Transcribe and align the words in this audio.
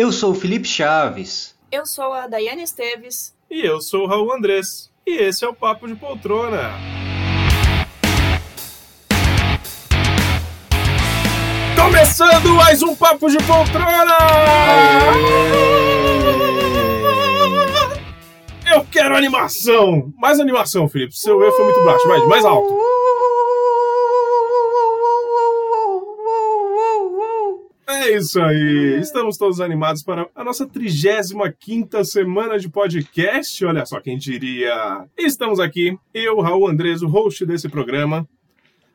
Eu 0.00 0.10
sou 0.10 0.30
o 0.30 0.34
Felipe 0.34 0.66
Chaves. 0.66 1.54
Eu 1.70 1.84
sou 1.84 2.14
a 2.14 2.26
Daiane 2.26 2.62
Esteves. 2.62 3.34
E 3.50 3.60
eu 3.60 3.82
sou 3.82 4.04
o 4.04 4.06
Raul 4.06 4.32
Andrés. 4.32 4.90
E 5.06 5.10
esse 5.10 5.44
é 5.44 5.48
o 5.48 5.54
Papo 5.54 5.86
de 5.86 5.94
Poltrona. 5.94 6.70
Começando 11.76 12.48
mais 12.54 12.82
um 12.82 12.96
Papo 12.96 13.28
de 13.28 13.36
Poltrona! 13.44 14.16
Eu 18.72 18.86
quero 18.90 19.14
animação! 19.14 20.10
Mais 20.16 20.40
animação, 20.40 20.88
Felipe. 20.88 21.14
Seu 21.14 21.42
erro 21.42 21.52
foi 21.52 21.64
muito 21.66 21.84
baixo. 21.84 22.08
Vai, 22.08 22.20
mais 22.20 22.46
alto. 22.46 22.74
É 28.10 28.16
isso 28.16 28.42
aí. 28.42 28.98
Estamos 28.98 29.36
todos 29.36 29.60
animados 29.60 30.02
para 30.02 30.28
a 30.34 30.42
nossa 30.42 30.66
35 30.66 32.04
semana 32.04 32.58
de 32.58 32.68
podcast. 32.68 33.64
Olha 33.64 33.86
só 33.86 34.00
quem 34.00 34.18
diria. 34.18 35.06
Estamos 35.16 35.60
aqui, 35.60 35.96
eu, 36.12 36.40
Raul 36.40 36.66
Andrés, 36.66 37.02
o 37.02 37.06
host 37.06 37.46
desse 37.46 37.68
programa. 37.68 38.28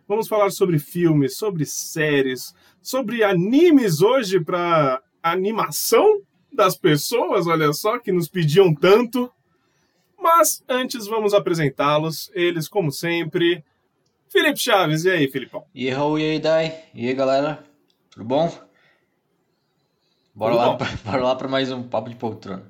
Vamos 0.05 0.27
falar 0.27 0.49
sobre 0.49 0.79
filmes, 0.79 1.37
sobre 1.37 1.65
séries, 1.65 2.53
sobre 2.81 3.23
animes 3.23 4.01
hoje 4.01 4.37
para 4.41 5.01
animação 5.23 6.19
das 6.51 6.77
pessoas, 6.77 7.47
olha 7.47 7.71
só, 7.71 7.97
que 7.97 8.11
nos 8.11 8.27
pediam 8.27 8.75
tanto. 8.75 9.31
Mas 10.21 10.61
antes 10.67 11.07
vamos 11.07 11.33
apresentá-los, 11.33 12.29
eles 12.33 12.67
como 12.67 12.91
sempre. 12.91 13.63
Felipe 14.27 14.59
Chaves, 14.59 15.05
e 15.05 15.09
aí, 15.09 15.31
Filipão? 15.31 15.63
E 15.73 15.87
aí, 15.87 15.93
Raul, 15.93 16.19
e 16.19 16.31
aí, 16.31 16.37
Dai? 16.39 16.83
E 16.93 17.07
aí, 17.07 17.13
galera? 17.13 17.63
Tudo 18.11 18.25
bom? 18.25 18.74
Bora 20.37 20.53
lá, 20.53 20.75
pra, 20.75 20.87
bora 21.05 21.23
lá 21.23 21.35
para 21.35 21.47
mais 21.47 21.71
um 21.71 21.81
Papo 21.81 22.09
de 22.09 22.15
Poltrona. 22.17 22.69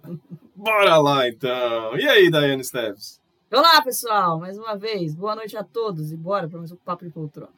Bora 0.56 0.96
lá 0.96 1.28
então. 1.28 1.98
E 1.98 2.08
aí, 2.08 2.30
Daiane 2.30 2.64
Steves? 2.64 3.20
Olá, 3.52 3.82
pessoal, 3.82 4.40
mais 4.40 4.56
uma 4.56 4.78
vez. 4.78 5.14
Boa 5.14 5.36
noite 5.36 5.54
a 5.54 5.62
todos 5.62 6.10
e 6.10 6.16
bora 6.16 6.48
para 6.48 6.60
mais 6.60 6.72
um 6.72 6.76
Papo 6.76 7.04
de 7.04 7.10
Poltrona. 7.10 7.52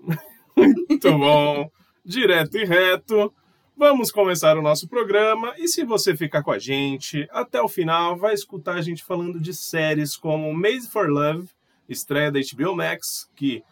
Muito 0.56 1.18
bom. 1.18 1.70
Direto 2.02 2.56
e 2.56 2.64
reto. 2.64 3.30
Vamos 3.76 4.10
começar 4.10 4.56
o 4.56 4.62
nosso 4.62 4.88
programa 4.88 5.52
e 5.58 5.68
se 5.68 5.84
você 5.84 6.16
ficar 6.16 6.42
com 6.42 6.50
a 6.50 6.58
gente 6.58 7.28
até 7.30 7.60
o 7.60 7.68
final, 7.68 8.16
vai 8.16 8.32
escutar 8.32 8.76
a 8.76 8.80
gente 8.80 9.04
falando 9.04 9.38
de 9.38 9.52
séries 9.52 10.16
como 10.16 10.50
Made 10.54 10.88
for 10.88 11.10
Love, 11.10 11.50
estreia 11.86 12.32
da 12.32 12.40
HBO 12.40 12.74
Max, 12.74 13.28
que, 13.36 13.62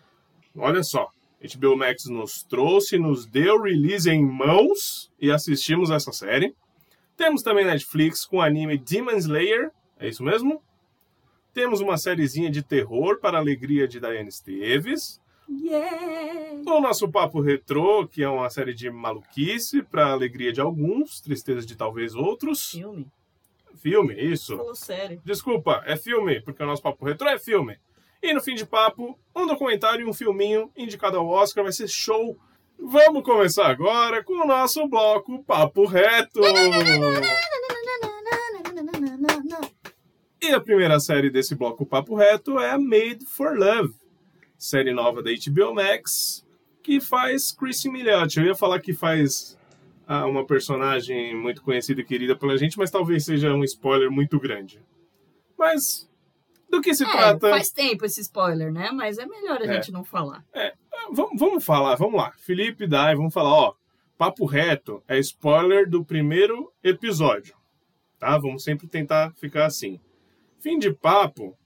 olha 0.55 0.83
só, 0.83 1.09
HBO 1.43 1.77
Max 1.77 2.05
nos 2.07 2.43
trouxe, 2.45 2.99
nos 2.99 3.27
deu 3.27 3.61
release 3.61 4.09
em 4.09 4.25
mãos 4.25 5.11
e 5.21 5.31
assistimos 5.31 5.91
essa 5.91 6.13
série. 6.13 6.55
Temos 7.17 7.43
também 7.43 7.65
Netflix 7.65 8.25
com 8.25 8.37
o 8.37 8.43
anime 8.43 8.79
Demon 8.79 9.17
Slayer, 9.17 9.71
é 9.99 10.09
isso 10.09 10.23
mesmo? 10.23 10.63
Temos 11.53 11.81
uma 11.81 11.99
sériezinha 11.99 12.51
de 12.51 12.63
terror 12.63 13.19
para 13.21 13.37
a 13.37 13.41
alegria 13.41 13.87
de 13.87 14.01
Diane 14.01 14.29
Esteves. 14.29 15.21
Yeah! 15.49 16.63
O 16.65 16.81
nosso 16.81 17.11
Papo 17.11 17.41
Retrô, 17.41 18.07
que 18.07 18.23
é 18.23 18.29
uma 18.29 18.49
série 18.49 18.73
de 18.73 18.91
maluquice 18.91 19.83
para 19.83 20.07
a 20.07 20.13
alegria 20.13 20.53
de 20.53 20.61
alguns, 20.61 21.21
tristeza 21.21 21.67
de 21.67 21.77
talvez 21.77 22.15
outros. 22.15 22.71
Filme? 22.71 23.07
Filme, 23.75 24.15
isso. 24.15 24.57
Falou 24.57 24.75
sério. 24.75 25.21
Desculpa, 25.25 25.83
é 25.85 25.97
filme, 25.97 26.41
porque 26.41 26.63
o 26.63 26.67
nosso 26.67 26.83
Papo 26.83 27.05
Retrô 27.05 27.29
é 27.29 27.39
filme. 27.39 27.79
E 28.23 28.33
no 28.33 28.41
fim 28.41 28.55
de 28.55 28.65
papo, 28.65 29.19
um 29.35 29.47
documentário 29.49 30.07
e 30.07 30.09
um 30.09 30.13
filminho 30.13 30.71
indicado 30.77 31.19
ao 31.19 31.27
Oscar 31.27 31.65
vai 31.65 31.73
ser 31.73 31.89
show. 31.89 32.39
Vamos 32.79 33.25
começar 33.25 33.67
agora 33.67 34.23
com 34.23 34.35
o 34.35 34.47
nosso 34.47 34.87
bloco 34.87 35.43
Papo 35.43 35.85
Reto. 35.87 36.41
E 40.41 40.51
a 40.53 40.61
primeira 40.61 41.01
série 41.01 41.31
desse 41.31 41.57
bloco 41.57 41.85
Papo 41.85 42.15
Reto 42.15 42.61
é 42.61 42.79
Made 42.79 43.27
for 43.27 43.59
Love, 43.59 43.93
série 44.57 44.93
nova 44.93 45.21
da 45.21 45.31
HBO 45.33 45.75
Max, 45.75 46.47
que 46.81 47.01
faz 47.01 47.51
Chrissy 47.51 47.89
Milioti. 47.89 48.39
Eu 48.39 48.47
ia 48.47 48.55
falar 48.55 48.79
que 48.79 48.93
faz 48.93 49.59
ah, 50.07 50.27
uma 50.27 50.47
personagem 50.47 51.35
muito 51.35 51.61
conhecida 51.61 52.01
e 52.01 52.05
querida 52.05 52.37
pela 52.37 52.57
gente, 52.57 52.79
mas 52.79 52.91
talvez 52.91 53.25
seja 53.25 53.53
um 53.53 53.65
spoiler 53.65 54.13
muito 54.13 54.39
grande. 54.39 54.81
Mas 55.59 56.09
do 56.73 56.81
que 56.81 56.95
se 56.95 57.05
É, 57.05 57.11
trata? 57.11 57.51
faz 57.51 57.71
tempo 57.71 58.05
esse 58.05 58.21
spoiler, 58.23 58.73
né? 58.73 58.91
Mas 58.93 59.19
é 59.19 59.27
melhor 59.27 59.61
a 59.61 59.67
É. 59.67 59.75
gente 59.75 59.93
não 59.93 60.03
falar. 60.03 60.45
Vamos, 61.13 61.39
vamos 61.39 61.65
falar, 61.65 61.95
vamos 61.97 62.15
lá. 62.21 62.33
Felipe 62.39 62.87
Dai, 62.87 63.15
vamos 63.15 63.33
falar, 63.35 63.51
ó. 63.53 63.75
Papo 64.17 64.47
reto 64.47 65.03
é 65.07 65.19
spoiler 65.19 65.89
do 65.89 66.05
primeiro 66.05 66.73
episódio. 66.83 67.55
Tá? 68.19 68.39
Vamos 68.39 68.65
sempre 68.65 68.87
tentar 68.87 69.33
ficar 69.35 69.67
assim. 69.67 70.01
Fim 70.61 70.79
de 70.79 70.93
papo, 70.93 71.57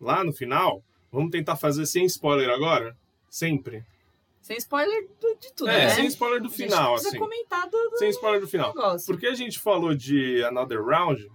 lá 0.00 0.22
no 0.24 0.32
final, 0.32 0.82
vamos 1.10 1.30
tentar 1.30 1.56
fazer 1.56 1.84
sem 1.86 2.04
spoiler 2.06 2.48
agora? 2.48 2.96
Sempre. 3.28 3.84
Sem 4.40 4.56
spoiler 4.58 5.08
do- 5.20 5.34
de 5.40 5.52
tudo, 5.54 5.68
é, 5.68 5.86
né? 5.86 5.88
sem 5.90 6.06
spoiler 6.06 6.40
do 6.40 6.48
final, 6.48 6.94
assim. 6.94 7.18
comentar 7.18 7.68
do, 7.68 7.90
do 7.90 7.98
Sem 7.98 8.10
spoiler 8.10 8.40
do 8.40 8.46
final. 8.46 8.68
negócio. 8.72 9.06
Porque 9.12 9.26
a 9.26 9.34
gente 9.34 9.58
falou 9.58 9.92
de 9.92 10.42
Another 10.44 10.80
Round 10.84 11.28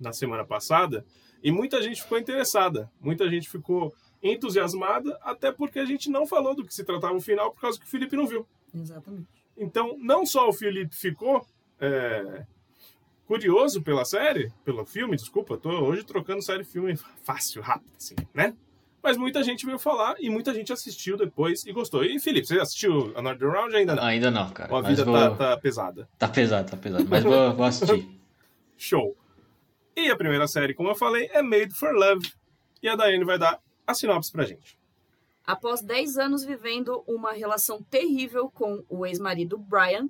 na 0.00 0.12
semana 0.14 0.46
passada 0.46 1.04
e 1.44 1.52
muita 1.52 1.82
gente 1.82 2.02
ficou 2.02 2.18
interessada. 2.18 2.90
Muita 2.98 3.28
gente 3.28 3.50
ficou 3.50 3.94
entusiasmada, 4.22 5.18
até 5.22 5.52
porque 5.52 5.78
a 5.78 5.84
gente 5.84 6.08
não 6.08 6.26
falou 6.26 6.54
do 6.54 6.64
que 6.64 6.72
se 6.72 6.82
tratava 6.82 7.14
o 7.14 7.20
final 7.20 7.52
por 7.52 7.60
causa 7.60 7.78
que 7.78 7.84
o 7.84 7.88
Felipe 7.88 8.16
não 8.16 8.26
viu. 8.26 8.46
Exatamente. 8.74 9.28
Então, 9.54 9.94
não 10.00 10.24
só 10.24 10.48
o 10.48 10.52
Felipe 10.54 10.96
ficou 10.96 11.46
é, 11.78 12.46
curioso 13.26 13.82
pela 13.82 14.06
série, 14.06 14.50
pelo 14.64 14.86
filme, 14.86 15.16
desculpa, 15.16 15.58
tô 15.58 15.68
hoje 15.68 16.02
trocando 16.02 16.42
série 16.42 16.62
e 16.62 16.64
filme 16.64 16.96
fácil, 17.22 17.60
rápido, 17.60 17.92
assim, 17.94 18.14
né? 18.32 18.54
Mas 19.02 19.18
muita 19.18 19.42
gente 19.42 19.66
veio 19.66 19.78
falar 19.78 20.16
e 20.18 20.30
muita 20.30 20.54
gente 20.54 20.72
assistiu 20.72 21.18
depois 21.18 21.66
e 21.66 21.72
gostou. 21.72 22.02
E 22.02 22.18
Felipe, 22.18 22.46
você 22.46 22.58
assistiu 22.58 23.12
Another 23.14 23.50
Round 23.50 23.76
ainda 23.76 23.94
não? 23.94 24.02
Ainda 24.02 24.30
não, 24.30 24.48
cara. 24.48 24.74
A 24.74 24.80
vida 24.80 25.04
vou... 25.04 25.14
tá, 25.14 25.30
tá 25.36 25.56
pesada. 25.58 26.08
tá 26.18 26.26
pesado, 26.26 26.70
tá 26.70 26.76
pesado. 26.78 27.04
Mas 27.06 27.22
vou, 27.22 27.54
vou 27.54 27.66
assistir. 27.66 28.08
Show. 28.78 29.14
E 29.96 30.10
a 30.10 30.16
primeira 30.16 30.46
série, 30.46 30.74
como 30.74 30.88
eu 30.88 30.94
falei, 30.94 31.28
é 31.32 31.42
Made 31.42 31.72
for 31.74 31.92
Love. 31.94 32.32
E 32.82 32.88
a 32.88 32.96
Daiane 32.96 33.24
vai 33.24 33.38
dar 33.38 33.60
a 33.86 33.94
sinopse 33.94 34.32
pra 34.32 34.44
gente. 34.44 34.78
Após 35.46 35.82
10 35.82 36.18
anos 36.18 36.44
vivendo 36.44 37.04
uma 37.06 37.32
relação 37.32 37.82
terrível 37.82 38.50
com 38.50 38.82
o 38.88 39.04
ex-marido 39.04 39.58
Brian, 39.58 40.08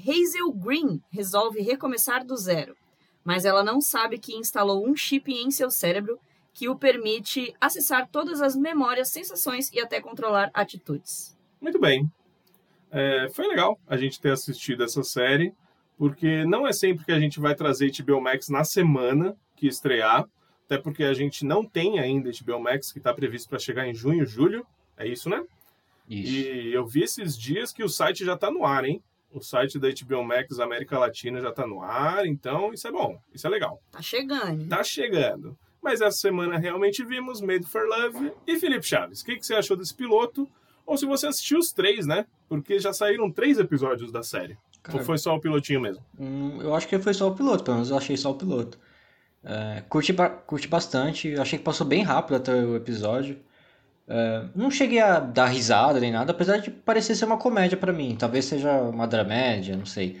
Hazel 0.00 0.52
Green 0.52 1.00
resolve 1.10 1.60
recomeçar 1.60 2.24
do 2.24 2.36
zero. 2.36 2.76
Mas 3.24 3.44
ela 3.44 3.62
não 3.62 3.80
sabe 3.80 4.18
que 4.18 4.36
instalou 4.36 4.86
um 4.86 4.96
chip 4.96 5.32
em 5.32 5.50
seu 5.50 5.70
cérebro 5.70 6.18
que 6.52 6.68
o 6.68 6.76
permite 6.76 7.54
acessar 7.60 8.08
todas 8.08 8.42
as 8.42 8.54
memórias, 8.54 9.08
sensações 9.08 9.70
e 9.72 9.80
até 9.80 10.00
controlar 10.00 10.50
atitudes. 10.52 11.36
Muito 11.60 11.78
bem. 11.78 12.10
É, 12.90 13.28
foi 13.30 13.48
legal 13.48 13.78
a 13.86 13.96
gente 13.96 14.20
ter 14.20 14.32
assistido 14.32 14.84
essa 14.84 15.02
série, 15.02 15.54
porque 15.96 16.44
não 16.44 16.66
é 16.66 16.72
sempre 16.72 17.04
que 17.04 17.12
a 17.12 17.20
gente 17.20 17.38
vai 17.40 17.54
trazer 17.54 17.90
HBO 18.02 18.20
Max 18.20 18.48
na 18.48 18.64
semana 18.64 19.36
que 19.56 19.66
estrear, 19.66 20.24
até 20.66 20.78
porque 20.78 21.04
a 21.04 21.14
gente 21.14 21.44
não 21.44 21.64
tem 21.64 21.98
ainda 21.98 22.30
HBO 22.30 22.60
Max, 22.60 22.90
que 22.92 22.98
está 22.98 23.12
previsto 23.12 23.48
para 23.48 23.58
chegar 23.58 23.86
em 23.86 23.94
junho, 23.94 24.24
julho. 24.26 24.66
É 24.96 25.06
isso, 25.06 25.28
né? 25.28 25.44
Isso. 26.08 26.32
E 26.32 26.72
eu 26.72 26.86
vi 26.86 27.02
esses 27.02 27.36
dias 27.38 27.72
que 27.72 27.84
o 27.84 27.88
site 27.88 28.24
já 28.24 28.34
está 28.34 28.50
no 28.50 28.64
ar, 28.64 28.84
hein? 28.84 29.02
O 29.32 29.40
site 29.40 29.78
da 29.78 29.88
HBO 29.88 30.22
Max 30.24 30.58
América 30.58 30.98
Latina 30.98 31.40
já 31.40 31.48
está 31.50 31.66
no 31.66 31.82
ar, 31.82 32.26
então 32.26 32.72
isso 32.72 32.86
é 32.86 32.92
bom, 32.92 33.18
isso 33.32 33.46
é 33.46 33.50
legal. 33.50 33.80
Tá 33.90 34.02
chegando. 34.02 34.62
hein? 34.62 34.68
Tá 34.68 34.82
chegando. 34.82 35.56
Mas 35.82 36.00
essa 36.00 36.18
semana 36.18 36.58
realmente 36.58 37.04
vimos 37.04 37.40
Made 37.40 37.66
for 37.66 37.86
Love. 37.86 38.32
E 38.46 38.58
Felipe 38.58 38.86
Chaves, 38.86 39.20
o 39.20 39.24
que, 39.24 39.36
que 39.36 39.46
você 39.46 39.54
achou 39.54 39.76
desse 39.76 39.94
piloto? 39.94 40.48
Ou 40.86 40.96
se 40.96 41.06
você 41.06 41.26
assistiu 41.26 41.58
os 41.58 41.72
três, 41.72 42.06
né? 42.06 42.26
Porque 42.48 42.78
já 42.78 42.92
saíram 42.92 43.30
três 43.30 43.58
episódios 43.58 44.12
da 44.12 44.22
série. 44.22 44.56
Cara, 44.82 44.98
Ou 44.98 45.04
foi 45.04 45.18
só 45.18 45.34
o 45.34 45.40
pilotinho 45.40 45.80
mesmo? 45.80 46.04
hum, 46.18 46.60
eu 46.62 46.74
acho 46.74 46.88
que 46.88 46.98
foi 46.98 47.14
só 47.14 47.28
o 47.28 47.34
piloto, 47.34 47.64
pelo 47.64 47.76
menos 47.76 47.90
eu 47.90 47.96
achei 47.96 48.16
só 48.16 48.30
o 48.30 48.34
piloto. 48.34 48.78
É, 49.44 49.82
curti, 49.88 50.12
ba- 50.12 50.30
curti 50.30 50.68
bastante, 50.68 51.34
achei 51.36 51.58
que 51.58 51.64
passou 51.64 51.86
bem 51.86 52.02
rápido 52.02 52.36
até 52.36 52.54
o 52.54 52.76
episódio. 52.76 53.40
É, 54.08 54.44
não 54.54 54.70
cheguei 54.70 55.00
a 55.00 55.20
dar 55.20 55.46
risada 55.46 56.00
nem 56.00 56.12
nada, 56.12 56.32
apesar 56.32 56.58
de 56.58 56.70
parecer 56.70 57.14
ser 57.16 57.26
uma 57.26 57.38
comédia 57.38 57.76
pra 57.78 57.92
mim. 57.92 58.16
Talvez 58.16 58.46
seja 58.46 58.72
uma 58.82 59.06
dramédia, 59.08 59.76
não 59.76 59.86
sei. 59.86 60.20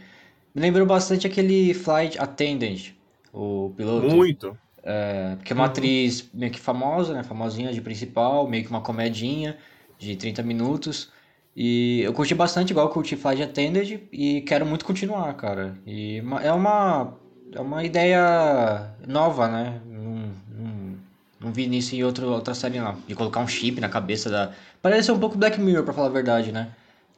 Me 0.54 0.62
lembrou 0.62 0.86
bastante 0.86 1.26
aquele 1.26 1.74
Flight 1.74 2.18
Attendant, 2.20 2.92
o 3.32 3.72
piloto. 3.76 4.06
Muito. 4.08 4.58
É, 4.84 5.36
porque 5.36 5.52
é 5.52 5.56
uma 5.56 5.66
atriz 5.66 6.28
meio 6.34 6.52
que 6.52 6.60
famosa, 6.60 7.14
né? 7.14 7.22
Famosinha 7.22 7.72
de 7.72 7.80
principal, 7.80 8.48
meio 8.48 8.64
que 8.64 8.70
uma 8.70 8.80
comedinha 8.82 9.56
de 9.98 10.16
30 10.16 10.42
minutos. 10.42 11.10
E 11.54 12.00
eu 12.02 12.12
curti 12.14 12.34
bastante, 12.34 12.70
igual 12.70 12.86
eu 12.86 12.92
curti 12.92 13.14
Flight 13.14 13.42
Attendant, 13.42 14.00
e 14.10 14.40
quero 14.42 14.64
muito 14.64 14.84
continuar, 14.84 15.34
cara. 15.34 15.78
E 15.86 16.22
é 16.42 16.52
uma, 16.52 17.14
é 17.52 17.60
uma 17.60 17.84
ideia 17.84 18.94
nova, 19.06 19.48
né? 19.48 19.82
Não, 19.84 20.32
não, 20.48 20.98
não 21.40 21.52
vi 21.52 21.66
nisso 21.66 21.94
em 21.94 22.02
outro, 22.02 22.26
outra 22.28 22.54
série 22.54 22.80
não. 22.80 22.96
De 23.06 23.14
colocar 23.14 23.40
um 23.40 23.48
chip 23.48 23.80
na 23.80 23.88
cabeça 23.88 24.30
da. 24.30 24.52
Parece 24.80 25.12
um 25.12 25.18
pouco 25.18 25.36
Black 25.36 25.60
Mirror, 25.60 25.84
pra 25.84 25.92
falar 25.92 26.06
a 26.06 26.10
verdade, 26.10 26.52
né? 26.52 26.74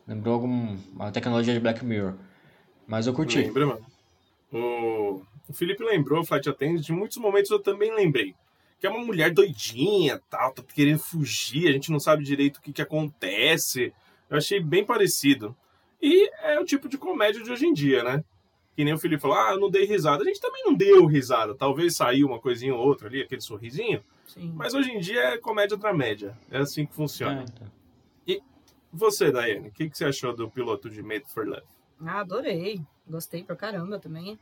Lembrou 0.07 0.35
alguma 0.35 1.13
tecnologia 1.13 1.55
de 1.55 1.61
Black 1.61 1.85
Mirror. 1.85 2.15
Mas 2.87 3.07
eu 3.07 3.15
curti. 3.15 3.39
Lembra, 3.39 3.67
mano? 3.67 3.87
O, 4.53 5.23
o 5.49 5.53
Felipe 5.53 5.83
lembrou, 5.83 6.21
o 6.21 6.25
Flight 6.25 6.49
Attendant, 6.49 6.81
de 6.81 6.93
muitos 6.93 7.17
momentos 7.19 7.51
eu 7.51 7.61
também 7.61 7.95
lembrei. 7.95 8.35
Que 8.81 8.87
é 8.87 8.91
uma 8.91 9.05
mulher 9.05 9.33
doidinha, 9.33 10.21
tal, 10.29 10.53
tá 10.53 10.63
querendo 10.75 10.99
fugir, 10.99 11.69
a 11.69 11.73
gente 11.73 11.91
não 11.91 12.01
sabe 12.01 12.25
direito 12.25 12.59
o 12.59 12.61
que, 12.61 12.73
que 12.73 12.83
acontece. 12.83 13.93
Eu 14.29 14.39
achei 14.39 14.61
bem 14.61 14.85
parecido. 14.85 15.57
E 16.01 16.31
é 16.43 16.59
o 16.61 16.65
tipo 16.65 16.89
de 16.89 16.99
comédia 16.99 17.43
de 17.43 17.51
hoje 17.51 17.67
em 17.67 17.73
dia, 17.73 18.03
né? 18.03 18.25
Que 18.77 18.85
nem 18.85 18.93
o 18.95 18.99
Felipe 18.99 19.23
falou, 19.23 19.37
ah, 19.37 19.53
eu 19.53 19.61
não 19.61 19.71
dei 19.71 19.85
risada. 19.85 20.23
A 20.23 20.27
gente 20.27 20.41
também 20.41 20.65
não 20.65 20.75
deu 20.75 21.07
risada. 21.07 21.55
Talvez 21.55 21.97
saiu 21.97 22.27
uma 22.27 22.41
coisinha 22.41 22.75
ou 22.75 22.85
outra 22.85 23.09
ali, 23.09 23.23
aquele 23.23 23.41
sorrisinho. 23.41 24.03
Sim. 24.27 24.53
Mas 24.55 24.75
hoje 24.75 24.91
em 24.91 24.99
dia 24.99 25.21
é 25.21 25.39
comédia 25.39 25.77
dramédia. 25.77 26.37
É 26.51 26.59
assim 26.59 26.85
que 26.85 26.95
funciona. 26.95 27.41
É, 27.41 27.45
então. 27.45 27.71
Você, 28.97 29.33
Daiane, 29.33 29.69
o 29.69 29.73
que, 29.73 29.91
que 29.91 29.99
você 29.99 30.05
achou 30.05 30.33
do 30.33 30.49
piloto 30.49 30.89
de 30.89 31.03
Made 31.03 31.25
for 31.27 31.45
Love? 31.45 31.67
Ah, 32.01 32.21
adorei. 32.21 32.81
Gostei 33.09 33.43
pra 33.43 33.57
caramba 33.57 33.99
também. 33.99 34.39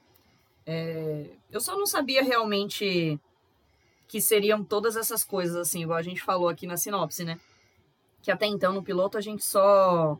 É, 0.67 1.25
Eu 1.50 1.58
só 1.58 1.76
não 1.76 1.87
sabia 1.87 2.23
realmente 2.23 3.19
que 4.06 4.20
seriam 4.20 4.62
todas 4.62 4.94
essas 4.94 5.25
coisas, 5.25 5.56
assim, 5.56 5.82
igual 5.82 5.99
a 5.99 6.02
gente 6.02 6.20
falou 6.20 6.50
aqui 6.50 6.67
na 6.67 6.76
sinopse, 6.76 7.25
né? 7.25 7.40
Que 8.22 8.30
até 8.30 8.46
então, 8.46 8.72
no 8.72 8.82
piloto, 8.82 9.19
a 9.19 9.20
gente 9.20 9.44
só. 9.44 10.19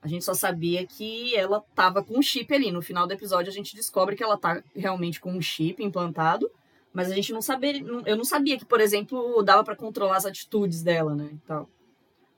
A 0.00 0.08
gente 0.08 0.24
só 0.24 0.34
sabia 0.34 0.86
que 0.86 1.34
ela 1.34 1.60
tava 1.74 2.02
com 2.02 2.18
um 2.18 2.22
chip 2.22 2.54
ali. 2.54 2.70
No 2.70 2.80
final 2.80 3.06
do 3.06 3.12
episódio, 3.12 3.50
a 3.50 3.54
gente 3.54 3.74
descobre 3.74 4.14
que 4.14 4.22
ela 4.22 4.38
tá 4.38 4.62
realmente 4.74 5.20
com 5.20 5.32
um 5.32 5.42
chip 5.42 5.82
implantado. 5.82 6.48
Mas 6.92 7.10
a 7.10 7.14
gente 7.14 7.32
não 7.32 7.42
sabia. 7.42 7.82
Eu 8.06 8.16
não 8.16 8.24
sabia 8.24 8.56
que, 8.56 8.64
por 8.64 8.80
exemplo, 8.80 9.42
dava 9.42 9.64
pra 9.64 9.74
controlar 9.74 10.16
as 10.16 10.26
atitudes 10.26 10.82
dela, 10.82 11.14
né? 11.14 11.28
E 11.32 11.38
tal. 11.46 11.68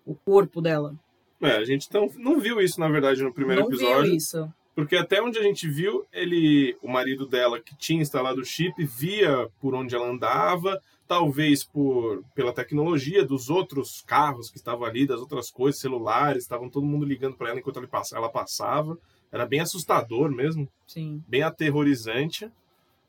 O 0.07 0.15
corpo 0.15 0.63
dela. 0.63 0.95
É, 1.41 1.57
a 1.57 1.65
gente 1.65 1.87
então, 1.89 2.11
não 2.17 2.41
viu 2.41 2.61
isso, 2.61 2.81
na 2.81 2.89
verdade, 2.89 3.23
no 3.23 3.33
primeiro 3.33 3.63
não 3.63 3.69
episódio. 3.69 4.05
viu 4.05 4.15
isso. 4.15 4.53
Porque 4.75 4.97
até 4.97 5.21
onde 5.21 5.39
a 5.39 5.43
gente 5.43 5.69
viu, 5.69 6.07
ele, 6.13 6.77
o 6.81 6.89
marido 6.89 7.27
dela 7.27 7.61
que 7.61 7.77
tinha 7.77 8.01
instalado 8.01 8.41
o 8.41 8.45
chip, 8.45 8.73
via 8.85 9.49
por 9.61 9.75
onde 9.75 9.95
ela 9.95 10.09
andava, 10.09 10.81
talvez 11.09 11.65
por 11.65 12.23
pela 12.35 12.53
tecnologia 12.53 13.25
dos 13.25 13.49
outros 13.49 14.03
carros 14.07 14.51
que 14.51 14.59
estavam 14.59 14.85
ali, 14.87 15.07
das 15.07 15.19
outras 15.21 15.51
coisas, 15.51 15.81
celulares, 15.81 16.43
estavam 16.45 16.69
todo 16.69 16.87
mundo 16.87 17.07
ligando 17.07 17.35
para 17.37 17.49
ela 17.51 17.59
enquanto 17.59 17.81
ela 18.15 18.29
passava. 18.29 18.97
Era 19.33 19.47
bem 19.47 19.61
assustador 19.61 20.31
mesmo, 20.31 20.69
Sim. 20.87 21.23
bem 21.27 21.43
aterrorizante. 21.43 22.51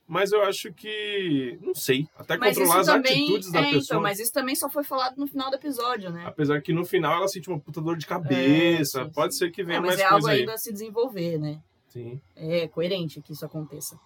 Mas 0.08 0.32
eu 0.32 0.42
acho 0.42 0.74
que, 0.74 1.60
não 1.62 1.76
sei, 1.76 2.08
até 2.18 2.36
Mas 2.36 2.58
controlar 2.58 2.82
isso 2.82 2.90
as 2.92 2.96
também. 2.98 3.24
atitudes 3.26 3.52
da 3.52 3.60
é, 3.60 3.64
pessoa. 3.66 3.82
então, 3.84 4.02
mas 4.02 4.20
isso 4.20 4.34
também 4.34 4.56
só 4.56 4.68
foi 4.68 4.84
falado 4.84 5.18
no 5.18 5.28
final 5.28 5.52
do 5.52 5.56
episódio, 5.58 6.10
né? 6.10 6.24
Apesar 6.26 6.60
que 6.64 6.74
no 6.74 6.84
final 6.84 7.18
ela 7.18 7.28
sentiu 7.28 7.54
uma 7.54 7.60
puta 7.60 7.80
dor 7.80 7.96
de 7.96 8.08
cabeça. 8.08 9.02
É, 9.02 9.06
sim, 9.06 9.12
Pode 9.12 9.34
sim. 9.36 9.40
ser 9.40 9.52
que 9.52 9.64
venha 9.64 9.78
É, 9.78 9.80
mas 9.82 9.90
mais 9.90 10.00
é 10.00 10.04
algo 10.06 10.22
coisa 10.22 10.32
aí. 10.32 10.40
ainda 10.40 10.54
a 10.54 10.58
se 10.58 10.74
desenvolver, 10.74 11.38
né? 11.38 11.62
Sim. 11.90 12.20
É 12.36 12.68
coerente 12.68 13.22
que 13.22 13.34
isso 13.34 13.46
aconteça. 13.46 14.00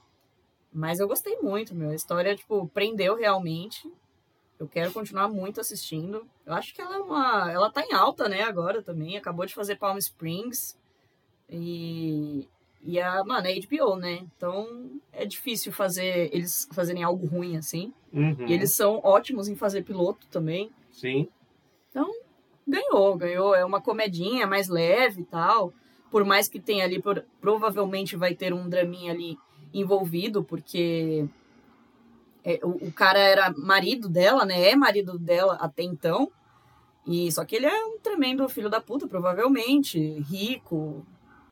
Mas 0.73 0.99
eu 0.99 1.07
gostei 1.07 1.37
muito, 1.37 1.75
meu. 1.75 1.89
A 1.91 1.95
história, 1.95 2.35
tipo, 2.35 2.67
prendeu 2.69 3.15
realmente. 3.15 3.87
Eu 4.59 4.67
quero 4.67 4.91
continuar 4.91 5.27
muito 5.27 5.59
assistindo. 5.61 6.25
Eu 6.45 6.53
acho 6.53 6.73
que 6.73 6.81
ela 6.81 6.95
é 6.95 6.99
uma. 6.99 7.51
Ela 7.51 7.71
tá 7.71 7.81
em 7.83 7.93
alta, 7.93 8.27
né, 8.27 8.41
agora 8.43 8.81
também. 8.81 9.15
Acabou 9.17 9.45
de 9.45 9.53
fazer 9.53 9.75
Palm 9.75 9.97
Springs. 9.97 10.77
E. 11.49 12.47
E 12.85 12.99
a, 12.99 13.23
mano, 13.23 13.47
é 13.47 13.53
HBO, 13.61 13.95
né? 13.95 14.25
Então 14.35 14.91
é 15.13 15.25
difícil 15.25 15.71
fazer 15.71 16.29
eles 16.35 16.67
fazerem 16.73 17.01
algo 17.01 17.25
ruim 17.25 17.55
assim. 17.55 17.93
Uhum. 18.11 18.45
E 18.45 18.51
eles 18.51 18.73
são 18.73 18.99
ótimos 19.03 19.47
em 19.47 19.55
fazer 19.55 19.83
piloto 19.83 20.27
também. 20.27 20.69
Sim. 20.91 21.29
Ganhou, 22.65 23.15
ganhou. 23.17 23.53
É 23.53 23.63
uma 23.65 23.81
comedinha 23.81 24.47
mais 24.47 24.67
leve 24.69 25.21
e 25.21 25.25
tal. 25.25 25.73
Por 26.09 26.23
mais 26.23 26.47
que 26.47 26.59
tenha 26.61 26.85
ali, 26.85 27.01
por- 27.01 27.25
provavelmente 27.41 28.15
vai 28.15 28.33
ter 28.35 28.53
um 28.53 28.69
draminha 28.69 29.11
ali 29.11 29.37
envolvido, 29.73 30.43
porque 30.43 31.27
é, 32.43 32.59
o, 32.63 32.87
o 32.87 32.91
cara 32.91 33.19
era 33.19 33.53
marido 33.57 34.09
dela, 34.09 34.45
né? 34.45 34.69
É 34.69 34.75
marido 34.75 35.17
dela 35.17 35.55
até 35.55 35.83
então. 35.83 36.31
E 37.07 37.31
só 37.31 37.43
que 37.43 37.55
ele 37.55 37.65
é 37.65 37.85
um 37.85 37.97
tremendo 37.99 38.47
filho 38.47 38.69
da 38.69 38.79
puta, 38.79 39.07
provavelmente, 39.07 39.99
rico, 40.21 41.05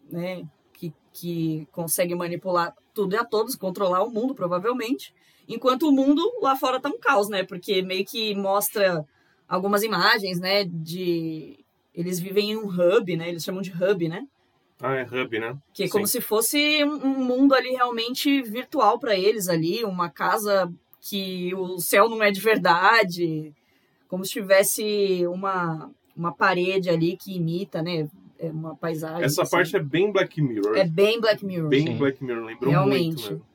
né? 0.09 0.43
Que, 0.73 0.93
que 1.13 1.67
consegue 1.71 2.15
manipular 2.15 2.75
tudo 2.93 3.15
e 3.15 3.17
a 3.17 3.23
todos, 3.23 3.55
controlar 3.55 4.03
o 4.03 4.11
mundo, 4.11 4.35
provavelmente. 4.35 5.13
Enquanto 5.47 5.87
o 5.87 5.91
mundo 5.91 6.21
lá 6.41 6.55
fora 6.55 6.79
tá 6.79 6.89
um 6.89 6.99
caos, 6.99 7.29
né? 7.29 7.43
Porque 7.43 7.81
meio 7.81 8.05
que 8.05 8.35
mostra 8.35 9.05
algumas 9.47 9.83
imagens, 9.83 10.39
né? 10.39 10.63
De. 10.65 11.65
Eles 11.93 12.19
vivem 12.19 12.51
em 12.51 12.57
um 12.57 12.67
hub, 12.67 13.15
né? 13.17 13.29
Eles 13.29 13.43
chamam 13.43 13.61
de 13.61 13.71
hub, 13.71 14.07
né? 14.07 14.25
Ah, 14.81 14.95
é 14.95 15.03
Hub, 15.03 15.39
né? 15.39 15.55
Que 15.73 15.83
é 15.83 15.89
como 15.89 16.07
se 16.07 16.19
fosse 16.19 16.83
um 16.83 17.23
mundo 17.23 17.53
ali 17.53 17.69
realmente 17.69 18.41
virtual 18.41 18.99
para 18.99 19.15
eles 19.15 19.47
ali, 19.47 19.83
uma 19.83 20.09
casa 20.09 20.73
que 20.99 21.53
o 21.55 21.79
céu 21.79 22.09
não 22.09 22.23
é 22.23 22.31
de 22.31 22.41
verdade, 22.41 23.53
como 24.07 24.25
se 24.25 24.31
tivesse 24.31 25.25
uma, 25.27 25.91
uma 26.17 26.33
parede 26.33 26.89
ali 26.89 27.15
que 27.15 27.35
imita, 27.35 27.81
né? 27.81 28.09
É 28.39 28.49
uma 28.49 28.75
paisagem. 28.75 29.23
Essa 29.23 29.43
assim. 29.43 29.51
parte 29.51 29.75
é 29.75 29.79
bem 29.79 30.11
Black 30.11 30.41
Mirror. 30.41 30.75
é 30.75 30.83
bem 30.83 31.21
Black 31.21 31.45
Mirror. 31.45 31.69
bem 31.69 31.87
Sim. 31.87 31.97
Black 31.97 32.23
Mirror, 32.23 32.43
lembrou 32.43 32.71
Realmente. 32.71 33.05
muito. 33.05 33.31
Mesmo. 33.31 33.45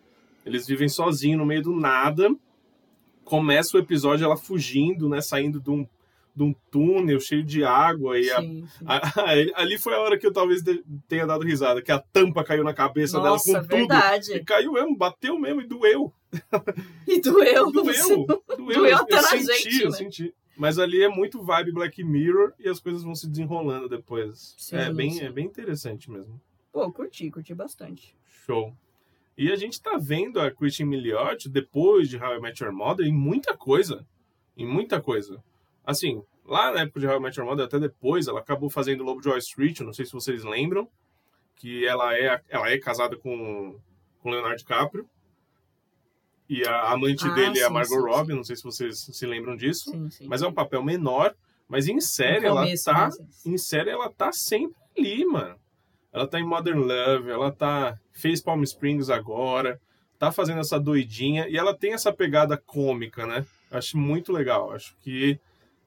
Eles 0.47 0.67
vivem 0.67 0.89
sozinhos 0.89 1.39
no 1.39 1.45
meio 1.45 1.63
do 1.63 1.73
nada. 1.73 2.29
Começa 3.25 3.77
o 3.77 3.81
episódio 3.81 4.25
ela 4.25 4.37
fugindo, 4.37 5.09
né? 5.09 5.21
Saindo 5.21 5.59
de 5.61 5.71
um, 5.71 5.85
de 6.37 6.43
um 6.43 6.55
túnel 6.71 7.19
cheio 7.19 7.43
de 7.43 7.65
água. 7.65 8.19
E 8.21 8.31
a- 8.31 8.41
Sim, 8.41 8.67
sim. 8.67 8.85
a- 8.87 9.01
ali 9.61 9.79
foi 9.79 9.95
a 9.95 10.01
hora 10.01 10.19
que 10.19 10.27
eu 10.27 10.33
talvez 10.33 10.63
tenha 11.09 11.27
dado 11.27 11.43
risada, 11.45 11.81
que 11.81 11.91
a 11.91 11.99
tampa 11.99 12.45
caiu 12.45 12.63
na 12.63 12.75
cabeça 12.75 13.19
Nossa, 13.19 13.47
dela 13.53 13.63
com 13.63 13.69
tudo. 13.69 13.79
verdade. 13.79 14.33
E 14.35 14.45
caiu 14.45 14.73
mesmo, 14.73 14.95
bateu 14.97 15.39
mesmo 15.39 15.63
e 15.63 15.67
doeu. 15.67 16.13
E 17.07 17.21
doeu. 17.21 17.73
Doeu. 17.73 18.27
Doeu, 18.27 18.27
Doeu 18.59 18.87
eu, 18.87 18.97
até 18.99 19.17
eu 19.19 19.23
na 19.23 19.29
senti, 19.29 19.47
gente, 19.71 19.83
eu 19.83 19.91
né? 19.91 19.97
senti. 19.97 20.35
Mas 20.59 20.79
ali 20.79 21.03
é 21.03 21.09
muito 21.09 21.43
vibe 21.43 21.73
Black 21.73 22.03
Mirror 22.05 22.53
e 22.59 22.69
as 22.69 22.81
coisas 22.81 23.03
vão 23.03 23.15
se 23.15 23.29
desenrolando 23.29 23.89
depois. 23.89 24.55
Sim, 24.59 24.77
é, 24.77 24.93
bem, 24.93 25.21
é 25.21 25.31
bem 25.31 25.47
interessante 25.47 26.11
mesmo. 26.11 26.41
Pô, 26.73 26.91
curti, 26.93 27.31
curti 27.31 27.55
bastante. 27.55 28.15
Show. 28.45 28.75
E 29.37 29.51
a 29.53 29.57
gente 29.57 29.81
tá 29.81 29.99
vendo 29.99 30.41
a 30.41 30.51
Christian 30.51 30.87
Milioti 30.87 31.49
depois 31.49 32.09
de 32.09 32.17
How 32.17 32.37
I 32.37 32.41
Met 32.41 32.63
Your 32.63 32.73
Mother 32.73 33.07
em 33.07 33.13
muita 33.13 33.55
coisa. 33.57 34.07
Em 34.57 34.67
muita 34.67 34.99
coisa. 35.01 35.43
Assim, 35.87 36.21
lá 36.45 36.73
na 36.73 36.81
época 36.81 36.99
de 36.99 37.07
How 37.07 37.17
I 37.17 37.21
Met 37.21 37.39
Your 37.39 37.49
Mother, 37.49 37.65
até 37.67 37.79
depois, 37.79 38.27
ela 38.27 38.41
acabou 38.41 38.69
fazendo 38.69 39.05
Lobo 39.05 39.21
de 39.21 39.29
Wall 39.29 39.39
Street, 39.39 39.81
não 39.81 39.93
sei 39.93 40.05
se 40.05 40.13
vocês 40.13 40.43
lembram, 40.43 40.89
que 41.55 41.87
ela 41.87 42.13
é, 42.19 42.41
ela 42.49 42.69
é 42.69 42.77
casada 42.79 43.17
com, 43.17 43.79
com 44.21 44.31
Leonardo 44.31 44.57
DiCaprio. 44.59 45.09
E 46.49 46.67
a 46.67 46.93
amante 46.93 47.27
Ah, 47.27 47.35
dele 47.35 47.59
é 47.59 47.65
a 47.65 47.69
sim, 47.69 47.73
Margot 47.73 47.95
sim, 47.95 48.07
Robbie, 48.09 48.33
sim. 48.33 48.37
não 48.37 48.45
sei 48.45 48.57
se 48.57 48.63
vocês 48.65 48.99
se 48.99 49.27
lembram 49.27 49.57
disso. 49.57 49.91
Sim, 49.91 50.11
sim. 50.11 50.27
Mas 50.27 50.43
é 50.43 50.47
um 50.47 50.53
papel 50.53 50.83
menor, 50.83 51.35
mas 51.69 51.89
em 51.89 52.01
série 52.01 52.47
ela 52.47 52.63
começo, 52.63 52.85
tá 52.85 53.09
né? 53.09 53.27
em 53.47 53.59
série 53.59 53.91
ela 53.91 54.11
tá 54.11 54.33
sempre 54.33 54.77
ali, 54.97 55.25
mano. 55.25 55.57
Ela 56.13 56.27
tá 56.27 56.39
em 56.39 56.45
Modern 56.47 56.79
Love, 56.81 57.31
ela 57.31 57.53
tá. 57.53 57.99
fez 58.13 58.41
Palm 58.41 58.63
Springs 58.63 59.11
agora, 59.11 59.81
tá 60.19 60.33
fazendo 60.33 60.61
essa 60.61 60.79
doidinha 60.79 61.49
e 61.49 61.57
ela 61.57 61.77
tem 61.77 61.93
essa 61.93 62.13
pegada 62.13 62.57
cômica, 62.57 63.27
né? 63.27 63.45
Acho 63.71 63.99
muito 63.99 64.33
legal. 64.33 64.73
Acho 64.73 64.97
que 65.03 65.39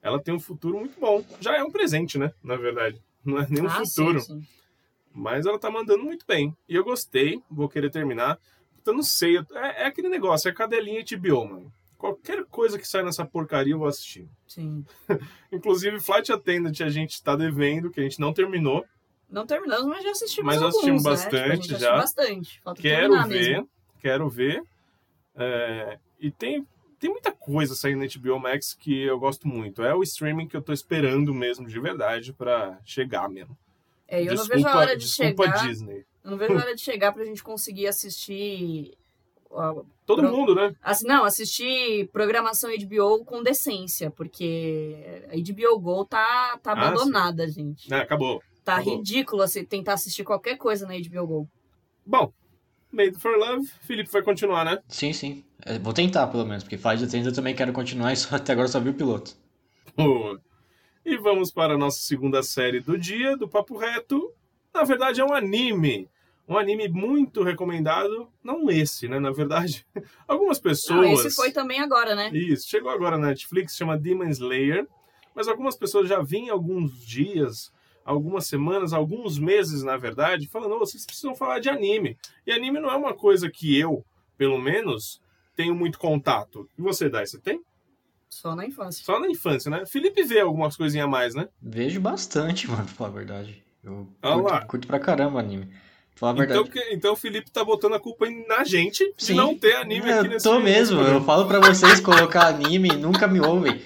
ela 0.02 0.22
tem 0.22 0.34
um 0.34 0.40
futuro 0.40 0.78
muito 0.80 1.00
bom. 1.00 1.24
Já 1.40 1.56
é 1.58 1.64
um 1.64 1.72
presente, 1.72 2.18
né? 2.18 2.32
Na 2.44 2.56
verdade. 2.56 3.02
Não 3.24 3.38
é 3.40 3.48
nem 3.50 3.64
um 3.64 3.68
Ah, 3.68 3.84
futuro. 3.86 4.20
sim, 4.20 4.42
sim. 4.42 4.48
Mas 5.14 5.46
ela 5.46 5.60
tá 5.60 5.70
mandando 5.70 6.04
muito 6.04 6.26
bem. 6.26 6.56
E 6.68 6.76
eu 6.76 6.84
gostei, 6.84 7.42
vou 7.50 7.68
querer 7.68 7.90
terminar. 7.90 8.40
Eu 8.86 8.94
não 8.94 9.04
sei, 9.04 9.38
é, 9.38 9.84
é 9.84 9.86
aquele 9.86 10.10
negócio, 10.10 10.50
é 10.50 10.54
cadelinha 10.54 11.04
HBO, 11.04 11.46
mano. 11.46 11.74
Qualquer 11.98 12.46
coisa 12.46 12.80
que 12.80 12.88
sai 12.88 13.04
nessa 13.04 13.26
porcaria 13.26 13.74
eu 13.74 13.80
vou 13.80 13.88
assistir. 13.88 14.28
Sim. 14.48 14.86
Inclusive, 15.52 16.00
Flight 16.00 16.32
Attendant 16.32 16.80
a 16.82 16.90
gente 16.90 17.22
tá 17.22 17.36
devendo, 17.36 17.92
que 17.92 18.00
a 18.00 18.04
gente 18.04 18.20
não 18.20 18.34
terminou. 18.34 18.86
Não 19.30 19.46
terminamos, 19.46 19.86
mas 19.86 20.04
já 20.04 20.12
assistimos 20.12 20.46
Mas 20.48 20.58
alguns, 20.62 20.76
assistimos 20.76 21.04
né? 21.04 21.10
bastante 21.12 21.36
Tipo, 21.38 21.52
a 21.52 21.56
gente 21.56 21.80
já. 21.82 21.96
bastante. 21.98 22.62
Falta 22.64 22.82
Quero 22.82 23.28
ver, 23.28 23.28
mesmo. 23.28 23.70
quero 24.00 24.30
ver. 24.30 24.64
É, 25.36 26.00
e 26.20 26.32
tem, 26.32 26.66
tem 27.00 27.10
muita 27.10 27.32
coisa 27.32 27.74
saindo 27.76 28.00
na 28.00 28.08
HBO 28.08 28.40
Max 28.40 28.74
que 28.74 29.02
eu 29.02 29.18
gosto 29.20 29.48
muito. 29.48 29.84
É 29.84 29.94
o 29.96 30.04
streaming 30.04 30.48
que 30.48 30.56
eu 30.58 30.62
tô 30.62 30.74
esperando 30.74 31.34
mesmo, 31.34 31.68
de 31.68 31.80
verdade, 31.80 32.34
pra 32.34 32.78
chegar 32.84 33.30
mesmo. 33.30 33.58
É, 34.08 34.22
eu 34.22 34.28
desculpa, 34.36 34.56
não 34.56 34.64
vejo 34.64 34.68
a 34.68 34.80
hora 34.80 34.98
de 34.98 35.06
desculpa 35.06 35.44
chegar. 35.46 35.68
Disney. 35.68 36.06
Eu 36.24 36.32
não 36.32 36.38
vejo 36.38 36.54
a 36.54 36.58
hora 36.58 36.76
de 36.76 36.82
chegar 36.82 37.12
pra 37.12 37.24
gente 37.26 37.44
conseguir 37.44 37.88
assistir. 37.88 38.94
Todo 40.06 40.22
Pro- 40.22 40.32
mundo, 40.32 40.54
né? 40.54 40.76
Assim, 40.82 41.08
não, 41.08 41.24
assistir 41.24 42.08
programação 42.12 42.70
HBO 42.72 43.26
com 43.26 43.42
decência, 43.42 44.12
porque 44.12 44.96
a 45.32 45.36
HBO 45.36 45.80
Go 45.80 46.06
tá, 46.06 46.60
tá 46.62 46.74
Ah, 46.74 46.88
abandonada, 46.88 47.48
gente. 47.48 47.92
É, 47.92 47.98
acabou. 47.98 48.44
Tá 48.64 48.76
acabou. 48.76 48.98
ridículo 48.98 49.42
assim, 49.42 49.64
tentar 49.66 49.94
assistir 49.94 50.24
qualquer 50.24 50.56
coisa 50.58 50.86
na 50.88 50.94
HBO 50.96 51.26
Go. 51.26 51.50
Bom, 52.06 52.32
Made 52.92 53.20
for 53.20 53.38
Love, 53.38 53.68
Felipe 53.82 54.10
vai 54.12 54.22
continuar, 54.22 54.66
né? 54.66 54.80
Sim, 54.88 55.14
sim. 55.14 55.44
É, 55.66 55.78
Vou 55.78 55.94
tentar, 55.94 56.28
pelo 56.28 56.46
menos, 56.46 56.64
porque 56.64 56.78
Flight 56.78 57.04
Attendant 57.04 57.28
eu 57.28 57.36
também 57.36 57.56
quero 57.56 57.72
continuar 57.72 58.12
e 58.14 58.18
só, 58.18 58.36
até 58.36 58.54
agora 58.54 58.68
só 58.68 58.80
vi 58.80 58.90
o 58.90 58.94
piloto. 58.94 59.36
Boa. 59.96 60.40
E 61.06 61.18
vamos 61.18 61.52
para 61.52 61.74
a 61.74 61.78
nossa 61.78 62.00
segunda 62.00 62.42
série 62.44 62.80
do 62.80 62.98
dia, 62.98 63.36
do 63.38 63.48
Papo 63.48 63.78
Reto. 63.78 64.32
Na 64.74 64.84
verdade, 64.84 65.22
é 65.22 65.26
um 65.26 65.34
anime. 65.34 66.10
um 66.48 66.58
anime 66.58 66.88
muito 66.88 67.44
recomendado, 67.44 68.28
não 68.44 68.70
esse, 68.70 69.08
né? 69.08 69.20
Na 69.20 69.32
verdade, 69.32 69.86
algumas 70.28 70.60
pessoas. 70.60 71.02
Não, 71.02 71.14
esse 71.14 71.36
foi 71.36 71.52
também 71.52 71.80
agora, 71.80 72.16
né? 72.16 72.30
Isso, 72.34 72.68
chegou 72.68 72.92
agora 72.92 73.18
na 73.18 73.28
Netflix, 73.28 73.76
chama 73.76 73.98
Demon 73.98 74.30
Slayer, 74.30 74.88
mas 75.36 75.48
algumas 75.48 75.76
pessoas 75.76 76.08
já 76.10 76.22
vinham 76.22 76.56
alguns 76.56 77.06
dias, 77.06 77.72
algumas 78.12 78.48
semanas, 78.48 78.92
alguns 78.92 79.38
meses, 79.38 79.84
na 79.84 79.96
verdade, 79.98 80.48
falando, 80.48 80.74
oh, 80.76 80.80
vocês 80.80 81.06
precisam 81.06 81.36
falar 81.36 81.60
de 81.60 81.70
anime. 81.70 82.18
E 82.46 82.52
anime 82.52 82.80
não 82.80 82.90
é 82.90 82.96
uma 82.96 83.14
coisa 83.14 83.50
que 83.50 83.78
eu, 83.78 84.04
pelo 84.38 84.58
menos, 84.60 85.22
tenho 85.56 85.76
muito 85.76 86.00
contato. 86.00 86.68
E 86.78 86.82
você, 86.82 87.08
Dai, 87.08 87.26
você 87.28 87.40
tem? 87.40 87.62
Só 88.30 88.56
na 88.56 88.66
infância. 88.66 89.04
Só 89.06 89.20
na 89.20 89.28
infância, 89.30 89.70
né? 89.70 89.86
Felipe 89.86 90.24
vê 90.24 90.40
algumas 90.40 90.76
coisinhas 90.76 91.06
a 91.06 91.10
mais, 91.10 91.36
né? 91.36 91.48
Vejo 91.62 92.00
bastante, 92.02 92.68
mano, 92.70 92.86
pra 92.86 92.94
falar 92.94 93.10
a 93.10 93.14
verdade. 93.14 93.64
Eu 93.84 94.08
Olha 94.24 94.36
lá. 94.36 94.50
curto, 94.52 94.68
curto 94.68 94.88
pra 94.88 95.00
caramba 95.00 95.40
anime. 95.40 95.70
Falar 96.16 96.32
a 96.32 96.36
verdade. 96.36 96.60
Então, 96.60 96.72
que- 96.72 96.94
então 96.94 97.14
o 97.14 97.16
Felipe 97.16 97.50
tá 97.52 97.64
botando 97.64 97.94
a 97.94 98.00
culpa 98.00 98.28
na 98.48 98.64
gente 98.64 99.06
de 99.18 99.24
Sim. 99.26 99.36
não 99.36 99.58
ter 99.58 99.76
anime 99.76 100.10
É, 100.10 100.14
aqui 100.20 100.28
eu 100.28 100.32
nesse 100.32 100.44
tô 100.50 100.60
mesmo, 100.60 100.68
nesse 100.68 100.92
eu 100.92 100.98
programa. 100.98 101.26
falo 101.26 101.48
pra 101.48 101.60
vocês 101.60 102.00
colocar 102.00 102.48
anime 102.48 102.90
e 102.90 102.98
nunca 102.98 103.28
me 103.28 103.40
ouvem. 103.40 103.82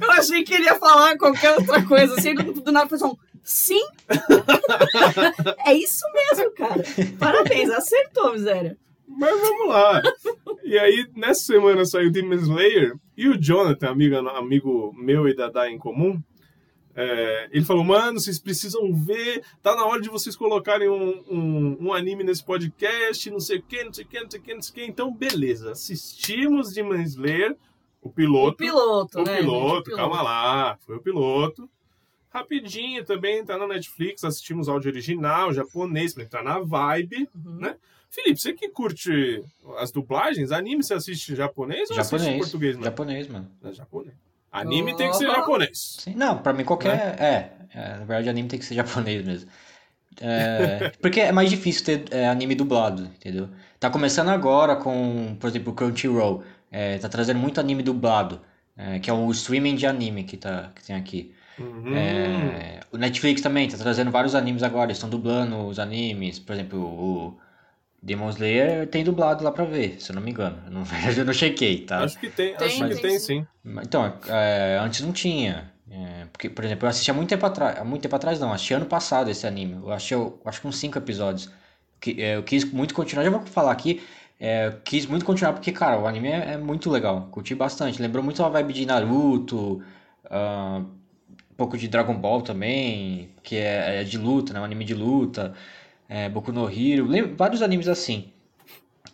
Eu 0.00 0.10
achei 0.12 0.44
que 0.44 0.54
ele 0.54 0.64
ia 0.64 0.76
falar 0.76 1.16
qualquer 1.16 1.56
outra 1.56 1.84
coisa, 1.84 2.14
assim, 2.14 2.34
do, 2.34 2.52
do 2.52 2.72
nada 2.72 2.88
fez 2.88 3.02
um 3.02 3.16
sim. 3.42 3.82
é 5.66 5.74
isso 5.74 6.04
mesmo, 6.12 6.50
cara. 6.52 6.82
Parabéns, 7.18 7.70
acertou, 7.70 8.32
miséria. 8.32 8.76
Mas 9.06 9.40
vamos 9.40 9.68
lá. 9.68 10.02
E 10.62 10.78
aí, 10.78 11.06
nessa 11.16 11.42
semana 11.42 11.84
saiu 11.84 12.12
Demon 12.12 12.34
Slayer 12.34 12.94
e 13.16 13.28
o 13.28 13.40
Jonathan, 13.40 13.88
amigo, 13.88 14.16
amigo 14.16 14.94
meu 14.96 15.28
e 15.28 15.34
da 15.34 15.50
Dai 15.50 15.70
em 15.70 15.78
comum, 15.78 16.22
é, 16.94 17.48
ele 17.50 17.64
falou, 17.64 17.84
mano, 17.84 18.20
vocês 18.20 18.38
precisam 18.38 18.92
ver, 18.94 19.42
tá 19.62 19.74
na 19.74 19.84
hora 19.84 20.00
de 20.00 20.08
vocês 20.08 20.36
colocarem 20.36 20.88
um, 20.88 21.22
um, 21.30 21.76
um 21.80 21.92
anime 21.92 22.22
nesse 22.22 22.44
podcast, 22.44 23.30
não 23.30 23.40
sei 23.40 23.58
o 23.58 23.62
que, 23.62 23.84
não 23.84 23.92
sei 23.92 24.04
o 24.04 24.08
que, 24.08 24.20
não 24.20 24.30
sei 24.30 24.40
o 24.40 24.42
que, 24.42 24.54
não 24.54 24.62
sei 24.62 24.70
o 24.70 24.74
que. 24.74 24.90
Então, 24.90 25.12
beleza, 25.12 25.72
assistimos 25.72 26.72
Demon 26.72 27.00
Slayer, 27.02 27.56
o 28.02 28.08
O 28.08 28.12
piloto. 28.12 28.56
piloto, 28.56 29.20
O 29.20 29.24
né? 29.24 29.36
piloto, 29.38 29.90
gente? 29.90 29.94
O 29.94 29.96
calma 29.96 30.22
lá, 30.22 30.76
foi 30.86 30.96
o 30.96 31.00
piloto. 31.00 31.68
Rapidinho 32.32 33.04
também, 33.04 33.44
tá 33.44 33.58
na 33.58 33.66
Netflix, 33.66 34.22
assistimos 34.24 34.68
áudio 34.68 34.90
original, 34.90 35.52
japonês, 35.52 36.14
pra 36.14 36.22
entrar 36.22 36.42
na 36.44 36.60
vibe. 36.60 37.28
Uhum. 37.34 37.56
né? 37.56 37.76
Felipe, 38.08 38.40
você 38.40 38.52
que 38.52 38.68
curte 38.68 39.42
as 39.78 39.90
dublagens, 39.92 40.50
anime 40.52 40.82
você 40.82 40.94
assiste 40.94 41.34
japonês 41.34 41.90
ou 41.90 41.98
assiste 41.98 42.18
Japonês. 42.18 42.38
português, 42.42 42.74
mano? 42.76 42.84
Japonês, 42.84 43.28
mano. 43.28 43.50
É 43.64 43.72
japonês. 43.72 44.14
Anime 44.52 44.96
tem 44.96 45.10
que 45.10 45.16
ser 45.16 45.26
japonês. 45.28 45.96
Sim, 46.00 46.14
não, 46.16 46.38
pra 46.38 46.52
mim 46.52 46.64
qualquer. 46.64 46.96
Né? 46.96 47.16
É, 47.20 47.78
é, 47.78 47.88
na 47.98 48.04
verdade 48.04 48.28
anime 48.28 48.48
tem 48.48 48.58
que 48.58 48.64
ser 48.64 48.74
japonês 48.74 49.24
mesmo. 49.24 49.48
É, 50.20 50.90
porque 51.00 51.20
é 51.20 51.30
mais 51.32 51.48
difícil 51.50 51.84
ter 51.84 52.04
é, 52.12 52.28
anime 52.28 52.54
dublado, 52.56 53.04
entendeu? 53.04 53.48
Tá 53.78 53.88
começando 53.90 54.28
agora 54.28 54.74
com, 54.76 55.36
por 55.38 55.48
exemplo, 55.48 55.72
o 55.72 55.76
Crunchyroll. 55.76 56.42
É, 56.70 56.98
tá 56.98 57.08
trazendo 57.08 57.38
muito 57.38 57.58
anime 57.58 57.82
dublado, 57.82 58.40
é, 58.76 58.98
que 58.98 59.10
é 59.10 59.12
o 59.12 59.30
streaming 59.30 59.74
de 59.74 59.86
anime 59.86 60.24
que, 60.24 60.36
tá, 60.36 60.70
que 60.74 60.84
tem 60.84 60.96
aqui. 60.96 61.34
Uhum. 61.58 61.94
É, 61.94 62.80
o 62.90 62.96
Netflix 62.96 63.42
também 63.42 63.68
tá 63.68 63.76
trazendo 63.76 64.10
vários 64.10 64.34
animes 64.34 64.62
agora, 64.62 64.86
eles 64.86 64.96
estão 64.96 65.10
dublando 65.10 65.66
os 65.66 65.78
animes. 65.78 66.38
Por 66.38 66.54
exemplo, 66.54 66.80
o 66.80 67.38
Demon 68.02 68.30
Slayer 68.30 68.86
tem 68.86 69.04
dublado 69.04 69.44
lá 69.44 69.52
pra 69.52 69.64
ver, 69.64 70.00
se 70.00 70.10
eu 70.10 70.14
não 70.14 70.22
me 70.22 70.30
engano. 70.30 70.58
Eu 70.64 70.72
não, 70.72 70.84
eu 71.16 71.24
não 71.24 71.32
chequei, 71.32 71.82
tá? 71.82 72.04
Acho 72.04 72.18
que 72.18 72.30
tem, 72.30 72.56
Tem, 72.56 72.66
acho 72.66 72.88
que 72.88 73.02
tem 73.02 73.18
sim. 73.18 73.46
Então, 73.64 74.14
é, 74.26 74.78
antes 74.80 75.02
não 75.02 75.12
tinha. 75.12 75.70
É, 75.90 76.26
porque, 76.32 76.48
por 76.48 76.64
exemplo, 76.64 76.86
eu 76.86 76.90
assisti 76.90 77.10
há 77.10 77.14
muito 77.14 77.28
tempo 77.28 77.44
atrás. 77.44 77.78
Há 77.78 77.84
muito 77.84 78.02
tempo 78.02 78.16
atrás 78.16 78.40
não, 78.40 78.52
assisti 78.52 78.72
ano 78.72 78.86
passado 78.86 79.30
esse 79.30 79.46
anime. 79.46 79.74
Eu 79.74 79.92
achei, 79.92 80.16
eu 80.16 80.40
acho 80.44 80.60
que 80.60 80.66
uns 80.66 80.78
cinco 80.78 80.96
episódios. 80.96 81.50
Que, 82.00 82.22
é, 82.22 82.36
eu 82.36 82.42
quis 82.42 82.64
muito 82.64 82.94
continuar, 82.94 83.24
já 83.24 83.30
vou 83.30 83.44
falar 83.46 83.72
aqui. 83.72 84.02
É, 84.40 84.72
quis 84.84 85.06
muito 85.06 85.24
continuar 85.26 85.52
porque, 85.54 85.72
cara, 85.72 86.00
o 86.00 86.06
anime 86.08 86.28
é, 86.30 86.54
é 86.54 86.58
muito 86.58 86.90
legal. 86.90 87.28
Curti 87.30 87.54
bastante. 87.54 88.02
Lembrou 88.02 88.24
muito 88.24 88.42
a 88.44 88.48
vibe 88.50 88.72
de 88.74 88.86
Naruto, 88.86 89.82
ah, 90.30 90.82
um 91.52 91.54
pouco 91.56 91.76
de 91.78 91.88
Dragon 91.88 92.14
Ball 92.18 92.42
também, 92.42 93.30
que 93.42 93.56
é, 93.56 94.02
é 94.02 94.04
de 94.04 94.18
luta, 94.18 94.52
né? 94.54 94.60
Um 94.60 94.64
anime 94.64 94.84
de 94.84 94.94
luta. 94.94 95.54
É, 96.08 96.28
Boku 96.28 96.52
no 96.52 96.68
Hero, 96.70 97.06
lem- 97.06 97.34
vários 97.36 97.62
animes 97.62 97.88
assim. 97.88 98.32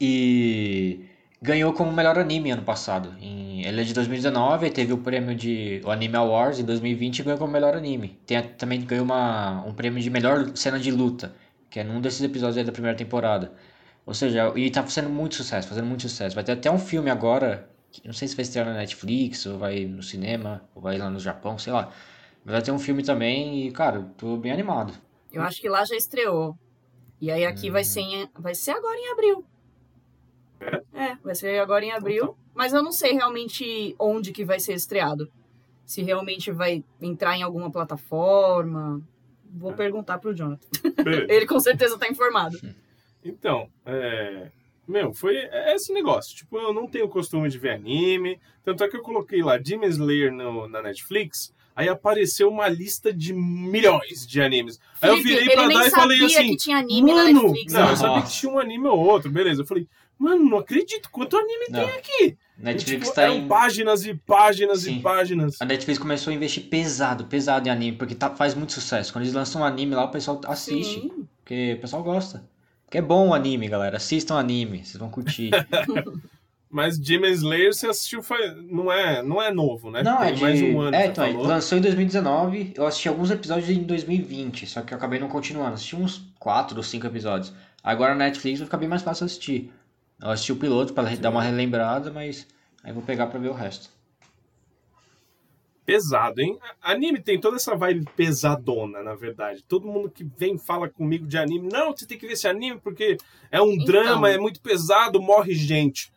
E 0.00 1.00
ganhou 1.40 1.72
como 1.72 1.92
melhor 1.92 2.18
anime 2.18 2.50
ano 2.50 2.62
passado. 2.62 3.14
Em, 3.20 3.64
ele 3.64 3.80
é 3.80 3.84
de 3.84 3.94
2019, 3.94 4.66
aí 4.66 4.70
teve 4.72 4.92
o 4.92 4.98
prêmio 4.98 5.34
de 5.34 5.80
o 5.84 5.90
Anime 5.90 6.16
Awards 6.16 6.58
em 6.60 6.64
2020 6.64 7.18
e 7.20 7.22
ganhou 7.22 7.38
como 7.38 7.52
melhor 7.52 7.74
anime. 7.76 8.18
Tem, 8.26 8.42
também 8.42 8.80
ganhou 8.84 9.04
uma, 9.04 9.64
um 9.64 9.72
prêmio 9.74 10.00
de 10.02 10.10
melhor 10.10 10.50
cena 10.56 10.78
de 10.78 10.90
luta, 10.90 11.34
que 11.70 11.80
é 11.80 11.84
num 11.84 12.00
desses 12.00 12.22
episódios 12.22 12.64
da 12.64 12.72
primeira 12.72 12.96
temporada. 12.96 13.52
Ou 14.06 14.14
seja, 14.14 14.52
e 14.56 14.70
tá 14.70 14.82
fazendo 14.84 15.10
muito 15.10 15.34
sucesso, 15.34 15.66
fazendo 15.68 15.86
muito 15.86 16.02
sucesso. 16.02 16.34
Vai 16.34 16.44
ter 16.44 16.52
até 16.52 16.70
um 16.70 16.78
filme 16.78 17.10
agora, 17.10 17.68
que 17.90 18.06
não 18.06 18.14
sei 18.14 18.28
se 18.28 18.36
vai 18.36 18.44
estrear 18.44 18.64
na 18.66 18.74
Netflix, 18.74 19.44
ou 19.46 19.58
vai 19.58 19.84
no 19.84 20.02
cinema, 20.02 20.62
ou 20.74 20.80
vai 20.80 20.96
lá 20.96 21.10
no 21.10 21.18
Japão, 21.18 21.58
sei 21.58 21.72
lá. 21.72 21.92
Mas 22.44 22.52
vai 22.52 22.62
ter 22.62 22.70
um 22.70 22.78
filme 22.78 23.02
também 23.02 23.66
e, 23.66 23.72
cara, 23.72 24.02
tô 24.16 24.36
bem 24.36 24.52
animado. 24.52 24.92
Eu 25.32 25.42
acho 25.42 25.60
que 25.60 25.68
lá 25.68 25.84
já 25.84 25.96
estreou. 25.96 26.56
E 27.20 27.30
aí 27.32 27.44
aqui 27.44 27.68
vai 27.70 27.82
ser, 27.82 28.00
em- 28.00 28.28
vai 28.38 28.54
ser 28.54 28.70
agora 28.70 28.96
em 28.96 29.10
abril. 29.12 29.44
É, 30.92 31.16
vai 31.22 31.34
ser 31.34 31.58
agora 31.60 31.84
em 31.84 31.92
abril. 31.92 32.36
Mas 32.54 32.72
eu 32.72 32.82
não 32.82 32.92
sei 32.92 33.12
realmente 33.12 33.94
onde 33.98 34.32
que 34.32 34.44
vai 34.44 34.58
ser 34.60 34.74
estreado. 34.74 35.30
Se 35.84 36.02
realmente 36.02 36.50
vai 36.50 36.82
entrar 37.00 37.36
em 37.36 37.42
alguma 37.42 37.70
plataforma. 37.70 39.00
Vou 39.52 39.72
perguntar 39.72 40.18
pro 40.18 40.34
Jonathan. 40.34 40.66
Ele 41.28 41.46
com 41.46 41.58
certeza 41.60 41.98
tá 41.98 42.08
informado. 42.08 42.58
Então, 43.28 43.68
é... 43.84 44.50
Meu, 44.86 45.12
foi 45.12 45.34
é 45.36 45.74
esse 45.74 45.92
negócio. 45.92 46.36
Tipo, 46.36 46.58
eu 46.58 46.72
não 46.72 46.86
tenho 46.86 47.08
costume 47.08 47.48
de 47.48 47.58
ver 47.58 47.70
anime. 47.70 48.38
Tanto 48.64 48.84
é 48.84 48.88
que 48.88 48.96
eu 48.96 49.02
coloquei 49.02 49.42
lá 49.42 49.56
Demon 49.58 49.86
Slayer 49.86 50.32
no, 50.32 50.68
na 50.68 50.80
Netflix. 50.80 51.52
Aí 51.74 51.88
apareceu 51.88 52.48
uma 52.48 52.68
lista 52.68 53.12
de 53.12 53.34
milhões 53.34 54.26
de 54.26 54.40
animes. 54.40 54.80
Aí 55.02 55.10
eu 55.10 55.16
Felipe, 55.16 55.40
virei 55.40 55.54
pra 55.56 55.68
dar 55.68 55.86
e 55.86 55.90
falei 55.90 56.24
assim... 56.24 56.50
que 56.50 56.56
tinha 56.56 56.78
anime 56.78 57.12
na 57.12 57.24
Mano, 57.24 57.42
Netflix. 57.42 57.72
não, 57.72 57.80
eu 57.80 57.88
né? 57.88 57.96
sabia 57.96 58.22
que 58.22 58.30
tinha 58.30 58.52
um 58.52 58.58
anime 58.58 58.86
ou 58.86 58.98
outro, 58.98 59.30
beleza. 59.30 59.60
Eu 59.62 59.66
falei, 59.66 59.86
mano, 60.18 60.48
não 60.48 60.58
acredito 60.58 61.10
quanto 61.10 61.36
anime 61.36 61.66
Não. 61.68 61.80
tem 61.80 61.98
aqui. 61.98 62.38
Netflix 62.56 63.08
e, 63.08 63.10
tipo, 63.10 63.14
tá 63.14 63.28
em. 63.28 63.46
páginas 63.46 64.06
e 64.06 64.14
páginas 64.14 64.82
Sim. 64.82 64.98
e 64.98 65.02
páginas. 65.02 65.60
A 65.60 65.66
Netflix 65.66 65.98
começou 65.98 66.30
a 66.30 66.34
investir 66.34 66.64
pesado, 66.70 67.26
pesado 67.26 67.68
em 67.68 67.70
anime, 67.70 67.96
porque 67.98 68.14
tá- 68.14 68.34
faz 68.34 68.54
muito 68.54 68.72
sucesso. 68.72 69.12
Quando 69.12 69.24
eles 69.24 69.34
lançam 69.34 69.60
um 69.60 69.64
anime 69.64 69.94
lá, 69.94 70.04
o 70.04 70.10
pessoal 70.10 70.40
assiste, 70.46 71.00
Sim. 71.00 71.26
porque 71.36 71.74
o 71.76 71.80
pessoal 71.80 72.02
gosta. 72.02 72.48
É 72.96 73.02
bom 73.02 73.28
o 73.28 73.34
anime, 73.34 73.68
galera. 73.68 73.98
Assistam 73.98 74.38
anime, 74.38 74.78
vocês 74.78 74.96
vão 74.96 75.10
curtir. 75.10 75.50
Mas 76.70 76.98
Demon 76.98 77.26
Slayer 77.26 77.74
você 77.74 77.88
assistiu, 77.88 78.22
faz... 78.22 78.56
não, 78.70 78.90
é, 78.90 79.22
não 79.22 79.40
é 79.40 79.52
novo, 79.52 79.90
né? 79.90 80.02
Não, 80.02 80.16
tem 80.16 80.28
é 80.28 80.32
de... 80.32 80.40
mais 80.40 80.62
um 80.62 80.80
ano, 80.80 80.96
É, 80.96 81.06
então, 81.08 81.26
falou. 81.26 81.46
lançou 81.46 81.76
em 81.76 81.82
2019, 81.82 82.72
eu 82.74 82.86
assisti 82.86 83.06
alguns 83.06 83.30
episódios 83.30 83.68
em 83.68 83.82
2020, 83.82 84.66
só 84.66 84.80
que 84.80 84.94
eu 84.94 84.96
acabei 84.96 85.18
não 85.18 85.28
continuando. 85.28 85.74
Assisti 85.74 85.94
uns 85.94 86.26
4 86.38 86.74
ou 86.74 86.82
5 86.82 87.06
episódios. 87.06 87.52
Agora 87.84 88.14
na 88.14 88.24
Netflix 88.24 88.60
vai 88.60 88.66
ficar 88.66 88.78
bem 88.78 88.88
mais 88.88 89.02
fácil 89.02 89.26
assistir. 89.26 89.70
Eu 90.18 90.30
assisti 90.30 90.52
o 90.52 90.56
piloto 90.56 90.94
pra 90.94 91.04
dar 91.16 91.28
uma 91.28 91.42
relembrada, 91.42 92.10
mas 92.10 92.46
aí 92.82 92.94
vou 92.94 93.02
pegar 93.02 93.26
pra 93.26 93.38
ver 93.38 93.50
o 93.50 93.54
resto. 93.54 93.90
Pesado, 95.86 96.40
hein? 96.40 96.58
Anime 96.82 97.20
tem 97.22 97.40
toda 97.40 97.56
essa 97.56 97.76
vibe 97.76 98.04
pesadona, 98.16 99.04
na 99.04 99.14
verdade. 99.14 99.62
Todo 99.62 99.86
mundo 99.86 100.10
que 100.10 100.24
vem 100.36 100.58
fala 100.58 100.88
comigo 100.90 101.26
de 101.28 101.38
anime, 101.38 101.68
não, 101.72 101.92
você 101.96 102.04
tem 102.04 102.18
que 102.18 102.26
ver 102.26 102.32
esse 102.32 102.48
anime 102.48 102.80
porque 102.80 103.16
é 103.52 103.62
um 103.62 103.70
Então. 103.74 103.84
drama, 103.86 104.28
é 104.28 104.36
muito 104.36 104.60
pesado, 104.60 105.22
morre 105.22 105.54
gente. 105.54 106.12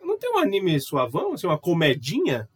Não 0.00 0.16
tem 0.16 0.32
um 0.32 0.38
anime 0.38 0.80
suavão, 0.80 1.32
assim, 1.32 1.48
uma 1.48 1.58
comedinha? 1.58 2.48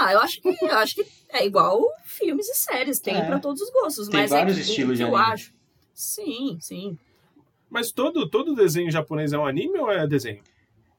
Ah, 0.00 0.12
eu 0.12 0.20
acho 0.20 0.40
que 0.42 0.48
eu 0.48 0.72
acho 0.78 0.94
que 0.96 1.06
é 1.28 1.46
igual 1.46 1.80
filmes 2.04 2.48
e 2.48 2.54
séries, 2.54 2.98
tem 2.98 3.14
É. 3.16 3.24
pra 3.24 3.38
todos 3.38 3.62
os 3.62 3.70
gostos. 3.70 4.08
Tem 4.08 4.20
mas 4.20 4.30
vários 4.30 4.56
é 4.58 4.60
que- 4.62 4.68
estilos 4.68 4.98
que 4.98 5.04
eu 5.04 5.14
anime. 5.16 5.32
acho. 5.32 5.54
Sim, 5.94 6.58
sim. 6.60 6.98
Mas 7.70 7.92
todo, 7.92 8.28
todo 8.28 8.54
desenho 8.56 8.90
japonês 8.90 9.32
é 9.32 9.38
um 9.38 9.46
anime 9.46 9.78
ou 9.78 9.90
é 9.90 10.06
desenho? 10.06 10.42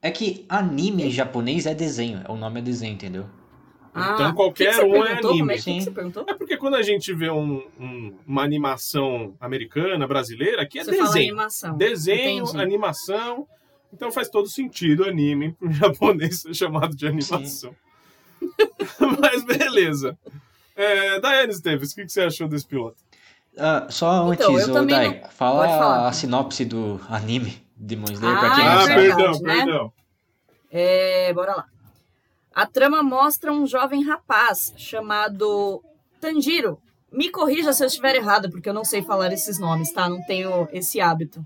É 0.00 0.10
que 0.10 0.46
anime 0.48 1.04
em 1.04 1.10
japonês 1.10 1.66
é 1.66 1.74
desenho, 1.74 2.22
o 2.28 2.36
nome 2.36 2.60
é 2.60 2.62
desenho, 2.62 2.94
entendeu? 2.94 3.26
Ah, 3.92 4.12
Então 4.14 4.34
qualquer 4.34 4.68
o 4.70 4.72
que 4.72 4.80
que 4.82 4.86
você 4.90 4.98
um 4.98 5.04
é 5.04 5.12
anime. 5.12 5.38
Como 5.40 5.50
é 5.50 5.54
que, 5.56 5.62
Sim. 5.62 5.78
que 5.78 5.84
você 5.84 5.90
perguntou? 5.90 6.24
É 6.28 6.34
porque 6.34 6.56
quando 6.56 6.74
a 6.76 6.82
gente 6.82 7.12
vê 7.12 7.30
um- 7.30 7.62
um- 7.78 8.14
uma 8.26 8.42
animação 8.44 9.34
americana, 9.40 10.06
brasileira, 10.06 10.62
aqui 10.62 10.78
é 10.78 10.84
você 10.84 10.92
fala 10.96 11.08
desenho. 11.08 11.32
animação. 11.32 11.76
Desenho, 11.76 12.44
Entendi. 12.44 12.62
animação. 12.62 13.48
Então 13.92 14.12
faz 14.12 14.28
todo 14.28 14.48
sentido 14.48 15.04
anime 15.04 15.52
pro 15.58 15.72
japonês 15.72 16.40
ser 16.40 16.54
chamado 16.54 16.94
de 16.94 17.06
animação. 17.06 17.74
Mas 19.20 19.44
beleza. 19.44 20.16
É, 20.76 21.20
Daiane 21.20 21.52
Esteves, 21.52 21.92
o 21.92 21.94
que, 21.96 22.04
que 22.06 22.12
você 22.12 22.22
achou 22.22 22.48
desse 22.48 22.66
piloto? 22.66 22.96
Ah, 23.58 23.86
só 23.90 24.32
Então, 24.32 24.54
antes, 24.54 24.68
ô, 24.68 24.72
também 24.72 24.96
Dai, 24.96 25.20
não- 25.22 25.30
fala 25.30 26.06
a 26.08 26.12
sinopse 26.12 26.64
do 26.64 27.00
anime 27.08 27.60
Demon 27.76 28.06
Slayer 28.12 28.36
Ah, 28.36 28.40
pra 28.40 28.54
quem 28.54 28.64
é 28.64 28.68
não 28.68 28.72
ah, 28.78 28.80
sabe. 28.86 28.94
verdade, 28.94 29.18
perdão, 29.20 29.40
né? 29.42 29.56
perdão. 29.64 29.92
É, 30.70 31.32
bora 31.34 31.56
lá. 31.56 31.64
A 32.52 32.66
trama 32.66 33.02
mostra 33.02 33.52
um 33.52 33.66
jovem 33.66 34.02
rapaz 34.02 34.72
chamado 34.76 35.82
Tanjiro, 36.20 36.80
Me 37.12 37.28
corrija 37.28 37.72
se 37.72 37.82
eu 37.82 37.88
estiver 37.88 38.14
errada, 38.14 38.48
porque 38.48 38.68
eu 38.68 38.74
não 38.74 38.84
sei 38.84 39.02
falar 39.02 39.32
esses 39.32 39.58
nomes, 39.58 39.90
tá? 39.92 40.08
Não 40.08 40.24
tenho 40.26 40.68
esse 40.72 41.00
hábito. 41.00 41.44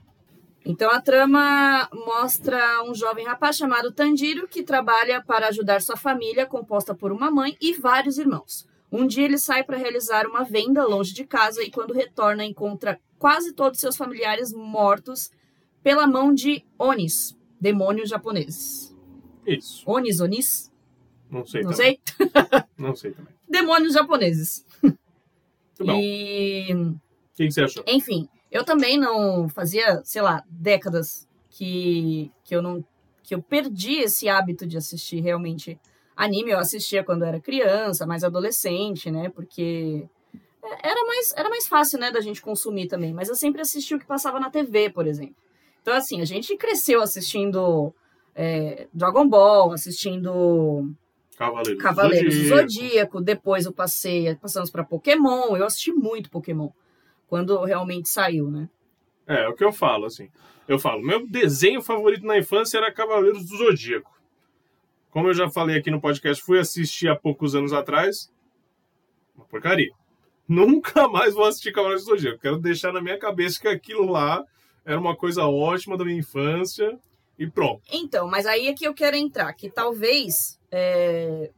Então 0.64 0.90
a 0.90 1.00
trama 1.00 1.88
mostra 1.92 2.82
um 2.84 2.94
jovem 2.94 3.26
rapaz 3.26 3.56
chamado 3.56 3.92
Tanjiro 3.92 4.46
que 4.46 4.62
trabalha 4.62 5.22
para 5.22 5.48
ajudar 5.48 5.80
sua 5.80 5.96
família, 5.96 6.46
composta 6.46 6.94
por 6.94 7.12
uma 7.12 7.30
mãe 7.30 7.56
e 7.60 7.72
vários 7.74 8.18
irmãos. 8.18 8.66
Um 8.92 9.06
dia 9.06 9.24
ele 9.24 9.38
sai 9.38 9.64
para 9.64 9.76
realizar 9.76 10.26
uma 10.26 10.44
venda 10.44 10.84
longe 10.84 11.12
de 11.12 11.24
casa 11.24 11.62
e 11.62 11.70
quando 11.70 11.94
retorna 11.94 12.44
encontra 12.44 13.00
quase 13.18 13.52
todos 13.52 13.80
seus 13.80 13.96
familiares 13.96 14.52
mortos 14.52 15.30
pela 15.82 16.06
mão 16.06 16.32
de 16.32 16.64
Onis, 16.78 17.36
demônios 17.60 18.08
japoneses. 18.08 18.94
Isso. 19.46 19.82
Onis, 19.86 20.20
Onis? 20.20 20.73
Não 21.30 21.44
sei 21.44 21.62
Não 21.62 21.70
também. 21.72 21.98
sei. 22.06 22.22
Não 22.78 22.94
sei 22.94 23.10
também. 23.12 23.32
Demônios 23.48 23.94
japoneses. 23.94 24.64
Bom. 25.78 25.98
E 25.98 26.72
O 26.72 27.00
que, 27.34 27.50
você 27.50 27.62
achou? 27.62 27.84
Enfim, 27.86 28.28
eu 28.50 28.64
também 28.64 28.98
não 28.98 29.48
fazia, 29.48 30.00
sei 30.04 30.22
lá, 30.22 30.44
décadas 30.48 31.26
que, 31.50 32.30
que 32.44 32.54
eu 32.54 32.62
não 32.62 32.84
que 33.22 33.34
eu 33.34 33.42
perdi 33.42 34.00
esse 34.00 34.28
hábito 34.28 34.66
de 34.66 34.76
assistir 34.76 35.20
realmente 35.20 35.80
anime. 36.14 36.50
Eu 36.50 36.58
assistia 36.58 37.02
quando 37.02 37.24
era 37.24 37.40
criança, 37.40 38.06
mais 38.06 38.22
adolescente, 38.22 39.10
né? 39.10 39.30
Porque 39.30 40.06
era 40.82 41.04
mais, 41.06 41.32
era 41.34 41.48
mais 41.48 41.66
fácil, 41.66 41.98
né, 41.98 42.10
da 42.10 42.20
gente 42.20 42.42
consumir 42.42 42.86
também. 42.86 43.14
Mas 43.14 43.28
eu 43.30 43.34
sempre 43.34 43.62
assisti 43.62 43.94
o 43.94 43.98
que 43.98 44.06
passava 44.06 44.38
na 44.38 44.50
TV, 44.50 44.90
por 44.90 45.06
exemplo. 45.06 45.36
Então, 45.80 45.94
assim, 45.94 46.20
a 46.20 46.24
gente 46.24 46.56
cresceu 46.56 47.00
assistindo 47.02 47.94
é, 48.34 48.88
Dragon 48.92 49.26
Ball, 49.28 49.72
assistindo 49.72 50.94
Cavaleiros, 51.34 51.82
Cavaleiros 51.82 52.34
do 52.34 52.42
Zodíaco. 52.44 52.72
Zodíaco, 52.72 53.20
depois 53.20 53.66
eu 53.66 53.72
passei, 53.72 54.34
passamos 54.36 54.70
para 54.70 54.84
Pokémon, 54.84 55.56
eu 55.56 55.64
assisti 55.64 55.92
muito 55.92 56.30
Pokémon 56.30 56.70
quando 57.26 57.62
realmente 57.64 58.08
saiu, 58.08 58.50
né? 58.50 58.68
É, 59.26 59.44
é 59.44 59.48
o 59.48 59.54
que 59.54 59.64
eu 59.64 59.72
falo, 59.72 60.06
assim. 60.06 60.28
Eu 60.68 60.78
falo, 60.78 61.02
meu 61.02 61.26
desenho 61.26 61.82
favorito 61.82 62.24
na 62.24 62.38
infância 62.38 62.78
era 62.78 62.92
Cavaleiros 62.92 63.46
do 63.46 63.56
Zodíaco. 63.56 64.12
Como 65.10 65.28
eu 65.28 65.34
já 65.34 65.50
falei 65.50 65.76
aqui 65.76 65.90
no 65.90 66.00
podcast, 66.00 66.42
fui 66.42 66.58
assistir 66.58 67.08
há 67.08 67.16
poucos 67.16 67.54
anos 67.54 67.72
atrás. 67.72 68.32
Uma 69.34 69.44
porcaria. 69.46 69.90
Nunca 70.46 71.08
mais 71.08 71.34
vou 71.34 71.44
assistir 71.44 71.72
Cavaleiros 71.72 72.04
do 72.04 72.10
Zodíaco. 72.10 72.40
Quero 72.40 72.58
deixar 72.58 72.92
na 72.92 73.02
minha 73.02 73.18
cabeça 73.18 73.60
que 73.60 73.68
aquilo 73.68 74.10
lá 74.10 74.44
era 74.84 74.98
uma 74.98 75.16
coisa 75.16 75.44
ótima 75.44 75.96
da 75.96 76.04
minha 76.04 76.18
infância 76.18 76.98
e 77.38 77.48
pronto. 77.48 77.82
Então, 77.90 78.28
mas 78.28 78.46
aí 78.46 78.66
é 78.68 78.74
que 78.74 78.86
eu 78.86 78.94
quero 78.94 79.16
entrar, 79.16 79.52
que 79.54 79.70
talvez, 79.70 80.58
é, 80.76 81.52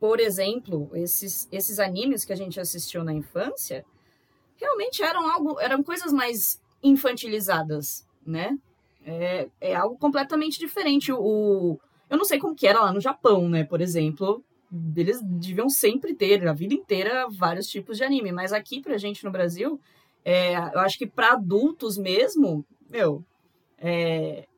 por 0.00 0.18
exemplo, 0.18 0.90
esses, 0.92 1.48
esses 1.52 1.78
animes 1.78 2.24
que 2.24 2.32
a 2.32 2.36
gente 2.36 2.58
assistiu 2.58 3.04
na 3.04 3.14
infância, 3.14 3.84
realmente 4.56 5.04
eram 5.04 5.30
algo, 5.30 5.60
eram 5.60 5.84
coisas 5.84 6.12
mais 6.12 6.60
infantilizadas, 6.82 8.04
né? 8.26 8.58
É, 9.04 9.48
é 9.60 9.74
algo 9.76 9.96
completamente 9.96 10.58
diferente. 10.58 11.12
O, 11.12 11.78
eu 12.10 12.18
não 12.18 12.24
sei 12.24 12.40
como 12.40 12.56
que 12.56 12.66
era 12.66 12.80
lá 12.80 12.92
no 12.92 13.00
Japão, 13.00 13.48
né? 13.48 13.62
Por 13.62 13.80
exemplo, 13.80 14.42
eles 14.96 15.22
deviam 15.22 15.68
sempre 15.68 16.12
ter, 16.12 16.46
a 16.48 16.52
vida 16.52 16.74
inteira, 16.74 17.28
vários 17.30 17.68
tipos 17.68 17.96
de 17.96 18.02
anime. 18.02 18.32
Mas 18.32 18.52
aqui 18.52 18.82
pra 18.82 18.98
gente 18.98 19.24
no 19.24 19.30
Brasil, 19.30 19.80
é, 20.24 20.56
eu 20.56 20.80
acho 20.80 20.98
que 20.98 21.06
para 21.06 21.34
adultos 21.34 21.96
mesmo, 21.96 22.66
meu, 22.90 23.24
é, 23.78 24.48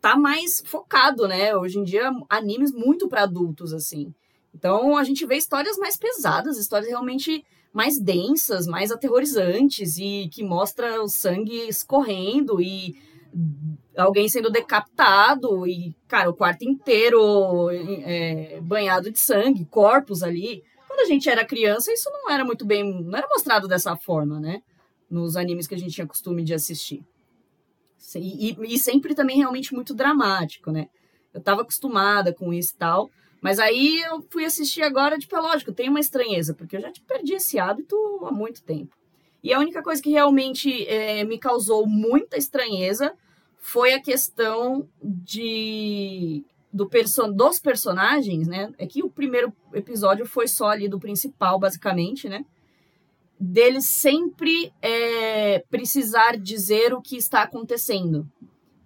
tá 0.00 0.16
mais 0.16 0.62
focado, 0.66 1.26
né? 1.26 1.56
Hoje 1.56 1.78
em 1.78 1.84
dia, 1.84 2.10
animes 2.28 2.72
muito 2.72 3.08
para 3.08 3.22
adultos, 3.22 3.72
assim. 3.72 4.12
Então, 4.54 4.96
a 4.96 5.04
gente 5.04 5.24
vê 5.26 5.36
histórias 5.36 5.76
mais 5.78 5.96
pesadas, 5.96 6.58
histórias 6.58 6.88
realmente 6.88 7.44
mais 7.72 7.98
densas, 7.98 8.66
mais 8.66 8.92
aterrorizantes 8.92 9.96
e 9.96 10.28
que 10.30 10.44
mostra 10.44 11.02
o 11.02 11.08
sangue 11.08 11.68
escorrendo 11.68 12.60
e 12.60 12.94
alguém 13.96 14.28
sendo 14.28 14.50
decapitado 14.50 15.66
e, 15.66 15.96
cara, 16.06 16.28
o 16.28 16.34
quarto 16.34 16.62
inteiro 16.64 17.70
é, 17.70 18.60
banhado 18.60 19.10
de 19.10 19.18
sangue, 19.18 19.64
corpos 19.64 20.22
ali. 20.22 20.62
Quando 20.86 21.00
a 21.00 21.06
gente 21.06 21.30
era 21.30 21.44
criança, 21.44 21.90
isso 21.90 22.10
não 22.10 22.30
era 22.30 22.44
muito 22.44 22.66
bem, 22.66 22.84
não 23.02 23.16
era 23.16 23.26
mostrado 23.28 23.66
dessa 23.66 23.96
forma, 23.96 24.38
né? 24.38 24.62
Nos 25.10 25.36
animes 25.36 25.66
que 25.66 25.74
a 25.74 25.78
gente 25.78 25.94
tinha 25.94 26.06
costume 26.06 26.44
de 26.44 26.52
assistir. 26.52 27.02
E, 28.18 28.50
e, 28.50 28.74
e 28.74 28.78
sempre 28.78 29.14
também 29.14 29.36
realmente 29.36 29.74
muito 29.74 29.94
dramático, 29.94 30.70
né? 30.70 30.88
Eu 31.32 31.40
tava 31.40 31.62
acostumada 31.62 32.32
com 32.32 32.52
isso 32.52 32.74
e 32.74 32.78
tal. 32.78 33.10
Mas 33.40 33.58
aí 33.58 34.00
eu 34.02 34.24
fui 34.30 34.44
assistir 34.44 34.82
agora, 34.82 35.18
tipo, 35.18 35.34
é 35.34 35.40
lógico, 35.40 35.72
tem 35.72 35.88
uma 35.88 35.98
estranheza, 35.98 36.54
porque 36.54 36.76
eu 36.76 36.80
já 36.80 36.92
perdi 37.06 37.34
esse 37.34 37.58
hábito 37.58 37.96
há 38.24 38.30
muito 38.30 38.62
tempo. 38.62 38.96
E 39.42 39.52
a 39.52 39.58
única 39.58 39.82
coisa 39.82 40.00
que 40.00 40.10
realmente 40.10 40.86
é, 40.86 41.24
me 41.24 41.38
causou 41.38 41.84
muita 41.86 42.36
estranheza 42.36 43.12
foi 43.58 43.94
a 43.94 44.00
questão 44.00 44.88
de 45.02 46.44
do 46.72 46.88
perso 46.88 47.30
dos 47.30 47.58
personagens, 47.58 48.48
né? 48.48 48.72
É 48.78 48.86
que 48.86 49.02
o 49.02 49.10
primeiro 49.10 49.52
episódio 49.74 50.24
foi 50.24 50.48
só 50.48 50.68
ali 50.68 50.88
do 50.88 50.98
principal, 50.98 51.58
basicamente, 51.58 52.28
né? 52.28 52.46
Dele 53.44 53.82
sempre 53.82 54.72
é, 54.80 55.64
precisar 55.68 56.36
dizer 56.36 56.94
o 56.94 57.02
que 57.02 57.16
está 57.16 57.42
acontecendo, 57.42 58.24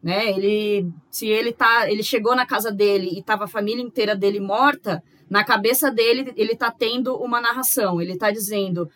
né? 0.02 0.30
Ele, 0.30 0.88
se 1.10 1.26
ele 1.26 1.52
tá, 1.52 1.90
ele 1.90 2.02
chegou 2.02 2.34
na 2.34 2.46
casa 2.46 2.72
dele 2.72 3.10
e 3.12 3.22
tava 3.22 3.44
a 3.44 3.48
família 3.48 3.82
inteira 3.82 4.16
dele 4.16 4.40
morta, 4.40 5.02
na 5.28 5.44
cabeça 5.44 5.90
dele 5.90 6.32
ele 6.36 6.56
tá 6.56 6.70
tendo 6.70 7.16
uma 7.16 7.38
narração, 7.40 8.00
ele 8.00 8.16
tá 8.16 8.30
dizendo 8.30 8.88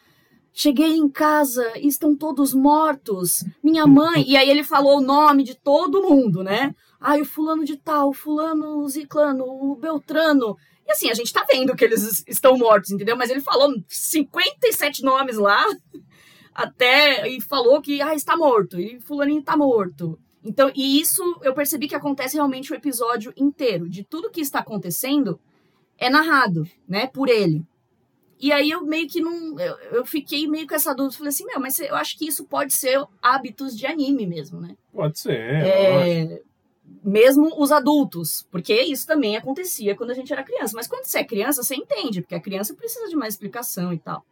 Cheguei 0.52 0.96
em 0.96 1.08
casa 1.08 1.64
estão 1.78 2.16
todos 2.16 2.52
mortos. 2.52 3.44
Minha 3.62 3.86
mãe. 3.86 4.24
E 4.26 4.36
aí 4.36 4.50
ele 4.50 4.64
falou 4.64 4.98
o 4.98 5.00
nome 5.00 5.44
de 5.44 5.54
todo 5.54 6.02
mundo, 6.02 6.42
né? 6.42 6.74
Ai, 7.00 7.20
o 7.20 7.24
fulano 7.24 7.64
de 7.64 7.76
tal, 7.76 8.10
o 8.10 8.12
fulano 8.12 8.86
Ziclano, 8.88 9.44
o 9.44 9.76
Beltrano. 9.76 10.56
E 10.90 10.92
assim, 10.92 11.08
a 11.08 11.14
gente 11.14 11.32
tá 11.32 11.46
vendo 11.48 11.76
que 11.76 11.84
eles 11.84 12.24
estão 12.26 12.58
mortos, 12.58 12.90
entendeu? 12.90 13.16
Mas 13.16 13.30
ele 13.30 13.40
falou 13.40 13.72
57 13.88 15.04
nomes 15.04 15.36
lá, 15.36 15.64
até. 16.52 17.28
E 17.28 17.40
falou 17.40 17.80
que 17.80 18.02
ah, 18.02 18.12
está 18.12 18.36
morto. 18.36 18.78
E 18.78 19.00
fulaninho 19.00 19.40
tá 19.40 19.56
morto. 19.56 20.18
Então, 20.42 20.68
e 20.74 21.00
isso 21.00 21.22
eu 21.42 21.54
percebi 21.54 21.86
que 21.86 21.94
acontece 21.94 22.34
realmente 22.34 22.72
o 22.72 22.74
episódio 22.74 23.32
inteiro. 23.36 23.88
De 23.88 24.02
tudo 24.02 24.30
que 24.30 24.40
está 24.40 24.58
acontecendo 24.58 25.38
é 25.96 26.10
narrado, 26.10 26.68
né, 26.88 27.06
por 27.06 27.28
ele. 27.28 27.64
E 28.40 28.50
aí 28.50 28.70
eu 28.70 28.84
meio 28.84 29.06
que 29.06 29.20
não. 29.20 29.60
Eu, 29.60 29.76
eu 29.92 30.04
fiquei 30.04 30.48
meio 30.48 30.66
com 30.66 30.74
essa 30.74 30.92
dúvida. 30.92 31.18
Falei 31.18 31.28
assim, 31.28 31.44
meu, 31.44 31.60
mas 31.60 31.78
eu 31.78 31.94
acho 31.94 32.18
que 32.18 32.26
isso 32.26 32.44
pode 32.46 32.72
ser 32.72 33.00
hábitos 33.22 33.78
de 33.78 33.86
anime 33.86 34.26
mesmo, 34.26 34.60
né? 34.60 34.74
Pode 34.92 35.20
ser. 35.20 35.38
É, 35.38 36.42
mesmo 37.02 37.52
os 37.60 37.72
adultos. 37.72 38.46
Porque 38.50 38.74
isso 38.82 39.06
também 39.06 39.36
acontecia 39.36 39.94
quando 39.94 40.10
a 40.10 40.14
gente 40.14 40.32
era 40.32 40.42
criança. 40.42 40.74
Mas 40.76 40.86
quando 40.86 41.04
você 41.04 41.18
é 41.18 41.24
criança, 41.24 41.62
você 41.62 41.74
entende, 41.74 42.20
porque 42.20 42.34
a 42.34 42.40
criança 42.40 42.74
precisa 42.74 43.08
de 43.08 43.16
mais 43.16 43.34
explicação 43.34 43.92
e 43.92 43.98
tal. 43.98 44.24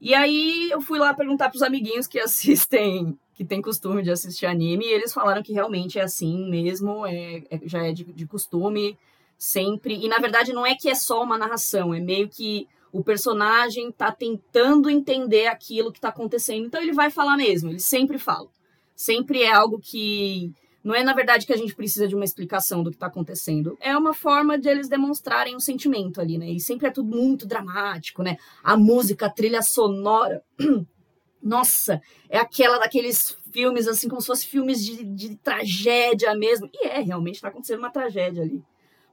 E 0.00 0.14
aí 0.14 0.68
eu 0.70 0.80
fui 0.80 0.98
lá 0.98 1.14
perguntar 1.14 1.48
pros 1.48 1.62
amiguinhos 1.62 2.06
que 2.06 2.18
assistem, 2.20 3.18
que 3.34 3.44
tem 3.44 3.62
costume 3.62 4.02
de 4.02 4.10
assistir 4.10 4.46
anime, 4.46 4.84
e 4.84 4.92
eles 4.92 5.12
falaram 5.12 5.42
que 5.42 5.52
realmente 5.52 5.98
é 5.98 6.02
assim 6.02 6.48
mesmo, 6.48 7.06
é, 7.06 7.42
é 7.50 7.60
já 7.64 7.86
é 7.86 7.92
de, 7.92 8.04
de 8.04 8.26
costume, 8.26 8.98
sempre. 9.38 9.94
E 9.94 10.08
na 10.08 10.18
verdade 10.18 10.52
não 10.52 10.66
é 10.66 10.74
que 10.74 10.88
é 10.88 10.94
só 10.94 11.22
uma 11.22 11.38
narração, 11.38 11.94
é 11.94 12.00
meio 12.00 12.28
que 12.28 12.68
o 12.92 13.02
personagem 13.02 13.90
tá 13.90 14.12
tentando 14.12 14.88
entender 14.88 15.48
aquilo 15.48 15.90
que 15.92 16.00
tá 16.00 16.10
acontecendo. 16.10 16.66
Então 16.66 16.80
ele 16.80 16.92
vai 16.92 17.10
falar 17.10 17.36
mesmo, 17.36 17.70
ele 17.70 17.80
sempre 17.80 18.18
fala. 18.18 18.48
Sempre 18.94 19.42
é 19.42 19.52
algo 19.52 19.80
que 19.80 20.52
não 20.84 20.94
é 20.94 21.02
na 21.02 21.14
verdade 21.14 21.46
que 21.46 21.52
a 21.52 21.56
gente 21.56 21.74
precisa 21.74 22.06
de 22.06 22.14
uma 22.14 22.24
explicação 22.24 22.82
do 22.82 22.90
que 22.90 22.98
tá 22.98 23.06
acontecendo. 23.06 23.76
É 23.80 23.96
uma 23.96 24.12
forma 24.12 24.58
de 24.58 24.68
eles 24.68 24.88
demonstrarem 24.88 25.54
o 25.54 25.56
um 25.56 25.60
sentimento 25.60 26.20
ali, 26.20 26.36
né? 26.38 26.50
E 26.50 26.60
sempre 26.60 26.88
é 26.88 26.90
tudo 26.90 27.08
muito 27.08 27.46
dramático, 27.46 28.22
né? 28.22 28.36
A 28.62 28.76
música, 28.76 29.26
a 29.26 29.30
trilha 29.30 29.62
sonora. 29.62 30.44
Nossa, 31.42 32.00
é 32.28 32.38
aquela 32.38 32.78
daqueles 32.78 33.36
filmes 33.50 33.88
assim, 33.88 34.08
como 34.08 34.20
se 34.20 34.26
fossem 34.26 34.48
filmes 34.48 34.84
de, 34.84 35.04
de 35.04 35.36
tragédia 35.36 36.34
mesmo. 36.34 36.68
E 36.72 36.86
é, 36.86 37.00
realmente 37.00 37.40
tá 37.40 37.48
acontecendo 37.48 37.78
uma 37.78 37.90
tragédia 37.90 38.42
ali. 38.42 38.62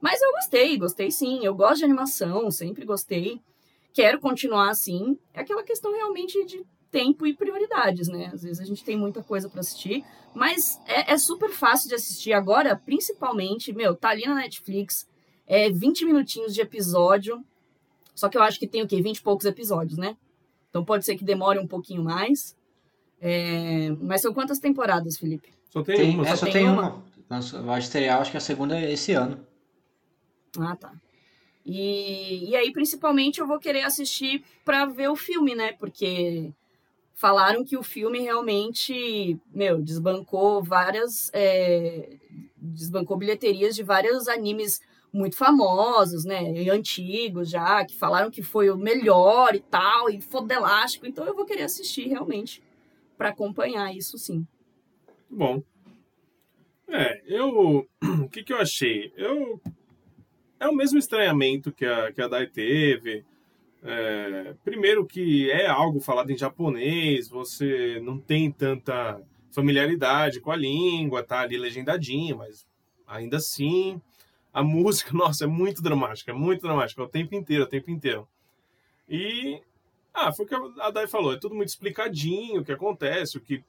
Mas 0.00 0.20
eu 0.20 0.30
gostei, 0.32 0.76
gostei 0.78 1.10
sim. 1.10 1.40
Eu 1.42 1.54
gosto 1.54 1.78
de 1.78 1.84
animação, 1.84 2.50
sempre 2.50 2.84
gostei 2.84 3.40
quero 3.92 4.18
continuar 4.20 4.70
assim. 4.70 5.18
É 5.32 5.40
aquela 5.40 5.62
questão 5.62 5.92
realmente 5.92 6.44
de 6.44 6.64
tempo 6.92 7.26
e 7.26 7.34
prioridades, 7.34 8.06
né? 8.06 8.30
Às 8.32 8.42
vezes 8.42 8.60
a 8.60 8.64
gente 8.64 8.84
tem 8.84 8.96
muita 8.96 9.22
coisa 9.22 9.48
para 9.48 9.60
assistir, 9.60 10.04
mas 10.34 10.78
é, 10.86 11.12
é, 11.12 11.18
super 11.18 11.50
fácil 11.50 11.88
de 11.88 11.94
assistir 11.94 12.34
agora, 12.34 12.76
principalmente, 12.76 13.72
meu, 13.72 13.96
tá 13.96 14.10
ali 14.10 14.26
na 14.26 14.34
Netflix, 14.34 15.08
é 15.46 15.70
20 15.70 16.04
minutinhos 16.04 16.54
de 16.54 16.60
episódio, 16.60 17.42
só 18.14 18.28
que 18.28 18.36
eu 18.36 18.42
acho 18.42 18.58
que 18.58 18.68
tem 18.68 18.82
o 18.82 18.86
quê? 18.86 19.00
20 19.00 19.16
e 19.16 19.22
poucos 19.22 19.46
episódios, 19.46 19.98
né? 19.98 20.16
Então 20.68 20.84
pode 20.84 21.04
ser 21.04 21.16
que 21.16 21.24
demore 21.24 21.58
um 21.58 21.66
pouquinho 21.66 22.04
mais. 22.04 22.54
É... 23.20 23.90
Mas 24.00 24.20
são 24.20 24.34
quantas 24.34 24.58
temporadas, 24.58 25.18
Felipe? 25.18 25.48
Só 25.70 25.82
tem, 25.82 25.96
Tem, 25.96 26.14
uma. 26.14 26.28
é, 26.28 26.36
só. 26.36 26.44
tem 26.44 26.52
tem 26.52 26.68
uma? 26.68 27.02
uma. 27.30 27.40
Vai 27.62 27.78
estrear, 27.78 28.20
acho 28.20 28.30
que 28.30 28.36
a 28.36 28.40
segunda 28.40 28.78
é 28.78 28.92
esse 28.92 29.12
ano. 29.12 29.46
Ah, 30.58 30.76
tá. 30.76 30.92
E, 31.64 32.50
e 32.50 32.56
aí, 32.56 32.70
principalmente, 32.72 33.40
eu 33.40 33.46
vou 33.46 33.58
querer 33.58 33.82
assistir 33.82 34.44
para 34.64 34.84
ver 34.84 35.08
o 35.08 35.16
filme, 35.16 35.54
né? 35.54 35.72
Porque 35.72 36.52
falaram 37.14 37.64
que 37.64 37.76
o 37.76 37.82
filme 37.82 38.20
realmente, 38.20 39.38
meu, 39.54 39.80
desbancou 39.80 40.62
várias. 40.62 41.30
É, 41.32 42.16
desbancou 42.56 43.16
bilheterias 43.16 43.74
de 43.74 43.82
vários 43.82 44.28
animes 44.28 44.80
muito 45.12 45.36
famosos, 45.36 46.24
né? 46.24 46.40
Antigos 46.70 47.50
já, 47.50 47.84
que 47.84 47.96
falaram 47.96 48.30
que 48.30 48.42
foi 48.42 48.70
o 48.70 48.76
melhor 48.76 49.54
e 49.54 49.60
tal, 49.60 50.08
e 50.08 50.20
fodelástico. 50.20 51.06
Então 51.06 51.26
eu 51.26 51.34
vou 51.34 51.44
querer 51.44 51.62
assistir 51.62 52.08
realmente 52.08 52.62
para 53.18 53.28
acompanhar 53.28 53.94
isso 53.94 54.16
sim. 54.16 54.46
Bom. 55.28 55.62
É, 56.88 57.22
eu. 57.26 57.86
O 58.22 58.28
que, 58.28 58.42
que 58.42 58.52
eu 58.52 58.58
achei? 58.58 59.12
Eu. 59.16 59.60
É 60.58 60.66
o 60.68 60.74
mesmo 60.74 60.98
estranhamento 60.98 61.72
que 61.72 61.84
a, 61.84 62.12
que 62.12 62.22
a 62.22 62.28
Dai 62.28 62.46
teve. 62.46 63.24
É, 63.84 64.54
primeiro 64.62 65.04
que 65.04 65.50
é 65.50 65.66
algo 65.66 66.00
falado 66.00 66.30
em 66.30 66.38
japonês, 66.38 67.28
você 67.28 68.00
não 68.00 68.18
tem 68.18 68.50
tanta 68.50 69.20
familiaridade 69.52 70.40
com 70.40 70.52
a 70.52 70.56
língua, 70.56 71.22
tá 71.22 71.40
ali 71.40 71.58
legendadinho, 71.58 72.38
mas 72.38 72.66
ainda 73.06 73.38
assim 73.38 74.00
a 74.52 74.62
música, 74.64 75.12
nossa, 75.12 75.44
é 75.44 75.46
muito 75.46 75.82
dramática, 75.82 76.30
é 76.30 76.34
muito 76.34 76.62
dramática, 76.62 77.02
o 77.02 77.08
tempo 77.08 77.34
inteiro, 77.34 77.64
o 77.64 77.68
tempo 77.68 77.90
inteiro. 77.90 78.28
E 79.08 79.60
ah, 80.14 80.32
foi 80.32 80.44
o 80.44 80.48
que 80.48 80.54
a 80.80 80.90
Dai 80.90 81.08
falou, 81.08 81.32
é 81.32 81.38
tudo 81.38 81.54
muito 81.54 81.70
explicadinho 81.70 82.60
o 82.60 82.64
que 82.64 82.72
acontece, 82.72 83.36
o 83.36 83.40
que 83.40 83.64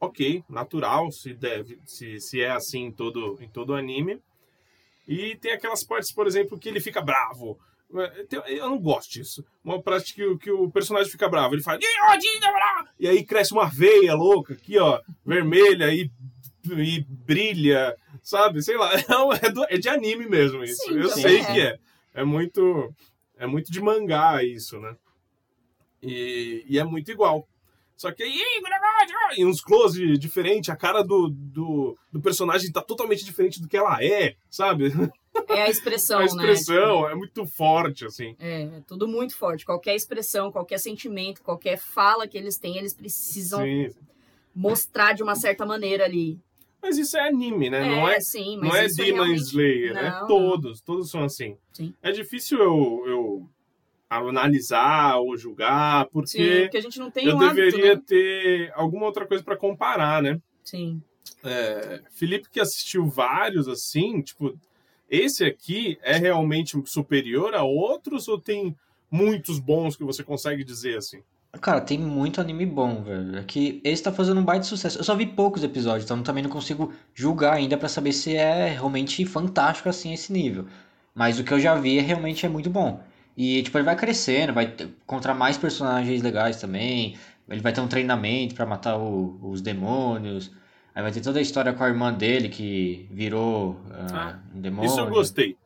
ok, 0.00 0.44
natural, 0.48 1.10
se 1.10 1.32
deve, 1.32 1.80
se, 1.84 2.20
se 2.20 2.40
é 2.40 2.50
assim 2.50 2.84
em 2.84 2.92
todo 2.92 3.38
em 3.40 3.48
todo 3.48 3.74
anime. 3.74 4.20
E 5.06 5.36
tem 5.36 5.52
aquelas 5.52 5.82
partes, 5.82 6.12
por 6.12 6.26
exemplo, 6.26 6.58
que 6.58 6.68
ele 6.68 6.80
fica 6.80 7.00
bravo. 7.00 7.58
Eu 8.46 8.68
não 8.68 8.78
gosto 8.78 9.12
disso. 9.12 9.44
Uma 9.64 9.80
parte 9.80 10.14
que, 10.14 10.36
que 10.38 10.50
o 10.50 10.70
personagem 10.70 11.10
fica 11.10 11.28
bravo. 11.28 11.54
Ele 11.54 11.62
fala. 11.62 11.78
E 12.98 13.08
aí 13.08 13.24
cresce 13.24 13.52
uma 13.52 13.68
veia 13.68 14.14
louca 14.14 14.54
aqui, 14.54 14.78
ó, 14.78 15.00
vermelha 15.24 15.92
e, 15.92 16.10
e 16.66 17.04
brilha, 17.08 17.96
sabe? 18.22 18.62
Sei 18.62 18.76
lá. 18.76 18.90
É, 19.70 19.76
é 19.76 19.78
de 19.78 19.88
anime 19.88 20.28
mesmo 20.28 20.62
isso. 20.62 20.82
Sim, 20.82 20.98
Eu 20.98 21.08
sei 21.08 21.38
é. 21.38 21.44
que 21.44 21.60
é. 21.60 21.78
É 22.14 22.24
muito, 22.24 22.92
é 23.36 23.46
muito 23.46 23.70
de 23.70 23.80
mangá 23.80 24.42
isso, 24.42 24.78
né? 24.80 24.94
E, 26.02 26.64
e 26.68 26.78
é 26.78 26.84
muito 26.84 27.10
igual. 27.10 27.48
Só 27.96 28.12
que 28.12 28.22
aí, 28.22 28.40
e 29.36 29.44
uns 29.44 29.60
close 29.60 30.16
diferentes, 30.18 30.70
a 30.70 30.76
cara 30.76 31.02
do, 31.02 31.28
do, 31.28 31.98
do, 32.12 32.20
personagem 32.20 32.70
tá 32.70 32.80
totalmente 32.80 33.24
diferente 33.24 33.60
do 33.60 33.66
que 33.66 33.76
ela 33.76 34.02
é, 34.02 34.36
sabe? 34.48 34.92
É 35.48 35.62
a 35.62 35.70
expressão, 35.70 36.18
né? 36.18 36.24
A 36.24 36.26
expressão 36.26 37.02
né? 37.06 37.12
é 37.12 37.14
muito 37.14 37.46
forte, 37.46 38.04
assim. 38.04 38.36
É, 38.38 38.62
é 38.62 38.82
tudo 38.86 39.08
muito 39.08 39.34
forte. 39.34 39.64
Qualquer 39.64 39.94
expressão, 39.94 40.52
qualquer 40.52 40.78
sentimento, 40.78 41.42
qualquer 41.42 41.78
fala 41.78 42.28
que 42.28 42.36
eles 42.36 42.58
têm, 42.58 42.76
eles 42.76 42.92
precisam 42.92 43.62
Sim. 43.62 43.90
mostrar 44.54 45.14
de 45.14 45.22
uma 45.22 45.34
certa 45.34 45.64
maneira 45.64 46.04
ali. 46.04 46.38
Mas 46.80 46.96
isso 46.96 47.16
é 47.16 47.26
anime, 47.26 47.70
né? 47.70 47.82
É, 47.82 47.90
não 47.90 48.08
é, 48.08 48.20
sim, 48.20 48.56
não 48.56 48.74
é 48.74 48.86
Demon 48.88 49.16
realmente... 49.16 49.42
Slayer, 49.42 49.94
né? 49.94 50.10
não, 50.10 50.24
é 50.24 50.26
todos, 50.26 50.80
todos 50.80 51.10
são 51.10 51.24
assim. 51.24 51.56
Sim. 51.72 51.92
É 52.00 52.12
difícil 52.12 52.58
eu, 52.58 53.04
eu 53.06 53.50
analisar 54.08 55.16
ou 55.16 55.36
julgar, 55.36 56.06
porque, 56.06 56.28
Sim, 56.28 56.62
porque 56.62 56.76
a 56.76 56.82
gente 56.82 56.98
não 56.98 57.10
tem 57.10 57.26
eu 57.26 57.36
um 57.36 57.38
deveria 57.38 57.92
hábito, 57.92 58.00
né? 58.00 58.02
ter 58.06 58.72
alguma 58.74 59.06
outra 59.06 59.26
coisa 59.26 59.42
para 59.42 59.56
comparar, 59.56 60.22
né? 60.22 60.40
Sim. 60.62 61.02
É, 61.44 62.00
Felipe 62.10 62.48
que 62.48 62.60
assistiu 62.60 63.06
vários 63.06 63.68
assim, 63.68 64.22
tipo, 64.22 64.58
esse 65.08 65.44
aqui 65.44 65.98
é 66.02 66.16
realmente 66.16 66.80
superior 66.86 67.54
a 67.54 67.62
outros 67.62 68.28
ou 68.28 68.38
tem 68.38 68.76
muitos 69.10 69.58
bons 69.58 69.96
que 69.96 70.04
você 70.04 70.22
consegue 70.22 70.62
dizer 70.62 70.98
assim? 70.98 71.22
Cara, 71.60 71.80
tem 71.80 71.98
muito 71.98 72.40
anime 72.40 72.66
bom, 72.66 73.02
velho. 73.02 73.38
É 73.38 73.42
que 73.42 73.80
esse 73.82 74.02
tá 74.02 74.12
fazendo 74.12 74.40
um 74.40 74.44
baita 74.44 74.64
sucesso. 74.64 74.98
Eu 74.98 75.04
só 75.04 75.14
vi 75.14 75.26
poucos 75.26 75.64
episódios, 75.64 76.04
então 76.04 76.22
também 76.22 76.42
não 76.42 76.50
consigo 76.50 76.92
julgar 77.14 77.54
ainda 77.54 77.76
para 77.76 77.88
saber 77.88 78.12
se 78.12 78.36
é 78.36 78.68
realmente 78.68 79.24
fantástico 79.24 79.88
assim 79.88 80.12
esse 80.12 80.32
nível. 80.32 80.66
Mas 81.14 81.38
o 81.38 81.44
que 81.44 81.52
eu 81.52 81.58
já 81.58 81.74
vi 81.74 81.98
é, 81.98 82.02
realmente 82.02 82.44
é 82.44 82.48
muito 82.48 82.70
bom. 82.70 83.02
E, 83.36 83.62
tipo, 83.62 83.78
ele 83.78 83.84
vai 83.84 83.96
crescendo, 83.96 84.52
vai 84.52 84.74
encontrar 85.04 85.34
mais 85.34 85.56
personagens 85.56 86.22
legais 86.22 86.60
também. 86.60 87.16
Ele 87.48 87.60
vai 87.60 87.72
ter 87.72 87.80
um 87.80 87.88
treinamento 87.88 88.54
para 88.54 88.66
matar 88.66 88.98
o, 88.98 89.38
os 89.42 89.60
demônios. 89.62 90.50
Aí 90.98 91.02
vai 91.02 91.12
ter 91.12 91.20
toda 91.20 91.38
a 91.38 91.42
história 91.42 91.72
com 91.72 91.84
a 91.84 91.86
irmã 91.86 92.12
dele 92.12 92.48
que 92.48 93.06
virou 93.12 93.74
uh, 93.74 94.12
ah, 94.12 94.38
um 94.52 94.60
demônio. 94.60 94.90
Isso 94.90 94.98
eu 94.98 95.06
gostei. 95.06 95.56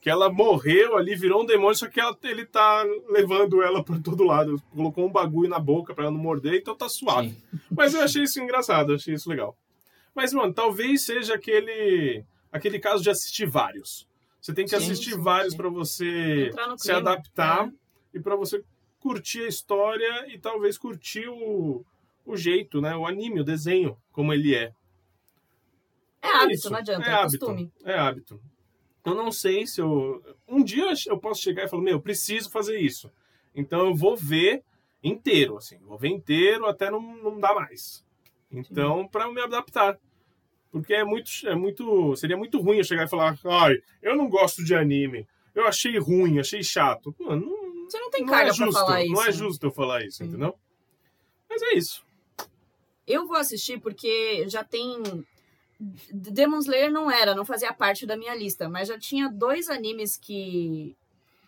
Que 0.00 0.10
ela 0.10 0.28
morreu 0.28 0.96
ali, 0.96 1.14
virou 1.14 1.44
um 1.44 1.46
demônio, 1.46 1.76
só 1.76 1.86
que 1.86 2.00
ela, 2.00 2.18
ele 2.24 2.44
tá 2.44 2.84
levando 3.08 3.62
ela 3.62 3.84
para 3.84 4.00
todo 4.00 4.24
lado. 4.24 4.60
Colocou 4.74 5.06
um 5.06 5.12
bagulho 5.12 5.48
na 5.48 5.60
boca 5.60 5.94
para 5.94 6.06
ela 6.06 6.12
não 6.12 6.18
morder, 6.18 6.54
então 6.54 6.74
tá 6.74 6.88
suave. 6.88 7.28
Sim. 7.28 7.60
Mas 7.70 7.94
eu 7.94 8.00
achei 8.00 8.24
isso 8.24 8.40
engraçado, 8.40 8.92
achei 8.92 9.14
isso 9.14 9.30
legal. 9.30 9.56
Mas, 10.12 10.32
mano, 10.32 10.52
talvez 10.52 11.02
seja 11.02 11.36
aquele, 11.36 12.24
aquele 12.50 12.80
caso 12.80 13.00
de 13.00 13.10
assistir 13.10 13.46
vários. 13.46 14.08
Você 14.40 14.52
tem 14.52 14.64
que 14.64 14.70
sim, 14.70 14.76
assistir 14.76 15.12
sim, 15.12 15.22
vários 15.22 15.54
para 15.54 15.68
você 15.68 16.50
se 16.78 16.90
adaptar 16.90 17.68
é. 17.68 18.18
e 18.18 18.18
para 18.18 18.34
você 18.34 18.60
curtir 18.98 19.42
a 19.42 19.48
história 19.48 20.34
e 20.34 20.36
talvez 20.36 20.76
curtir 20.76 21.28
o, 21.28 21.84
o 22.24 22.36
jeito, 22.36 22.80
né? 22.80 22.96
O 22.96 23.06
anime, 23.06 23.40
o 23.40 23.44
desenho, 23.44 23.96
como 24.12 24.32
ele 24.32 24.54
é. 24.54 24.72
É, 26.22 26.28
é 26.28 26.36
hábito, 26.36 26.52
isso. 26.52 26.70
não 26.70 26.78
adianta, 26.78 27.06
é, 27.06 27.10
é 27.10 27.14
hábito, 27.14 27.38
costume. 27.38 27.72
É 27.84 27.98
hábito. 27.98 28.40
Eu 29.04 29.14
não 29.14 29.30
sei 29.30 29.66
se 29.66 29.80
eu. 29.80 30.22
Um 30.48 30.64
dia 30.64 30.86
eu 31.06 31.18
posso 31.18 31.42
chegar 31.42 31.64
e 31.64 31.68
falar, 31.68 31.82
meu, 31.82 31.94
eu 31.94 32.00
preciso 32.00 32.50
fazer 32.50 32.78
isso. 32.78 33.10
Então 33.54 33.86
eu 33.86 33.94
vou 33.94 34.16
ver 34.16 34.62
inteiro, 35.02 35.58
assim. 35.58 35.78
Vou 35.80 35.98
ver 35.98 36.08
inteiro 36.08 36.66
até 36.66 36.90
não, 36.90 37.00
não 37.00 37.38
dar 37.38 37.54
mais. 37.54 38.04
Então, 38.50 39.06
para 39.08 39.30
me 39.30 39.40
adaptar. 39.40 39.98
Porque 40.70 40.94
é 40.94 41.04
muito, 41.04 41.30
é 41.44 41.54
muito. 41.54 42.16
Seria 42.16 42.36
muito 42.36 42.60
ruim 42.60 42.78
eu 42.78 42.84
chegar 42.84 43.04
e 43.04 43.08
falar, 43.08 43.38
ai, 43.44 43.76
eu 44.02 44.16
não 44.16 44.28
gosto 44.28 44.64
de 44.64 44.74
anime. 44.74 45.26
Eu 45.54 45.66
achei 45.66 45.96
ruim, 45.98 46.40
achei 46.40 46.62
chato. 46.64 47.12
Pô, 47.12 47.36
não, 47.36 47.84
Você 47.84 47.98
não 47.98 48.10
tem 48.10 48.26
carga 48.26 48.50
é 48.50 48.52
justo, 48.52 48.72
pra 48.72 48.80
falar 48.80 49.04
isso. 49.04 49.12
Não 49.12 49.22
é 49.22 49.32
justo 49.32 49.66
eu 49.66 49.70
falar 49.70 50.04
isso, 50.04 50.16
Sim. 50.18 50.24
entendeu? 50.24 50.58
Mas 51.48 51.62
é 51.62 51.74
isso. 51.74 52.04
Eu 53.06 53.26
vou 53.26 53.36
assistir 53.36 53.78
porque 53.80 54.48
já 54.48 54.64
tem. 54.64 55.02
Demon 56.12 56.58
Slayer 56.58 56.90
não 56.90 57.10
era, 57.10 57.34
não 57.34 57.44
fazia 57.44 57.72
parte 57.72 58.06
da 58.06 58.16
minha 58.16 58.34
lista, 58.34 58.68
mas 58.68 58.88
já 58.88 58.98
tinha 58.98 59.28
dois 59.28 59.68
animes 59.68 60.16
que, 60.16 60.96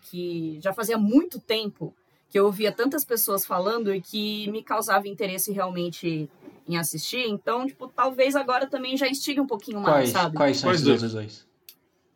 que 0.01 0.59
já 0.61 0.73
fazia 0.73 0.97
muito 0.97 1.39
tempo 1.39 1.95
que 2.29 2.37
eu 2.37 2.45
ouvia 2.45 2.71
tantas 2.71 3.05
pessoas 3.05 3.45
falando 3.45 3.93
e 3.93 4.01
que 4.01 4.49
me 4.51 4.61
causava 4.61 5.07
interesse 5.07 5.51
realmente 5.51 6.29
em 6.67 6.77
assistir. 6.77 7.25
Então, 7.27 7.65
tipo, 7.65 7.87
talvez 7.87 8.35
agora 8.35 8.67
também 8.67 8.97
já 8.97 9.07
instigue 9.07 9.39
um 9.39 9.47
pouquinho 9.47 9.79
mais, 9.79 9.93
quais, 9.93 10.09
sabe? 10.09 10.35
Quais 10.35 10.57
são 10.57 10.71
esses 10.71 10.87
outros 10.87 11.13
dois? 11.13 11.47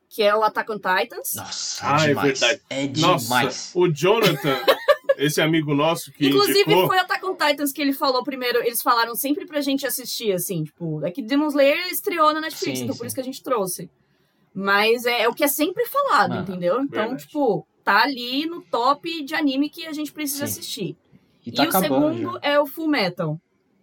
Que 0.10 0.24
é 0.24 0.36
o 0.36 0.44
Attack 0.44 0.70
on 0.70 0.76
Titans. 0.76 1.34
Nossa, 1.36 1.86
é 1.86 1.90
ah, 1.90 1.98
demais. 1.98 2.42
É, 2.42 2.48
verdade. 2.48 2.62
é 2.70 2.88
demais. 2.88 3.22
Nossa, 3.22 3.80
o 3.80 3.88
Jonathan, 3.88 4.60
esse 5.26 5.42
amigo 5.42 5.74
nosso 5.74 6.12
que 6.12 6.28
Inclusive, 6.28 6.62
indicou... 6.62 6.88
foi 6.88 6.98
o 6.98 7.00
Attack 7.00 7.26
on 7.26 7.36
Titans 7.36 7.72
que 7.72 7.82
ele 7.82 7.94
falou 7.94 8.24
primeiro. 8.24 8.60
Eles 8.60 8.82
falaram 8.82 9.16
sempre 9.16 9.46
pra 9.46 9.62
gente 9.62 9.86
assistir, 9.86 10.32
assim, 10.34 10.64
tipo... 10.64 11.06
É 11.06 11.12
que 11.12 11.22
Demon 11.22 11.48
Slayer 11.48 11.88
estreou 11.92 12.34
na 12.34 12.42
Netflix, 12.42 12.80
sim, 12.80 12.84
então 12.84 12.94
sim. 12.94 13.00
por 13.00 13.08
isso 13.08 13.16
que 13.16 13.22
a 13.22 13.26
gente 13.26 13.44
trouxe. 13.44 13.90
Mas 14.54 15.06
é, 15.06 15.24
é 15.24 15.30
o 15.30 15.34
que 15.34 15.44
é 15.44 15.48
sempre 15.48 15.86
falado, 15.86 16.34
ah, 16.34 16.42
entendeu? 16.42 16.82
Então, 16.82 17.02
verdade. 17.02 17.26
tipo, 17.26 17.66
tá 17.84 18.04
ali 18.04 18.46
no 18.46 18.62
top 18.62 19.24
de 19.24 19.34
anime 19.34 19.70
que 19.70 19.88
a 19.88 19.94
gente 19.94 20.12
precisa 20.12 20.46
sim. 20.46 20.60
assistir. 20.60 20.98
E, 21.46 21.52
tá 21.52 21.64
e 21.64 21.68
o 21.68 21.72
segundo 21.72 22.34
já. 22.34 22.40
é 22.42 22.60
o 22.60 22.66
Full 22.66 22.88
Metal 22.88 23.40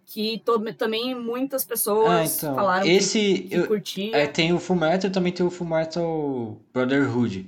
que 0.09 0.41
também 0.75 1.13
muitas 1.13 1.63
pessoas 1.63 2.09
ah, 2.09 2.23
então, 2.25 2.55
falaram 2.55 2.87
esse, 2.87 3.19
que, 3.19 3.49
que 3.49 3.67
curtia. 3.67 4.17
É, 4.17 4.25
tem 4.25 4.51
o 4.51 4.59
Fullmetal 4.59 5.09
e 5.09 5.13
também 5.13 5.31
tem 5.31 5.45
o 5.45 5.51
Fullmetal 5.51 6.57
Brotherhood. 6.73 7.45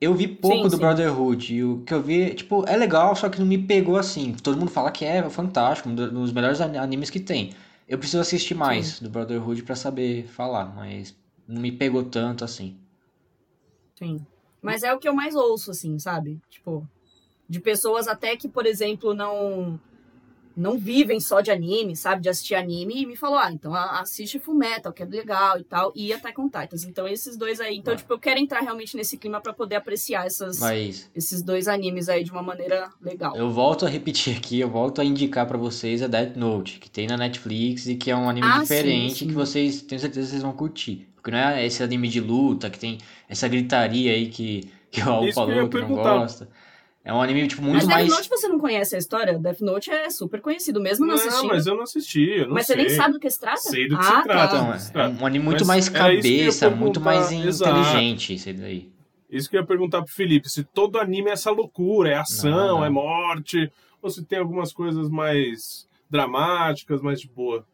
Eu 0.00 0.14
vi 0.14 0.28
pouco 0.28 0.56
sim, 0.56 0.62
do 0.64 0.70
sim. 0.70 0.78
Brotherhood 0.78 1.54
e 1.54 1.64
o 1.64 1.82
que 1.82 1.94
eu 1.94 2.02
vi, 2.02 2.34
tipo, 2.34 2.64
é 2.68 2.76
legal, 2.76 3.14
só 3.16 3.28
que 3.28 3.38
não 3.38 3.46
me 3.46 3.58
pegou 3.58 3.96
assim. 3.96 4.34
Todo 4.34 4.58
mundo 4.58 4.70
fala 4.70 4.90
que 4.90 5.04
é 5.04 5.28
fantástico, 5.30 5.88
um 5.88 5.94
dos 5.94 6.32
melhores 6.32 6.60
animes 6.60 7.10
que 7.10 7.20
tem. 7.20 7.54
Eu 7.88 7.98
preciso 7.98 8.20
assistir 8.20 8.54
mais 8.54 8.86
sim. 8.86 9.04
do 9.04 9.10
Brotherhood 9.10 9.62
para 9.62 9.76
saber 9.76 10.26
falar, 10.26 10.74
mas 10.74 11.14
não 11.46 11.60
me 11.60 11.70
pegou 11.70 12.02
tanto 12.02 12.44
assim. 12.44 12.76
Sim. 13.94 14.24
Mas 14.60 14.82
é 14.82 14.92
o 14.92 14.98
que 14.98 15.08
eu 15.08 15.14
mais 15.14 15.34
ouço, 15.34 15.70
assim, 15.70 15.98
sabe? 15.98 16.40
Tipo, 16.48 16.88
de 17.48 17.60
pessoas 17.60 18.08
até 18.08 18.36
que, 18.36 18.48
por 18.48 18.66
exemplo, 18.66 19.14
não 19.14 19.78
não 20.56 20.78
vivem 20.78 21.20
só 21.20 21.40
de 21.40 21.50
anime, 21.50 21.96
sabe? 21.96 22.22
De 22.22 22.28
assistir 22.28 22.54
anime, 22.54 23.02
e 23.02 23.06
me 23.06 23.16
falou, 23.16 23.38
ah, 23.38 23.52
então 23.52 23.74
assiste 23.74 24.38
Full 24.38 24.54
Metal, 24.54 24.92
que 24.92 25.02
é 25.02 25.06
legal 25.06 25.58
e 25.58 25.64
tal, 25.64 25.92
e 25.94 26.12
Attack 26.12 26.40
on 26.40 26.48
Titans. 26.48 26.84
Então, 26.84 27.08
esses 27.08 27.36
dois 27.36 27.60
aí. 27.60 27.76
Então, 27.76 27.94
ah. 27.94 27.96
tipo, 27.96 28.12
eu 28.12 28.18
quero 28.18 28.38
entrar 28.38 28.60
realmente 28.60 28.96
nesse 28.96 29.16
clima 29.16 29.40
para 29.40 29.52
poder 29.52 29.76
apreciar 29.76 30.26
essas, 30.26 30.60
Mas... 30.60 31.10
esses 31.14 31.42
dois 31.42 31.68
animes 31.68 32.08
aí 32.08 32.24
de 32.24 32.30
uma 32.30 32.42
maneira 32.42 32.90
legal. 33.00 33.36
Eu 33.36 33.50
volto 33.50 33.84
a 33.86 33.88
repetir 33.88 34.36
aqui, 34.36 34.60
eu 34.60 34.70
volto 34.70 35.00
a 35.00 35.04
indicar 35.04 35.46
para 35.46 35.58
vocês 35.58 36.02
a 36.02 36.06
Death 36.06 36.36
Note, 36.36 36.78
que 36.78 36.90
tem 36.90 37.06
na 37.06 37.16
Netflix 37.16 37.86
e 37.86 37.96
que 37.96 38.10
é 38.10 38.16
um 38.16 38.28
anime 38.28 38.46
ah, 38.46 38.60
diferente 38.60 39.12
sim, 39.12 39.18
sim. 39.20 39.26
que 39.28 39.34
vocês, 39.34 39.82
tenho 39.82 40.00
certeza 40.00 40.26
que 40.26 40.30
vocês 40.30 40.42
vão 40.42 40.52
curtir. 40.52 41.08
Porque 41.16 41.30
não 41.30 41.38
é 41.38 41.64
esse 41.64 41.82
anime 41.82 42.08
de 42.08 42.20
luta, 42.20 42.68
que 42.68 42.78
tem 42.78 42.98
essa 43.28 43.48
gritaria 43.48 44.12
aí 44.12 44.28
que 44.28 44.70
que 44.94 45.00
o 45.00 45.04
Raul 45.04 45.28
Isso 45.28 45.40
que 45.40 45.52
falou 45.52 45.68
que 45.68 45.80
não 45.80 45.88
gosta. 45.88 46.48
É 47.06 47.12
um 47.12 47.20
anime, 47.20 47.46
tipo, 47.46 47.60
Mas 47.60 47.70
muito 47.70 47.86
Death 47.86 47.98
mais. 47.98 48.08
Note 48.08 48.28
você 48.30 48.48
não 48.48 48.58
conhece 48.58 48.96
a 48.96 48.98
história? 48.98 49.38
Death 49.38 49.60
Note 49.60 49.90
é 49.90 50.08
super 50.08 50.40
conhecido, 50.40 50.80
mesmo 50.80 51.04
não, 51.04 51.14
Não, 51.14 51.22
assistindo. 51.22 51.48
mas 51.48 51.66
eu 51.66 51.74
não 51.76 51.82
assisti, 51.82 52.30
eu 52.30 52.46
não 52.46 52.54
Mas 52.54 52.66
sei. 52.66 52.76
você 52.76 52.82
nem 52.82 52.90
sabe 52.96 53.12
do 53.12 53.20
que 53.20 53.28
se 53.30 53.38
trata? 53.38 53.60
Sei 53.60 53.86
do 53.86 53.98
que 53.98 54.00
ah, 54.02 54.04
se 54.04 54.22
trata. 54.22 54.56
Então, 54.56 54.66
do 54.68 54.72
que 54.72 54.78
se 54.80 54.92
trata. 54.92 55.14
é 55.14 55.22
um 55.22 55.26
anime 55.26 55.44
muito 55.44 55.66
Mas 55.66 55.88
mais 55.88 55.88
cabeça, 55.90 56.70
muito 56.70 57.00
mais 57.02 57.30
inteligente, 57.30 58.34
isso 58.34 58.52
daí. 58.54 58.90
Isso 59.30 59.50
que 59.50 59.56
eu 59.56 59.60
ia 59.60 59.66
perguntar 59.66 60.00
pro 60.02 60.10
Felipe, 60.14 60.48
se 60.48 60.64
todo 60.64 60.98
anime 60.98 61.28
é 61.28 61.32
essa 61.34 61.50
loucura, 61.50 62.08
é 62.08 62.14
ação, 62.14 62.50
Não, 62.50 62.78
não. 62.78 62.84
é 62.84 62.88
morte, 62.88 63.70
ou 64.00 64.08
se 64.08 64.24
tem 64.24 64.38
algumas 64.38 64.72
coisas 64.72 65.10
mais 65.10 65.86
dramáticas, 66.08 67.02
mais 67.02 67.20
de 67.20 67.28
boa. 67.28 67.66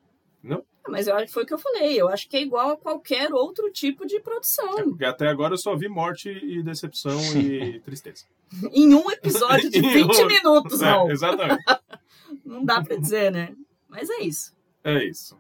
Não? 0.43 0.63
Mas 0.91 1.07
eu 1.07 1.15
acho 1.15 1.27
que 1.27 1.33
foi 1.33 1.43
o 1.45 1.47
que 1.47 1.55
eu 1.55 1.59
falei. 1.59 2.01
Eu 2.01 2.09
acho 2.09 2.29
que 2.29 2.37
é 2.37 2.43
igual 2.43 2.71
a 2.71 2.77
qualquer 2.77 3.33
outro 3.33 3.71
tipo 3.73 4.07
de 4.07 4.19
produção. 4.21 4.79
É 4.79 4.83
porque 4.83 5.05
até 5.05 5.29
agora 5.29 5.55
eu 5.55 5.59
só 5.59 5.77
vi 5.77 5.89
morte 5.89 6.29
e 6.31 6.63
decepção 6.63 7.19
e 7.37 7.79
tristeza. 7.85 8.25
Em 8.73 8.95
um 8.95 9.11
episódio 9.11 9.71
de 9.71 9.79
Em 9.81 9.83
20 10.07 10.23
um- 10.23 10.27
minutos, 10.27 10.83
É, 10.83 10.87
Raul. 10.87 11.11
exatamente. 11.11 11.63
Não 12.45 12.65
dá 12.65 12.83
pra 12.83 12.97
dizer, 12.97 13.31
né? 13.33 13.55
Mas 13.89 14.09
é 14.11 14.19
isso. 14.23 14.55
É 14.85 15.05
isso. 15.05 15.39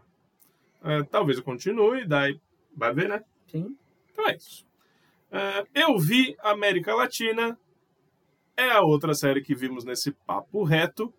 É, 0.82 1.02
talvez 1.04 1.38
eu 1.38 1.44
continue, 1.44 2.06
daí 2.06 2.40
vai 2.76 2.92
ver, 2.94 3.08
né? 3.08 3.22
Sim. 3.50 3.76
Então 4.12 4.28
é 4.28 4.36
isso. 4.36 4.64
É, 5.32 5.64
eu 5.74 5.98
vi 5.98 6.36
América 6.40 6.94
Latina. 6.94 7.58
É 8.56 8.70
a 8.70 8.82
outra 8.82 9.14
série 9.14 9.40
que 9.42 9.54
vimos 9.54 9.84
nesse 9.84 10.10
papo 10.12 10.62
reto. 10.64 11.12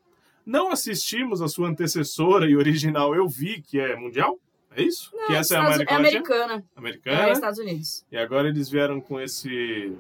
Não 0.45 0.71
assistimos 0.71 1.41
a 1.41 1.47
sua 1.47 1.69
antecessora 1.69 2.49
e 2.49 2.55
original 2.55 3.13
Eu 3.15 3.27
Vi, 3.27 3.61
que 3.61 3.79
é 3.79 3.95
mundial? 3.95 4.39
É 4.75 4.81
isso? 4.83 5.11
Não, 5.13 5.27
que 5.27 5.33
essa 5.35 5.55
é 5.55 5.57
a 5.57 5.61
Estados- 5.61 5.75
América 5.75 5.93
é 5.93 5.97
americana. 5.97 6.65
Americana. 6.75 7.27
É, 7.27 7.31
Estados 7.31 7.59
Unidos. 7.59 8.05
E 8.11 8.17
agora 8.17 8.47
eles 8.47 8.69
vieram 8.69 9.01
com 9.01 9.19
esse. 9.19 9.93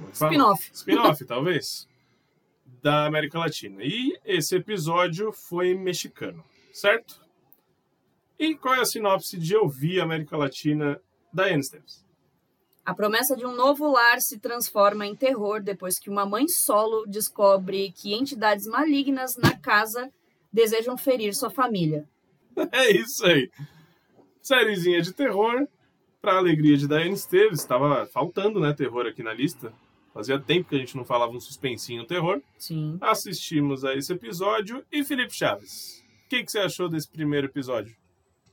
é? 0.00 0.12
Spin-off. 0.12 0.70
Spin-off, 0.72 1.24
talvez. 1.24 1.88
Da 2.82 3.06
América 3.06 3.38
Latina. 3.38 3.82
E 3.82 4.16
esse 4.24 4.56
episódio 4.56 5.32
foi 5.32 5.74
mexicano, 5.74 6.42
certo? 6.72 7.20
E 8.38 8.54
qual 8.54 8.74
é 8.76 8.80
a 8.80 8.84
sinopse 8.86 9.36
de 9.36 9.52
Eu 9.52 9.68
Vi 9.68 10.00
América 10.00 10.36
Latina 10.36 10.98
da 11.32 11.44
Anne? 11.44 11.60
A 12.84 12.94
promessa 12.94 13.36
de 13.36 13.46
um 13.46 13.54
novo 13.54 13.90
lar 13.90 14.20
se 14.20 14.38
transforma 14.38 15.06
em 15.06 15.14
terror 15.14 15.62
depois 15.62 15.98
que 15.98 16.10
uma 16.10 16.24
mãe 16.26 16.48
solo 16.48 17.04
descobre 17.06 17.92
que 17.92 18.14
entidades 18.14 18.66
malignas 18.66 19.36
na 19.36 19.56
casa 19.56 20.10
desejam 20.52 20.96
ferir 20.96 21.34
sua 21.34 21.50
família. 21.50 22.06
É 22.72 22.90
isso 22.90 23.24
aí. 23.24 23.48
Sériezinha 24.42 25.00
de 25.00 25.14
terror, 25.14 25.66
pra 26.20 26.36
alegria 26.36 26.76
de 26.76 26.86
Diane 26.86 27.14
Esteves. 27.14 27.60
Estava 27.60 28.06
faltando, 28.06 28.60
né, 28.60 28.72
terror 28.72 29.06
aqui 29.06 29.22
na 29.22 29.32
lista. 29.32 29.72
Fazia 30.12 30.38
tempo 30.38 30.68
que 30.68 30.74
a 30.74 30.78
gente 30.78 30.96
não 30.96 31.04
falava 31.04 31.32
um 31.32 31.40
suspensinho 31.40 32.04
terror. 32.04 32.42
Sim. 32.58 32.98
Assistimos 33.00 33.84
a 33.84 33.94
esse 33.94 34.12
episódio. 34.12 34.84
E 34.90 35.04
Felipe 35.04 35.32
Chaves, 35.32 36.02
o 36.26 36.28
que, 36.28 36.42
que 36.42 36.50
você 36.50 36.58
achou 36.58 36.88
desse 36.88 37.08
primeiro 37.08 37.46
episódio? 37.46 37.96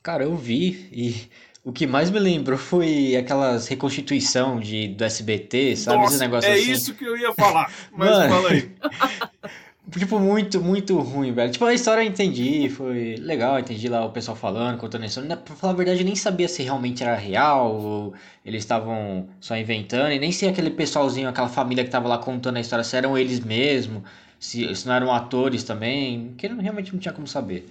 Cara, 0.07 0.23
eu 0.23 0.37
vi 0.37 0.87
e 0.89 1.27
o 1.65 1.73
que 1.73 1.85
mais 1.85 2.09
me 2.09 2.17
lembrou 2.17 2.57
foi 2.57 3.13
aquelas 3.17 3.67
reconstituição 3.67 4.57
de, 4.57 4.87
do 4.87 5.03
SBT, 5.03 5.75
sabe? 5.75 6.05
Esse 6.05 6.17
negócio 6.17 6.49
é 6.49 6.53
assim. 6.53 6.71
isso 6.71 6.93
que 6.93 7.03
eu 7.03 7.17
ia 7.17 7.33
falar. 7.33 7.69
Mas 7.91 8.09
Mano. 8.09 8.29
fala 8.33 8.49
aí. 8.51 8.71
Tipo, 9.91 10.19
muito, 10.19 10.61
muito 10.61 10.97
ruim, 10.99 11.33
velho. 11.33 11.51
Tipo, 11.51 11.65
a 11.65 11.73
história 11.73 12.01
eu 12.01 12.07
entendi, 12.07 12.69
foi 12.69 13.15
legal, 13.19 13.57
entendi 13.59 13.87
lá 13.89 14.05
o 14.05 14.11
pessoal 14.11 14.35
falando, 14.35 14.77
contando 14.77 15.03
a 15.03 15.05
história. 15.07 15.35
Pra 15.35 15.55
falar 15.55 15.73
a 15.73 15.75
verdade, 15.75 16.01
eu 16.01 16.05
nem 16.05 16.15
sabia 16.15 16.47
se 16.47 16.61
realmente 16.63 17.03
era 17.03 17.15
real 17.15 17.75
ou 17.75 18.13
eles 18.45 18.63
estavam 18.63 19.27
só 19.41 19.57
inventando. 19.57 20.11
E 20.11 20.19
nem 20.19 20.31
se 20.31 20.45
aquele 20.45 20.69
pessoalzinho, 20.69 21.27
aquela 21.27 21.49
família 21.49 21.83
que 21.83 21.89
tava 21.89 22.07
lá 22.07 22.17
contando 22.17 22.55
a 22.57 22.61
história, 22.61 22.83
se 22.83 22.95
eram 22.95 23.17
eles 23.17 23.41
mesmo, 23.41 24.03
se, 24.39 24.73
se 24.73 24.87
não 24.87 24.93
eram 24.93 25.13
atores 25.13 25.63
também, 25.63 26.33
que 26.37 26.47
realmente 26.47 26.93
não 26.93 26.99
tinha 26.99 27.13
como 27.13 27.27
saber. 27.27 27.67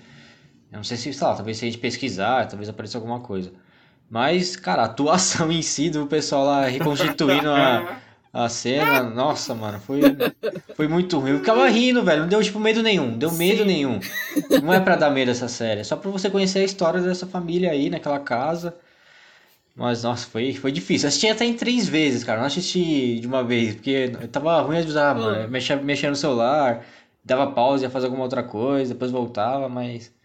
Eu 0.71 0.77
não 0.79 0.85
sei 0.85 0.97
se, 0.97 1.13
sei 1.13 1.27
lá, 1.27 1.35
talvez 1.35 1.59
se 1.59 1.65
a 1.65 1.69
gente 1.69 1.79
pesquisar, 1.79 2.47
talvez 2.47 2.69
apareça 2.69 2.99
alguma 2.99 3.21
coisa. 3.21 3.53
Mas, 4.11 4.57
cara, 4.57 4.83
a 4.83 4.87
atuação 4.87 5.51
em 5.53 5.63
si 5.63 5.91
do 5.91 6.07
pessoal 6.07 6.45
lá 6.45 6.67
reconstituindo 6.67 7.51
a, 7.51 7.99
a 8.33 8.49
cena, 8.49 9.03
nossa, 9.03 9.55
mano, 9.55 9.81
foi, 9.81 10.01
foi 10.75 10.89
muito 10.89 11.19
ruim. 11.19 11.33
Eu 11.33 11.39
ficava 11.39 11.69
rindo, 11.69 12.05
velho, 12.05 12.23
não 12.23 12.29
deu, 12.29 12.43
tipo, 12.43 12.61
medo 12.61 12.83
nenhum, 12.83 13.17
deu 13.17 13.33
medo 13.33 13.61
Sim. 13.63 13.65
nenhum. 13.67 14.01
Não 14.63 14.73
é 14.73 14.81
pra 14.81 14.97
dar 14.97 15.11
medo 15.11 15.31
essa 15.31 15.49
série, 15.49 15.81
é 15.81 15.85
só 15.85 15.97
pra 15.97 16.11
você 16.11 16.31
conhecer 16.31 16.61
a 16.61 16.65
história 16.65 17.01
dessa 17.01 17.27
família 17.27 17.71
aí, 17.71 17.91
naquela 17.91 18.19
casa. 18.21 18.77
Mas, 19.75 20.03
nossa, 20.05 20.27
foi, 20.27 20.55
foi 20.55 20.73
difícil. 20.73 21.07
Eu 21.07 21.09
assisti 21.09 21.29
até 21.29 21.45
em 21.45 21.55
três 21.55 21.87
vezes, 21.87 22.25
cara, 22.25 22.41
não 22.41 22.47
assisti 22.47 23.21
de 23.21 23.27
uma 23.27 23.45
vez, 23.45 23.75
porque 23.75 24.11
eu 24.21 24.29
tava 24.29 24.61
ruim 24.63 24.81
de 24.81 24.89
usar, 24.89 25.15
mano, 25.15 25.37
eu 25.43 25.51
mexia, 25.51 25.77
mexia 25.77 26.09
no 26.09 26.17
celular, 26.17 26.85
dava 27.25 27.51
pausa, 27.53 27.85
ia 27.85 27.91
fazer 27.91 28.07
alguma 28.07 28.25
outra 28.25 28.43
coisa, 28.43 28.95
depois 28.95 29.11
voltava, 29.11 29.69
mas... 29.69 30.16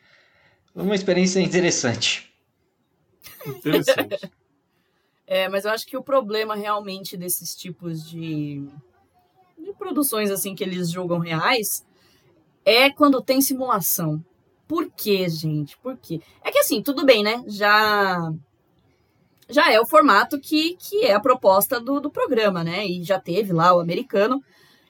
Foi 0.73 0.83
uma 0.83 0.95
experiência 0.95 1.39
interessante. 1.39 2.31
Interessante. 3.45 4.31
É, 5.33 5.47
mas 5.47 5.63
eu 5.63 5.71
acho 5.71 5.87
que 5.87 5.95
o 5.95 6.03
problema 6.03 6.55
realmente 6.55 7.15
desses 7.15 7.55
tipos 7.55 8.05
de, 8.05 8.67
de 9.57 9.71
produções 9.79 10.29
assim 10.29 10.53
que 10.53 10.61
eles 10.61 10.91
julgam 10.91 11.19
reais 11.19 11.85
é 12.65 12.89
quando 12.89 13.21
tem 13.21 13.39
simulação. 13.39 14.21
Por 14.67 14.91
quê, 14.91 15.29
gente? 15.29 15.77
Por 15.77 15.95
quê? 15.95 16.19
É 16.43 16.51
que 16.51 16.59
assim, 16.59 16.83
tudo 16.83 17.05
bem, 17.05 17.23
né? 17.23 17.45
Já 17.47 18.33
já 19.49 19.71
é 19.71 19.79
o 19.79 19.85
formato 19.85 20.37
que, 20.37 20.75
que 20.75 21.05
é 21.05 21.13
a 21.13 21.19
proposta 21.21 21.79
do, 21.79 22.01
do 22.01 22.09
programa, 22.09 22.61
né? 22.61 22.85
E 22.85 23.01
já 23.01 23.17
teve 23.17 23.53
lá 23.53 23.73
o 23.73 23.79
americano. 23.79 24.43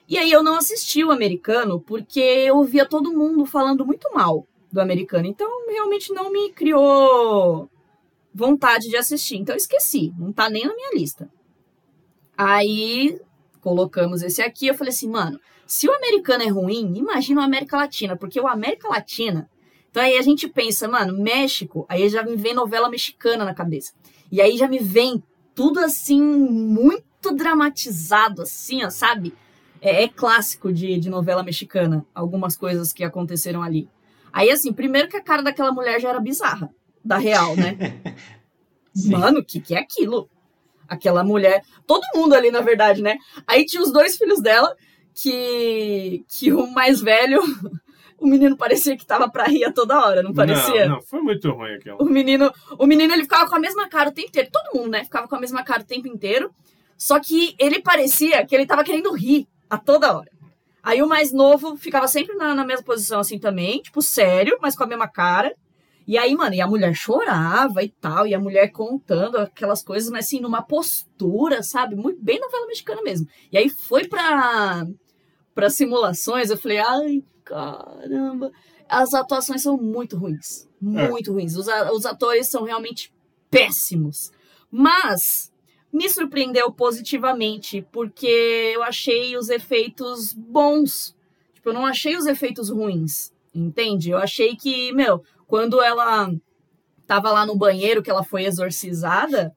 E 0.08 0.18
aí 0.18 0.32
eu 0.32 0.42
não 0.42 0.56
assisti 0.56 1.04
o 1.04 1.12
americano 1.12 1.80
porque 1.80 2.18
eu 2.18 2.64
via 2.64 2.84
todo 2.84 3.12
mundo 3.12 3.46
falando 3.46 3.86
muito 3.86 4.12
mal 4.12 4.44
do 4.72 4.80
americano. 4.80 5.26
Então 5.26 5.66
realmente 5.68 6.12
não 6.12 6.32
me 6.32 6.50
criou 6.50 7.68
vontade 8.34 8.88
de 8.88 8.96
assistir. 8.96 9.36
Então 9.36 9.54
esqueci, 9.54 10.12
não 10.18 10.32
tá 10.32 10.48
nem 10.48 10.64
na 10.64 10.74
minha 10.74 10.94
lista. 10.94 11.30
Aí 12.36 13.20
colocamos 13.60 14.22
esse 14.22 14.42
aqui, 14.42 14.66
eu 14.66 14.74
falei 14.74 14.92
assim, 14.92 15.08
mano, 15.08 15.38
se 15.66 15.86
o 15.88 15.92
americano 15.92 16.42
é 16.42 16.48
ruim, 16.48 16.92
imagina 16.96 17.40
o 17.40 17.44
América 17.44 17.76
Latina, 17.76 18.16
porque 18.16 18.40
o 18.40 18.48
América 18.48 18.88
Latina. 18.88 19.48
Então 19.90 20.02
aí 20.02 20.16
a 20.16 20.22
gente 20.22 20.48
pensa, 20.48 20.88
mano, 20.88 21.22
México, 21.22 21.84
aí 21.88 22.08
já 22.08 22.22
me 22.22 22.34
vem 22.34 22.54
novela 22.54 22.88
mexicana 22.88 23.44
na 23.44 23.54
cabeça. 23.54 23.92
E 24.30 24.40
aí 24.40 24.56
já 24.56 24.66
me 24.66 24.78
vem 24.78 25.22
tudo 25.54 25.78
assim, 25.80 26.20
muito 26.20 27.32
dramatizado, 27.34 28.42
assim, 28.42 28.82
ó, 28.82 28.90
sabe? 28.90 29.34
É, 29.80 30.04
é 30.04 30.08
clássico 30.08 30.72
de, 30.72 30.98
de 30.98 31.10
novela 31.10 31.42
mexicana, 31.42 32.04
algumas 32.14 32.56
coisas 32.56 32.92
que 32.92 33.04
aconteceram 33.04 33.62
ali. 33.62 33.88
Aí, 34.32 34.50
assim, 34.50 34.72
primeiro 34.72 35.08
que 35.08 35.16
a 35.16 35.22
cara 35.22 35.42
daquela 35.42 35.72
mulher 35.72 36.00
já 36.00 36.08
era 36.08 36.20
bizarra, 36.20 36.70
da 37.04 37.18
real, 37.18 37.54
né? 37.54 37.76
Mano, 39.06 39.40
o 39.40 39.44
que, 39.44 39.60
que 39.60 39.74
é 39.74 39.78
aquilo? 39.78 40.28
Aquela 40.88 41.24
mulher. 41.24 41.62
Todo 41.86 42.02
mundo 42.14 42.34
ali, 42.34 42.50
na 42.50 42.60
verdade, 42.60 43.02
né? 43.02 43.16
Aí 43.46 43.64
tinha 43.64 43.82
os 43.82 43.92
dois 43.92 44.16
filhos 44.16 44.40
dela, 44.40 44.74
que, 45.14 46.24
que 46.28 46.52
o 46.52 46.66
mais 46.70 47.00
velho, 47.00 47.40
o 48.18 48.26
menino 48.26 48.56
parecia 48.56 48.96
que 48.96 49.06
tava 49.06 49.30
pra 49.30 49.44
rir 49.44 49.64
a 49.64 49.72
toda 49.72 49.98
hora, 49.98 50.22
não 50.22 50.32
parecia? 50.32 50.86
Não, 50.86 50.96
não, 50.96 51.02
foi 51.02 51.20
muito 51.20 51.50
ruim 51.50 51.74
aquilo. 51.74 51.96
O 52.00 52.04
menino, 52.04 52.52
o 52.78 52.86
menino 52.86 53.12
ele 53.12 53.22
ficava 53.24 53.48
com 53.48 53.56
a 53.56 53.60
mesma 53.60 53.88
cara 53.88 54.10
o 54.10 54.12
tempo 54.12 54.28
inteiro. 54.28 54.50
Todo 54.50 54.78
mundo, 54.78 54.90
né? 54.92 55.04
Ficava 55.04 55.28
com 55.28 55.36
a 55.36 55.40
mesma 55.40 55.62
cara 55.62 55.82
o 55.82 55.86
tempo 55.86 56.08
inteiro. 56.08 56.50
Só 56.96 57.18
que 57.18 57.54
ele 57.58 57.82
parecia 57.82 58.46
que 58.46 58.54
ele 58.54 58.66
tava 58.66 58.84
querendo 58.84 59.12
rir 59.12 59.46
a 59.68 59.76
toda 59.76 60.16
hora. 60.16 60.30
Aí 60.82 61.02
o 61.02 61.08
mais 61.08 61.32
novo 61.32 61.76
ficava 61.76 62.08
sempre 62.08 62.34
na, 62.34 62.54
na 62.54 62.64
mesma 62.64 62.84
posição 62.84 63.20
assim 63.20 63.38
também, 63.38 63.80
tipo, 63.80 64.02
sério, 64.02 64.58
mas 64.60 64.76
com 64.76 64.82
a 64.82 64.86
mesma 64.86 65.06
cara. 65.06 65.54
E 66.06 66.18
aí, 66.18 66.34
mano, 66.34 66.54
e 66.54 66.60
a 66.60 66.66
mulher 66.66 66.94
chorava 66.94 67.82
e 67.82 67.88
tal, 67.88 68.26
e 68.26 68.34
a 68.34 68.40
mulher 68.40 68.72
contando 68.72 69.38
aquelas 69.38 69.82
coisas, 69.82 70.10
mas 70.10 70.26
assim, 70.26 70.40
numa 70.40 70.60
postura, 70.60 71.62
sabe? 71.62 71.94
Muito 71.94 72.20
bem 72.20 72.40
novela 72.40 72.66
mexicana 72.66 73.02
mesmo. 73.02 73.28
E 73.52 73.56
aí 73.56 73.68
foi 73.68 74.08
pra, 74.08 74.84
pra 75.54 75.70
simulações, 75.70 76.50
eu 76.50 76.56
falei, 76.56 76.78
ai, 76.78 77.22
caramba. 77.44 78.50
As 78.88 79.14
atuações 79.14 79.62
são 79.62 79.76
muito 79.76 80.16
ruins. 80.16 80.68
Muito 80.80 81.32
ruins. 81.32 81.56
Os, 81.56 81.68
os 81.92 82.04
atores 82.04 82.48
são 82.48 82.64
realmente 82.64 83.14
péssimos. 83.48 84.32
Mas 84.70 85.51
me 85.92 86.08
surpreendeu 86.08 86.72
positivamente, 86.72 87.86
porque 87.92 88.72
eu 88.74 88.82
achei 88.82 89.36
os 89.36 89.48
efeitos 89.50 90.32
bons. 90.32 91.14
Tipo, 91.54 91.68
eu 91.70 91.74
não 91.74 91.84
achei 91.86 92.16
os 92.16 92.26
efeitos 92.26 92.70
ruins, 92.70 93.32
entende? 93.54 94.10
Eu 94.10 94.18
achei 94.18 94.56
que, 94.56 94.92
meu, 94.92 95.22
quando 95.46 95.82
ela 95.82 96.32
tava 97.06 97.30
lá 97.30 97.44
no 97.44 97.56
banheiro, 97.56 98.02
que 98.02 98.10
ela 98.10 98.24
foi 98.24 98.44
exorcizada, 98.44 99.54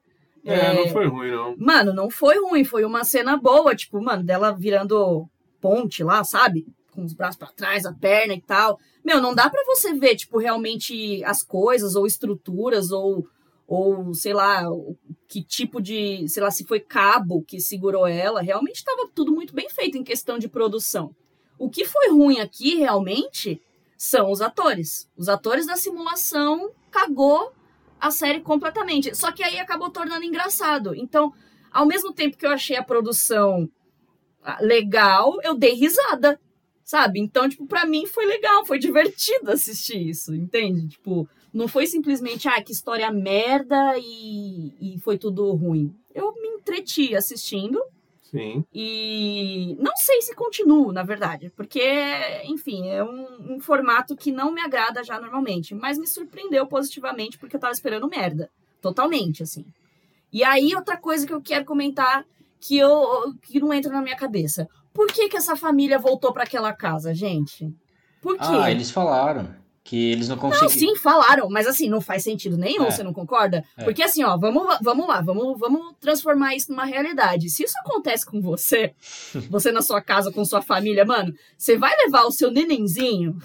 É, 0.48 0.74
não 0.74 0.88
foi 0.90 1.08
ruim, 1.08 1.32
não. 1.32 1.56
Mano, 1.58 1.92
não 1.94 2.10
foi 2.10 2.38
ruim, 2.40 2.64
foi 2.64 2.86
uma 2.86 3.04
cena 3.04 3.36
boa, 3.36 3.76
tipo, 3.76 4.00
mano, 4.00 4.24
dela 4.24 4.52
virando 4.52 5.28
ponte 5.60 6.04
lá, 6.04 6.24
sabe? 6.24 6.68
Com 6.92 7.04
os 7.04 7.14
braços 7.14 7.38
pra 7.38 7.48
trás, 7.48 7.84
a 7.86 7.94
perna 7.94 8.34
e 8.36 8.42
tal. 8.42 8.78
Meu, 9.04 9.20
não 9.20 9.34
dá 9.34 9.50
pra 9.50 9.64
você 9.66 9.94
ver, 9.94 10.16
tipo, 10.16 10.38
realmente 10.38 11.24
as 11.24 11.42
coisas, 11.42 11.96
ou 11.96 12.06
estruturas, 12.06 12.92
ou, 12.92 13.26
ou 13.68 14.14
sei 14.14 14.34
lá, 14.34 14.70
o- 14.72 14.96
que 15.28 15.44
tipo 15.44 15.82
de, 15.82 16.28
sei 16.28 16.44
lá, 16.44 16.52
se 16.52 16.66
foi 16.66 16.80
cabo 16.80 17.44
que 17.44 17.60
segurou 17.60 18.08
ela, 18.08 18.42
realmente 18.42 18.78
estava 18.78 19.10
tudo 19.14 19.32
muito 19.32 19.54
bem 19.54 19.70
feito 19.70 19.98
em 19.98 20.04
questão 20.04 20.38
de 20.38 20.48
produção. 20.48 21.16
O 21.58 21.70
que 21.70 21.86
foi 21.86 22.10
ruim 22.10 22.40
aqui, 22.40 22.76
realmente, 22.76 23.62
são 23.98 24.30
os 24.32 24.42
atores. 24.42 25.10
Os 25.18 25.30
atores 25.30 25.66
da 25.66 25.76
simulação 25.76 26.72
cagou 26.92 27.54
a 28.00 28.12
série 28.12 28.42
completamente. 28.42 29.16
Só 29.16 29.32
que 29.32 29.44
aí 29.44 29.60
acabou 29.60 29.90
tornando 29.90 30.26
engraçado. 30.26 30.94
Então, 30.94 31.34
ao 31.72 31.86
mesmo 31.86 32.14
tempo 32.14 32.38
que 32.38 32.46
eu 32.46 32.52
achei 32.52 32.76
a 32.78 32.84
produção 32.84 33.70
ah, 34.44 34.60
legal, 34.62 35.40
eu 35.44 35.56
dei 35.56 35.74
risada, 35.74 36.40
sabe? 36.86 37.20
Então, 37.20 37.50
tipo, 37.50 37.66
pra 37.66 37.86
mim 37.86 38.06
foi 38.06 38.26
legal, 38.26 38.64
foi 38.64 38.78
divertido 38.78 39.52
assistir 39.52 40.08
isso, 40.08 40.34
entende? 40.34 40.88
Tipo, 40.88 41.28
não 41.52 41.68
foi 41.68 41.88
simplesmente, 41.88 42.48
ah, 42.48 42.62
que 42.62 42.72
história 42.72 43.12
merda 43.12 43.98
e, 43.98 44.74
e 44.80 45.00
foi 45.00 45.18
tudo 45.18 45.52
ruim. 45.54 45.94
Eu 46.14 46.32
me 46.34 46.48
entreti 46.50 47.16
assistindo 47.16 47.82
Sim. 48.22 48.64
e 48.74 49.76
não 49.80 49.96
sei 49.98 50.22
se 50.22 50.36
continuo, 50.36 50.92
na 50.92 51.02
verdade, 51.02 51.52
porque, 51.56 51.82
enfim, 52.46 52.88
é 52.88 53.04
um, 53.04 53.56
um 53.56 53.60
formato 53.60 54.16
que 54.16 54.32
não 54.32 54.52
me 54.52 54.62
agrada 54.62 55.04
já 55.04 55.20
normalmente, 55.20 55.74
mas 55.74 55.98
me 55.98 56.06
surpreendeu 56.06 56.68
positivamente 56.68 57.38
porque 57.40 57.56
eu 57.56 57.60
tava 57.60 57.74
esperando 57.74 58.08
merda. 58.08 58.50
Totalmente, 58.80 59.42
assim. 59.42 59.66
E 60.32 60.44
aí, 60.44 60.76
outra 60.76 60.98
coisa 60.98 61.26
que 61.26 61.34
eu 61.34 61.42
quero 61.42 61.66
comentar 61.66 62.24
que, 62.60 62.78
eu, 62.78 63.34
que 63.42 63.60
não 63.60 63.74
entra 63.74 63.92
na 63.92 64.02
minha 64.02 64.16
cabeça. 64.16 64.68
Por 64.96 65.08
que, 65.08 65.30
que 65.30 65.38
essa 65.38 65.56
família 65.56 66.00
voltou 66.00 66.32
para 66.34 66.44
aquela 66.44 66.74
casa, 66.74 67.14
gente? 67.14 67.72
Por 68.22 68.36
quê? 68.38 68.44
Ah, 68.48 68.72
eles 68.72 68.90
falaram 68.90 69.54
que 69.84 70.12
eles 70.14 70.28
não 70.30 70.36
Não, 70.38 70.42
conseguiram. 70.50 70.70
sim, 70.70 70.96
falaram, 70.96 71.48
mas 71.48 71.68
assim, 71.68 71.88
não 71.88 72.02
faz 72.02 72.24
sentido 72.24 72.58
nenhum, 72.58 72.86
É. 72.86 72.92
você 72.92 73.04
não 73.04 73.14
concorda? 73.14 73.64
É. 73.78 73.84
Porque 73.84 74.02
assim, 74.02 74.24
ó, 74.24 74.36
vamos, 74.36 74.66
lá- 74.66 74.80
vamos 74.82 75.08
lá, 75.08 75.22
vamos, 75.22 75.60
vamos 75.60 75.94
transformar 76.00 76.56
isso 76.56 76.72
numa 76.72 76.86
realidade. 76.86 77.52
Se 77.52 77.62
isso 77.64 77.78
acontece 77.86 78.26
com 78.26 78.42
você, 78.42 78.96
você 79.52 79.72
na 79.72 79.84
sua 79.84 80.02
casa 80.02 80.32
com 80.32 80.44
sua 80.44 80.62
família, 80.64 81.06
mano, 81.06 81.36
você 81.58 81.78
vai 81.78 81.96
levar 81.98 82.24
o 82.24 82.32
seu 82.32 82.50
nenenzinho 82.50 83.38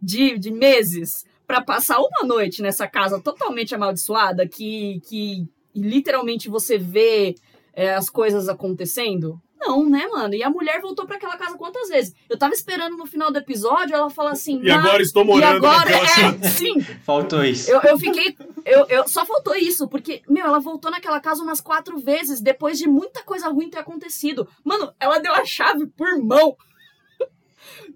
de, 0.00 0.38
de 0.38 0.50
meses 0.50 1.26
pra 1.46 1.60
passar 1.60 1.98
uma 1.98 2.24
noite 2.26 2.62
nessa 2.62 2.86
casa 2.88 3.20
totalmente 3.20 3.74
amaldiçoada 3.74 4.48
que, 4.48 5.00
que 5.06 5.46
literalmente 5.74 6.48
você 6.48 6.78
vê 6.78 7.34
é, 7.74 7.92
as 7.94 8.08
coisas 8.08 8.48
acontecendo? 8.48 9.38
Não, 9.66 9.88
né, 9.88 10.06
mano? 10.08 10.34
E 10.34 10.42
a 10.42 10.50
mulher 10.50 10.80
voltou 10.80 11.06
pra 11.06 11.16
aquela 11.16 11.36
casa 11.36 11.56
quantas 11.56 11.88
vezes? 11.88 12.14
Eu 12.28 12.38
tava 12.38 12.52
esperando 12.52 12.96
no 12.96 13.06
final 13.06 13.30
do 13.32 13.38
episódio 13.38 13.94
ela 13.94 14.10
falar 14.10 14.32
assim. 14.32 14.60
E 14.62 14.70
agora 14.70 15.02
estou 15.02 15.22
e 15.22 15.26
morando 15.26 15.66
agora, 15.66 15.90
naquela 15.90 16.34
é, 16.44 16.48
sim, 16.50 16.80
Faltou 17.02 17.42
isso. 17.44 17.70
eu, 17.70 17.80
eu 17.82 17.98
fiquei. 17.98 18.36
Eu, 18.64 18.86
eu, 18.88 19.08
só 19.08 19.24
faltou 19.24 19.54
isso, 19.56 19.88
porque, 19.88 20.22
meu, 20.28 20.44
ela 20.46 20.58
voltou 20.60 20.90
naquela 20.90 21.20
casa 21.20 21.42
umas 21.42 21.60
quatro 21.60 21.98
vezes 21.98 22.40
depois 22.40 22.78
de 22.78 22.86
muita 22.88 23.22
coisa 23.22 23.48
ruim 23.48 23.70
ter 23.70 23.78
acontecido. 23.78 24.46
Mano, 24.62 24.92
ela 25.00 25.18
deu 25.18 25.32
a 25.32 25.44
chave 25.44 25.86
por 25.86 26.18
mão. 26.22 26.56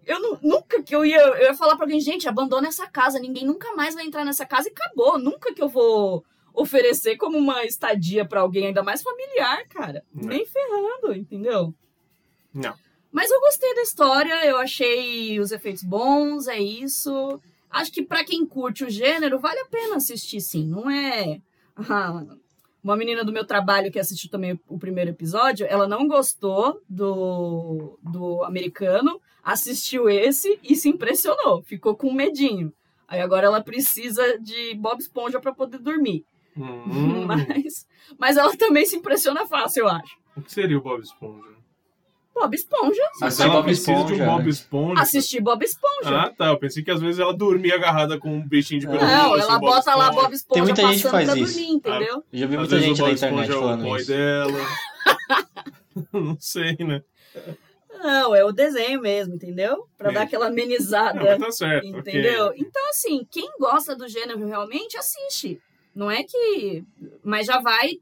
Eu 0.06 0.20
nu- 0.20 0.38
nunca 0.42 0.82
que 0.82 0.94
eu 0.96 1.04
ia, 1.04 1.20
eu 1.20 1.42
ia 1.42 1.54
falar 1.54 1.76
pra 1.76 1.84
alguém, 1.84 2.00
gente, 2.00 2.26
abandona 2.26 2.68
essa 2.68 2.86
casa, 2.86 3.18
ninguém 3.18 3.44
nunca 3.44 3.74
mais 3.74 3.94
vai 3.94 4.06
entrar 4.06 4.24
nessa 4.24 4.46
casa 4.46 4.68
e 4.68 4.72
acabou. 4.72 5.18
Nunca 5.18 5.52
que 5.52 5.62
eu 5.62 5.68
vou 5.68 6.24
oferecer 6.58 7.16
como 7.16 7.38
uma 7.38 7.64
estadia 7.64 8.24
pra 8.24 8.40
alguém, 8.40 8.66
ainda 8.66 8.82
mais 8.82 9.02
familiar, 9.02 9.66
cara. 9.68 10.04
É. 10.16 10.26
Nem 10.26 10.44
ferrando, 10.44 11.14
entendeu? 11.14 11.72
Não. 12.52 12.74
Mas 13.12 13.30
eu 13.30 13.40
gostei 13.40 13.74
da 13.74 13.82
história, 13.82 14.44
eu 14.44 14.58
achei 14.58 15.38
os 15.40 15.52
efeitos 15.52 15.82
bons, 15.82 16.48
é 16.48 16.58
isso. 16.58 17.40
Acho 17.70 17.92
que 17.92 18.02
pra 18.02 18.24
quem 18.24 18.44
curte 18.44 18.84
o 18.84 18.90
gênero, 18.90 19.38
vale 19.38 19.60
a 19.60 19.66
pena 19.66 19.96
assistir, 19.96 20.40
sim. 20.40 20.66
Não 20.66 20.90
é. 20.90 21.40
Ah, 21.88 22.24
uma 22.82 22.96
menina 22.96 23.24
do 23.24 23.32
meu 23.32 23.46
trabalho 23.46 23.90
que 23.90 23.98
assistiu 23.98 24.30
também 24.30 24.58
o 24.68 24.78
primeiro 24.78 25.10
episódio, 25.10 25.66
ela 25.68 25.86
não 25.86 26.08
gostou 26.08 26.82
do, 26.88 27.98
do 28.02 28.42
americano, 28.44 29.20
assistiu 29.44 30.08
esse 30.10 30.58
e 30.62 30.74
se 30.74 30.88
impressionou, 30.88 31.62
ficou 31.62 31.96
com 31.96 32.12
medinho. 32.12 32.72
Aí 33.06 33.20
agora 33.20 33.46
ela 33.46 33.62
precisa 33.62 34.38
de 34.38 34.74
Bob 34.74 35.00
Esponja 35.00 35.40
pra 35.40 35.54
poder 35.54 35.78
dormir. 35.78 36.24
Hum, 36.58 37.24
Mas, 37.26 37.86
mas 38.18 38.36
ela 38.36 38.56
também 38.56 38.84
se 38.84 38.96
impressiona 38.96 39.46
fácil, 39.46 39.80
eu 39.84 39.88
acho. 39.88 40.16
o 40.36 40.42
que 40.42 40.52
seria 40.52 40.76
o 40.78 40.80
Bob 40.82 41.00
Esponja? 41.02 41.56
Bob 42.34 42.54
Esponja. 42.54 43.02
Mas 43.20 43.34
Assistir 43.34 43.42
ela 43.44 43.52
Bob 43.54 43.64
precisa 43.64 43.92
de 43.92 43.98
um 43.98 44.02
Esponja, 44.04 44.24
Bob 44.26 44.42
né? 44.44 44.48
Esponja. 44.50 45.02
Assistir 45.02 45.40
Bob 45.40 45.64
Esponja. 45.64 46.20
Ah, 46.20 46.30
tá. 46.30 46.46
Eu 46.46 46.58
pensei 46.58 46.84
que 46.84 46.90
às 46.90 47.00
vezes 47.00 47.18
ela 47.18 47.34
dormia 47.36 47.74
agarrada 47.74 48.16
com 48.18 48.28
um 48.32 48.46
bichinho 48.48 48.78
de 48.80 48.86
Não, 48.86 48.92
pelúcia. 48.92 49.16
Não, 49.16 49.34
assim, 49.34 49.42
ela 49.42 49.56
o 49.56 49.60
Bob 49.60 49.70
bota 49.74 49.94
lá 49.96 50.04
Esponja. 50.08 50.22
Bob 50.22 50.34
Esponja 50.34 50.54
Tem 50.54 50.62
muita 50.62 50.82
gente 50.82 50.96
que 50.96 51.02
passando 51.02 51.10
faz 51.12 51.30
pra 51.30 51.38
isso. 51.38 51.54
dormir, 51.58 51.72
entendeu? 51.74 52.24
Eu 52.32 52.38
já 52.38 52.46
vi 52.46 52.54
Às 52.54 52.60
muita 52.60 52.74
vezes 52.76 52.86
gente 52.88 53.02
o 53.02 53.06
na 53.06 53.12
internet 53.12 53.40
Esponja 53.42 53.52
é 53.52 53.56
o 53.56 53.60
falando 53.60 53.82
boy 53.82 53.98
isso. 54.00 54.08
dela. 54.08 54.66
Não 56.12 56.36
sei, 56.38 56.76
né? 56.78 57.02
Não, 58.00 58.34
é 58.36 58.44
o 58.44 58.52
desenho 58.52 59.00
mesmo, 59.00 59.34
entendeu? 59.34 59.88
Pra 59.96 60.10
É. 60.10 60.12
dar 60.14 60.22
aquela 60.22 60.44
Não, 60.44 60.52
amenizada, 60.52 61.20
mas 61.20 61.38
tá 61.40 61.50
certo. 61.50 61.84
entendeu? 61.86 62.52
Então, 62.56 62.88
assim, 62.90 63.26
quem 63.28 63.50
gosta 63.58 63.96
do 63.96 64.06
gênero 64.06 64.46
realmente 64.46 64.96
assiste. 64.96 65.60
Não 65.98 66.08
é 66.08 66.22
que. 66.22 66.84
Mas 67.24 67.44
já 67.46 67.60
vai 67.60 67.94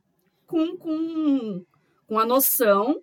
com, 0.46 0.76
com, 0.76 1.64
com 2.06 2.18
a 2.18 2.26
noção 2.26 3.00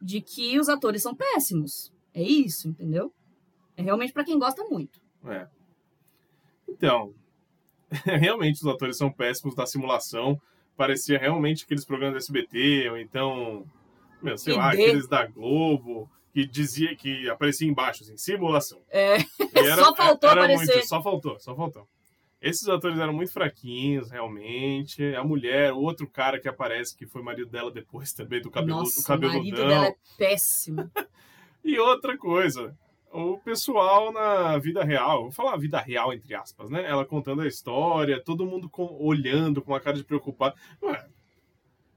de 0.00 0.22
que 0.22 0.58
os 0.58 0.70
atores 0.70 1.02
são 1.02 1.14
péssimos. 1.14 1.92
É 2.14 2.22
isso, 2.22 2.66
entendeu? 2.68 3.12
É 3.76 3.82
realmente 3.82 4.10
pra 4.12 4.24
quem 4.24 4.38
gosta 4.38 4.64
muito. 4.64 4.98
É. 5.26 5.46
Então, 6.66 7.14
realmente 8.04 8.56
os 8.56 8.66
atores 8.66 8.96
são 8.96 9.12
péssimos 9.12 9.54
na 9.54 9.66
simulação. 9.66 10.40
Parecia 10.78 11.18
realmente 11.18 11.64
aqueles 11.64 11.84
programas 11.84 12.14
do 12.14 12.18
SBT, 12.18 12.88
ou 12.90 12.96
então, 12.96 13.66
meu, 14.22 14.38
sei 14.38 14.54
Que 14.54 14.58
lá, 14.58 14.70
dê. 14.74 14.82
aqueles 14.84 15.06
da 15.06 15.26
Globo, 15.26 16.10
que 16.32 16.46
dizia 16.46 16.96
que 16.96 17.28
aparecia 17.28 17.68
embaixo, 17.68 18.02
assim, 18.02 18.16
simulação. 18.16 18.80
É, 18.88 19.18
E 19.18 19.74
Só 19.76 19.94
faltou 19.94 20.30
aparecer. 20.30 20.72
muito- 20.74 20.88
só 20.88 21.02
faltou, 21.02 21.38
só 21.38 21.54
faltou. 21.54 21.86
Esses 22.42 22.68
atores 22.68 22.98
eram 22.98 23.12
muito 23.12 23.32
fraquinhos, 23.32 24.10
realmente. 24.10 25.14
A 25.14 25.22
mulher, 25.22 25.72
o 25.72 25.78
outro 25.78 26.08
cara 26.08 26.40
que 26.40 26.48
aparece, 26.48 26.96
que 26.96 27.06
foi 27.06 27.22
marido 27.22 27.48
dela 27.50 27.70
depois 27.70 28.12
também, 28.12 28.42
do 28.42 28.50
cabelo, 28.50 28.78
do 28.78 28.82
Nossa, 28.82 29.00
o 29.00 29.04
cabeludão. 29.04 29.38
marido 29.38 29.56
dela 29.56 29.86
é 29.86 29.96
péssimo. 30.18 30.90
E 31.64 31.78
outra 31.78 32.18
coisa, 32.18 32.76
o 33.12 33.38
pessoal 33.38 34.12
na 34.12 34.58
vida 34.58 34.82
real, 34.82 35.22
vou 35.22 35.30
falar 35.30 35.56
vida 35.56 35.80
real 35.80 36.12
entre 36.12 36.34
aspas, 36.34 36.68
né? 36.68 36.84
Ela 36.84 37.04
contando 37.06 37.42
a 37.42 37.46
história, 37.46 38.20
todo 38.20 38.44
mundo 38.44 38.68
com- 38.68 38.96
olhando 38.98 39.62
com 39.62 39.70
uma 39.70 39.78
cara 39.78 39.96
de 39.96 40.02
preocupado. 40.02 40.56
Ué, 40.82 41.06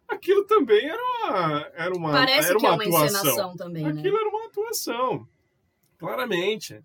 aquilo 0.07 0.45
também 0.45 0.85
era 0.87 1.01
uma, 1.01 1.71
era 1.73 1.95
uma, 1.97 2.11
Parece 2.11 2.49
era 2.51 2.59
que 2.59 2.65
é 2.67 2.69
uma 2.69 2.75
uma 2.75 2.83
atuação. 2.83 3.05
encenação 3.21 3.55
também, 3.57 3.83
né? 3.91 3.99
Aquilo 3.99 4.17
era 4.17 4.29
uma 4.29 4.45
atuação, 4.45 5.27
claramente. 5.97 6.79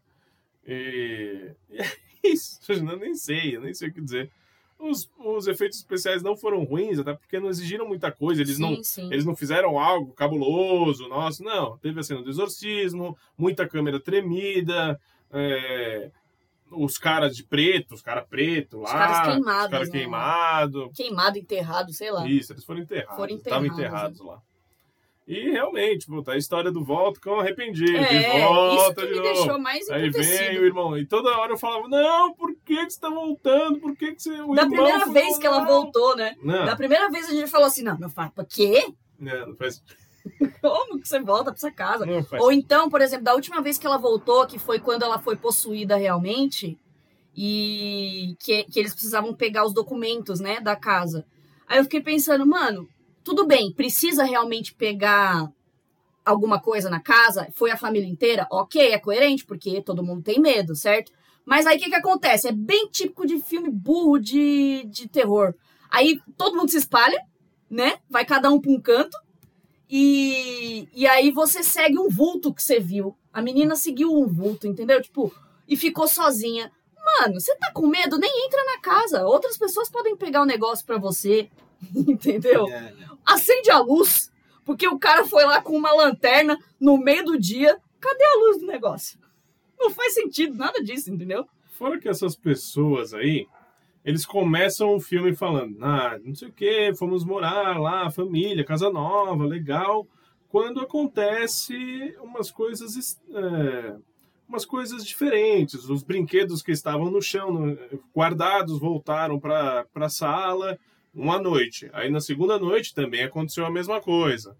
E, 0.66 1.50
e 1.68 2.09
isso, 2.22 2.60
eu 2.70 2.98
nem 2.98 3.14
sei, 3.14 3.56
eu 3.56 3.60
nem 3.60 3.74
sei 3.74 3.88
o 3.88 3.92
que 3.92 4.00
dizer. 4.00 4.30
Os, 4.78 5.10
os 5.18 5.46
efeitos 5.46 5.78
especiais 5.78 6.22
não 6.22 6.34
foram 6.34 6.64
ruins, 6.64 6.98
até 6.98 7.12
porque 7.12 7.38
não 7.38 7.50
exigiram 7.50 7.86
muita 7.86 8.10
coisa, 8.10 8.40
eles 8.40 8.56
sim, 8.56 8.62
não 8.62 8.82
sim. 8.82 9.12
eles 9.12 9.26
não 9.26 9.36
fizeram 9.36 9.78
algo 9.78 10.14
cabuloso, 10.14 11.06
nossa, 11.06 11.44
não. 11.44 11.76
Teve 11.78 12.00
a 12.00 12.02
cena 12.02 12.22
do 12.22 12.30
exorcismo, 12.30 13.16
muita 13.36 13.68
câmera 13.68 14.00
tremida, 14.00 14.98
é, 15.30 16.10
os 16.70 16.96
caras 16.96 17.36
de 17.36 17.44
preto, 17.44 17.94
os 17.94 18.02
caras 18.02 18.26
preto 18.28 18.78
lá. 18.78 18.84
Os 18.84 18.92
caras 18.92 19.28
queimados, 19.28 19.64
Os 19.64 19.70
caras 19.70 19.88
né? 19.88 19.98
queimados. 19.98 20.92
Queimado, 20.94 21.38
enterrado, 21.38 21.92
sei 21.92 22.10
lá. 22.10 22.26
Isso, 22.26 22.52
eles 22.52 22.64
foram 22.64 22.80
enterrados. 22.80 23.16
Foram 23.16 23.36
Estavam 23.36 23.66
enterrados, 23.66 24.18
enterrados 24.18 24.20
lá. 24.20 24.42
E 25.30 25.52
realmente, 25.52 26.06
puta, 26.06 26.32
a 26.32 26.36
história 26.36 26.72
do 26.72 26.82
volta 26.82 27.20
com 27.20 27.38
arrependido. 27.38 27.96
É, 27.96 28.32
de 28.34 28.40
volta 28.40 29.06
de 29.06 29.14
novo. 29.14 29.68
Aí 29.92 30.10
vem 30.10 30.58
o 30.58 30.64
irmão. 30.64 30.98
E 30.98 31.06
toda 31.06 31.38
hora 31.38 31.52
eu 31.52 31.56
falava, 31.56 31.86
não, 31.86 32.34
por 32.34 32.52
que, 32.64 32.84
que 32.84 32.90
você 32.90 32.98
tá 32.98 33.08
voltando? 33.08 33.78
Por 33.78 33.94
que, 33.94 34.12
que 34.12 34.20
você. 34.20 34.40
O 34.40 34.56
Da 34.56 34.66
primeira 34.66 35.06
vez 35.06 35.38
que 35.38 35.46
ela 35.46 35.64
voltou, 35.64 36.16
né? 36.16 36.34
Não, 36.42 36.64
Da 36.64 36.74
primeira 36.74 37.08
vez 37.10 37.28
a 37.28 37.32
gente 37.32 37.48
falou 37.48 37.68
assim, 37.68 37.84
não, 37.84 37.96
meu 37.96 38.10
fala, 38.10 38.32
quê? 38.48 38.92
não, 39.20 39.50
não 39.50 39.56
faz. 39.56 39.80
Como 40.60 41.00
que 41.00 41.06
você 41.06 41.20
volta 41.20 41.44
pra 41.44 41.54
essa 41.54 41.70
casa? 41.70 42.04
Não 42.04 42.24
faz. 42.24 42.42
Ou 42.42 42.50
então, 42.50 42.90
por 42.90 43.00
exemplo, 43.00 43.24
da 43.24 43.34
última 43.34 43.62
vez 43.62 43.78
que 43.78 43.86
ela 43.86 43.98
voltou, 43.98 44.48
que 44.48 44.58
foi 44.58 44.80
quando 44.80 45.04
ela 45.04 45.20
foi 45.20 45.36
possuída 45.36 45.94
realmente, 45.94 46.76
e 47.36 48.34
que, 48.40 48.64
que 48.64 48.80
eles 48.80 48.92
precisavam 48.92 49.32
pegar 49.32 49.64
os 49.64 49.72
documentos, 49.72 50.40
né, 50.40 50.60
da 50.60 50.74
casa. 50.74 51.24
Aí 51.68 51.78
eu 51.78 51.84
fiquei 51.84 52.00
pensando, 52.00 52.44
mano, 52.44 52.88
tudo 53.22 53.46
bem, 53.46 53.72
precisa 53.72 54.24
realmente 54.24 54.74
pegar 54.74 55.50
alguma 56.24 56.60
coisa 56.60 56.88
na 56.88 57.00
casa? 57.00 57.48
Foi 57.54 57.70
a 57.70 57.76
família 57.76 58.08
inteira? 58.08 58.46
Ok, 58.50 58.80
é 58.80 58.98
coerente, 58.98 59.44
porque 59.44 59.82
todo 59.82 60.02
mundo 60.02 60.22
tem 60.22 60.40
medo, 60.40 60.74
certo? 60.74 61.12
Mas 61.44 61.66
aí 61.66 61.76
o 61.76 61.80
que, 61.80 61.88
que 61.88 61.94
acontece? 61.94 62.48
É 62.48 62.52
bem 62.52 62.88
típico 62.88 63.26
de 63.26 63.40
filme 63.40 63.70
burro 63.70 64.18
de, 64.18 64.84
de 64.86 65.08
terror. 65.08 65.54
Aí 65.90 66.20
todo 66.36 66.56
mundo 66.56 66.70
se 66.70 66.76
espalha, 66.76 67.20
né? 67.68 67.98
Vai 68.08 68.24
cada 68.24 68.50
um 68.50 68.60
pra 68.60 68.70
um 68.70 68.80
canto. 68.80 69.18
E, 69.88 70.88
e 70.94 71.06
aí 71.08 71.32
você 71.32 71.64
segue 71.64 71.98
um 71.98 72.08
vulto 72.08 72.54
que 72.54 72.62
você 72.62 72.78
viu. 72.78 73.16
A 73.32 73.42
menina 73.42 73.74
seguiu 73.74 74.12
um 74.12 74.28
vulto, 74.28 74.66
entendeu? 74.66 75.02
Tipo, 75.02 75.34
e 75.66 75.76
ficou 75.76 76.06
sozinha. 76.06 76.70
Mano, 77.04 77.40
você 77.40 77.56
tá 77.56 77.72
com 77.72 77.86
medo? 77.86 78.18
Nem 78.18 78.46
entra 78.46 78.64
na 78.64 78.80
casa. 78.80 79.26
Outras 79.26 79.58
pessoas 79.58 79.90
podem 79.90 80.16
pegar 80.16 80.42
o 80.42 80.46
negócio 80.46 80.86
pra 80.86 80.98
você. 80.98 81.50
Entendeu? 81.94 82.68
É, 82.68 82.94
Acende 83.24 83.70
a 83.70 83.78
luz. 83.78 84.30
Porque 84.64 84.86
o 84.86 84.98
cara 84.98 85.24
foi 85.24 85.44
lá 85.44 85.60
com 85.60 85.76
uma 85.76 85.92
lanterna 85.92 86.58
no 86.78 86.98
meio 86.98 87.24
do 87.24 87.38
dia. 87.38 87.78
Cadê 87.98 88.24
a 88.24 88.38
luz 88.38 88.60
do 88.60 88.66
negócio? 88.66 89.18
Não 89.78 89.90
faz 89.90 90.14
sentido 90.14 90.56
nada 90.56 90.82
disso, 90.82 91.12
entendeu? 91.12 91.46
Fora 91.72 91.98
que 91.98 92.08
essas 92.08 92.36
pessoas 92.36 93.14
aí, 93.14 93.46
eles 94.04 94.26
começam 94.26 94.94
o 94.94 95.00
filme 95.00 95.34
falando, 95.34 95.82
ah, 95.82 96.18
não 96.22 96.34
sei 96.34 96.48
o 96.48 96.52
que, 96.52 96.94
fomos 96.94 97.24
morar 97.24 97.80
lá, 97.80 98.10
família, 98.10 98.64
casa 98.64 98.90
nova, 98.90 99.44
legal. 99.44 100.06
Quando 100.48 100.80
acontece 100.80 102.14
umas 102.22 102.50
coisas, 102.50 103.20
é, 103.32 103.96
umas 104.48 104.64
coisas 104.64 105.06
diferentes. 105.06 105.88
Os 105.88 106.02
brinquedos 106.02 106.62
que 106.62 106.72
estavam 106.72 107.10
no 107.10 107.22
chão, 107.22 107.78
guardados, 108.14 108.78
voltaram 108.78 109.38
para 109.38 109.86
a 109.94 110.08
sala 110.08 110.78
uma 111.14 111.40
noite. 111.40 111.90
Aí 111.92 112.10
na 112.10 112.20
segunda 112.20 112.58
noite 112.58 112.94
também 112.94 113.22
aconteceu 113.22 113.66
a 113.66 113.70
mesma 113.70 114.00
coisa. 114.00 114.56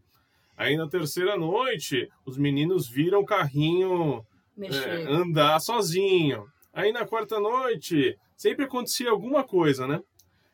Aí 0.57 0.76
na 0.76 0.88
terceira 0.88 1.36
noite, 1.36 2.09
os 2.24 2.36
meninos 2.36 2.88
viram 2.88 3.20
o 3.20 3.24
carrinho 3.24 4.24
é, 4.59 5.05
andar 5.09 5.59
sozinho. 5.61 6.44
Aí 6.72 6.92
na 6.92 7.07
quarta 7.07 7.40
noite, 7.40 8.16
sempre 8.36 8.64
acontecia 8.64 9.11
alguma 9.11 9.42
coisa, 9.42 9.86
né? 9.86 10.01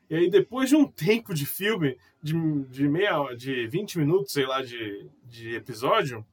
E 0.08 0.14
aí 0.14 0.30
depois 0.30 0.68
de 0.68 0.76
um 0.76 0.86
tempo 0.86 1.34
de 1.34 1.44
filme, 1.44 1.96
de, 2.22 2.32
de 2.70 2.88
meia 2.88 3.34
de 3.34 3.66
20 3.66 3.98
minutos, 3.98 4.32
sei 4.32 4.46
lá, 4.46 4.62
de, 4.62 5.10
de 5.24 5.56
episódio, 5.56 6.24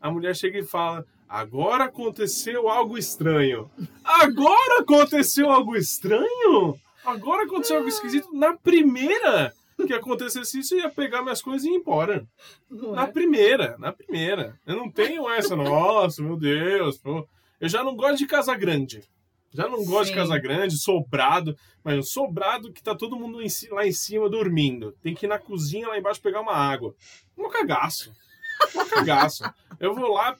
a 0.00 0.10
mulher 0.10 0.34
chega 0.36 0.58
e 0.58 0.64
fala: 0.64 1.04
Agora 1.28 1.84
aconteceu 1.84 2.68
algo 2.68 2.96
estranho. 2.96 3.70
Agora 4.04 4.80
aconteceu 4.80 5.50
algo 5.50 5.76
estranho? 5.76 6.78
Agora 7.10 7.44
aconteceu 7.44 7.76
algo 7.76 7.88
esquisito. 7.88 8.32
Na 8.32 8.56
primeira 8.56 9.52
que 9.86 9.92
acontecesse 9.94 10.58
isso, 10.58 10.74
eu 10.74 10.80
ia 10.80 10.90
pegar 10.90 11.22
minhas 11.22 11.42
coisas 11.42 11.64
e 11.64 11.70
ir 11.70 11.74
embora. 11.76 12.26
Não 12.70 12.92
Na 12.92 13.04
é? 13.04 13.06
primeira, 13.06 13.76
na 13.78 13.92
primeira. 13.92 14.58
Eu 14.66 14.76
não 14.76 14.90
tenho 14.90 15.28
essa, 15.30 15.56
nossa, 15.56 16.22
meu 16.22 16.36
Deus. 16.36 16.98
pô. 16.98 17.26
Eu 17.60 17.68
já 17.68 17.82
não 17.84 17.94
gosto 17.94 18.18
de 18.18 18.26
casa 18.26 18.54
grande. 18.54 19.02
Já 19.52 19.68
não 19.68 19.84
gosto 19.84 20.06
Sim. 20.06 20.12
de 20.12 20.18
casa 20.18 20.38
grande, 20.38 20.78
sobrado. 20.78 21.56
Mas 21.82 21.98
um 21.98 22.02
sobrado 22.02 22.72
que 22.72 22.82
tá 22.82 22.94
todo 22.94 23.16
mundo 23.18 23.42
em 23.42 23.48
lá 23.70 23.86
em 23.86 23.92
cima 23.92 24.28
dormindo. 24.28 24.92
Tem 25.02 25.14
que 25.14 25.26
ir 25.26 25.28
na 25.28 25.38
cozinha 25.38 25.88
lá 25.88 25.98
embaixo 25.98 26.22
pegar 26.22 26.40
uma 26.40 26.54
água. 26.54 26.94
Um 27.36 27.48
cagaço. 27.48 28.12
Um 28.74 28.84
cagaço. 28.88 29.42
Eu 29.78 29.94
vou 29.94 30.12
lá. 30.12 30.36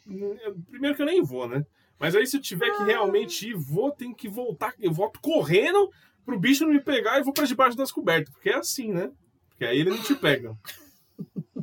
Primeiro 0.70 0.94
que 0.96 1.02
eu 1.02 1.06
nem 1.06 1.22
vou, 1.22 1.48
né? 1.48 1.64
Mas 1.98 2.14
aí 2.16 2.26
se 2.26 2.36
eu 2.36 2.40
tiver 2.40 2.70
que 2.74 2.82
realmente 2.84 3.48
ir, 3.48 3.54
vou, 3.54 3.90
tenho 3.90 4.14
que 4.14 4.28
voltar. 4.28 4.72
Eu 4.78 4.92
volto 4.92 5.20
correndo 5.20 5.90
pro 6.30 6.38
bicho 6.38 6.64
não 6.64 6.72
me 6.72 6.80
pegar 6.80 7.18
e 7.18 7.22
vou 7.22 7.32
pra 7.32 7.44
debaixo 7.44 7.76
das 7.76 7.90
cobertas. 7.90 8.32
Porque 8.32 8.50
é 8.50 8.56
assim, 8.56 8.92
né? 8.92 9.10
Porque 9.48 9.64
aí 9.64 9.78
ele 9.78 9.90
não 9.90 10.02
te 10.02 10.14
pega. 10.14 10.56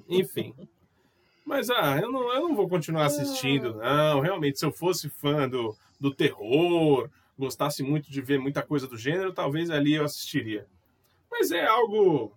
Enfim. 0.09 0.53
Mas, 1.45 1.69
ah, 1.69 1.97
eu 2.01 2.11
não, 2.11 2.33
eu 2.33 2.41
não 2.41 2.55
vou 2.55 2.67
continuar 2.67 3.05
assistindo, 3.05 3.75
não. 3.75 4.19
Realmente, 4.19 4.59
se 4.59 4.65
eu 4.65 4.71
fosse 4.71 5.09
fã 5.09 5.47
do, 5.47 5.73
do 5.97 6.13
terror, 6.13 7.09
gostasse 7.39 7.81
muito 7.81 8.11
de 8.11 8.21
ver 8.21 8.37
muita 8.37 8.61
coisa 8.61 8.85
do 8.85 8.97
gênero, 8.97 9.33
talvez 9.33 9.69
ali 9.69 9.93
eu 9.93 10.03
assistiria. 10.03 10.67
Mas 11.31 11.51
é 11.51 11.65
algo 11.65 12.33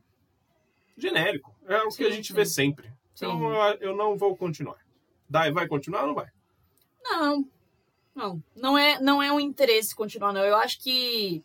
genérico. 0.96 1.52
É 1.66 1.74
algo 1.74 1.94
que 1.94 2.04
a 2.04 2.10
gente 2.10 2.28
sim. 2.28 2.34
vê 2.34 2.46
sempre. 2.46 2.92
Então, 3.14 3.32
Sim. 3.32 3.44
eu, 3.44 3.90
eu 3.90 3.96
não 3.96 4.16
vou 4.16 4.36
continuar. 4.36 4.78
Dai, 5.28 5.50
vai 5.50 5.66
continuar 5.66 6.02
ou 6.02 6.06
não 6.08 6.14
vai? 6.14 6.28
Não. 7.02 7.44
Não. 8.14 8.42
Não 8.54 8.78
é, 8.78 9.00
não 9.00 9.22
é 9.22 9.32
um 9.32 9.40
interesse 9.40 9.94
continuar, 9.94 10.32
não. 10.32 10.44
Eu 10.44 10.56
acho 10.56 10.80
que 10.80 11.42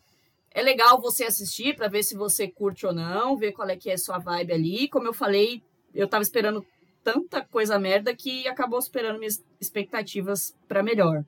é 0.56 0.62
legal 0.62 0.98
você 0.98 1.24
assistir 1.24 1.76
pra 1.76 1.86
ver 1.86 2.02
se 2.02 2.16
você 2.16 2.48
curte 2.48 2.86
ou 2.86 2.92
não, 2.94 3.36
ver 3.36 3.52
qual 3.52 3.68
é 3.68 3.76
que 3.76 3.90
é 3.90 3.92
a 3.92 3.98
sua 3.98 4.16
vibe 4.16 4.54
ali. 4.54 4.88
Como 4.88 5.06
eu 5.06 5.12
falei, 5.12 5.62
eu 5.94 6.08
tava 6.08 6.22
esperando 6.22 6.64
tanta 7.04 7.44
coisa 7.44 7.78
merda 7.78 8.16
que 8.16 8.48
acabou 8.48 8.80
superando 8.80 9.18
minhas 9.18 9.44
expectativas 9.60 10.56
pra 10.66 10.82
melhor. 10.82 11.26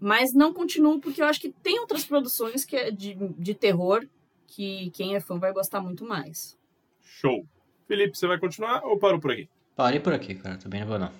Mas 0.00 0.34
não 0.34 0.52
continuo 0.52 1.00
porque 1.00 1.22
eu 1.22 1.26
acho 1.26 1.40
que 1.40 1.52
tem 1.62 1.78
outras 1.78 2.04
produções 2.04 2.64
que 2.64 2.74
é 2.74 2.90
de, 2.90 3.14
de 3.14 3.54
terror 3.54 4.04
que 4.48 4.90
quem 4.90 5.14
é 5.14 5.20
fã 5.20 5.38
vai 5.38 5.52
gostar 5.52 5.80
muito 5.80 6.04
mais. 6.04 6.58
Show. 7.00 7.46
Felipe, 7.86 8.18
você 8.18 8.26
vai 8.26 8.36
continuar 8.36 8.84
ou 8.84 8.98
parou 8.98 9.20
por 9.20 9.30
aqui? 9.30 9.48
Parei 9.76 10.00
por 10.00 10.12
aqui, 10.12 10.34
cara. 10.34 10.58
Também 10.58 10.80
não 10.80 10.88
vou 10.88 10.98
não. 10.98 11.12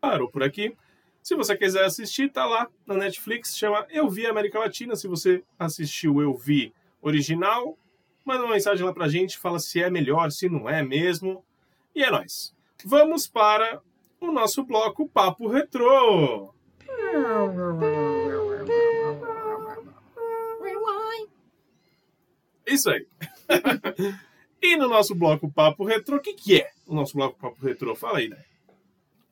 parou 0.00 0.28
por 0.28 0.42
aqui. 0.42 0.76
Se 1.26 1.34
você 1.34 1.56
quiser 1.56 1.84
assistir, 1.84 2.30
tá 2.30 2.46
lá 2.46 2.68
na 2.86 2.94
Netflix, 2.94 3.58
chama 3.58 3.84
Eu 3.90 4.08
Vi 4.08 4.28
América 4.28 4.60
Latina. 4.60 4.94
Se 4.94 5.08
você 5.08 5.42
assistiu 5.58 6.22
Eu 6.22 6.32
Vi 6.36 6.72
original, 7.02 7.76
manda 8.24 8.44
uma 8.44 8.54
mensagem 8.54 8.86
lá 8.86 8.92
pra 8.92 9.08
gente, 9.08 9.36
fala 9.36 9.58
se 9.58 9.82
é 9.82 9.90
melhor, 9.90 10.30
se 10.30 10.48
não 10.48 10.70
é 10.70 10.84
mesmo. 10.84 11.44
E 11.92 12.04
é 12.04 12.12
nóis. 12.12 12.54
Vamos 12.84 13.26
para 13.26 13.82
o 14.20 14.30
nosso 14.30 14.62
bloco 14.62 15.08
Papo 15.08 15.48
Retrô. 15.48 16.54
Isso 22.64 22.88
aí. 22.88 23.04
e 24.62 24.76
no 24.76 24.88
nosso 24.88 25.12
bloco 25.12 25.50
Papo 25.50 25.84
Retrô, 25.84 26.18
o 26.18 26.20
que, 26.20 26.34
que 26.34 26.60
é 26.60 26.70
o 26.86 26.94
nosso 26.94 27.16
bloco 27.16 27.36
Papo 27.36 27.66
Retrô? 27.66 27.96
Fala 27.96 28.18
aí, 28.18 28.28
né? 28.28 28.44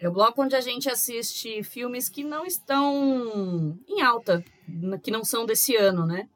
É 0.05 0.09
o 0.09 0.13
bloco 0.13 0.43
onde 0.43 0.55
a 0.55 0.61
gente 0.61 0.87
assiste 0.91 1.63
filmes 1.63 2.11
que 2.11 2.23
não 2.23 2.45
estão 2.45 3.75
em 3.89 4.03
alta, 4.03 4.45
que 5.03 5.11
não 5.11 5.25
são 5.25 5.47
desse 5.47 5.75
ano, 5.77 6.05
né? 6.05 6.29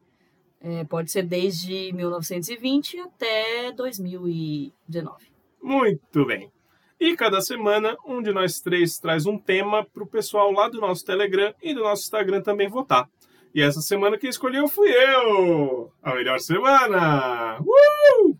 É, 0.58 0.84
pode 0.84 1.10
ser 1.10 1.22
desde 1.22 1.92
1920 1.92 2.98
até 3.00 3.70
2019. 3.72 5.26
Muito 5.62 6.24
bem. 6.24 6.50
E 6.98 7.14
cada 7.14 7.42
semana, 7.42 7.94
um 8.06 8.22
de 8.22 8.32
nós 8.32 8.58
três 8.58 8.98
traz 8.98 9.26
um 9.26 9.36
tema 9.36 9.84
para 9.84 10.02
o 10.02 10.06
pessoal 10.06 10.50
lá 10.50 10.70
do 10.70 10.80
nosso 10.80 11.04
Telegram 11.04 11.54
e 11.62 11.74
do 11.74 11.82
nosso 11.82 12.04
Instagram 12.04 12.40
também 12.40 12.70
votar. 12.70 13.06
E 13.54 13.60
essa 13.60 13.82
semana 13.82 14.16
quem 14.16 14.30
escolheu 14.30 14.66
fui 14.66 14.88
eu! 14.88 15.92
A 16.02 16.14
melhor 16.14 16.40
semana! 16.40 17.58
Uh! 17.60 18.34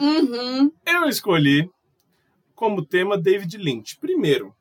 Uhum. 0.00 0.72
Eu 0.86 1.04
escolhi 1.10 1.68
como 2.62 2.86
tema 2.86 3.18
David 3.18 3.58
Lynch. 3.58 3.98
Primeiro, 3.98 4.54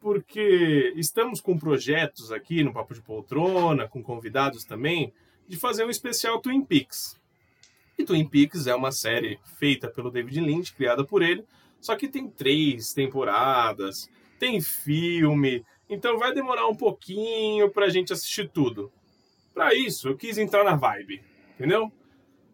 porque 0.00 0.92
estamos 0.96 1.40
com 1.40 1.56
projetos 1.56 2.32
aqui 2.32 2.64
no 2.64 2.72
Papo 2.72 2.92
de 2.92 3.00
Poltrona, 3.00 3.86
com 3.86 4.02
convidados 4.02 4.64
também, 4.64 5.12
de 5.46 5.56
fazer 5.56 5.84
um 5.84 5.90
especial 5.90 6.40
Twin 6.40 6.64
Peaks. 6.64 7.16
E 7.96 8.04
Twin 8.04 8.26
Peaks 8.26 8.66
é 8.66 8.74
uma 8.74 8.90
série 8.90 9.38
feita 9.60 9.88
pelo 9.88 10.10
David 10.10 10.40
Lynch, 10.40 10.74
criada 10.74 11.04
por 11.04 11.22
ele, 11.22 11.44
só 11.80 11.94
que 11.94 12.08
tem 12.08 12.28
três 12.28 12.92
temporadas, 12.92 14.10
tem 14.36 14.60
filme, 14.60 15.64
então 15.88 16.18
vai 16.18 16.34
demorar 16.34 16.66
um 16.66 16.74
pouquinho 16.74 17.70
pra 17.70 17.90
gente 17.90 18.12
assistir 18.12 18.50
tudo. 18.50 18.90
Pra 19.54 19.72
isso, 19.72 20.08
eu 20.08 20.16
quis 20.16 20.36
entrar 20.36 20.64
na 20.64 20.74
vibe, 20.74 21.22
entendeu? 21.54 21.92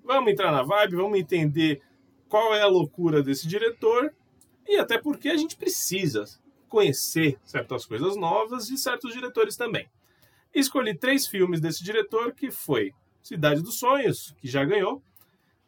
Vamos 0.04 0.30
entrar 0.30 0.52
na 0.52 0.62
vibe, 0.62 0.96
vamos 0.96 1.18
entender 1.18 1.80
qual 2.28 2.54
é 2.54 2.60
a 2.60 2.68
loucura 2.68 3.22
desse 3.22 3.48
diretor 3.48 4.12
e 4.66 4.76
até 4.76 4.98
porque 4.98 5.28
a 5.28 5.36
gente 5.36 5.56
precisa 5.56 6.24
conhecer 6.68 7.38
certas 7.44 7.86
coisas 7.86 8.16
novas 8.16 8.68
e 8.70 8.76
certos 8.76 9.12
diretores 9.12 9.56
também. 9.56 9.88
Escolhi 10.54 10.96
três 10.96 11.26
filmes 11.26 11.60
desse 11.60 11.84
diretor, 11.84 12.34
que 12.34 12.50
foi 12.50 12.92
Cidade 13.22 13.62
dos 13.62 13.78
Sonhos, 13.78 14.34
que 14.38 14.48
já 14.48 14.64
ganhou, 14.64 15.02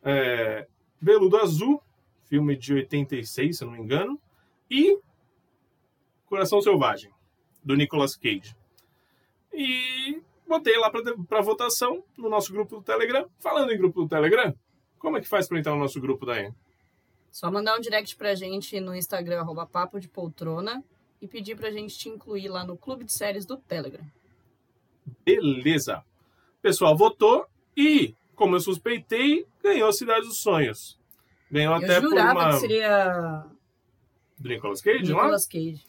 é, 0.03 0.67
Veludo 1.01 1.37
Azul, 1.37 1.83
filme 2.25 2.57
de 2.57 2.75
86, 2.75 3.57
se 3.57 3.65
eu 3.65 3.69
não 3.69 3.77
me 3.77 3.83
engano, 3.83 4.21
e 4.71 4.99
Coração 6.27 6.61
Selvagem, 6.61 7.11
do 7.65 7.75
Nicolas 7.75 8.17
Cage. 8.17 8.55
E 9.53 10.21
botei 10.47 10.77
lá 10.79 10.91
para 10.91 11.41
votação 11.41 12.05
no 12.17 12.29
nosso 12.29 12.53
grupo 12.53 12.77
do 12.77 12.83
Telegram. 12.83 13.27
Falando 13.39 13.73
em 13.73 13.79
grupo 13.79 14.03
do 14.03 14.09
Telegram, 14.09 14.55
como 14.99 15.17
é 15.17 15.21
que 15.21 15.29
faz 15.29 15.49
para 15.49 15.59
entrar 15.59 15.73
no 15.73 15.81
nosso 15.81 16.01
grupo 16.01 16.27
daí? 16.27 16.51
Só 17.31 17.51
mandar 17.51 17.77
um 17.77 17.81
direct 17.81 18.17
pra 18.17 18.35
gente 18.35 18.81
no 18.81 18.95
Instagram, 18.95 19.41
arroba 19.41 19.67
papo 19.67 20.01
de 20.01 20.09
poltrona, 20.09 20.83
e 21.21 21.27
pedir 21.29 21.57
pra 21.57 21.71
gente 21.71 21.97
te 21.99 22.09
incluir 22.09 22.49
lá 22.49 22.65
no 22.65 22.77
clube 22.77 23.05
de 23.05 23.13
séries 23.13 23.45
do 23.45 23.57
Telegram. 23.57 24.05
Beleza. 25.25 25.99
O 26.59 26.63
pessoal 26.63 26.97
votou 26.97 27.47
e, 27.77 28.15
como 28.35 28.57
eu 28.57 28.61
suspeitei, 28.61 29.47
ganhou 29.63 29.93
Cidade 29.93 30.27
dos 30.27 30.39
Sonhos. 30.39 30.99
Ganhou 31.51 31.75
até 31.75 31.97
eu 31.97 32.03
por 32.03 32.11
jurava 32.11 32.41
uma... 32.41 32.51
que 32.51 32.61
seria 32.61 33.47
Do 34.39 34.49
Nicolas 34.49 34.81
Cage, 34.81 35.11
não 35.13 35.25
é? 35.25 35.31
Cage. 35.31 35.83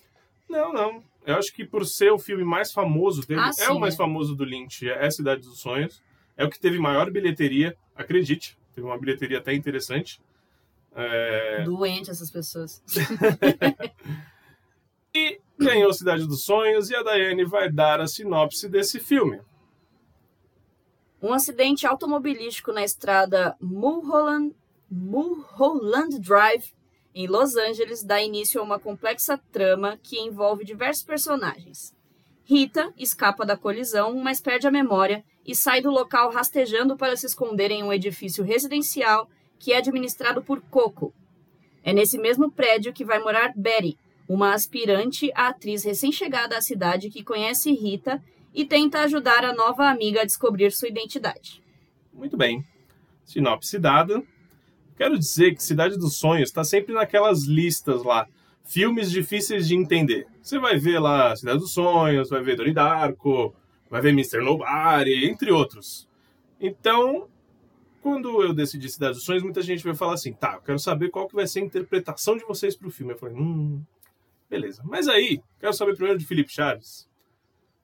Não, 0.48 0.74
não. 0.74 1.04
Eu 1.26 1.36
acho 1.36 1.54
que 1.54 1.66
por 1.66 1.86
ser 1.86 2.12
o 2.12 2.18
filme 2.18 2.44
mais 2.44 2.72
famoso 2.72 3.28
dele, 3.28 3.42
Ah, 3.42 3.50
é 3.50 3.54
sim, 3.54 3.72
o 3.72 3.80
mais 3.80 3.94
é. 3.94 3.98
famoso 3.98 4.36
do 4.36 4.44
Lynch, 4.44 4.90
é 4.90 5.12
Cidade 5.12 5.42
dos 5.42 5.60
Sonhos. 5.60 6.02
É 6.38 6.46
o 6.46 6.50
que 6.50 6.60
teve 6.60 6.80
maior 6.80 7.12
bilheteria, 7.12 7.76
acredite. 7.96 8.58
Teve 8.74 8.88
uma 8.88 8.98
bilheteria 8.98 9.40
até 9.40 9.54
interessante. 9.54 10.22
É, 10.96 11.64
Doente 11.64 12.10
essas 12.10 12.32
pessoas. 12.32 12.84
E 15.14 15.42
ganhou 15.58 15.92
Cidade 15.92 16.28
dos 16.28 16.44
Sonhos 16.44 16.90
e 16.90 16.96
a 16.96 17.02
Daiane 17.02 17.44
vai 17.44 17.72
dar 17.72 18.00
a 18.00 18.08
sinopse 18.08 18.70
desse 18.70 19.00
filme. 19.00 19.42
Um 21.22 21.34
acidente 21.34 21.86
automobilístico 21.86 22.72
na 22.72 22.84
estrada 22.84 23.56
Mulholland, 23.60 24.56
Mulholland 24.90 26.20
Drive, 26.20 26.74
em 27.14 27.28
Los 27.28 27.56
Angeles, 27.58 28.04
dá 28.04 28.22
início 28.22 28.62
a 28.62 28.64
uma 28.64 28.80
complexa 28.80 29.38
trama 29.52 29.98
que 30.02 30.20
envolve 30.20 30.64
diversos 30.64 31.04
personagens. 31.04 31.94
Rita 32.46 32.94
escapa 32.98 33.46
da 33.46 33.58
colisão, 33.58 34.16
mas 34.16 34.40
perde 34.40 34.68
a 34.68 34.72
memória 34.72 35.24
e 35.46 35.56
sai 35.56 35.82
do 35.82 35.92
local 35.92 36.32
rastejando 36.32 36.96
para 36.96 37.18
se 37.18 37.26
esconder 37.26 37.72
em 37.72 37.84
um 37.84 37.92
edifício 37.92 38.44
residencial 38.44 39.28
que 39.60 39.74
é 39.74 39.78
administrado 39.78 40.42
por 40.42 40.62
Coco. 40.62 41.14
É 41.84 41.94
nesse 41.94 42.18
mesmo 42.18 42.50
prédio 42.50 42.94
que 42.94 43.06
vai 43.06 43.20
morar 43.20 43.54
Betty, 43.56 43.98
uma 44.28 44.54
aspirante 44.54 45.32
a 45.36 45.50
atriz 45.50 45.84
recém-chegada 45.84 46.58
à 46.58 46.62
cidade 46.62 47.10
que 47.10 47.24
conhece 47.24 47.72
Rita 47.72 48.24
e 48.54 48.66
tenta 48.66 49.02
ajudar 49.02 49.44
a 49.44 49.54
nova 49.54 49.90
amiga 49.90 50.22
a 50.22 50.26
descobrir 50.26 50.72
sua 50.72 50.88
identidade. 50.88 51.62
Muito 52.14 52.36
bem. 52.36 52.64
Sinopse 53.24 53.78
dada. 53.78 54.24
Quero 54.98 55.18
dizer 55.18 55.56
que 55.56 55.64
Cidade 55.64 55.98
dos 55.98 56.18
Sonhos 56.18 56.50
está 56.50 56.64
sempre 56.64 56.94
naquelas 56.94 57.46
listas 57.46 58.04
lá. 58.04 58.28
Filmes 58.66 59.10
difíceis 59.10 59.66
de 59.66 59.74
entender. 59.74 60.28
Você 60.42 60.60
vai 60.60 60.78
ver 60.78 61.00
lá 61.00 61.34
Cidade 61.36 61.60
dos 61.60 61.72
Sonhos, 61.72 62.30
vai 62.30 62.44
ver 62.44 62.58
Donnie 62.58 62.74
Darko, 62.74 63.56
vai 63.90 64.02
ver 64.02 64.10
Mr. 64.10 64.42
Nobody, 64.42 65.26
entre 65.26 65.52
outros. 65.52 66.06
Então, 66.60 67.29
quando 68.02 68.44
eu 68.44 68.54
decidi 68.54 68.90
Cidade 68.90 69.14
dos 69.14 69.24
Sonhos, 69.24 69.44
muita 69.44 69.62
gente 69.62 69.84
veio 69.84 69.96
falar 69.96 70.14
assim, 70.14 70.34
tá, 70.34 70.56
eu 70.56 70.62
quero 70.62 70.80
saber 70.80 71.10
qual 71.10 71.28
que 71.28 71.36
vai 71.36 71.48
ser 71.48 71.60
a 71.60 71.64
interpretação 71.64 72.38
de 72.38 72.46
vocês 72.46 72.76
pro 72.76 72.92
filme. 72.92 73.14
Eu 73.14 73.18
falei, 73.18 73.36
hum, 73.36 73.82
beleza. 74.50 74.82
Mas 74.86 75.08
aí, 75.08 75.42
quero 75.60 75.74
saber 75.74 75.96
primeiro 75.96 76.18
de 76.18 76.26
Felipe 76.26 76.52
Chaves. 76.52 77.08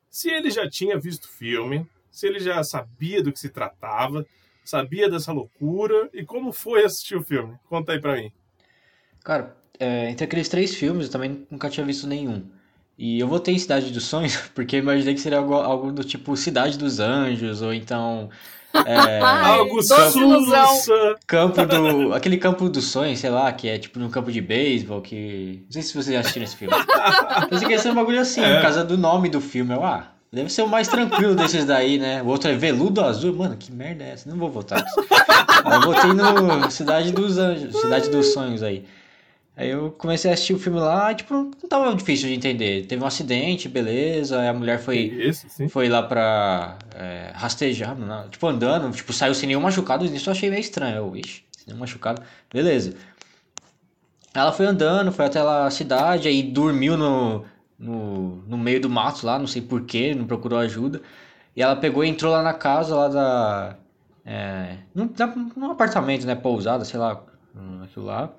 Se 0.09 0.30
ele 0.30 0.49
já 0.49 0.70
tinha 0.70 0.97
visto 0.97 1.26
o 1.26 1.30
filme, 1.30 1.86
se 2.09 2.28
ele 2.28 2.39
já 2.39 2.63
sabia 2.63 3.22
do 3.22 3.32
que 3.32 3.39
se 3.39 3.49
tratava, 3.49 4.26
sabia 4.63 5.09
dessa 5.09 5.32
loucura 5.32 6.09
e 6.13 6.26
como 6.26 6.51
foi 6.51 6.84
assistir 6.84 7.16
o 7.16 7.24
filme? 7.24 7.57
Conta 7.68 7.91
aí 7.91 7.99
pra 7.99 8.16
mim. 8.16 8.32
Cara, 9.24 9.55
é, 9.80 10.09
entre 10.09 10.26
aqueles 10.26 10.47
três 10.47 10.74
filmes, 10.74 11.07
eu 11.07 11.11
também 11.11 11.45
nunca 11.49 11.70
tinha 11.70 11.86
visto 11.86 12.07
nenhum. 12.07 12.49
E 12.97 13.20
eu 13.20 13.28
votei 13.28 13.53
em 13.53 13.59
Cidade 13.59 13.91
dos 13.91 14.05
Sonhos, 14.05 14.38
porque 14.55 14.78
imaginei 14.78 15.13
que 15.13 15.20
seria 15.20 15.39
algo, 15.39 15.55
algo 15.55 15.91
do 15.91 16.03
tipo 16.03 16.36
Cidade 16.38 16.78
dos 16.78 16.99
Anjos, 16.99 17.61
ou 17.61 17.74
então. 17.74 18.30
É, 18.86 19.19
Algo 19.21 19.76
doce 19.78 20.19
ilusão. 20.19 20.67
sussa. 20.67 21.15
campo 21.28 21.65
do. 21.65 22.13
Aquele 22.13 22.38
campo 22.38 22.67
dos 22.69 22.86
sonhos, 22.86 23.19
sei 23.19 23.30
lá, 23.30 23.51
que 23.51 23.67
é 23.67 23.78
tipo 23.78 23.99
num 23.99 24.09
campo 24.09 24.32
de 24.32 24.41
beisebol, 24.41 25.01
que. 25.01 25.61
Não 25.65 25.71
sei 25.71 25.82
se 25.82 25.93
vocês 25.93 26.13
já 26.13 26.19
assistiram 26.19 26.43
esse 26.45 26.55
filme. 26.55 26.73
Pensei 27.49 27.67
que 27.67 27.78
ser 27.80 27.91
um 27.91 27.95
bagulho 27.95 28.19
assim, 28.19 28.41
É. 28.41 28.55
por 28.55 28.61
causa 28.61 28.84
do 28.84 28.97
nome 28.97 29.30
do 29.30 29.39
filme. 29.41 29.73
Eu, 29.73 29.84
ah, 29.84 30.07
deve 30.32 30.51
ser 30.51 30.63
o 30.63 30.67
mais 30.67 30.88
tranquilo 30.88 31.36
desses 31.36 31.65
daí, 31.65 31.97
né? 31.97 32.21
O 32.21 32.28
outro 32.28 32.49
é 32.49 32.53
Veludo 32.55 33.01
Azul. 33.01 33.34
Mano, 33.34 33.55
que 33.57 33.71
merda 33.71 34.03
é 34.03 34.11
essa? 34.11 34.30
Não 34.30 34.38
vou 34.38 34.49
votar 34.49 34.84
eu 35.71 35.82
votei 35.82 36.13
no 36.13 36.69
Cidade 36.71 37.11
dos 37.11 37.38
Anjos, 37.38 37.80
Cidade 37.80 38.09
dos 38.09 38.34
Sonhos 38.34 38.61
aí. 38.61 38.86
Aí 39.58 39.70
eu 39.70 39.91
comecei 39.91 40.30
a 40.30 40.34
assistir 40.34 40.53
o 40.53 40.60
filme 40.60 40.80
lá 40.80 41.12
e, 41.14 41.16
tipo, 41.16 41.34
não 41.34 41.70
tava 41.70 41.95
difícil 41.95 42.28
de 42.28 42.36
entender. 42.36 42.86
Teve 42.88 43.01
um 43.01 43.08
acidente, 43.08 43.70
beleza, 43.70 44.39
aí 44.41 44.49
a 44.49 44.53
mulher 44.53 44.80
foi, 44.80 45.06
Esse, 45.18 45.70
foi 45.70 45.88
lá 45.88 46.03
pra 46.03 46.78
é, 46.93 47.32
rastejar, 47.34 47.97
não, 47.97 48.28
tipo, 48.28 48.45
andando, 48.47 48.93
tipo, 48.93 49.14
saiu 49.14 49.34
sem 49.34 49.47
nenhum 49.47 49.62
machucado, 49.62 50.03
isso 50.06 50.30
eu 50.30 50.34
achei 50.34 50.49
meio 50.49 50.60
estranho. 50.60 50.97
Eu, 50.97 51.16
ixi, 51.16 51.43
sem 51.51 51.68
nenhum 51.68 51.80
machucado, 51.80 52.22
beleza. 52.51 52.95
Ela 54.34 54.51
foi 54.51 54.66
andando, 54.66 55.14
foi 55.14 55.26
até 55.26 55.41
lá 55.41 55.66
a 55.66 55.72
cidade, 55.72 56.28
aí 56.28 56.43
dormiu 56.43 56.97
no, 56.97 57.45
no, 57.80 58.43
no 58.45 58.58
meio 58.58 58.82
do 58.82 58.89
mato 58.89 59.26
lá, 59.26 59.39
não 59.39 59.47
sei 59.47 59.62
porquê, 59.62 60.14
não 60.14 60.28
procurou 60.28 60.60
ajuda. 60.60 61.01
E 61.56 61.62
ela 61.62 61.78
pegou 61.78 62.03
e 62.03 62.10
entrou 62.10 62.34
lá 62.34 62.43
na 62.43 62.53
casa 62.53 62.93
lá 62.93 63.08
da. 63.08 63.76
É, 64.26 64.78
num, 64.93 65.10
num 65.56 65.72
apartamento, 65.72 66.26
né? 66.26 66.36
Pousada, 66.36 66.84
sei 66.84 66.99
lá, 66.99 67.24
aquilo 67.84 68.06
lá. 68.06 68.34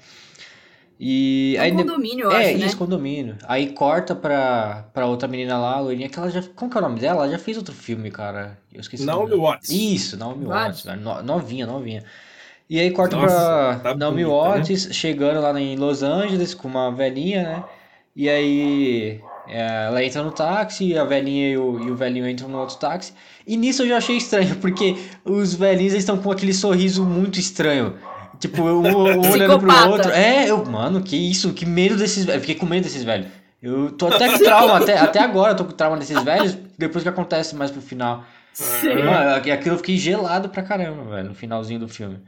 E 0.98 1.54
É 1.58 1.60
aí 1.60 1.72
um 1.72 1.76
de- 1.76 1.84
condomínio, 1.84 2.24
eu 2.24 2.32
é, 2.32 2.50
acho, 2.50 2.58
né? 2.58 2.66
isso, 2.66 2.76
condomínio. 2.76 3.36
Aí 3.46 3.72
corta 3.72 4.14
pra, 4.14 4.88
pra 4.94 5.06
outra 5.06 5.28
menina 5.28 5.58
lá, 5.58 5.74
a 5.76 5.80
loirinha, 5.80 6.08
que 6.08 6.18
ela 6.18 6.30
já. 6.30 6.42
Como 6.54 6.70
que 6.70 6.76
é 6.76 6.80
o 6.80 6.82
nome 6.84 7.00
dela? 7.00 7.24
Ela 7.24 7.32
já 7.32 7.38
fez 7.38 7.56
outro 7.58 7.74
filme, 7.74 8.10
cara. 8.10 8.58
Eu 8.72 8.80
esqueci. 8.80 9.04
Naomi. 9.04 9.34
Watts. 9.36 9.68
Isso, 9.70 10.16
Naomi 10.16 10.46
Watts. 10.46 10.84
No- 11.02 11.22
novinha, 11.22 11.66
novinha. 11.66 12.02
E 12.68 12.80
aí 12.80 12.90
corta 12.90 13.14
Nossa, 13.16 13.34
pra 13.82 13.92
tá 13.92 13.94
Naomi 13.94 14.24
bonita, 14.24 14.48
né? 14.48 14.56
Watts 14.58 14.88
chegando 14.92 15.40
lá 15.40 15.60
em 15.60 15.76
Los 15.76 16.02
Angeles 16.02 16.54
com 16.54 16.66
uma 16.68 16.90
velhinha, 16.90 17.42
né? 17.42 17.64
E 18.14 18.28
aí 18.30 19.20
é, 19.46 19.86
ela 19.86 20.02
entra 20.02 20.22
no 20.22 20.32
táxi, 20.32 20.96
a 20.98 21.04
velhinha 21.04 21.50
e 21.50 21.58
o, 21.58 21.78
e 21.78 21.90
o 21.90 21.94
velhinho 21.96 22.28
entram 22.28 22.48
no 22.48 22.58
outro 22.58 22.76
táxi. 22.76 23.12
E 23.46 23.56
nisso 23.56 23.82
eu 23.82 23.88
já 23.88 23.98
achei 23.98 24.16
estranho, 24.16 24.56
porque 24.62 24.96
os 25.24 25.54
velhinhos 25.54 25.94
estão 25.94 26.16
com 26.18 26.30
aquele 26.32 26.54
sorriso 26.54 27.04
muito 27.04 27.38
estranho. 27.38 27.94
Tipo, 28.40 28.62
um, 28.62 28.86
um 28.86 29.30
olhando 29.30 29.58
pro 29.58 29.88
outro. 29.90 30.10
É, 30.10 30.50
eu, 30.50 30.64
mano, 30.64 31.02
que 31.02 31.16
isso, 31.16 31.52
que 31.52 31.64
medo 31.66 31.96
desses 31.96 32.24
velhos. 32.24 32.34
Eu 32.36 32.40
fiquei 32.40 32.54
com 32.56 32.66
medo 32.66 32.84
desses 32.84 33.02
velhos. 33.04 33.26
Eu 33.62 33.90
tô 33.92 34.06
até 34.08 34.30
com 34.30 34.38
trauma, 34.38 34.76
até, 34.78 34.98
até 34.98 35.18
agora 35.20 35.52
eu 35.52 35.56
tô 35.56 35.64
com 35.64 35.72
trauma 35.72 35.96
desses 35.96 36.22
velhos, 36.22 36.56
depois 36.78 37.02
que 37.02 37.08
acontece 37.08 37.56
mais 37.56 37.70
pro 37.70 37.80
final. 37.80 38.24
Sim. 38.52 38.94
Mano, 39.04 39.34
aqu- 39.34 39.50
aquilo 39.50 39.74
eu 39.74 39.78
fiquei 39.78 39.96
gelado 39.98 40.48
pra 40.50 40.62
caramba, 40.62 41.02
velho, 41.04 41.28
no 41.28 41.34
finalzinho 41.34 41.80
do 41.80 41.88
filme. 41.88 42.18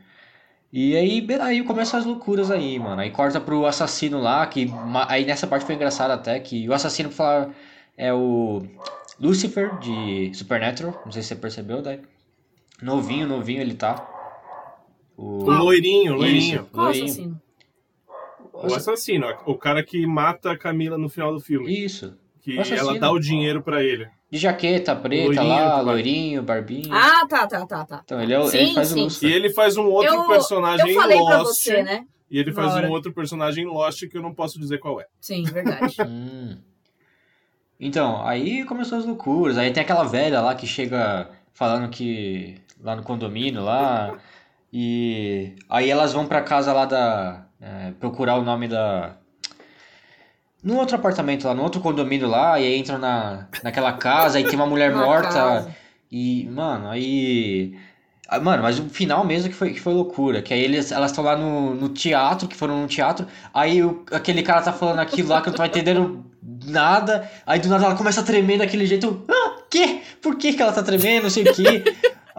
E 0.73 0.95
aí, 0.97 1.27
aí 1.41 1.63
começam 1.63 1.99
as 1.99 2.05
loucuras 2.05 2.51
aí, 2.51 2.79
mano. 2.79 3.01
Aí 3.01 3.11
corta 3.11 3.41
pro 3.41 3.65
assassino 3.67 4.21
lá, 4.21 4.45
que 4.47 4.71
aí 5.09 5.25
nessa 5.25 5.47
parte 5.47 5.65
foi 5.65 5.75
engraçado 5.75 6.11
até, 6.11 6.39
que 6.41 6.69
o 6.69 6.75
assassino 6.75 7.11
fala 7.11 7.51
é 7.97 8.13
o 8.13 8.63
Lucifer 9.21 9.79
de 9.79 10.31
Supernatural, 10.35 11.01
não 11.05 11.13
sei 11.13 11.23
se 11.23 11.29
você 11.29 11.37
percebeu, 11.37 11.81
daí. 11.83 12.01
Novinho, 12.83 13.27
novinho 13.27 13.61
ele 13.61 13.75
tá. 13.75 14.07
O 15.19 15.43
O 15.43 15.51
loirinho, 15.51 16.13
o 16.15 16.17
loirinho. 16.17 16.61
Isso, 16.61 16.69
Qual 16.73 16.87
loirinho. 16.87 17.05
assassino? 17.07 17.43
O 18.53 18.67
assassino, 18.75 19.27
o 19.47 19.55
cara 19.57 19.83
que 19.83 20.07
mata 20.07 20.53
a 20.53 20.57
Camila 20.59 20.97
no 20.97 21.09
final 21.09 21.33
do 21.33 21.41
filme. 21.41 21.73
Isso. 21.85 22.17
Que 22.41 22.57
ela 22.75 22.99
dá 22.99 23.11
o 23.11 23.19
dinheiro 23.19 23.61
pra 23.63 23.83
ele. 23.83 24.09
De 24.31 24.39
jaqueta 24.39 24.95
preta 24.95 25.27
Loirinho, 25.27 25.49
lá, 25.49 25.81
loirinho, 25.81 26.43
barbinho. 26.43 26.93
Ah, 26.95 27.27
tá, 27.29 27.47
tá, 27.47 27.67
tá, 27.67 27.85
tá. 27.85 28.01
Então 28.05 28.23
ele, 28.23 28.33
é 28.33 28.39
o, 28.39 28.47
Sim, 28.47 28.59
ele 28.59 28.75
faz 28.75 28.89
sim. 28.89 29.07
o 29.07 29.29
E 29.29 29.33
ele 29.33 29.51
faz 29.51 29.77
um 29.77 29.87
outro 29.87 30.15
Eu, 30.15 30.27
personagem 30.29 30.89
eu 30.91 30.95
falei 31.01 31.19
em 31.19 31.25
pra 31.25 31.39
Lost. 31.39 31.51
você, 31.63 31.83
né? 31.83 32.05
E 32.31 32.39
ele 32.39 32.51
Na 32.51 32.57
faz 32.57 32.75
hora. 32.75 32.87
um 32.87 32.91
outro 32.91 33.13
personagem 33.13 33.65
em 33.65 33.67
Lost 33.67 34.07
que 34.07 34.17
eu 34.17 34.23
não 34.23 34.33
posso 34.35 34.59
dizer 34.59 34.79
qual 34.79 35.01
é. 35.01 35.07
Sim, 35.21 35.43
verdade. 35.45 35.97
Hum. 36.07 36.59
Então, 37.81 38.27
aí 38.27 38.65
começou 38.65 38.99
as 38.99 39.07
loucuras. 39.07 39.57
Aí 39.57 39.71
tem 39.73 39.83
aquela 39.83 40.05
velha 40.05 40.41
lá 40.41 40.55
que 40.55 40.67
chega 40.67 41.31
falando 41.53 41.89
que. 41.91 42.57
lá 42.83 42.97
no 42.97 43.03
condomínio 43.03 43.63
lá. 43.63 44.19
E 44.73 45.55
aí 45.69 45.89
elas 45.91 46.13
vão 46.13 46.27
pra 46.27 46.43
casa 46.43 46.73
lá 46.73 46.85
da. 46.85 47.47
é, 47.61 47.93
procurar 47.99 48.37
o 48.37 48.43
nome 48.43 48.69
da. 48.69 49.17
Num 50.63 50.77
outro 50.77 50.97
apartamento 50.97 51.47
lá, 51.47 51.55
no 51.55 51.63
outro 51.63 51.81
condomínio 51.81 52.27
lá, 52.29 52.59
e 52.61 52.65
aí 52.65 52.79
entram 52.79 52.99
na, 52.99 53.47
naquela 53.63 53.93
casa, 53.93 54.39
aí 54.39 54.45
tem 54.45 54.57
uma 54.57 54.67
mulher 54.67 54.93
morta. 54.95 55.29
casa. 55.29 55.75
E, 56.11 56.47
mano, 56.51 56.89
aí. 56.91 57.79
ah, 58.29 58.41
Mano, 58.41 58.63
mas 58.63 58.79
o 58.79 58.89
final 58.89 59.25
mesmo 59.25 59.49
que 59.51 59.55
foi, 59.55 59.73
que 59.73 59.81
foi 59.81 59.95
loucura. 59.95 60.43
Que 60.43 60.53
aí 60.53 60.61
eles, 60.61 60.91
elas 60.91 61.11
estão 61.13 61.23
lá 61.25 61.37
no, 61.37 61.75
no 61.75 61.89
teatro, 61.91 62.49
que 62.49 62.57
foram 62.57 62.81
no 62.83 62.89
teatro. 62.89 63.27
Aí 63.55 63.83
o- 63.83 64.05
aquele 64.13 64.43
cara 64.43 64.61
tá 64.63 64.73
falando 64.73 64.99
aquilo 64.99 65.29
lá 65.29 65.41
que 65.41 65.49
eu 65.49 65.53
não 65.53 65.57
tô 65.59 65.65
entendendo 65.67 66.25
nada. 66.67 67.31
Aí 67.47 67.61
do 67.61 67.69
nada 67.69 67.85
ela 67.87 67.95
começa 67.97 68.21
a 68.21 68.25
tremer 68.25 68.59
daquele 68.59 68.85
jeito. 68.85 69.07
eu, 69.07 69.25
Ah, 69.31 69.63
quê? 69.71 70.01
Por 70.21 70.37
que, 70.37 70.53
que 70.55 70.61
ela 70.63 70.73
tá 70.73 70.83
tremendo? 70.83 71.25
Não 71.25 71.31
sei 71.31 71.45
o 71.45 71.55
quê. 71.55 71.85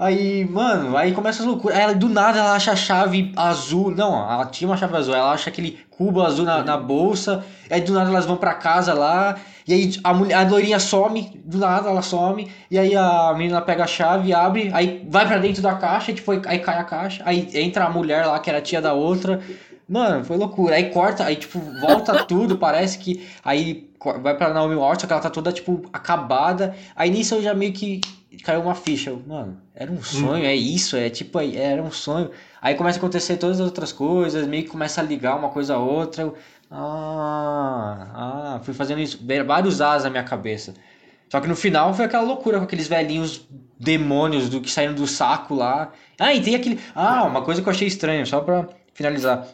Aí, 0.01 0.45
mano, 0.45 0.95
aí 0.95 1.11
começa 1.11 1.41
as 1.41 1.45
loucuras. 1.45 1.77
Aí 1.77 1.93
do 1.93 2.07
nada 2.07 2.39
ela 2.39 2.53
acha 2.53 2.71
a 2.71 2.75
chave 2.75 3.33
azul. 3.35 3.91
Não, 3.91 4.31
ela 4.31 4.45
tinha 4.45 4.69
uma 4.69 4.77
chave 4.77 4.95
azul. 4.95 5.13
Ela 5.13 5.33
acha 5.33 5.49
aquele 5.49 5.77
cubo 5.89 6.21
azul 6.21 6.45
na, 6.45 6.63
na 6.63 6.77
bolsa. 6.77 7.43
Aí 7.69 7.81
do 7.81 7.91
nada 7.91 8.09
elas 8.09 8.25
vão 8.25 8.37
pra 8.37 8.53
casa 8.53 8.93
lá. 8.93 9.35
E 9.67 9.73
aí 9.73 9.91
a, 10.01 10.13
mulher, 10.13 10.35
a 10.35 10.49
loirinha 10.49 10.79
some. 10.79 11.29
Do 11.43 11.57
nada 11.57 11.89
ela 11.89 12.01
some. 12.01 12.49
E 12.71 12.79
aí 12.79 12.95
a 12.95 13.33
menina 13.37 13.61
pega 13.61 13.83
a 13.83 13.87
chave, 13.87 14.33
abre. 14.33 14.71
Aí 14.73 15.05
vai 15.09 15.27
pra 15.27 15.37
dentro 15.37 15.61
da 15.61 15.73
caixa. 15.75 16.13
Tipo, 16.13 16.31
aí, 16.31 16.59
cai 16.59 16.77
a 16.77 16.85
caixa. 16.85 17.21
Aí 17.25 17.49
entra 17.53 17.83
a 17.83 17.89
mulher 17.89 18.25
lá, 18.25 18.39
que 18.39 18.49
era 18.49 18.61
tia 18.61 18.81
da 18.81 18.93
outra. 18.93 19.41
Mano, 19.85 20.23
foi 20.23 20.37
loucura. 20.37 20.75
Aí 20.75 20.91
corta, 20.91 21.25
aí 21.25 21.35
tipo, 21.35 21.59
volta 21.81 22.23
tudo. 22.23 22.57
Parece 22.57 22.97
que. 22.99 23.27
Aí 23.43 23.89
vai 24.21 24.33
pra 24.33 24.53
Naomi 24.53 24.75
Watts, 24.75 25.05
que 25.05 25.11
ela 25.11 25.21
tá 25.21 25.29
toda, 25.29 25.51
tipo, 25.51 25.81
acabada. 25.91 26.73
Aí 26.95 27.09
nisso 27.09 27.35
eu 27.35 27.41
já 27.41 27.53
meio 27.53 27.73
que 27.73 27.99
caiu 28.43 28.61
uma 28.61 28.75
ficha. 28.75 29.09
Eu, 29.09 29.21
Mano, 29.25 29.61
era 29.75 29.91
um 29.91 30.01
sonho, 30.03 30.45
é 30.45 30.55
isso, 30.55 30.95
é 30.95 31.09
tipo, 31.09 31.39
é- 31.39 31.55
era 31.55 31.81
um 31.81 31.91
sonho. 31.91 32.31
Aí 32.61 32.75
começa 32.75 32.97
a 32.97 32.99
acontecer 32.99 33.37
todas 33.37 33.59
as 33.59 33.65
outras 33.65 33.91
coisas, 33.91 34.47
meio 34.47 34.63
que 34.63 34.69
começa 34.69 35.01
a 35.01 35.03
ligar 35.03 35.35
uma 35.37 35.49
coisa 35.49 35.75
a 35.75 35.77
outra. 35.79 36.23
Eu, 36.23 36.35
ah, 36.71 38.55
ah, 38.55 38.59
fui 38.63 38.73
fazendo 38.73 39.01
isso, 39.01 39.19
vários 39.45 39.81
as 39.81 40.03
na 40.03 40.09
minha 40.09 40.23
cabeça. 40.23 40.73
Só 41.29 41.39
que 41.39 41.47
no 41.47 41.55
final 41.55 41.93
foi 41.93 42.05
aquela 42.05 42.23
loucura 42.23 42.57
com 42.57 42.63
aqueles 42.63 42.87
velhinhos 42.87 43.47
demônios 43.79 44.49
do 44.49 44.59
que 44.61 44.69
saíram 44.71 44.93
do 44.95 45.05
saco 45.07 45.53
lá. 45.53 45.91
Ah, 46.19 46.33
e 46.33 46.41
tem 46.41 46.55
aquele. 46.55 46.79
Ah, 46.95 47.23
uma 47.25 47.43
coisa 47.43 47.61
que 47.61 47.67
eu 47.69 47.71
achei 47.71 47.87
estranha, 47.87 48.25
só 48.25 48.41
pra 48.41 48.67
finalizar. 48.93 49.47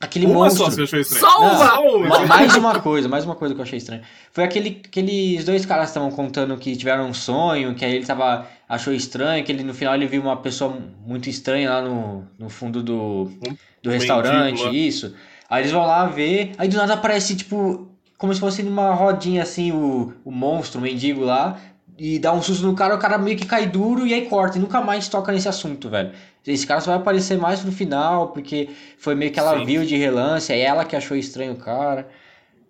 Aquele 0.00 0.26
Uma 0.26 0.34
monstro. 0.44 0.64
só 0.64 0.70
você 0.70 0.82
achou 0.82 1.00
estranho. 1.00 1.24
Só 1.24 1.40
uma! 1.40 2.08
Ma- 2.08 2.26
Mais 2.26 2.54
uma 2.54 2.78
coisa, 2.80 3.08
mais 3.08 3.24
uma 3.24 3.34
coisa 3.34 3.52
que 3.54 3.60
eu 3.60 3.64
achei 3.64 3.78
estranha. 3.78 4.02
Foi 4.32 4.44
aquele, 4.44 4.80
aqueles 4.84 5.44
dois 5.44 5.66
caras 5.66 5.86
que 5.86 5.90
estavam 5.90 6.10
contando 6.12 6.56
que 6.56 6.76
tiveram 6.76 7.08
um 7.08 7.14
sonho, 7.14 7.74
que 7.74 7.84
aí 7.84 7.96
ele 7.96 8.06
tava. 8.06 8.46
achou 8.68 8.92
estranho, 8.92 9.44
que 9.44 9.50
ele 9.50 9.64
no 9.64 9.74
final 9.74 9.94
ele 9.96 10.06
viu 10.06 10.22
uma 10.22 10.36
pessoa 10.36 10.76
muito 11.04 11.28
estranha 11.28 11.68
lá 11.70 11.82
no, 11.82 12.24
no 12.38 12.48
fundo 12.48 12.80
do, 12.82 13.28
do 13.82 13.90
restaurante, 13.90 14.62
mendigo 14.62 14.74
isso. 14.74 15.14
Aí 15.50 15.62
eles 15.62 15.72
vão 15.72 15.84
lá 15.84 16.06
ver, 16.06 16.52
aí 16.58 16.68
do 16.68 16.76
nada 16.76 16.94
aparece, 16.94 17.34
tipo, 17.34 17.88
como 18.16 18.32
se 18.32 18.38
fosse 18.38 18.62
numa 18.62 18.92
rodinha 18.94 19.42
assim, 19.42 19.72
o, 19.72 20.12
o 20.24 20.30
monstro, 20.30 20.78
o 20.78 20.82
mendigo 20.82 21.24
lá, 21.24 21.58
e 21.98 22.18
dá 22.20 22.32
um 22.32 22.40
susto 22.42 22.64
no 22.64 22.74
cara, 22.74 22.94
o 22.94 22.98
cara 22.98 23.18
meio 23.18 23.36
que 23.36 23.46
cai 23.46 23.66
duro 23.66 24.06
e 24.06 24.14
aí 24.14 24.26
corta, 24.26 24.58
e 24.58 24.60
nunca 24.60 24.80
mais 24.80 25.08
toca 25.08 25.32
nesse 25.32 25.48
assunto, 25.48 25.88
velho. 25.88 26.12
Esse 26.52 26.66
cara 26.66 26.80
só 26.80 26.90
vai 26.92 27.00
aparecer 27.00 27.38
mais 27.38 27.64
no 27.64 27.70
final, 27.70 28.28
porque 28.28 28.70
foi 28.96 29.14
meio 29.14 29.30
que 29.30 29.38
ela 29.38 29.58
Sim. 29.58 29.64
viu 29.64 29.84
de 29.84 29.96
relance, 29.96 30.52
aí 30.52 30.60
ela 30.60 30.84
que 30.84 30.96
achou 30.96 31.16
estranho 31.16 31.52
o 31.52 31.58
cara. 31.58 32.08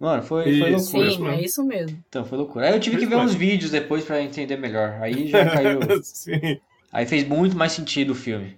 Mano, 0.01 0.23
foi, 0.23 0.59
foi 0.59 0.71
loucura. 0.71 1.11
Sim, 1.11 1.29
é 1.29 1.43
isso 1.43 1.65
mesmo. 1.65 2.05
Então, 2.09 2.25
foi 2.25 2.39
loucura. 2.39 2.67
Aí 2.69 2.75
eu 2.75 2.81
tive 2.81 2.97
que 2.97 3.07
ver 3.07 3.17
uns 3.17 3.35
vídeos 3.35 3.71
depois 3.71 4.05
pra 4.05 4.23
entender 4.23 4.57
melhor. 4.57 4.99
Aí 5.01 5.29
já 5.29 5.45
caiu. 5.51 5.81
Sim. 6.03 6.61
Aí 6.93 7.05
fez 7.07 7.27
muito 7.27 7.57
mais 7.57 7.73
sentido 7.73 8.11
o 8.11 8.15
filme. 8.15 8.57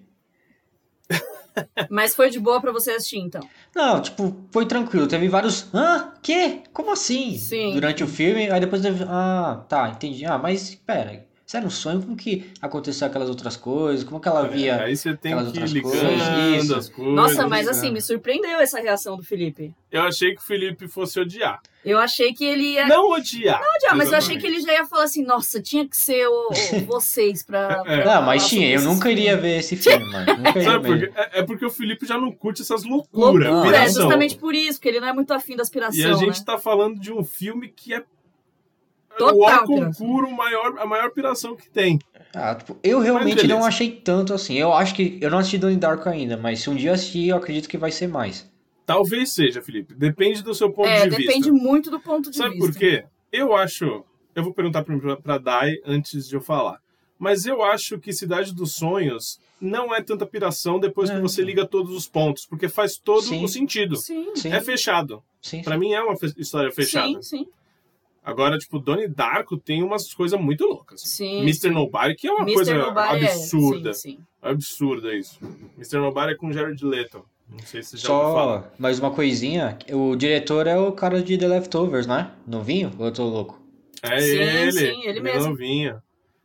Mas 1.91 2.15
foi 2.15 2.31
de 2.31 2.39
boa 2.39 2.61
pra 2.61 2.73
você 2.73 2.93
assistir, 2.93 3.19
então. 3.19 3.41
Não, 3.75 4.01
tipo, 4.01 4.37
foi 4.51 4.67
tranquilo. 4.67 5.07
Teve 5.07 5.29
vários. 5.29 5.67
Hã? 5.75 6.13
Que? 6.23 6.63
Como 6.73 6.93
assim? 6.93 7.37
Sim. 7.37 7.73
Durante 7.73 8.05
o 8.05 8.07
filme, 8.07 8.51
aí 8.51 8.61
depois 8.61 8.83
teve. 8.83 9.05
Ah, 9.09 9.65
tá, 9.69 9.89
entendi. 9.89 10.25
Ah, 10.27 10.39
mas 10.39 10.75
pera. 10.75 11.27
Isso 11.51 11.57
era 11.57 11.67
um 11.67 11.71
sonho? 11.71 12.01
Como 12.01 12.17
que 12.17 12.49
aconteceu 12.63 13.09
aquelas 13.09 13.29
outras 13.29 13.57
coisas? 13.57 14.05
Como 14.05 14.21
que 14.21 14.29
ela 14.29 14.47
via. 14.47 14.75
É, 14.75 14.85
aí 14.85 14.97
você 14.97 15.17
tem 15.17 15.33
aquelas 15.33 15.51
que 15.51 15.59
ir 15.59 15.63
outras 15.63 15.73
ligando 15.73 15.91
coisas, 15.91 16.63
isso. 16.65 16.77
as 16.77 16.89
coisas. 16.89 17.13
Nossa, 17.15 17.49
mas 17.49 17.67
ligando. 17.67 17.77
assim, 17.77 17.91
me 17.93 18.01
surpreendeu 18.01 18.61
essa 18.61 18.79
reação 18.79 19.17
do 19.17 19.25
Felipe. 19.25 19.75
Eu 19.91 20.03
achei 20.03 20.33
que 20.33 20.41
o 20.41 20.45
Felipe 20.45 20.87
fosse 20.87 21.19
odiar. 21.19 21.61
Eu 21.85 21.99
achei 21.99 22.33
que 22.33 22.45
ele 22.45 22.75
ia. 22.75 22.87
Não 22.87 23.11
odiar. 23.11 23.61
Odiar, 23.79 23.97
mas 23.97 24.13
eu 24.13 24.19
achei 24.19 24.39
que 24.39 24.47
ele 24.47 24.61
já 24.61 24.75
ia 24.75 24.85
falar 24.85 25.03
assim, 25.03 25.25
nossa, 25.25 25.61
tinha 25.61 25.89
que 25.89 25.97
ser 25.97 26.25
o, 26.29 26.51
o- 26.51 26.81
vocês 26.87 27.43
pra. 27.43 27.83
pra 27.83 27.95
É. 27.95 28.05
Não, 28.05 28.23
mas 28.23 28.47
tinha. 28.49 28.73
Eu 28.73 28.83
nunca 28.83 29.11
iria 29.11 29.37
ver 29.37 29.59
esse 29.59 29.75
filme, 29.75 30.05
mano. 30.09 30.27
Nunca 30.37 30.51
iria 30.51 30.63
Sabe 30.71 30.89
ver. 30.89 31.09
por 31.11 31.15
quê? 31.17 31.21
É, 31.35 31.41
é 31.41 31.43
porque 31.43 31.67
o 31.67 31.71
Felipe 31.71 32.07
já 32.07 32.17
não 32.17 32.31
curte 32.31 32.63
essas 32.63 32.85
loucuras. 32.85 33.51
Loucura, 33.51 33.51
Não, 33.51 33.75
é 33.75 33.89
justamente 33.89 34.37
por 34.37 34.55
isso, 34.55 34.79
porque 34.79 34.89
ele 34.89 35.01
não 35.01 35.09
é 35.09 35.13
muito 35.13 35.33
afim 35.35 35.57
da 35.57 35.63
aspiração, 35.65 35.99
E 35.99 36.05
a 36.05 36.15
gente 36.15 36.39
né? 36.39 36.45
tá 36.47 36.57
falando 36.59 37.01
de 37.01 37.13
um 37.13 37.25
filme 37.25 37.67
que 37.69 37.93
é 37.93 38.05
Total 39.29 39.65
o 39.65 39.67
concuro 39.67 40.31
maior, 40.31 40.79
a 40.79 40.87
maior 40.87 41.11
piração 41.11 41.55
que 41.57 41.69
tem. 41.71 41.99
Ah, 42.35 42.55
tipo, 42.55 42.77
eu 42.83 43.01
realmente 43.01 43.47
não 43.47 43.65
achei 43.65 43.91
tanto 43.91 44.33
assim. 44.35 44.55
Eu 44.57 44.73
acho 44.73 44.95
que. 44.95 45.19
Eu 45.21 45.31
não 45.31 45.39
assisti 45.39 45.59
Donnie 45.59 45.77
Darko 45.77 46.09
ainda, 46.09 46.37
mas 46.37 46.61
se 46.61 46.71
um 46.71 46.75
dia 46.77 46.93
assistir, 46.93 47.29
eu 47.29 47.37
acredito 47.37 47.69
que 47.69 47.77
vai 47.79 47.91
ser 47.91 48.07
mais. 48.09 48.49
Talvez 48.87 49.33
seja, 49.33 49.63
Felipe. 49.63 49.95
Depende 49.95 50.43
do 50.43 50.55
seu 50.55 50.71
ponto 50.71 50.89
É, 50.89 51.05
de 51.07 51.17
depende 51.17 51.51
vista. 51.51 51.53
muito 51.53 51.91
do 51.91 52.01
ponto 52.01 52.31
de 52.31 52.37
Sabe 52.37 52.55
vista. 52.55 52.73
por 52.73 52.79
quê? 52.79 53.05
Eu 53.33 53.55
acho. 53.55 54.05
Eu 54.35 54.43
vou 54.45 54.53
perguntar 54.55 54.83
pra, 54.85 55.17
pra 55.17 55.39
Dai 55.39 55.75
antes 55.85 56.29
de 56.29 56.35
eu 56.35 56.41
falar. 56.41 56.79
Mas 57.19 57.45
eu 57.47 57.63
acho 57.63 57.99
que 57.99 58.13
Cidade 58.13 58.55
dos 58.55 58.73
Sonhos 58.75 59.39
não 59.61 59.95
é 59.95 60.01
tanta 60.01 60.25
piração 60.25 60.81
depois 60.81 61.11
que 61.11 61.17
É. 61.17 61.21
você 61.21 61.43
liga 61.43 61.67
todos 61.67 61.95
os 61.95 62.09
pontos, 62.09 62.47
porque 62.47 62.67
faz 62.69 62.97
todo 62.97 63.23
Sim. 63.23 63.45
o 63.45 63.49
sentido. 63.49 63.97
Sim, 63.97 64.35
Sim. 64.35 64.53
É 64.53 64.61
fechado. 64.61 65.23
Sim, 65.43 65.63
Pra 65.63 65.77
mim 65.77 65.93
é 65.93 66.01
uma 66.03 66.17
fe- 66.17 66.33
história 66.39 66.71
fechada. 66.73 67.07
sim, 67.07 67.23
sim. 67.23 67.47
Agora, 68.23 68.59
tipo, 68.59 68.79
Donnie 68.79 69.09
Darko 69.09 69.57
tem 69.57 69.83
umas 69.83 70.13
coisas 70.13 70.39
muito 70.39 70.65
loucas. 70.67 71.01
Sim, 71.03 71.41
Mr. 71.41 71.69
sim. 71.69 71.71
Nobody, 71.71 72.15
que 72.15 72.29
é 72.29 72.33
uma 72.33 72.43
Mr. 72.43 72.55
coisa 72.55 72.75
Nobody 72.75 73.25
é, 73.25 73.33
absurda. 73.33 73.95
sim, 73.95 74.11
sim. 74.11 74.19
Absurda 74.43 75.15
isso. 75.15 75.39
Mr. 75.77 75.97
Nobody 75.99 76.33
é 76.33 76.37
com 76.37 76.53
Jared 76.53 76.85
Leto. 76.85 77.25
Não 77.49 77.59
sei 77.61 77.83
se 77.83 77.91
você 77.91 77.97
já. 77.97 78.07
Só 78.07 78.71
mais 78.79 78.99
uma 79.01 79.11
coisinha. 79.11 79.77
O 79.93 80.15
diretor 80.15 80.67
é 80.67 80.79
o 80.79 80.93
cara 80.93 81.23
de 81.23 81.37
The 81.37 81.49
Leftovers, 81.49 82.07
né? 82.07 82.31
Novinho? 82.47 82.93
Ou 82.99 83.07
eu 83.07 83.13
tô 83.13 83.25
louco? 83.25 83.61
É 84.03 84.21
Sim, 84.21 84.39
ele. 84.39 84.73
sim, 84.73 85.03
ele 85.05 85.21
mesmo. 85.21 85.49
novinho. 85.51 86.01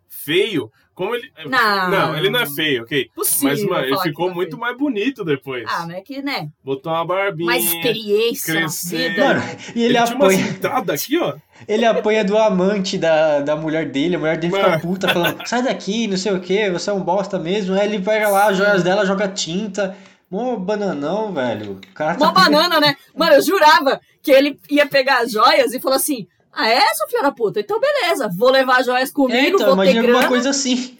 Feio. 0.07 0.71
Como 0.95 1.13
ele. 1.13 1.29
Não. 1.45 1.89
Não, 1.91 2.17
ele 2.17 2.29
não 2.29 2.39
é 2.39 2.45
feio, 2.45 2.83
ok? 2.83 3.11
Possível 3.13 3.49
Mas, 3.49 3.63
mano, 3.65 3.85
ele 3.85 3.97
ficou 3.99 4.29
tá 4.29 4.33
muito 4.33 4.51
feio. 4.51 4.61
mais 4.61 4.77
bonito 4.77 5.25
depois. 5.25 5.65
Ah, 5.67 5.85
mas 5.85 5.97
é 5.97 6.01
que, 6.01 6.21
né? 6.21 6.47
Botou 6.63 6.91
uma 6.93 7.05
barbinha. 7.05 7.45
Mais 7.47 7.65
experiência 7.65 8.65
vida. 8.97 9.27
Mano, 9.27 9.41
e 9.75 9.83
ele, 9.83 9.97
Ele, 9.97 10.05
tinha 10.05 10.15
uma 10.17 10.25
apanha. 10.25 10.93
aqui, 10.93 11.17
ó. 11.19 11.33
Ele 11.67 11.85
apanha 11.85 12.23
do 12.23 12.37
amante 12.37 12.97
da, 12.97 13.41
da 13.41 13.55
mulher 13.57 13.89
dele, 13.89 14.15
a 14.15 14.19
mulher 14.19 14.37
dele 14.37 14.53
fica 14.55 14.79
puta, 14.79 15.07
falando, 15.09 15.45
sai 15.45 15.63
daqui, 15.63 16.07
não 16.07 16.15
sei 16.17 16.31
o 16.31 16.39
que, 16.39 16.69
você 16.71 16.89
é 16.89 16.93
um 16.93 17.01
bosta 17.01 17.37
mesmo. 17.37 17.75
Aí 17.75 17.87
ele 17.87 17.99
pega 18.03 18.29
lá 18.29 18.49
as 18.49 18.57
joias 18.57 18.81
dela, 18.81 19.05
joga 19.05 19.27
tinta. 19.27 19.95
Mó 20.31 20.55
bananão, 20.55 21.31
velho. 21.33 21.73
O 21.73 21.93
cara 21.93 22.17
Uma 22.17 22.33
tá- 22.33 22.41
banana, 22.41 22.79
né? 22.79 22.95
Mano, 23.15 23.33
eu 23.35 23.41
jurava 23.41 23.99
que 24.23 24.31
ele 24.31 24.57
ia 24.71 24.87
pegar 24.87 25.19
as 25.19 25.31
joias 25.31 25.73
e 25.73 25.79
falou 25.79 25.97
assim: 25.97 26.25
Ah, 26.55 26.69
é, 26.69 26.79
sua 26.95 27.07
filha 27.07 27.23
da 27.23 27.31
puta? 27.31 27.59
Então 27.59 27.79
beleza, 27.79 28.29
vou 28.35 28.49
levar 28.49 28.79
as 28.79 28.85
joias 28.85 29.09
É, 29.09 29.13
comigo, 29.13 29.55
então, 29.57 29.75
vou 29.75 29.83
ter 29.83 29.91
imagina 29.91 30.01
grana. 30.01 30.13
alguma 30.17 30.29
coisa 30.29 30.49
assim. 30.51 30.97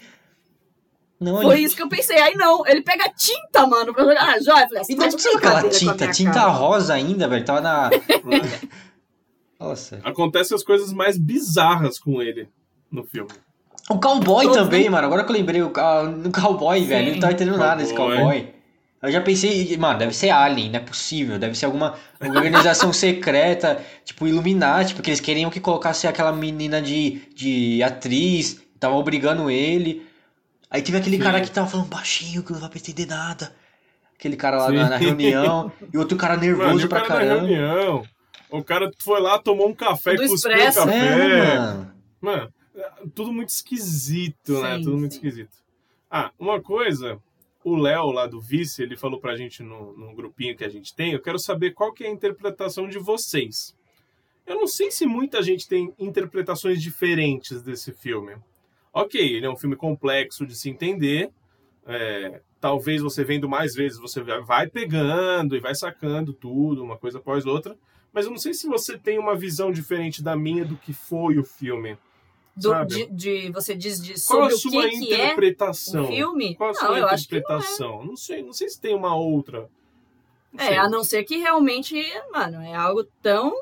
Não, 1.18 1.41
Foi 1.41 1.56
ele... 1.56 1.64
isso 1.64 1.76
que 1.76 1.82
eu 1.82 1.88
pensei. 1.88 2.18
Aí 2.20 2.36
não, 2.36 2.68
ele 2.68 2.82
pega 2.82 3.10
tinta, 3.16 3.66
mano, 3.66 3.93
pra 3.93 4.03
jogar 4.03 4.36
as 4.36 4.43
joias. 4.43 4.64
Eu 4.64 4.68
falei 4.68 4.82
assim, 4.82 4.93
E 4.93 4.95
tá 4.97 5.03
não 5.03 5.10
de 5.10 5.16
tinha 5.18 5.38
aquela 5.38 5.70
tinta, 5.70 6.08
tinta 6.12 6.32
cara. 6.34 6.49
rosa 6.49 6.93
ainda, 6.93 7.28
velho. 7.28 7.45
Tava 7.45 7.62
na. 7.62 7.89
Nossa. 9.60 9.99
Acontecem 10.03 10.53
as 10.56 10.64
coisas 10.64 10.91
mais 10.91 11.18
bizarras 11.18 11.97
com 11.97 12.22
ele 12.22 12.49
no 12.91 13.03
filme. 13.06 13.30
O 13.89 13.99
cowboy 13.99 14.51
também, 14.51 14.89
mano. 14.89 15.08
Agora 15.08 15.24
que 15.24 15.32
eu 15.32 15.36
lembrei, 15.36 15.62
o, 15.62 15.70
ca- 15.70 16.03
o 16.03 16.32
cowboy, 16.32 16.80
Sim, 16.82 16.86
velho. 16.88 17.14
Não 17.14 17.20
tava 17.20 17.34
entendendo 17.34 17.58
nada 17.58 17.76
desse 17.82 17.93
cowboy. 17.95 18.53
Eu 19.06 19.12
já 19.12 19.22
pensei, 19.22 19.78
mano, 19.78 19.99
deve 19.99 20.14
ser 20.14 20.30
Alien, 20.30 20.70
não 20.72 20.80
é 20.80 20.82
possível. 20.82 21.38
Deve 21.38 21.56
ser 21.56 21.66
alguma 21.66 21.95
organização 22.20 22.91
secreta, 22.93 23.84
tipo 24.03 24.28
Illuminati, 24.28 24.95
porque 24.95 25.10
eles 25.10 25.20
queriam 25.20 25.49
que 25.49 25.60
colocasse 25.60 26.08
aquela 26.08 26.32
menina 26.32 26.82
de, 26.82 27.22
de 27.36 27.84
atriz, 27.84 28.62
tava 28.80 28.95
obrigando 28.95 29.49
ele. 29.49 30.06
Aí 30.70 30.82
teve 30.82 30.97
aquele 30.97 31.18
Sim. 31.18 31.24
cara 31.24 31.39
que 31.41 31.51
tava 31.51 31.68
falando 31.68 31.88
baixinho, 31.88 32.43
que 32.43 32.51
não 32.51 32.60
vai 32.60 32.70
pra 32.70 32.80
entender 32.80 33.06
nada. 33.06 33.56
Aquele 34.18 34.36
cara 34.36 34.58
lá 34.58 34.72
na, 34.72 34.89
na 34.89 34.97
reunião, 34.97 35.72
e 35.93 35.97
outro 35.97 36.18
cara 36.18 36.38
nervoso 36.38 36.76
Mano, 36.76 36.88
pra 36.89 37.01
cara 37.01 37.20
na 37.26 37.26
caramba. 37.28 37.47
reunião. 37.47 38.03
O 38.49 38.64
cara 38.64 38.89
foi 38.99 39.20
lá, 39.20 39.38
tomou 39.38 39.68
um 39.68 39.74
café 39.74 40.14
e 40.14 40.28
cuspiu 40.28 40.51
o 40.51 40.74
café. 40.74 40.95
É, 40.95 41.58
mano. 41.58 41.93
Mano, 42.22 42.53
é 42.76 42.89
tudo 43.14 43.32
muito 43.32 43.49
esquisito, 43.49 44.62
né? 44.62 44.78
Sim, 44.78 44.84
Tudo 44.84 44.97
muito 44.97 45.12
esquisito. 45.12 45.58
Ah, 46.10 46.32
uma 46.39 46.62
coisa, 46.62 47.20
o 47.66 47.76
Léo 47.76 48.11
lá 48.11 48.28
do 48.28 48.39
Vice, 48.39 48.84
ele 48.84 48.95
falou 48.95 49.20
pra 49.20 49.36
gente 49.36 49.63
no, 49.63 49.97
no 49.97 50.13
grupinho 50.13 50.55
que 50.55 50.63
a 50.63 50.70
gente 50.70 50.93
tem, 50.93 51.13
eu 51.13 51.22
quero 51.22 51.39
saber 51.39 51.72
qual 51.72 51.91
que 51.91 52.03
é 52.03 52.07
a 52.07 52.11
interpretação 52.11 52.88
de 52.88 52.99
vocês. 52.99 53.76
Eu 54.45 54.55
não 54.55 54.68
sei 54.68 54.91
se 54.91 55.07
muita 55.07 55.41
gente 55.41 55.68
tem 55.68 55.91
interpretações 55.97 56.80
diferentes 56.80 57.63
desse 57.63 57.91
filme. 57.91 58.36
Ok, 58.93 59.20
ele 59.20 59.47
é 59.47 59.49
um 59.49 59.57
filme 59.57 59.76
complexo 59.76 60.45
de 60.45 60.55
se 60.55 60.70
entender. 60.70 61.32
é, 61.88 62.39
talvez 62.61 63.01
você 63.01 63.24
vendo 63.24 63.49
mais 63.49 63.74
vezes, 63.74 63.99
você 63.99 64.22
vai 64.22 64.68
pegando 64.68 65.55
e 65.55 65.59
vai 65.59 65.74
sacando 65.74 66.34
tudo, 66.34 66.84
uma 66.84 66.97
coisa 66.97 67.18
após 67.18 67.47
outra. 67.47 67.76
Mas 68.13 68.26
eu 68.26 68.32
não 68.32 68.38
sei 68.38 68.53
se 68.53 68.68
você 68.68 68.95
tem 68.95 69.18
uma 69.18 69.36
visão 69.36 69.72
diferente 69.72 70.24
da 70.24 70.36
minha 70.36 70.63
do 70.63 70.78
que 70.78 70.93
foi 70.93 71.39
o 71.39 71.43
filme. 71.43 71.97
Do- 72.56 72.86
de, 72.86 73.06
de- 73.08 73.51
você 73.51 73.76
diz 73.76 74.01
de, 74.01 74.14
Qual 74.14 74.49
sobre 74.49 74.53
a 74.53 74.56
o 74.56 74.58
sua 74.58 74.72
que, 74.72 74.89
que 74.89 75.14
é 75.14 75.26
interpretação? 75.26 76.03
o 76.06 76.08
filme? 76.08 76.56
Qual 76.56 76.70
a 76.70 76.74
sua 76.74 76.88
não, 76.89 76.97
eu 76.97 77.08
acho 77.08 77.28
que 77.28 77.34
não 77.34 77.39
é. 77.39 77.41
interpretação? 77.43 78.06
Não, 78.06 78.16
sei, 78.16 78.41
não 78.43 78.53
sei 78.53 78.70
se 78.70 78.80
tem 78.80 78.95
uma 78.95 79.16
outra. 79.16 79.70
Não 80.53 80.64
É, 80.64 80.68
sei. 80.68 80.78
a 80.78 80.88
não 80.89 81.03
ser 81.03 81.24
que 81.26 81.36
realmente, 81.38 81.95
mano, 82.32 82.62
é 82.62 82.74
algo 82.74 83.03
tão 83.22 83.53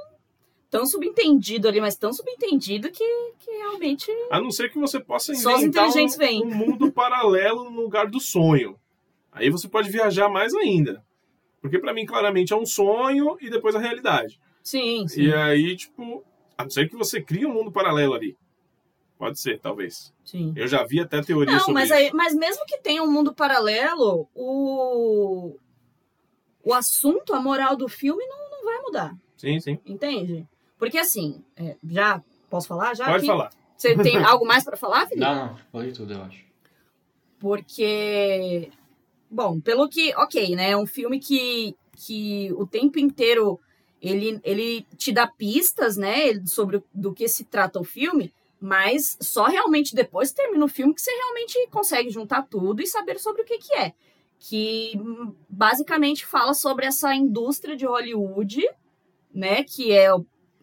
tão 0.70 0.86
subentendido 0.88 1.68
ali, 1.68 1.80
mas 1.80 1.96
tão 1.96 2.12
subentendido 2.12 2.90
que, 2.90 3.04
que 3.40 3.52
realmente 3.52 4.10
A 4.32 4.42
não 4.42 4.50
ser 4.50 4.70
que 4.72 4.80
você 4.80 5.00
possa 5.00 5.32
inventar 5.32 5.88
um, 5.88 6.42
um 6.44 6.56
mundo 6.56 6.92
paralelo 6.92 7.70
no 7.70 7.82
lugar 7.82 8.08
do 8.08 8.20
sonho. 8.20 8.76
Aí 9.32 9.52
você 9.52 9.68
pode 9.68 9.90
viajar 9.92 10.30
mais 10.30 10.54
ainda. 10.56 11.04
Porque 11.62 11.78
pra 11.80 11.94
mim, 11.94 12.06
claramente, 12.08 12.54
é 12.54 12.56
um 12.56 12.66
sonho 12.66 13.38
e 13.40 13.50
depois 13.52 13.76
a 13.76 13.80
realidade. 13.80 14.40
sim, 14.64 15.08
sim, 15.08 15.22
E 15.22 15.34
aí, 15.34 15.76
tipo, 15.76 16.24
a 16.58 16.64
não 16.64 16.70
ser 16.72 16.90
que 16.90 16.96
você 16.96 17.22
crie 17.22 17.46
um 17.46 17.54
mundo 17.54 17.72
paralelo 17.72 18.14
ali. 18.16 18.36
Pode 19.24 19.40
ser, 19.40 19.58
talvez. 19.58 20.14
sim. 20.26 20.52
Eu 20.54 20.68
já 20.68 20.84
vi 20.84 21.00
até 21.00 21.22
teoria 21.22 21.54
Não, 21.54 21.60
sobre 21.62 21.74
mas, 21.76 21.86
isso. 21.86 21.94
aí, 21.94 22.12
mas 22.14 22.36
mesmo 22.36 22.66
que 22.66 22.78
tenha 22.80 23.02
um 23.02 23.10
mundo 23.10 23.34
paralelo, 23.34 24.28
o, 24.36 25.56
o 26.62 26.74
assunto, 26.74 27.34
a 27.34 27.40
moral 27.40 27.78
do 27.78 27.88
filme 27.88 28.26
não, 28.28 28.50
não 28.52 28.66
vai 28.66 28.80
mudar, 28.80 29.16
Sim, 29.38 29.62
sim. 29.62 29.80
entende? 29.86 30.46
Porque 30.78 30.98
assim, 30.98 31.42
é, 31.56 31.78
já 31.90 32.22
posso 32.50 32.68
falar 32.68 32.94
já? 32.96 33.06
Pode 33.06 33.18
aqui? 33.20 33.28
falar. 33.28 33.50
Você 33.78 33.96
tem 34.00 34.18
algo 34.26 34.46
mais 34.46 34.66
pra 34.66 34.76
falar, 34.76 35.08
Felipe? 35.08 35.22
Não, 35.22 35.34
não, 35.48 35.56
pode 35.72 35.94
tudo, 35.94 36.14
eu 36.14 36.22
acho. 36.24 36.44
Porque, 37.40 38.70
bom, 39.32 39.62
pelo 39.62 39.88
que, 39.88 40.14
ok, 40.18 40.54
né? 40.56 40.72
É 40.72 40.78
um 40.78 40.86
filme 40.86 41.18
que, 41.18 41.76
que 41.96 42.52
o 42.58 42.68
tempo 42.68 43.00
inteiro 43.00 43.58
ele, 44.02 44.42
ele 44.44 44.86
te 44.98 45.14
dá 45.14 45.26
pistas, 45.28 45.96
né? 45.96 46.46
Sobre 46.46 46.84
do 46.94 47.14
que 47.14 47.26
se 47.30 47.46
trata 47.46 47.80
o 47.80 47.86
filme, 47.86 48.34
mas 48.64 49.18
só 49.20 49.44
realmente 49.48 49.94
depois 49.94 50.30
que 50.30 50.38
termina 50.38 50.64
o 50.64 50.70
filme 50.70 50.94
que 50.94 51.02
você 51.02 51.12
realmente 51.12 51.68
consegue 51.70 52.10
juntar 52.10 52.44
tudo 52.44 52.82
e 52.82 52.88
saber 52.88 53.20
sobre 53.20 53.42
o 53.42 53.46
que, 53.46 53.58
que 53.58 53.74
é. 53.74 53.92
Que 54.40 54.94
hum, 54.96 55.36
basicamente 55.50 56.26
fala 56.26 56.54
sobre 56.54 56.86
essa 56.86 57.14
indústria 57.14 57.76
de 57.76 57.86
Hollywood, 57.86 58.66
né? 59.36 59.66
Que 59.66 59.92
é 59.92 60.08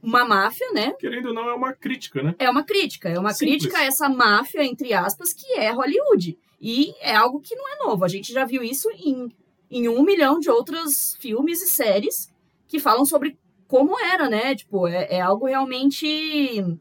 uma 0.02 0.24
máfia, 0.24 0.66
né? 0.72 0.94
Querendo 0.98 1.26
ou 1.26 1.34
não, 1.34 1.50
é 1.50 1.52
uma 1.52 1.74
crítica, 1.74 2.22
né? 2.22 2.34
É 2.38 2.48
uma 2.48 2.64
crítica, 2.64 3.10
é 3.10 3.18
uma 3.18 3.34
Simples. 3.34 3.58
crítica 3.58 3.80
a 3.80 3.84
essa 3.84 4.08
máfia, 4.08 4.64
entre 4.64 4.94
aspas, 4.94 5.34
que 5.34 5.52
é 5.52 5.70
Hollywood. 5.70 6.38
E 6.58 6.94
é 7.02 7.14
algo 7.14 7.38
que 7.38 7.54
não 7.54 7.68
é 7.68 7.76
novo. 7.84 8.02
A 8.02 8.08
gente 8.08 8.32
já 8.32 8.46
viu 8.46 8.62
isso 8.62 8.88
em, 8.92 9.30
em 9.70 9.90
um 9.90 10.02
milhão 10.02 10.40
de 10.40 10.48
outros 10.48 11.18
filmes 11.20 11.60
e 11.60 11.68
séries 11.68 12.32
que 12.66 12.78
falam 12.78 13.04
sobre 13.04 13.38
como 13.68 14.00
era, 14.00 14.26
né? 14.30 14.54
Tipo, 14.54 14.88
é, 14.88 15.16
é 15.16 15.20
algo 15.20 15.44
realmente 15.44 16.80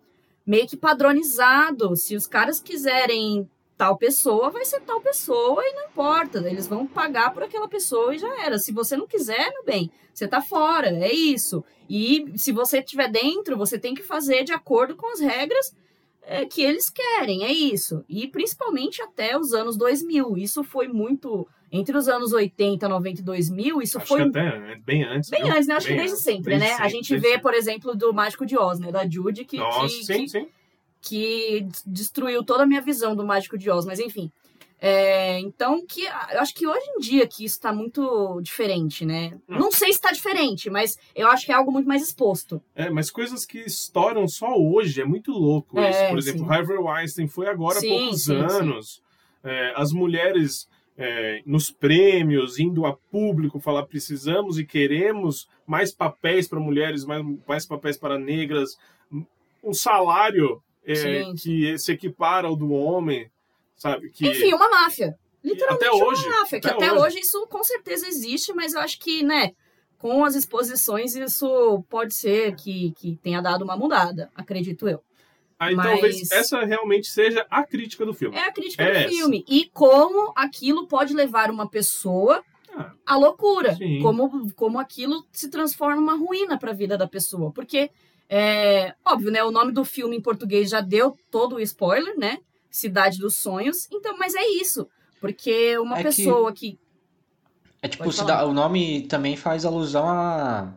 meio 0.50 0.68
que 0.68 0.76
padronizado. 0.76 1.96
Se 1.96 2.16
os 2.16 2.26
caras 2.26 2.60
quiserem 2.60 3.48
tal 3.78 3.96
pessoa, 3.98 4.50
vai 4.50 4.66
ser 4.66 4.82
tal 4.82 5.00
pessoa 5.00 5.62
e 5.64 5.74
não 5.74 5.86
importa. 5.86 6.40
Eles 6.40 6.66
vão 6.66 6.88
pagar 6.88 7.32
por 7.32 7.44
aquela 7.44 7.68
pessoa 7.68 8.16
e 8.16 8.18
já 8.18 8.44
era. 8.44 8.58
Se 8.58 8.72
você 8.72 8.98
não 8.98 9.06
quiser, 9.06 9.52
meu 9.54 9.64
bem, 9.64 9.92
você 10.12 10.28
tá 10.28 10.42
fora, 10.42 10.90
é 10.90 11.14
isso. 11.14 11.64
E 11.88 12.34
se 12.36 12.52
você 12.52 12.80
estiver 12.80 13.12
dentro, 13.12 13.56
você 13.56 13.78
tem 13.78 13.94
que 13.94 14.02
fazer 14.02 14.44
de 14.44 14.52
acordo 14.52 14.96
com 14.96 15.14
as 15.14 15.20
regras 15.20 15.72
é, 16.24 16.44
que 16.46 16.64
eles 16.64 16.90
querem, 16.90 17.44
é 17.44 17.54
isso. 17.54 18.04
E 18.10 18.28
principalmente 18.28 19.04
até 19.04 19.38
os 19.38 19.54
anos 19.54 19.78
2000. 19.78 20.36
Isso 20.36 20.64
foi 20.64 20.88
muito. 20.88 21.48
Entre 21.72 21.96
os 21.96 22.08
anos 22.08 22.34
80, 22.34 22.88
90 22.90 23.22
e 23.22 23.24
2000, 23.24 23.82
isso 23.82 23.98
Acho 23.98 24.08
foi 24.08 24.24
que 24.24 24.30
até 24.30 24.60
né, 24.60 24.82
bem 24.84 25.04
antes. 25.04 25.30
bem 25.30 25.44
viu? 25.44 25.54
antes, 25.54 25.68
né? 25.68 25.76
Acho 25.76 25.88
Bem 25.88 25.96
que 25.96 26.02
desde 26.02 26.14
antes, 26.16 26.24
sempre, 26.24 26.58
desde 26.58 26.68
né? 26.68 26.74
a 26.74 26.78
sempre, 26.78 26.90
gente 26.90 27.10
desde 27.10 27.28
vê, 27.28 27.28
sempre. 27.34 27.42
por 27.42 27.54
exemplo, 27.54 27.96
do 27.96 28.14
Mágico 28.14 28.46
de 28.46 28.58
Oz, 28.58 28.80
né? 28.80 28.92
Da 28.92 29.08
Judy, 29.08 29.46
que, 29.46 29.58
Nossa, 29.58 29.88
que, 29.88 30.04
sim, 30.06 30.24
que, 30.24 30.30
sim. 30.30 30.48
que 31.02 31.68
destruiu 31.86 32.44
toda 32.44 32.64
a 32.64 32.66
minha 32.66 32.82
visão 32.82 33.16
do 33.16 33.24
Mágico 33.24 33.58
de 33.58 33.70
Oz, 33.70 33.86
mas 33.86 34.00
enfim. 34.00 34.32
É, 34.82 35.38
então, 35.42 35.86
que 35.86 36.06
eu 36.06 36.40
acho 36.40 36.56
que 36.56 36.66
hoje 36.66 36.86
em 36.96 37.00
dia 37.00 37.28
que 37.28 37.44
isso 37.44 37.60
tá 37.60 37.74
muito 37.74 38.40
diferente, 38.42 39.06
né? 39.06 39.34
Hum. 39.48 39.60
Não 39.60 39.72
sei 39.72 39.92
se 39.92 40.00
tá 40.00 40.12
diferente, 40.12 40.70
mas 40.70 40.98
eu 41.14 41.28
acho 41.28 41.46
que 41.46 41.52
é 41.52 41.56
algo 41.56 41.70
muito 41.72 41.88
mais 41.88 42.02
exposto. 42.02 42.62
É, 42.74 42.90
mas 42.90 43.12
coisas 43.12 43.46
que 43.46 43.60
estouram 43.60 44.26
só 44.28 44.56
hoje, 44.58 45.02
é 45.02 45.06
muito 45.06 45.32
louco 45.32 45.78
É, 45.78 45.90
isso. 45.92 46.10
Por 46.10 46.18
exemplo, 46.18 46.46
sim. 46.46 46.52
Harvey 46.52 46.78
Weinstein 46.78 47.28
foi 47.28 47.48
agora 47.50 47.78
há 47.78 47.82
poucos 47.82 48.24
sim. 48.24 48.36
anos. 48.36 49.02
É, 49.44 49.74
as 49.76 49.92
mulheres 49.92 50.68
é, 51.02 51.42
nos 51.46 51.72
prêmios, 51.72 52.60
indo 52.60 52.86
a 52.86 52.94
público 52.94 53.58
falar 53.58 53.86
precisamos 53.86 54.60
e 54.60 54.66
queremos 54.66 55.48
mais 55.66 55.94
papéis 55.94 56.46
para 56.46 56.60
mulheres, 56.60 57.06
mais, 57.06 57.26
mais 57.48 57.66
papéis 57.66 57.98
para 57.98 58.20
negras, 58.20 58.78
um 59.64 59.74
salário 59.74 60.62
é, 60.86 61.32
que 61.42 61.78
se 61.78 61.94
equipara 61.94 62.50
ao 62.50 62.56
do 62.56 62.72
homem, 62.72 63.32
sabe? 63.78 64.10
Que, 64.10 64.28
Enfim, 64.28 64.54
uma 64.54 64.70
máfia. 64.70 65.18
Literalmente 65.42 65.86
Até 65.86 65.96
hoje, 65.96 66.28
uma 66.28 66.40
máfia. 66.42 66.60
Que 66.60 66.68
até 66.68 66.76
até, 66.76 66.92
hoje. 66.92 67.02
hoje. 67.02 67.20
isso 67.20 67.48
com 67.48 67.64
certeza 67.64 68.06
existe, 68.06 68.54
mas 68.54 68.74
eu 68.74 68.82
acho 68.82 69.00
que, 69.00 69.24
né, 69.24 69.54
com 69.98 70.26
as 70.26 70.36
exposições 70.36 71.16
isso 71.16 71.82
pode 71.90 72.14
ser 72.14 72.56
que, 72.56 72.92
que 72.98 73.18
tenha 73.24 73.40
dado 73.40 73.64
uma 73.64 73.78
mudada, 73.78 74.30
acredito 74.36 74.90
eu. 74.90 75.02
Aí 75.60 75.76
mas- 75.76 75.86
talvez 75.92 76.32
essa 76.32 76.64
realmente 76.64 77.08
seja 77.08 77.46
a 77.50 77.64
crítica 77.64 78.06
do 78.06 78.14
filme. 78.14 78.36
É 78.38 78.48
a 78.48 78.52
crítica 78.52 78.84
É 78.84 78.92
do 78.92 78.98
essa. 78.98 79.10
filme. 79.10 79.46
E 79.48 79.70
como 79.74 80.32
aquilo 80.36 80.88
pode 80.88 81.14
levar 81.14 81.52
uma 81.52 81.68
pessoa 81.70 82.42
Ah, 82.76 82.92
à 83.06 83.16
loucura. 83.18 83.76
Sim. 83.76 84.00
Como, 84.02 84.54
como 84.54 84.80
aquilo 84.80 85.26
se 85.32 85.50
transforma 85.50 85.96
numa 85.96 86.16
ruína 86.16 86.58
para 86.58 86.72
a 86.72 86.74
vida 86.74 86.96
da 86.98 87.08
pessoa. 87.08 87.52
Porque, 87.52 87.90
é, 88.30 88.94
óbvio, 89.04 89.32
né? 89.32 89.44
O 89.44 89.52
nome 89.52 89.72
do 89.72 89.84
filme 89.84 90.16
em 90.16 90.22
português 90.22 90.70
já 90.70 90.80
deu 90.80 91.18
todo 91.32 91.56
o 91.56 91.60
spoiler, 91.60 92.16
né? 92.18 92.38
Cidade 92.70 93.18
dos 93.18 93.36
Sonhos. 93.36 93.88
Então, 93.92 94.16
mas 94.20 94.36
é 94.36 94.46
isso. 94.48 94.88
Porque 95.20 95.78
uma 95.80 95.96
É 95.96 95.98
que- 95.98 96.04
pessoa 96.04 96.54
que. 96.54 96.78
É 97.82 97.88
tipo, 97.88 98.12
cida- 98.12 98.46
o 98.46 98.54
nome 98.54 99.08
também 99.08 99.36
faz 99.36 99.66
alusão 99.66 100.08
a, 100.08 100.72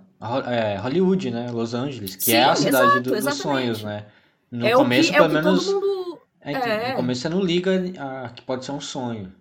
é, 0.49 0.77
Hollywood, 0.79 1.31
né? 1.31 1.51
Los 1.51 1.75
Angeles, 1.75 2.17
que 2.17 2.25
Sim, 2.25 2.33
é 2.33 2.45
a 2.45 2.55
cidade 2.57 2.85
exato, 2.87 3.01
do- 3.03 3.11
dos 3.11 3.19
exatamente. 3.19 3.43
sonhos, 3.43 3.83
né? 3.85 4.07
No 4.53 4.67
é 4.67 4.73
começo, 4.73 5.09
o 5.09 5.13
que, 5.13 5.19
é 5.19 5.23
o 5.23 5.29
pelo 5.29 5.39
que 5.39 5.45
menos. 5.47 5.65
todo 5.67 5.81
mundo. 5.81 6.19
é, 6.43 6.53
é. 6.53 6.91
No 6.91 6.97
começo 6.97 7.21
você 7.23 7.29
não 7.29 7.41
liga 7.41 7.73
a, 7.99 8.29
que 8.29 8.43
pode 8.43 8.65
ser 8.65 8.73
um 8.73 8.81
sonho. 8.81 9.33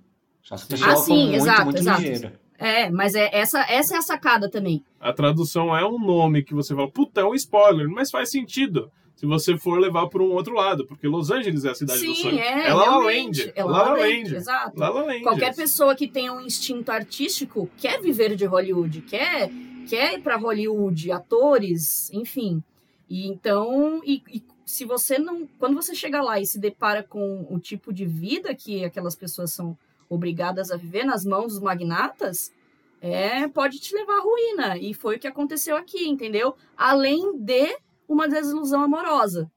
Só 0.42 0.56
se 0.58 0.64
a 0.64 0.68
pessoa 0.68 0.92
Ah, 0.94 0.96
sim, 0.96 1.24
muito, 1.24 1.36
exato, 1.36 1.64
muito 1.66 1.78
exato. 1.80 2.02
ligeira. 2.02 2.40
É, 2.58 2.90
mas 2.90 3.16
é 3.16 3.30
essa, 3.34 3.60
essa 3.70 3.96
é 3.96 3.98
a 3.98 4.02
sacada 4.02 4.50
também. 4.50 4.84
A 5.00 5.12
tradução 5.12 5.76
é 5.76 5.86
um 5.86 6.00
nome 6.00 6.44
que 6.44 6.54
você 6.54 6.74
fala, 6.76 6.90
puta, 6.90 7.22
é 7.22 7.26
um 7.26 7.34
spoiler, 7.36 7.90
mas 7.90 8.10
faz 8.12 8.30
sentido 8.32 8.92
se 9.16 9.26
você 9.26 9.58
for 9.58 9.80
levar 9.80 10.08
para 10.08 10.22
um 10.24 10.32
outro 10.32 10.54
lado, 10.54 10.86
porque 10.88 11.08
Los 11.08 11.30
Angeles 11.30 11.66
é 11.66 11.72
a 11.72 11.76
cidade 11.76 12.00
do 12.06 12.16
Sim, 12.16 12.22
sonho. 12.22 12.40
é. 12.40 12.68
é 12.68 12.74
La 12.74 12.86
La. 12.86 12.98
Land. 13.00 13.52
É 13.56 13.64
La 13.64 13.70
La 13.72 13.78
La 13.78 13.84
La 13.84 13.90
Land, 14.00 14.24
Land. 14.24 14.36
exato. 14.36 14.80
La 14.80 14.90
La 14.90 15.02
Land. 15.04 15.22
Qualquer 15.24 15.56
pessoa 15.56 15.96
que 15.96 16.08
tenha 16.08 16.32
um 16.34 16.42
instinto 16.42 16.92
artístico 16.92 17.70
quer 17.78 18.00
viver 18.02 18.36
de 18.36 18.46
Hollywood, 18.46 19.02
quer, 19.02 19.52
quer 19.90 20.14
ir 20.14 20.22
para 20.22 20.38
Hollywood, 20.38 21.12
atores, 21.12 22.10
enfim. 22.14 22.64
E 23.10 23.28
então, 23.28 24.02
e, 24.06 24.24
e 24.32 24.40
se 24.72 24.86
você 24.86 25.20
não. 25.20 25.46
Quando 25.60 25.76
você 25.76 25.94
chega 25.94 26.22
lá 26.22 26.40
e 26.40 26.46
se 26.46 26.58
depara 26.58 27.04
com 27.04 27.46
o 27.50 27.60
tipo 27.60 27.92
de 27.92 28.06
vida 28.06 28.56
que 28.56 28.86
aquelas 28.86 29.18
pessoas 29.18 29.52
são 29.52 29.78
obrigadas 30.10 30.72
a 30.72 30.78
viver 30.78 31.04
nas 31.04 31.26
mãos 31.26 31.54
dos 31.54 31.62
magnatas, 31.62 32.54
é, 33.02 33.50
pode 33.50 33.80
te 33.80 33.94
levar 33.94 34.20
à 34.20 34.22
ruína. 34.22 34.78
E 34.78 34.94
foi 34.94 35.18
o 35.18 35.20
que 35.20 35.28
aconteceu 35.28 35.76
aqui, 35.76 36.08
entendeu? 36.08 36.56
Além 36.78 37.38
de 37.38 37.78
uma 38.08 38.30
desilusão 38.30 38.82
amorosa. 38.82 39.52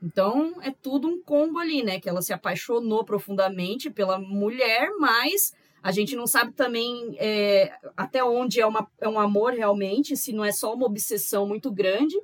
Então, 0.00 0.54
é 0.62 0.70
tudo 0.70 1.08
um 1.08 1.20
combo 1.20 1.58
ali, 1.58 1.82
né? 1.82 1.98
Que 1.98 2.08
ela 2.08 2.22
se 2.22 2.32
apaixonou 2.32 3.04
profundamente 3.04 3.90
pela 3.90 4.16
mulher, 4.16 4.90
mas 5.00 5.52
a 5.82 5.90
gente 5.90 6.14
não 6.14 6.26
sabe 6.26 6.52
também 6.52 7.16
é, 7.18 7.72
até 7.96 8.22
onde 8.22 8.60
é, 8.60 8.66
uma, 8.66 8.88
é 9.00 9.08
um 9.08 9.18
amor 9.18 9.54
realmente, 9.54 10.16
se 10.16 10.32
não 10.32 10.44
é 10.44 10.52
só 10.52 10.72
uma 10.72 10.86
obsessão 10.86 11.48
muito 11.48 11.68
grande, 11.68 12.16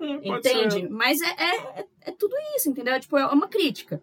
Pode 0.00 0.48
entende? 0.48 0.88
Mas 0.88 1.20
é, 1.20 1.26
é, 1.26 1.56
é- 1.80 1.86
é 2.06 2.10
tudo 2.12 2.34
isso, 2.56 2.70
entendeu? 2.70 2.98
Tipo, 2.98 3.18
é 3.18 3.26
uma 3.26 3.48
crítica. 3.48 4.02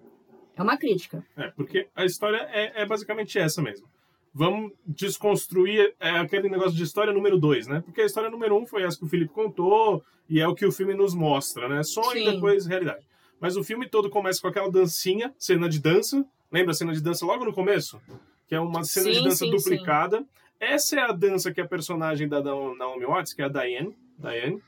É 0.55 0.61
uma 0.61 0.77
crítica. 0.77 1.23
É, 1.35 1.47
porque 1.49 1.87
a 1.95 2.05
história 2.05 2.47
é, 2.51 2.81
é 2.81 2.85
basicamente 2.85 3.37
essa 3.37 3.61
mesmo. 3.61 3.87
Vamos 4.33 4.71
desconstruir 4.85 5.95
é, 5.99 6.09
aquele 6.11 6.49
negócio 6.49 6.75
de 6.75 6.83
história 6.83 7.11
número 7.11 7.37
2, 7.39 7.67
né? 7.67 7.81
Porque 7.83 8.01
a 8.01 8.05
história 8.05 8.29
número 8.29 8.55
1 8.55 8.61
um 8.61 8.65
foi 8.67 8.83
essa 8.83 8.97
que 8.97 9.05
o 9.05 9.07
Felipe 9.09 9.33
contou 9.33 10.03
e 10.29 10.39
é 10.39 10.47
o 10.47 10.53
que 10.53 10.65
o 10.65 10.71
filme 10.71 10.93
nos 10.93 11.15
mostra, 11.15 11.67
né? 11.67 11.81
Sonho 11.83 12.17
e 12.17 12.23
Sim. 12.25 12.31
depois 12.33 12.65
realidade. 12.65 13.05
Mas 13.39 13.55
o 13.57 13.63
filme 13.63 13.87
todo 13.87 14.09
começa 14.09 14.41
com 14.41 14.47
aquela 14.47 14.69
dancinha, 14.71 15.33
cena 15.37 15.67
de 15.69 15.79
dança. 15.79 16.23
Lembra 16.51 16.71
a 16.71 16.75
cena 16.75 16.93
de 16.93 17.01
dança 17.01 17.25
logo 17.25 17.45
no 17.45 17.53
começo? 17.53 17.99
Que 18.47 18.55
é 18.55 18.59
uma 18.59 18.83
cena 18.83 19.09
de 19.09 19.17
Sim, 19.17 19.23
dança 19.23 19.45
sim, 19.45 19.51
duplicada. 19.51 20.25
Essa 20.59 20.99
é 20.99 21.01
a 21.03 21.11
dança 21.11 21.51
que 21.51 21.61
a 21.61 21.67
personagem 21.67 22.27
da 22.27 22.41
Na- 22.41 22.75
Naomi 22.75 23.05
Watts, 23.05 23.33
que 23.33 23.41
é 23.41 23.45
a 23.45 23.49
Diane, 23.49 23.95
Diane, 24.17 24.61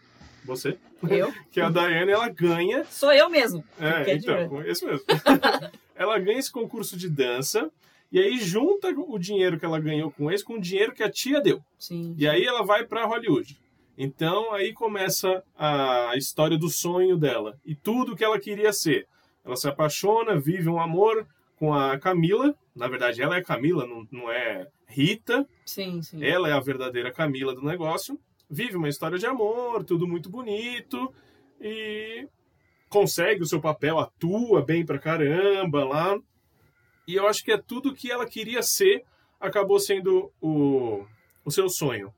você, 0.50 0.78
Eu? 1.10 1.34
que 1.52 1.62
é 1.62 1.64
a 1.64 1.70
Diane, 1.70 2.12
ela 2.12 2.28
ganha 2.30 2.84
Sou 2.86 3.14
eu 3.14 3.30
mesmo. 3.30 3.64
é, 3.80 4.04
Quer 4.04 4.16
então, 4.18 4.50
dizer. 4.50 4.70
esse 4.70 4.86
mesmo. 4.86 5.06
ela 5.96 6.20
ganha 6.20 6.40
esse 6.40 6.52
concurso 6.52 6.98
de 6.98 7.10
dança 7.10 7.72
e 8.12 8.20
aí 8.20 8.40
junta 8.40 8.90
o 8.90 9.18
dinheiro 9.20 9.60
que 9.60 9.66
ela 9.66 9.80
ganhou 9.80 10.12
com 10.12 10.32
esse 10.32 10.44
com 10.44 10.56
o 10.56 10.62
dinheiro 10.62 10.94
que 10.94 11.04
a 11.04 11.10
tia 11.10 11.40
deu. 11.40 11.62
Sim. 11.78 12.16
E 12.18 12.28
aí 12.28 12.44
ela 12.44 12.64
vai 12.64 12.86
para 12.86 13.06
Hollywood. 13.06 13.58
Então 13.98 14.54
aí 14.54 14.74
começa 14.74 15.44
a 15.58 16.14
história 16.16 16.58
do 16.58 16.70
sonho 16.70 17.18
dela 17.18 17.58
e 17.66 17.76
tudo 17.76 18.16
que 18.16 18.24
ela 18.24 18.40
queria 18.40 18.74
ser. 18.74 19.08
Ela 19.46 19.56
se 19.56 19.68
apaixona, 19.68 20.40
vive 20.40 20.70
um 20.70 20.80
amor 20.80 21.26
com 21.58 21.74
a 21.74 21.98
Camila. 22.00 22.56
Na 22.76 22.88
verdade, 22.88 23.22
ela 23.22 23.36
é 23.36 23.44
Camila, 23.44 23.86
não, 23.86 24.08
não 24.12 24.32
é 24.32 24.68
Rita. 24.88 25.46
Sim, 25.66 26.02
sim. 26.02 26.24
Ela 26.24 26.50
é 26.50 26.54
a 26.54 26.60
verdadeira 26.60 27.12
Camila 27.12 27.54
do 27.54 27.62
negócio. 27.62 28.18
Vive 28.50 28.78
uma 28.78 28.90
história 28.90 29.18
de 29.18 29.26
amor, 29.26 29.84
tudo 29.84 30.08
muito 30.08 30.30
bonito. 30.30 31.14
E 31.62 32.28
consegue 32.90 33.44
o 33.44 33.46
seu 33.46 33.62
papel, 33.62 34.00
atua 34.00 34.64
bem 34.64 34.86
pra 34.86 34.98
caramba 34.98 35.86
lá. 35.86 36.18
E 37.08 37.16
eu 37.16 37.28
acho 37.28 37.44
que 37.44 37.52
é 37.52 37.58
tudo 37.58 37.94
que 37.94 38.12
ela 38.12 38.26
queria 38.26 38.62
ser, 38.64 39.04
acabou 39.40 39.80
sendo 39.80 40.32
o, 40.42 41.06
o 41.46 41.52
seu 41.52 41.70
sonho. 41.70 42.14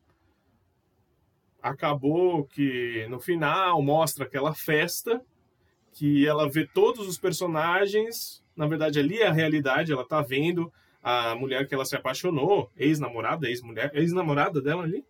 Acabou 1.61 2.45
que 2.45 3.05
no 3.09 3.19
final 3.19 3.81
mostra 3.81 4.25
aquela 4.25 4.53
festa 4.53 5.21
que 5.93 6.25
ela 6.25 6.49
vê 6.49 6.65
todos 6.65 7.07
os 7.07 7.17
personagens. 7.17 8.43
Na 8.55 8.67
verdade, 8.67 8.99
ali 8.99 9.19
é 9.19 9.27
a 9.27 9.33
realidade, 9.33 9.91
ela 9.91 10.07
tá 10.07 10.21
vendo 10.21 10.71
a 11.03 11.35
mulher 11.35 11.67
que 11.67 11.73
ela 11.73 11.85
se 11.85 11.95
apaixonou, 11.95 12.69
ex-namorada, 12.77 13.49
ex-mulher, 13.49 13.91
ex-namorada 13.93 14.61
dela 14.61 14.83
ali, 14.83 15.03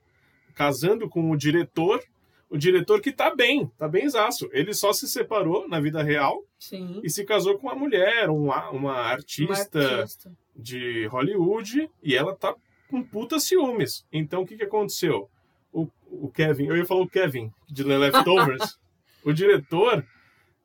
casando 0.51 1.09
com 1.09 1.31
o 1.31 1.37
diretor. 1.37 2.01
O 2.49 2.57
diretor 2.57 2.99
que 2.99 3.13
tá 3.13 3.33
bem, 3.33 3.71
tá 3.77 3.87
bem 3.87 4.09
zaço. 4.09 4.49
Ele 4.51 4.73
só 4.73 4.91
se 4.91 5.07
separou 5.07 5.69
na 5.69 5.79
vida 5.79 6.03
real 6.03 6.43
Sim. 6.59 6.99
e 7.01 7.09
se 7.09 7.23
casou 7.23 7.57
com 7.57 7.67
uma 7.67 7.75
mulher, 7.75 8.29
uma, 8.29 8.69
uma 8.71 8.93
artista 8.93 9.79
Uma 9.79 9.99
artista. 10.01 10.31
de 10.55 11.05
Hollywood 11.07 11.89
e 12.03 12.15
ela 12.15 12.35
tá 12.35 12.53
com 12.89 13.01
puta 13.01 13.39
ciúmes. 13.39 14.05
Então 14.11 14.41
o 14.41 14.45
que, 14.45 14.57
que 14.57 14.65
aconteceu? 14.65 15.29
O, 15.71 15.87
o 16.11 16.29
Kevin, 16.29 16.65
eu 16.65 16.75
ia 16.75 16.85
falar 16.85 17.01
o 17.01 17.07
Kevin 17.07 17.49
de 17.69 17.85
The 17.85 17.97
Leftovers, 17.97 18.77
o 19.23 19.31
diretor, 19.31 20.05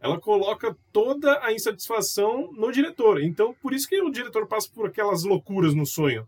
ela 0.00 0.18
coloca 0.20 0.76
toda 0.92 1.38
a 1.40 1.52
insatisfação 1.52 2.50
no 2.52 2.72
diretor. 2.72 3.22
Então 3.22 3.54
por 3.62 3.72
isso 3.72 3.88
que 3.88 4.02
o 4.02 4.10
diretor 4.10 4.48
passa 4.48 4.68
por 4.74 4.88
aquelas 4.88 5.22
loucuras 5.22 5.72
no 5.72 5.86
sonho. 5.86 6.26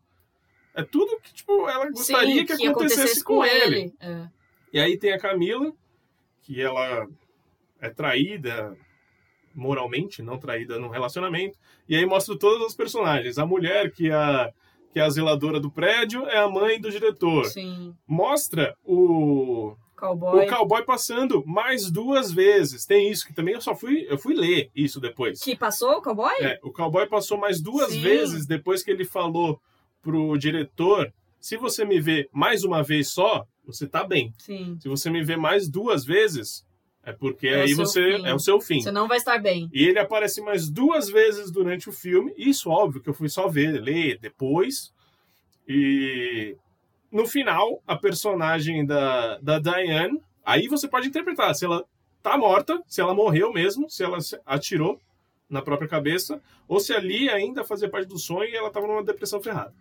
É 0.78 0.84
tudo 0.84 1.20
que 1.20 1.34
tipo 1.34 1.68
ela 1.68 1.90
gostaria 1.90 2.46
Sim, 2.46 2.56
que, 2.56 2.68
acontecesse, 2.68 3.24
com, 3.24 3.44
ele. 3.44 3.92
É. 4.00 4.28
E 4.72 4.78
aí 4.78 4.96
tem 4.96 5.12
a 5.12 5.18
Camila, 5.18 5.72
que 6.40 6.62
ela 6.62 7.08
é 7.80 7.90
traída 7.90 8.76
moralmente, 9.52 10.22
não 10.22 10.38
traída 10.38 10.78
num 10.78 10.88
relacionamento. 10.88 11.58
E 11.88 11.96
aí 11.96 12.06
mostra 12.06 12.38
todos 12.38 12.64
os 12.64 12.76
personagens. 12.76 13.38
A 13.38 13.44
mulher 13.44 13.90
que 13.90 14.08
é 14.08 14.14
a, 14.14 14.52
que 14.92 15.00
é 15.00 15.02
a 15.02 15.10
zeladora 15.10 15.58
do 15.58 15.68
prédio 15.68 16.24
é 16.28 16.38
a 16.38 16.48
mãe 16.48 16.80
do 16.80 16.92
diretor. 16.92 17.46
Sim. 17.46 17.92
Mostra 18.06 18.76
o 18.84 19.74
Cowboy. 19.96 20.46
o 20.46 20.48
cowboy 20.48 20.84
passando 20.84 21.44
mais 21.44 21.90
duas 21.90 22.30
vezes. 22.30 22.86
Tem 22.86 23.10
isso 23.10 23.26
que 23.26 23.34
também 23.34 23.54
eu 23.54 23.60
só 23.60 23.74
fui 23.74 24.06
eu 24.08 24.16
fui 24.16 24.32
ler 24.32 24.70
isso 24.76 25.00
depois. 25.00 25.40
Que 25.40 25.56
passou 25.56 25.94
o 25.94 26.02
cowboy? 26.02 26.36
É, 26.40 26.60
o 26.62 26.70
cowboy 26.70 27.08
passou 27.08 27.36
mais 27.36 27.60
duas 27.60 27.90
Sim. 27.90 28.00
vezes 28.00 28.46
depois 28.46 28.84
que 28.84 28.92
ele 28.92 29.04
falou 29.04 29.60
pro 30.08 30.38
diretor: 30.38 31.12
se 31.38 31.56
você 31.56 31.84
me 31.84 32.00
vê 32.00 32.28
mais 32.32 32.64
uma 32.64 32.82
vez 32.82 33.10
só, 33.10 33.44
você 33.64 33.86
tá 33.86 34.04
bem. 34.04 34.32
Sim. 34.38 34.78
Se 34.80 34.88
você 34.88 35.10
me 35.10 35.22
vê 35.22 35.36
mais 35.36 35.68
duas 35.68 36.04
vezes, 36.04 36.64
é 37.04 37.12
porque 37.12 37.46
É 37.48 37.58
o 37.58 37.62
aí 37.62 37.74
você 37.74 38.16
fim. 38.16 38.26
é 38.26 38.34
o 38.34 38.38
seu 38.38 38.58
fim. 38.60 38.80
Você 38.80 38.90
não 38.90 39.06
vai 39.06 39.18
estar 39.18 39.38
bem. 39.38 39.68
E 39.72 39.84
ele 39.84 39.98
aparece 39.98 40.40
mais 40.40 40.70
duas 40.70 41.10
vezes 41.10 41.50
durante 41.50 41.88
o 41.88 41.92
filme. 41.92 42.32
Isso, 42.36 42.70
óbvio, 42.70 43.02
que 43.02 43.10
eu 43.10 43.14
fui 43.14 43.28
só 43.28 43.46
ver, 43.48 43.80
ler 43.82 44.18
depois. 44.18 44.90
E 45.66 46.56
no 47.12 47.26
final, 47.26 47.82
a 47.86 47.96
personagem 47.96 48.86
da, 48.86 49.38
da 49.38 49.58
Diane, 49.58 50.18
aí 50.44 50.66
você 50.68 50.88
pode 50.88 51.08
interpretar 51.08 51.54
se 51.54 51.64
ela 51.66 51.84
tá 52.22 52.36
morta, 52.38 52.82
se 52.86 53.00
ela 53.00 53.14
morreu 53.14 53.52
mesmo, 53.52 53.88
se 53.90 54.02
ela 54.02 54.20
se 54.20 54.38
atirou 54.46 54.98
na 55.48 55.62
própria 55.62 55.88
cabeça, 55.88 56.42
ou 56.66 56.78
se 56.80 56.92
ali 56.92 57.30
ainda 57.30 57.64
fazia 57.64 57.88
parte 57.88 58.08
do 58.08 58.18
sonho 58.18 58.50
e 58.50 58.54
ela 58.56 58.70
tava 58.70 58.86
numa 58.86 59.02
depressão 59.02 59.40
ferrada. 59.40 59.72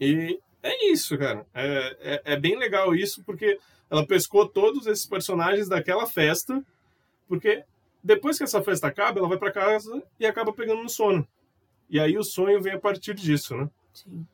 E 0.00 0.38
é 0.62 0.90
isso, 0.90 1.16
cara. 1.18 1.46
É, 1.54 1.96
é, 2.00 2.22
é 2.32 2.36
bem 2.36 2.56
legal 2.58 2.94
isso, 2.94 3.22
porque 3.24 3.58
ela 3.90 4.06
pescou 4.06 4.48
todos 4.48 4.86
esses 4.86 5.06
personagens 5.06 5.68
daquela 5.68 6.06
festa, 6.06 6.62
porque 7.28 7.64
depois 8.02 8.38
que 8.38 8.44
essa 8.44 8.62
festa 8.62 8.86
acaba, 8.86 9.18
ela 9.18 9.28
vai 9.28 9.38
para 9.38 9.52
casa 9.52 10.02
e 10.18 10.26
acaba 10.26 10.52
pegando 10.52 10.82
no 10.82 10.88
sono. 10.88 11.26
E 11.88 11.98
aí 11.98 12.16
o 12.16 12.22
sonho 12.24 12.62
vem 12.62 12.74
a 12.74 12.78
partir 12.80 13.14
disso, 13.14 13.56
né? 13.56 13.68
Sim. 13.92 14.26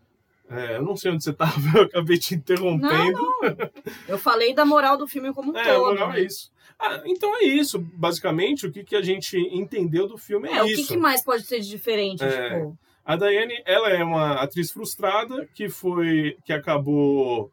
É, 0.48 0.76
eu 0.76 0.82
não 0.82 0.96
sei 0.96 1.10
onde 1.10 1.24
você 1.24 1.32
tava, 1.32 1.52
eu 1.76 1.82
acabei 1.84 2.18
te 2.18 2.34
interrompendo. 2.34 3.12
Não, 3.12 3.40
não. 3.42 3.70
Eu 4.06 4.18
falei 4.18 4.54
da 4.54 4.64
moral 4.64 4.96
do 4.96 5.08
filme 5.08 5.32
como 5.32 5.52
um 5.52 5.56
É, 5.56 5.64
todo. 5.64 5.86
a 5.86 5.88
moral 5.90 6.10
né? 6.12 6.20
é 6.20 6.24
isso. 6.24 6.52
Ah, 6.78 7.02
então 7.06 7.34
é 7.36 7.44
isso. 7.44 7.78
Basicamente, 7.78 8.66
o 8.66 8.70
que, 8.70 8.84
que 8.84 8.94
a 8.94 9.02
gente 9.02 9.36
entendeu 9.38 10.06
do 10.06 10.18
filme 10.18 10.48
é, 10.48 10.58
É, 10.58 10.62
o 10.62 10.66
isso. 10.66 10.82
que, 10.82 10.88
que 10.88 10.96
mais 10.96 11.24
pode 11.24 11.44
ser 11.44 11.60
de 11.60 11.68
diferente? 11.68 12.22
É. 12.22 12.50
Tipo, 12.50 12.78
A 13.06 13.14
Diane, 13.14 13.62
ela 13.64 13.88
é 13.90 14.02
uma 14.02 14.32
atriz 14.32 14.72
frustrada 14.72 15.48
que 15.54 15.68
foi, 15.68 16.36
que 16.44 16.52
acabou 16.52 17.52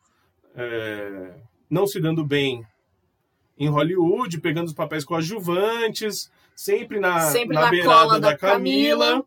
é, 0.55 1.35
não 1.69 1.85
se 1.85 2.01
dando 2.01 2.25
bem 2.25 2.65
em 3.55 3.69
Hollywood, 3.69 4.41
pegando 4.41 4.65
os 4.65 4.73
papéis 4.73 5.05
coadjuvantes, 5.05 6.31
sempre 6.55 6.99
na, 6.99 7.19
Sempre 7.19 7.53
na, 7.53 7.61
na 7.61 7.69
beirada 7.69 8.19
da, 8.19 8.31
da 8.31 8.37
Camila. 8.37 9.05
Camila. 9.05 9.25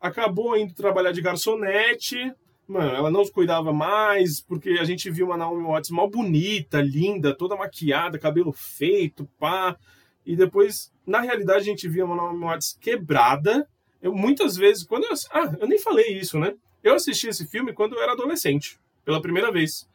Acabou 0.00 0.56
indo 0.56 0.72
trabalhar 0.72 1.12
de 1.12 1.20
garçonete. 1.20 2.32
Mano, 2.66 2.94
ela 2.94 3.10
não 3.10 3.22
se 3.22 3.30
cuidava 3.30 3.70
mais, 3.70 4.40
porque 4.40 4.78
a 4.80 4.84
gente 4.84 5.10
viu 5.10 5.26
uma 5.26 5.36
Naomi 5.36 5.64
Watts 5.64 5.90
mal 5.90 6.08
bonita, 6.08 6.80
linda, 6.80 7.34
toda 7.34 7.54
maquiada, 7.54 8.18
cabelo 8.18 8.52
feito, 8.52 9.28
pá. 9.38 9.76
E 10.24 10.34
depois, 10.34 10.90
na 11.06 11.20
realidade, 11.20 11.58
a 11.58 11.64
gente 11.64 11.86
via 11.86 12.06
uma 12.06 12.16
Naomi 12.16 12.44
Watts 12.44 12.78
quebrada. 12.80 13.68
Eu 14.02 14.14
muitas 14.14 14.56
vezes, 14.56 14.82
quando 14.84 15.04
eu. 15.04 15.14
Ah, 15.30 15.54
eu 15.60 15.66
nem 15.68 15.78
falei 15.78 16.18
isso, 16.18 16.38
né? 16.38 16.54
Eu 16.82 16.94
assisti 16.94 17.28
esse 17.28 17.46
filme 17.46 17.72
quando 17.72 17.94
eu 17.94 18.02
era 18.02 18.12
adolescente, 18.12 18.78
pela 19.04 19.20
primeira 19.20 19.52
vez. 19.52 19.86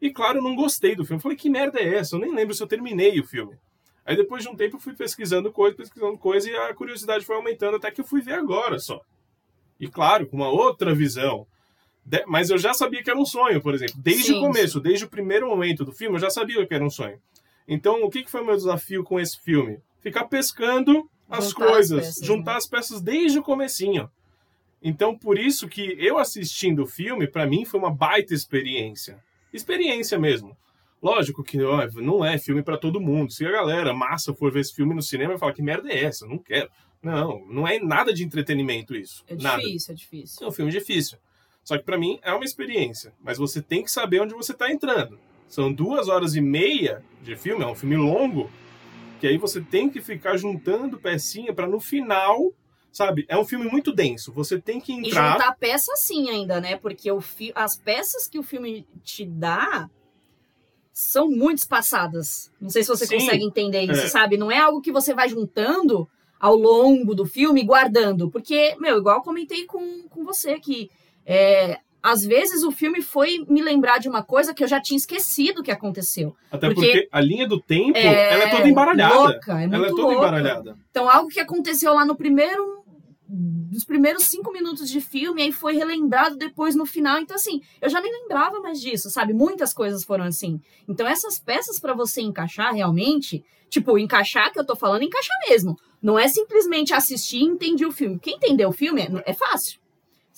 E 0.00 0.10
claro, 0.10 0.38
eu 0.38 0.42
não 0.42 0.54
gostei 0.54 0.94
do 0.94 1.04
filme. 1.04 1.18
Eu 1.18 1.22
falei, 1.22 1.36
que 1.36 1.50
merda 1.50 1.80
é 1.80 1.96
essa? 1.96 2.14
Eu 2.14 2.20
nem 2.20 2.32
lembro 2.32 2.54
se 2.54 2.62
eu 2.62 2.66
terminei 2.68 3.18
o 3.18 3.24
filme. 3.26 3.56
Aí 4.06 4.16
depois 4.16 4.42
de 4.44 4.48
um 4.48 4.54
tempo 4.56 4.76
eu 4.76 4.80
fui 4.80 4.94
pesquisando 4.94 5.50
coisa, 5.52 5.76
pesquisando 5.76 6.16
coisa, 6.16 6.48
e 6.48 6.54
a 6.56 6.72
curiosidade 6.72 7.24
foi 7.26 7.34
aumentando 7.36 7.76
até 7.76 7.90
que 7.90 8.00
eu 8.00 8.04
fui 8.06 8.20
ver 8.22 8.34
agora 8.34 8.78
só. 8.78 9.00
E 9.80 9.88
claro, 9.88 10.26
com 10.26 10.36
uma 10.36 10.48
outra 10.48 10.94
visão. 10.94 11.46
De- 12.04 12.24
Mas 12.26 12.48
eu 12.48 12.56
já 12.58 12.72
sabia 12.72 13.02
que 13.02 13.10
era 13.10 13.18
um 13.18 13.26
sonho, 13.26 13.60
por 13.60 13.74
exemplo. 13.74 13.96
Desde 13.98 14.24
Sim, 14.28 14.38
o 14.38 14.40
começo, 14.40 14.80
desde 14.80 15.04
o 15.04 15.08
primeiro 15.10 15.48
momento 15.48 15.84
do 15.84 15.92
filme, 15.92 16.16
eu 16.16 16.20
já 16.20 16.30
sabia 16.30 16.64
que 16.66 16.72
era 16.74 16.84
um 16.84 16.88
sonho. 16.90 17.20
Então, 17.66 18.02
o 18.02 18.08
que 18.10 18.22
que 18.22 18.30
foi 18.30 18.40
o 18.40 18.46
meu 18.46 18.56
desafio 18.56 19.04
com 19.04 19.20
esse 19.20 19.38
filme? 19.42 19.78
Ficar 20.00 20.24
pescando 20.24 21.10
as 21.28 21.50
Juntar 21.50 21.64
as 21.64 21.70
coisas, 21.70 22.06
peças, 22.06 22.26
juntar 22.26 22.52
né? 22.52 22.56
as 22.56 22.66
peças 22.66 23.00
desde 23.00 23.38
o 23.38 23.42
comecinho. 23.42 24.10
Então, 24.82 25.16
por 25.16 25.38
isso 25.38 25.68
que 25.68 25.96
eu 25.98 26.18
assistindo 26.18 26.84
o 26.84 26.86
filme, 26.86 27.26
pra 27.26 27.46
mim, 27.46 27.64
foi 27.64 27.80
uma 27.80 27.90
baita 27.90 28.32
experiência. 28.32 29.22
Experiência 29.52 30.18
mesmo. 30.18 30.56
Lógico 31.02 31.44
que 31.44 31.56
não 31.56 32.24
é 32.24 32.38
filme 32.38 32.62
pra 32.62 32.76
todo 32.76 33.00
mundo. 33.00 33.32
Se 33.32 33.44
a 33.44 33.50
galera 33.50 33.92
massa 33.94 34.34
for 34.34 34.52
ver 34.52 34.60
esse 34.60 34.74
filme 34.74 34.94
no 34.94 35.02
cinema 35.02 35.34
e 35.34 35.38
falar 35.38 35.52
que 35.52 35.62
merda 35.62 35.88
é 35.88 36.04
essa, 36.04 36.26
não 36.26 36.38
quero. 36.38 36.68
Não, 37.02 37.46
não 37.46 37.66
é 37.66 37.78
nada 37.78 38.12
de 38.12 38.24
entretenimento 38.24 38.94
isso. 38.96 39.24
é 39.28 39.36
nada. 39.36 39.62
difícil, 39.62 39.92
é 39.92 39.96
difícil. 39.96 40.46
É 40.46 40.48
um 40.48 40.52
filme 40.52 40.72
difícil. 40.72 41.18
Só 41.62 41.78
que 41.78 41.84
pra 41.84 41.98
mim 41.98 42.18
é 42.22 42.32
uma 42.32 42.44
experiência. 42.44 43.12
Mas 43.22 43.38
você 43.38 43.62
tem 43.62 43.84
que 43.84 43.90
saber 43.90 44.20
onde 44.20 44.34
você 44.34 44.52
tá 44.52 44.70
entrando. 44.72 45.18
São 45.48 45.72
duas 45.72 46.08
horas 46.08 46.34
e 46.34 46.40
meia 46.40 47.02
de 47.22 47.36
filme, 47.36 47.64
é 47.64 47.66
um 47.66 47.74
filme 47.74 47.96
longo, 47.96 48.50
que 49.18 49.26
aí 49.26 49.36
você 49.38 49.60
tem 49.60 49.88
que 49.90 50.00
ficar 50.00 50.36
juntando 50.36 50.98
pecinha 50.98 51.52
pra 51.52 51.66
no 51.66 51.80
final, 51.80 52.52
sabe? 52.92 53.24
É 53.28 53.36
um 53.38 53.44
filme 53.44 53.66
muito 53.70 53.92
denso. 53.92 54.32
Você 54.32 54.60
tem 54.60 54.80
que 54.80 54.92
E 54.92 55.08
entrar. 55.08 55.32
juntar 55.32 55.56
peça 55.56 55.92
sim 55.96 56.30
ainda, 56.30 56.60
né? 56.60 56.76
Porque 56.76 57.10
o 57.10 57.20
fi... 57.20 57.52
as 57.54 57.76
peças 57.76 58.26
que 58.28 58.38
o 58.38 58.42
filme 58.42 58.86
te 59.02 59.24
dá 59.24 59.88
são 60.92 61.28
muito 61.28 61.58
espaçadas. 61.58 62.50
Não 62.60 62.68
sei 62.70 62.82
se 62.82 62.88
você 62.88 63.06
Sim. 63.06 63.18
consegue 63.18 63.44
entender 63.44 63.82
isso, 63.82 64.02
É. 64.04 64.08
sabe? 64.08 64.36
Não 64.36 64.50
é 64.50 64.58
algo 64.58 64.80
que 64.80 64.90
você 64.90 65.14
vai 65.14 65.28
juntando 65.28 66.08
ao 66.40 66.56
longo 66.56 67.14
do 67.14 67.24
filme 67.24 67.60
e 67.60 67.64
guardando. 67.64 68.30
Porque, 68.30 68.76
meu, 68.80 68.98
igual 68.98 69.16
eu 69.18 69.22
comentei 69.22 69.64
com, 69.64 70.08
com 70.08 70.24
você 70.24 70.58
que 70.58 70.90
é, 71.24 71.78
às 72.02 72.24
vezes 72.24 72.62
o 72.62 72.70
filme 72.70 73.02
foi 73.02 73.44
me 73.48 73.60
lembrar 73.62 73.98
de 73.98 74.08
uma 74.08 74.22
coisa 74.22 74.54
que 74.54 74.62
eu 74.62 74.68
já 74.68 74.80
tinha 74.80 74.96
esquecido 74.96 75.62
que 75.62 75.70
aconteceu. 75.70 76.34
Até 76.50 76.68
porque- 76.72 76.80
porque, 76.92 77.08
a 77.10 77.20
linha 77.20 77.46
do 77.46 77.60
tempo, 77.60 77.96
É 77.98 78.34
ela 78.34 78.44
é 78.44 78.50
toda 78.50 78.68
embaralhada. 78.68 79.14
Louca, 79.14 79.52
é 79.52 79.66
muito 79.66 79.74
ela 79.74 79.86
é 79.86 79.90
toda 79.90 80.02
louca. 80.02 80.16
embaralhada. 80.18 80.78
Então, 80.90 81.08
algo 81.08 81.28
que 81.28 81.40
aconteceu 81.40 81.92
lá 81.94 82.04
no 82.04 82.16
primeiro. 82.16 82.78
Nos 83.30 83.84
primeiros 83.84 84.22
cinco 84.24 84.50
minutos 84.50 84.88
de 84.88 85.02
filme, 85.02 85.42
aí 85.42 85.52
foi 85.52 85.74
relembrado 85.76 86.36
depois 86.38 86.74
no 86.74 86.86
final. 86.86 87.20
Então, 87.20 87.36
assim, 87.36 87.60
eu 87.82 87.90
já 87.90 88.00
nem 88.00 88.10
lembrava 88.10 88.58
mais 88.60 88.80
disso, 88.80 89.10
sabe? 89.10 89.34
Muitas 89.34 89.74
coisas 89.74 90.02
foram 90.02 90.24
assim. 90.24 90.58
Então, 90.88 91.06
essas 91.06 91.38
peças 91.38 91.78
pra 91.78 91.92
você 91.92 92.22
encaixar 92.22 92.72
realmente, 92.72 93.44
tipo, 93.68 93.98
encaixar 93.98 94.50
que 94.50 94.58
eu 94.58 94.64
tô 94.64 94.74
falando, 94.74 95.02
encaixar 95.02 95.36
mesmo. 95.50 95.76
Não 96.00 96.18
é 96.18 96.26
simplesmente 96.26 96.94
assistir 96.94 97.40
e 97.40 97.44
entender 97.44 97.84
o 97.84 97.92
filme. 97.92 98.18
Quem 98.18 98.36
entender 98.36 98.64
o 98.64 98.72
filme 98.72 99.02
é, 99.02 99.08
é 99.26 99.34
fácil. 99.34 99.78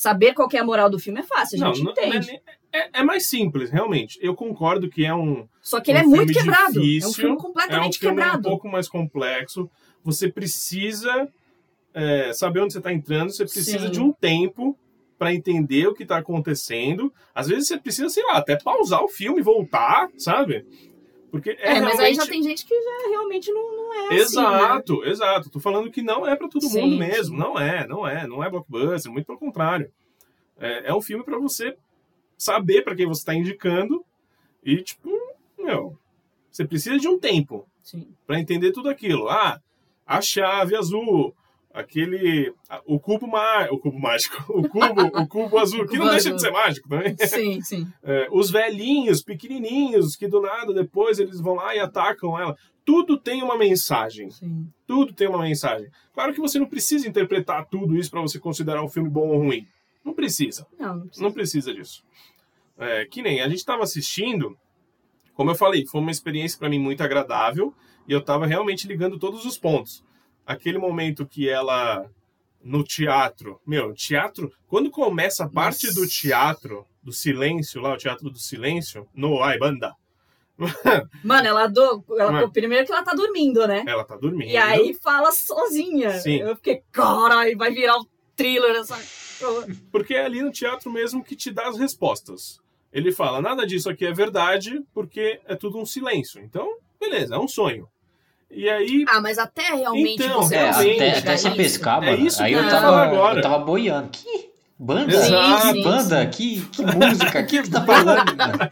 Saber 0.01 0.32
qual 0.32 0.48
é 0.51 0.57
a 0.57 0.64
moral 0.64 0.88
do 0.88 0.98
filme 0.98 1.20
é 1.20 1.22
fácil, 1.22 1.62
a 1.62 1.66
gente 1.74 1.84
não, 1.84 1.92
não 1.92 2.03
é, 2.03 2.09
entende. 2.09 2.40
é- 2.72 3.01
é 3.01 3.03
mais 3.05 3.28
simples, 3.28 3.70
realmente. 3.70 4.18
Eu 4.22 4.34
concordo 4.34 4.88
que 4.88 5.05
é 5.05 5.14
um, 5.14 5.46
Só 5.61 5.78
que 5.78 5.90
ele 5.90 5.98
um 5.98 6.01
é 6.01 6.05
muito 6.07 6.32
quebrado. 6.32 6.78
é 6.78 6.80
um 6.80 6.82
difícil, 6.82 7.12
filme 7.12 7.30
é 7.32 7.34
um 7.34 7.36
completamente 7.36 7.98
filme 7.98 8.16
quebrado. 8.16 8.38
um 8.38 8.51
pouco 8.51 8.66
mais 8.66 8.88
complexo. 8.88 9.68
Você 10.03 10.32
precisa 10.32 11.28
é, 11.92 12.32
saber 12.32 12.61
onde 12.61 12.72
você 12.72 12.78
está 12.78 12.90
entrando, 12.90 13.28
você 13.30 13.44
precisa 13.44 13.78
Sim. 13.88 13.90
de 13.90 14.01
um 14.01 14.11
tempo 14.11 14.74
para 15.18 15.34
entender 15.34 15.86
o 15.86 15.92
que 15.92 16.05
está 16.05 16.16
acontecendo. 16.16 17.12
Às 17.34 17.48
vezes 17.48 17.68
você 17.68 17.76
precisa, 17.76 18.09
sei 18.09 18.24
lá, 18.24 18.38
até 18.38 18.57
pausar 18.57 19.05
o 19.05 19.09
filme, 19.09 19.42
voltar, 19.42 20.09
sabe? 20.16 20.64
Porque 21.31 21.51
é, 21.51 21.76
É, 21.76 21.81
mas 21.81 21.99
aí 22.01 22.14
já 22.14 22.24
realmente- 22.24 22.28
tem 22.31 22.43
gente 22.43 22.66
que 22.66 22.74
já 22.74 23.09
realmente 23.11 23.53
não, 23.53 23.76
não 23.76 23.95
é 23.95 23.99
assim. 24.07 24.14
né? 24.16 24.20
Exato, 24.22 25.05
exato. 25.05 25.51
Tô 25.51 25.61
falando 25.61 25.91
que 25.91 26.03
não 26.03 26.26
é 26.26 26.35
para 26.35 26.49
todo 26.49 26.62
Sim, 26.66 26.81
mundo 26.83 26.99
mesmo. 26.99 27.37
Não 27.39 27.59
é, 27.59 27.87
não 27.87 28.07
é. 28.07 28.26
Não 28.26 28.43
é 28.43 28.51
blockbuster, 28.51 29.12
muito 29.12 29.26
pelo 29.26 29.39
contrário. 29.39 29.91
É, 30.59 30.91
é 30.91 30.95
um 30.95 31.01
filme 31.01 31.22
para 31.24 31.39
você 31.39 31.76
saber 32.37 32.83
para 32.83 32.97
quem 32.97 33.07
você 33.07 33.20
está 33.20 33.35
indicando 33.35 34.05
e, 34.64 34.83
tipo, 34.83 35.09
meu, 35.59 35.97
você 36.51 36.64
precisa 36.66 36.99
de 36.99 37.07
um 37.09 37.18
tempo 37.18 37.66
para 38.26 38.41
entender 38.41 38.72
tudo 38.72 38.89
aquilo. 38.89 39.28
Ah, 39.28 39.61
a 40.07 40.20
chave 40.20 40.74
azul, 40.74 41.35
aquele, 41.73 42.53
o 42.85 42.99
cubo 42.99 43.27
o 43.71 43.79
cubo 43.79 43.99
mágico, 43.99 44.45
o 44.53 44.68
cubo, 44.68 45.03
o 45.21 45.27
cubo 45.27 45.59
azul, 45.59 45.87
que 45.87 45.97
não 45.97 46.11
deixa 46.11 46.29
azul. 46.29 46.37
de 46.37 46.43
ser 46.43 46.51
mágico 46.51 46.89
também. 46.89 47.16
Sim, 47.18 47.61
sim. 47.62 47.87
É, 48.03 48.29
os 48.31 48.51
velhinhos, 48.51 49.23
pequenininhos, 49.23 50.16
que 50.16 50.29
do 50.29 50.41
nada 50.41 50.73
depois 50.75 51.18
eles 51.18 51.41
vão 51.41 51.55
lá 51.55 51.75
e 51.75 51.79
atacam 51.79 52.39
ela. 52.39 52.57
Tudo 52.85 53.16
tem 53.16 53.43
uma 53.43 53.57
mensagem. 53.57 54.31
sim. 54.31 54.66
Tudo 54.87 55.12
tem 55.12 55.29
uma 55.29 55.43
mensagem. 55.43 55.89
Claro 56.12 56.33
que 56.33 56.41
você 56.41 56.59
não 56.59 56.66
precisa 56.66 57.09
interpretar 57.09 57.66
tudo 57.66 57.97
isso 57.97 58.11
para 58.11 58.21
você 58.21 58.39
considerar 58.39 58.83
um 58.83 58.89
filme 58.89 59.09
bom 59.09 59.29
ou 59.29 59.39
ruim. 59.39 59.66
Não 60.05 60.12
precisa. 60.12 60.66
Não, 60.79 60.97
não 60.97 61.01
precisa. 61.03 61.23
Não 61.25 61.33
precisa 61.33 61.75
disso. 61.75 62.03
É, 62.79 63.05
que 63.05 63.23
nem 63.23 63.41
a 63.41 63.49
gente 63.49 63.59
estava 63.59 63.83
assistindo, 63.83 64.57
como 65.35 65.51
eu 65.51 65.55
falei, 65.55 65.87
foi 65.87 66.01
uma 66.01 66.11
experiência 66.11 66.59
para 66.59 66.68
mim 66.68 66.79
muito 66.79 67.03
agradável 67.03 67.73
e 68.09 68.12
eu 68.12 68.18
estava 68.18 68.47
realmente 68.47 68.89
ligando 68.89 69.18
todos 69.18 69.45
os 69.45 69.57
pontos. 69.59 70.03
Aquele 70.53 70.78
momento 70.78 71.26
que 71.26 71.48
ela 71.48 72.09
no 72.62 72.82
teatro, 72.82 73.61
meu, 73.66 73.94
teatro, 73.94 74.53
quando 74.66 74.90
começa 74.90 75.44
a 75.44 75.48
parte 75.48 75.86
Nossa. 75.86 76.01
do 76.01 76.07
teatro, 76.07 76.86
do 77.03 77.12
silêncio 77.12 77.80
lá, 77.80 77.94
o 77.94 77.96
teatro 77.96 78.28
do 78.28 78.38
silêncio, 78.38 79.09
no 79.14 79.42
Ai 79.42 79.59
Banda, 79.59 79.94
Mano, 81.24 81.46
ela 81.46 81.66
do. 81.66 82.05
Ela, 82.18 82.32
Mano. 82.32 82.53
Primeiro 82.53 82.84
que 82.84 82.92
ela 82.92 83.03
tá 83.03 83.14
dormindo, 83.14 83.66
né? 83.66 83.82
Ela 83.86 84.05
tá 84.05 84.16
dormindo. 84.16 84.51
E 84.51 84.57
aí 84.57 84.92
fala 84.92 85.32
sozinha. 85.32 86.18
Sim. 86.20 86.36
Eu 86.36 86.55
fiquei, 86.57 86.82
caralho, 86.92 87.57
vai 87.57 87.70
virar 87.70 87.96
um 87.98 88.05
thriller 88.36 88.76
essa. 88.76 88.98
Porque 89.90 90.14
é 90.14 90.24
ali 90.24 90.42
no 90.42 90.51
teatro 90.51 90.90
mesmo 90.90 91.24
que 91.24 91.34
te 91.34 91.51
dá 91.51 91.68
as 91.68 91.78
respostas. 91.78 92.61
Ele 92.92 93.12
fala, 93.12 93.40
nada 93.40 93.66
disso 93.66 93.88
aqui 93.88 94.05
é 94.05 94.12
verdade, 94.12 94.82
porque 94.92 95.40
é 95.46 95.55
tudo 95.55 95.78
um 95.78 95.86
silêncio. 95.86 96.42
Então, 96.42 96.76
beleza, 96.98 97.36
é 97.36 97.38
um 97.38 97.48
sonho. 97.48 97.88
E 98.51 98.68
aí, 98.68 99.05
Ah, 99.09 99.20
mas 99.20 99.38
até 99.38 99.62
realmente 99.74 100.22
Então, 100.22 100.42
você 100.42 100.57
É, 100.57 100.70
realmente, 100.70 101.03
até, 101.03 101.18
até 101.18 101.36
você 101.36 101.51
pescar, 101.53 102.03
É 102.03 102.11
mano. 102.12 102.26
isso 102.26 102.42
aí 102.42 102.53
que 102.53 102.59
eu 102.59 102.68
tava, 102.68 103.36
eu 103.36 103.42
tava 103.42 103.59
boiando. 103.64 104.09
Que 104.11 104.51
banda? 104.78 105.12
Exato. 105.12 105.72
Que 105.74 105.82
banda? 105.84 106.26
Que, 106.26 106.61
que 106.66 106.82
música? 106.82 107.40
O 107.42 107.46
que 107.46 107.62
que 107.62 107.70
tá 107.70 107.84
falando? 107.84 108.36
mano? 108.36 108.70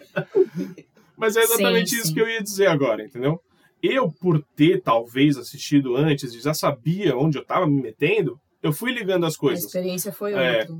Mas 1.16 1.36
é 1.36 1.42
exatamente 1.42 1.90
Sim, 1.90 1.96
isso 1.96 2.06
sim. 2.08 2.14
que 2.14 2.20
eu 2.20 2.28
ia 2.28 2.42
dizer 2.42 2.66
agora, 2.68 3.04
entendeu? 3.04 3.40
Eu, 3.82 4.10
por 4.10 4.42
ter 4.56 4.82
talvez 4.82 5.36
assistido 5.36 5.96
antes 5.96 6.34
e 6.34 6.40
já 6.40 6.52
sabia 6.54 7.16
onde 7.16 7.38
eu 7.38 7.44
tava 7.44 7.66
me 7.66 7.80
metendo, 7.80 8.38
eu 8.62 8.72
fui 8.72 8.92
ligando 8.92 9.24
as 9.26 9.34
A 9.34 9.38
coisas. 9.38 9.64
experiência 9.64 10.12
foi 10.12 10.32
É, 10.34 10.66
outra. 10.68 10.74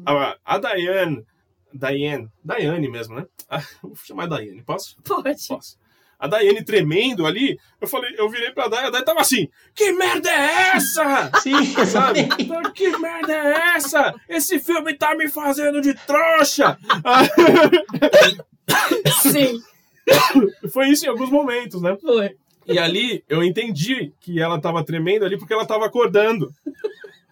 a, 0.45 0.55
a 0.57 0.59
Diane, 0.59 1.23
Diane, 1.73 2.29
Diane 2.45 2.89
mesmo, 2.91 3.15
né? 3.15 3.25
Ah, 3.49 3.63
vou 3.83 3.95
chamar 3.97 4.27
Diane, 4.29 4.63
posso? 4.65 4.97
Pode. 5.05 5.47
Posso. 5.47 5.77
A 6.19 6.27
Diane 6.27 6.65
tremendo 6.65 7.27
ali, 7.27 7.59
eu 7.81 7.87
falei, 7.87 8.13
eu 8.19 8.29
virei 8.29 8.51
pra 8.51 8.69
Diane, 8.69 8.89
a 8.89 8.91
Diane 8.91 9.05
tava 9.05 9.21
assim, 9.21 9.49
que 9.75 9.93
merda 9.93 10.29
é 10.29 10.77
essa? 10.77 11.31
Sim, 11.41 11.87
Sabe? 11.87 12.29
Que 12.75 12.97
merda 12.99 13.33
é 13.33 13.77
essa? 13.77 14.15
Esse 14.29 14.59
filme 14.59 14.95
tá 14.95 15.15
me 15.15 15.29
fazendo 15.29 15.81
de 15.81 15.95
trouxa! 15.95 16.77
Sim, 19.23 19.61
Foi 20.73 20.89
isso 20.89 21.07
em 21.07 21.09
alguns 21.09 21.31
momentos, 21.31 21.81
né? 21.81 21.97
foi. 22.01 22.37
E 22.67 22.79
ali 22.79 23.25
eu 23.29 23.43
entendi 23.43 24.13
que 24.21 24.41
ela 24.41 24.61
tava 24.61 24.85
tremendo 24.85 25.25
ali 25.25 25.39
porque 25.39 25.55
ela 25.55 25.67
tava 25.67 25.87
acordando. 25.87 26.51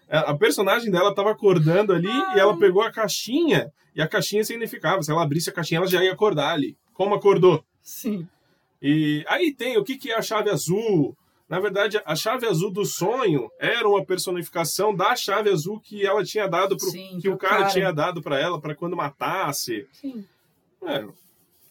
A 0.09 0.31
a 0.31 0.37
personagem 0.37 0.89
dela 0.89 1.13
tava 1.13 1.31
acordando 1.31 1.93
ali 1.93 2.09
e 2.35 2.39
ela 2.39 2.57
pegou 2.57 2.81
a 2.81 2.91
caixinha 2.91 3.71
e 3.95 4.01
a 4.01 4.07
caixinha 4.07 4.43
significava, 4.43 5.03
se 5.03 5.11
ela 5.11 5.23
abrisse 5.23 5.49
a 5.49 5.53
caixinha 5.53 5.79
ela 5.79 5.87
já 5.87 6.03
ia 6.03 6.13
acordar 6.13 6.53
ali. 6.53 6.75
Como 6.93 7.13
acordou? 7.13 7.63
Sim. 7.83 8.27
E 8.81 9.23
aí 9.27 9.53
tem 9.53 9.77
o 9.77 9.83
que, 9.83 9.97
que 9.97 10.11
é 10.11 10.15
a 10.17 10.21
chave 10.21 10.49
azul. 10.49 11.15
Na 11.49 11.59
verdade, 11.59 12.01
a 12.05 12.15
chave 12.15 12.45
azul 12.45 12.69
do 12.71 12.85
sonho 12.85 13.49
era 13.59 13.87
uma 13.87 14.03
personificação 14.05 14.93
da 14.93 15.15
chave 15.15 15.49
azul 15.49 15.79
que 15.79 16.05
ela 16.05 16.23
tinha 16.23 16.45
dado 16.47 16.75
pro, 16.75 16.89
Sim, 16.89 17.19
que 17.21 17.29
o 17.29 17.37
cara, 17.37 17.59
cara. 17.59 17.69
tinha 17.69 17.91
dado 17.93 18.21
pra 18.21 18.37
ela 18.39 18.59
para 18.59 18.75
quando 18.75 18.97
matasse. 18.97 19.87
Sim. 19.93 20.25
É, 20.85 21.05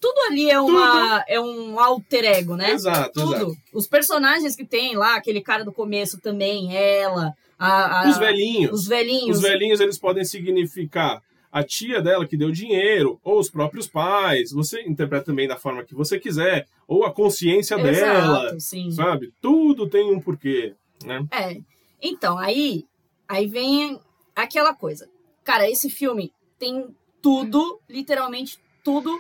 Tudo 0.01 0.19
ali 0.29 0.51
é, 0.51 0.59
uma, 0.61 1.23
é 1.29 1.39
um 1.39 1.79
alter 1.79 2.25
ego, 2.25 2.57
né? 2.57 2.71
exato, 2.73 3.13
Tudo. 3.21 3.35
exato. 3.35 3.53
Os 3.73 3.87
personagens 3.87 4.57
que 4.57 4.65
tem 4.65 4.97
lá, 4.97 5.15
aquele 5.17 5.41
cara 5.43 5.63
do 5.65 5.73
começo 5.73 6.19
também, 6.21 6.75
ela, 6.75 7.35
a, 7.59 8.01
a- 8.07 8.09
Os 8.11 8.17
velhinhos. 8.19 8.73
os 8.81 8.87
velhinhos. 8.89 9.37
Os 9.37 9.43
velhinhos 9.43 9.81
eles 9.81 9.99
podem 9.99 10.25
significar 10.25 11.23
a 11.57 11.65
tia 11.65 12.03
dela 12.03 12.27
que 12.27 12.37
deu 12.37 12.51
dinheiro, 12.51 13.19
ou 13.25 13.39
os 13.39 13.49
próprios 13.49 13.87
pais. 13.87 14.53
Você 14.53 14.83
interpreta 14.83 15.25
também 15.25 15.49
da 15.49 15.57
forma 15.57 15.83
que 15.83 15.95
você 15.95 16.21
quiser, 16.21 16.69
ou 16.87 17.03
a 17.03 17.11
consciência 17.11 17.79
dela, 17.79 18.45
Exato, 18.49 18.61
sim. 18.61 18.91
sabe? 18.91 19.33
Tudo 19.41 19.89
tem 19.89 20.13
um 20.13 20.21
porquê, 20.21 20.75
né? 21.03 21.27
É. 21.31 21.57
Então, 22.03 22.37
aí, 22.37 22.85
aí 23.27 23.47
vem 23.47 23.99
aquela 24.35 24.75
coisa. 24.75 25.09
Cara, 25.43 25.67
esse 25.67 25.89
filme 25.89 26.31
tem 26.59 26.95
tudo, 27.23 27.81
literalmente 27.89 28.59
tudo 28.85 29.19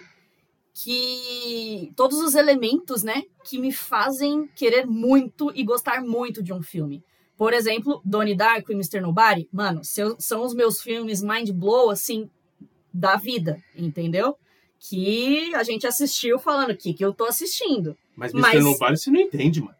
que 0.74 1.90
todos 1.96 2.20
os 2.20 2.34
elementos, 2.34 3.02
né, 3.02 3.22
que 3.44 3.58
me 3.58 3.72
fazem 3.72 4.46
querer 4.54 4.84
muito 4.86 5.50
e 5.54 5.64
gostar 5.64 6.02
muito 6.02 6.42
de 6.42 6.52
um 6.52 6.62
filme. 6.62 7.02
Por 7.36 7.52
exemplo, 7.52 8.00
Donnie 8.04 8.34
Darko 8.34 8.72
e 8.72 8.74
Mr. 8.74 9.00
Nobody, 9.00 9.48
mano, 9.52 9.84
seu- 9.84 10.16
são 10.18 10.42
os 10.44 10.54
meus 10.54 10.80
filmes 10.80 11.22
mind 11.22 11.50
blow 11.50 11.90
assim 11.90 12.30
da 12.92 13.16
vida, 13.16 13.62
entendeu? 13.76 14.36
Que 14.78 15.54
a 15.54 15.62
gente 15.62 15.86
assistiu 15.86 16.38
falando 16.38 16.70
o 16.70 16.76
que 16.76 16.94
que 16.94 17.04
eu 17.04 17.12
tô 17.12 17.24
assistindo. 17.24 17.96
Mas 18.14 18.32
Mr. 18.32 18.54
Mas- 18.54 18.64
Nobody 18.64 18.96
você 18.98 19.10
não 19.10 19.20
entende, 19.20 19.60
mano. 19.60 19.74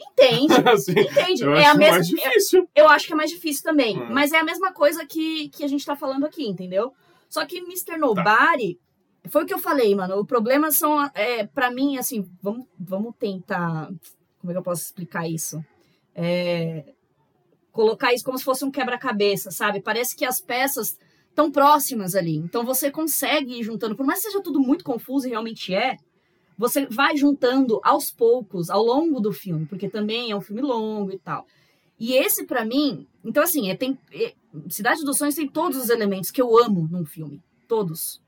Entende? 0.00 0.54
Assim, 0.70 0.92
Entende? 0.92 1.42
eu 1.42 1.54
é 1.56 1.60
acho 1.64 1.70
a 1.70 1.74
mesma 1.74 1.94
mais 1.96 2.06
difícil. 2.06 2.68
Eu 2.72 2.88
acho 2.88 3.06
que 3.06 3.12
é 3.12 3.16
mais 3.16 3.30
difícil 3.30 3.64
também. 3.64 3.98
Hum. 4.00 4.06
Mas 4.10 4.32
é 4.32 4.38
a 4.38 4.44
mesma 4.44 4.72
coisa 4.72 5.04
que, 5.04 5.48
que 5.48 5.64
a 5.64 5.66
gente 5.66 5.84
tá 5.84 5.96
falando 5.96 6.24
aqui, 6.24 6.46
entendeu? 6.46 6.92
Só 7.28 7.44
que 7.44 7.60
Tá. 7.60 7.66
Mr. 7.66 7.96
Nobody. 7.98 8.78
Foi 9.28 9.42
o 9.42 9.46
que 9.46 9.52
eu 9.52 9.58
falei, 9.58 9.92
mano. 9.96 10.16
O 10.20 10.24
problema 10.24 10.70
são. 10.70 11.04
É, 11.14 11.44
para 11.46 11.70
mim, 11.72 11.96
assim, 11.98 12.30
vamos, 12.40 12.66
vamos 12.78 13.12
tentar. 13.18 13.86
Como 14.40 14.50
é 14.50 14.52
que 14.52 14.58
eu 14.58 14.62
posso 14.62 14.82
explicar 14.84 15.28
isso? 15.28 15.64
É, 16.14 16.84
colocar 17.78 18.12
isso 18.12 18.24
como 18.24 18.36
se 18.36 18.42
fosse 18.42 18.64
um 18.64 18.72
quebra-cabeça, 18.72 19.52
sabe? 19.52 19.80
Parece 19.80 20.16
que 20.16 20.24
as 20.24 20.40
peças 20.40 20.98
estão 21.28 21.48
próximas 21.48 22.16
ali. 22.16 22.34
Então 22.34 22.64
você 22.64 22.90
consegue 22.90 23.60
ir 23.60 23.62
juntando. 23.62 23.94
Por 23.94 24.04
mais 24.04 24.18
que 24.18 24.26
seja 24.26 24.42
tudo 24.42 24.58
muito 24.58 24.82
confuso 24.82 25.28
e 25.28 25.30
realmente 25.30 25.72
é, 25.72 25.96
você 26.58 26.86
vai 26.86 27.16
juntando 27.16 27.78
aos 27.84 28.10
poucos, 28.10 28.68
ao 28.68 28.82
longo 28.82 29.20
do 29.20 29.32
filme, 29.32 29.64
porque 29.64 29.88
também 29.88 30.32
é 30.32 30.34
um 30.34 30.40
filme 30.40 30.60
longo 30.60 31.12
e 31.12 31.18
tal. 31.20 31.46
E 32.00 32.14
esse, 32.14 32.46
pra 32.46 32.64
mim, 32.64 33.06
então 33.24 33.44
assim, 33.44 33.70
é, 33.70 33.76
tem, 33.76 33.96
é, 34.12 34.34
Cidade 34.68 35.04
dos 35.04 35.16
Sonhos 35.16 35.36
tem 35.36 35.46
todos 35.46 35.78
os 35.78 35.88
elementos 35.88 36.32
que 36.32 36.42
eu 36.42 36.58
amo 36.58 36.88
num 36.90 37.04
filme. 37.04 37.40
Todos. 37.68 38.20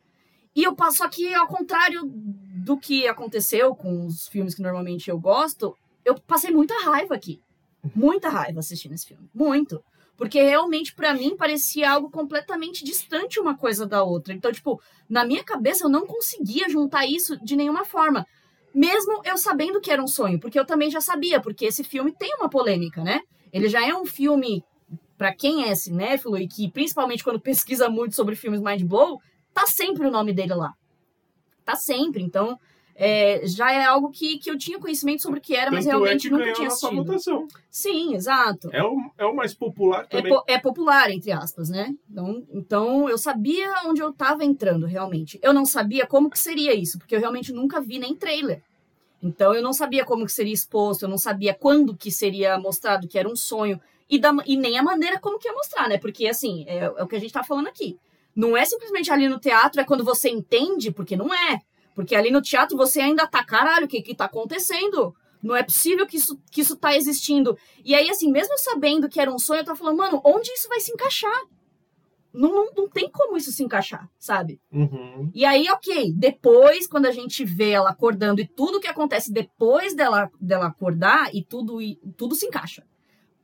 E 0.55 0.63
eu 0.63 0.77
passo 0.77 1.03
aqui, 1.03 1.35
ao 1.35 1.49
contrário 1.49 2.03
do 2.05 2.79
que 2.79 3.09
aconteceu 3.09 3.75
com 3.75 4.07
os 4.07 4.29
filmes 4.29 4.55
que 4.55 4.63
normalmente 4.63 5.11
eu 5.11 5.19
gosto, 5.19 5.77
eu 6.05 6.15
passei 6.21 6.53
muita 6.53 6.75
raiva 6.85 7.17
aqui. 7.17 7.41
Muita 7.95 8.29
raiva 8.29 8.61
assistindo 8.61 8.93
esse 8.93 9.07
filme. 9.07 9.29
Muito. 9.35 9.83
Porque 10.17 10.43
realmente, 10.43 10.95
pra 10.95 11.15
mim, 11.15 11.35
parecia 11.35 11.91
algo 11.91 12.11
completamente 12.11 12.85
distante 12.85 13.41
uma 13.41 13.57
coisa 13.57 13.87
da 13.87 14.03
outra. 14.03 14.35
Então, 14.35 14.53
tipo, 14.53 14.81
na 15.09 15.25
minha 15.25 15.43
cabeça 15.43 15.85
eu 15.85 15.89
não 15.89 16.07
conseguia 16.07 16.69
juntar 16.69 17.07
isso 17.07 17.43
de 17.43 17.57
nenhuma 17.57 17.87
forma. 17.87 18.27
Mesmo 18.75 19.23
eu 19.25 19.39
sabendo 19.39 19.81
que 19.81 19.91
era 19.91 20.03
um 20.03 20.07
sonho, 20.07 20.39
porque 20.39 20.59
eu 20.59 20.65
também 20.67 20.91
já 20.91 21.01
sabia, 21.01 21.41
porque 21.41 21.65
esse 21.65 21.83
filme 21.83 22.13
tem 22.13 22.35
uma 22.37 22.51
polêmica, 22.51 23.03
né? 23.03 23.23
Ele 23.53 23.69
já 23.69 23.85
é 23.85 23.95
um 23.95 24.05
filme, 24.05 24.63
pra 25.17 25.35
quem 25.35 25.65
é 25.65 25.75
cinéfilo 25.75 26.39
e 26.39 26.47
que 26.47 26.71
principalmente 26.71 27.25
quando 27.25 27.41
pesquisa 27.41 27.89
muito 27.89 28.15
sobre 28.15 28.37
filmes 28.37 28.61
mind 28.61 28.83
blow, 28.83 29.21
tá 29.53 29.67
sempre 29.67 30.07
o 30.07 30.11
nome 30.11 30.33
dele 30.33 30.55
lá. 30.55 30.75
Tá 31.65 31.77
sempre. 31.77 32.23
Então, 32.23 32.59
é, 33.03 33.41
já 33.47 33.73
é 33.73 33.83
algo 33.85 34.11
que, 34.11 34.37
que 34.39 34.51
eu 34.51 34.59
tinha 34.59 34.79
conhecimento 34.79 35.23
sobre 35.23 35.39
o 35.39 35.43
que 35.43 35.57
era, 35.57 35.71
mas 35.71 35.85
Tanto 35.87 35.97
é 35.97 35.99
realmente 35.99 36.23
que 36.29 36.31
nunca 36.31 36.53
tinha 36.53 36.69
assistido. 36.69 37.05
votação. 37.05 37.49
Sim, 37.71 38.15
exato. 38.15 38.69
É 38.73 38.85
o, 38.85 38.97
é 39.17 39.25
o 39.25 39.35
mais 39.35 39.55
popular 39.55 40.03
É, 40.11 40.19
também. 40.19 40.33
po- 40.33 40.45
é 40.47 40.59
popular, 40.59 41.11
entre 41.11 41.33
aspas, 41.33 41.71
né? 41.71 41.95
Então, 42.11 42.47
então, 42.53 43.09
eu 43.09 43.17
sabia 43.17 43.73
onde 43.87 44.03
eu 44.03 44.13
tava 44.13 44.45
entrando, 44.45 44.85
realmente. 44.87 45.39
Eu 45.43 45.55
não 45.55 45.65
sabia 45.65 46.07
como 46.07 46.29
que 46.29 46.39
seria 46.39 46.75
isso, 46.75 46.99
porque 46.99 47.17
eu 47.17 47.21
realmente 47.21 47.53
nunca 47.55 47.81
vi 47.81 47.99
nem 47.99 48.15
trailer. 48.15 48.63
Então, 49.23 49.55
eu 49.55 49.63
não 49.63 49.73
sabia 49.73 50.05
como 50.05 50.25
que 50.27 50.33
seria 50.33 50.53
exposto, 50.53 51.03
eu 51.03 51.09
não 51.09 51.19
sabia 51.19 51.55
quando 51.55 51.97
que 51.97 52.11
seria 52.11 52.59
mostrado 52.59 53.09
que 53.09 53.19
era 53.19 53.29
um 53.29 53.37
sonho, 53.37 53.81
e, 54.09 54.19
da, 54.19 54.35
e 54.45 54.57
nem 54.57 54.79
a 54.79 54.83
maneira 54.83 55.19
como 55.21 55.39
que 55.39 55.49
ia 55.49 55.55
mostrar, 55.55 55.89
né? 55.89 55.97
Porque, 55.99 56.27
assim, 56.27 56.65
é, 56.67 56.79
é 56.85 57.03
o 57.03 57.07
que 57.07 57.17
a 57.17 57.21
gente 57.21 57.33
tá 57.33 57.43
falando 57.45 57.69
aqui. 57.69 57.97
Não 58.37 58.57
é 58.57 58.65
simplesmente 58.65 59.11
ali 59.11 59.29
no 59.29 59.39
teatro, 59.39 59.81
é 59.81 59.85
quando 59.85 60.05
você 60.05 60.29
entende, 60.29 60.91
porque 60.91 61.17
não 61.17 61.33
é. 61.33 61.61
Porque 62.01 62.17
ali 62.17 62.31
no 62.31 62.41
teatro 62.41 62.77
você 62.77 63.01
ainda 63.01 63.27
tá, 63.27 63.45
caralho, 63.45 63.85
o 63.85 63.89
que 63.89 64.01
que 64.01 64.15
tá 64.15 64.25
acontecendo? 64.25 65.15
Não 65.43 65.55
é 65.55 65.63
possível 65.63 66.07
que 66.07 66.17
isso, 66.17 66.39
que 66.51 66.63
isso 66.63 66.77
tá 66.77 66.97
existindo. 66.97 67.57
E 67.85 67.95
aí, 67.95 68.09
assim, 68.09 68.31
mesmo 68.31 68.57
sabendo 68.57 69.09
que 69.09 69.21
era 69.21 69.31
um 69.31 69.39
sonho, 69.39 69.61
eu 69.61 69.65
tava 69.65 69.79
falando, 69.79 69.99
mano, 69.99 70.21
onde 70.25 70.51
isso 70.51 70.69
vai 70.69 70.81
se 70.81 70.93
encaixar? 70.93 71.43
Não, 72.33 72.49
não, 72.49 72.73
não 72.75 72.89
tem 72.89 73.11
como 73.11 73.37
isso 73.37 73.53
se 73.53 73.63
encaixar, 73.63 74.09
sabe? 74.19 74.61
Uhum. 74.73 75.31
E 75.35 75.45
aí, 75.45 75.69
ok, 75.69 76.13
depois, 76.15 76.87
quando 76.87 77.07
a 77.07 77.11
gente 77.11 77.45
vê 77.45 77.71
ela 77.71 77.91
acordando 77.91 78.41
e 78.41 78.47
tudo 78.47 78.81
que 78.81 78.89
acontece 78.89 79.31
depois 79.31 79.95
dela, 79.95 80.31
dela 80.41 80.69
acordar 80.69 81.35
e 81.35 81.45
tudo, 81.45 81.83
e 81.83 81.97
tudo 82.17 82.35
se 82.35 82.47
encaixa. 82.47 82.83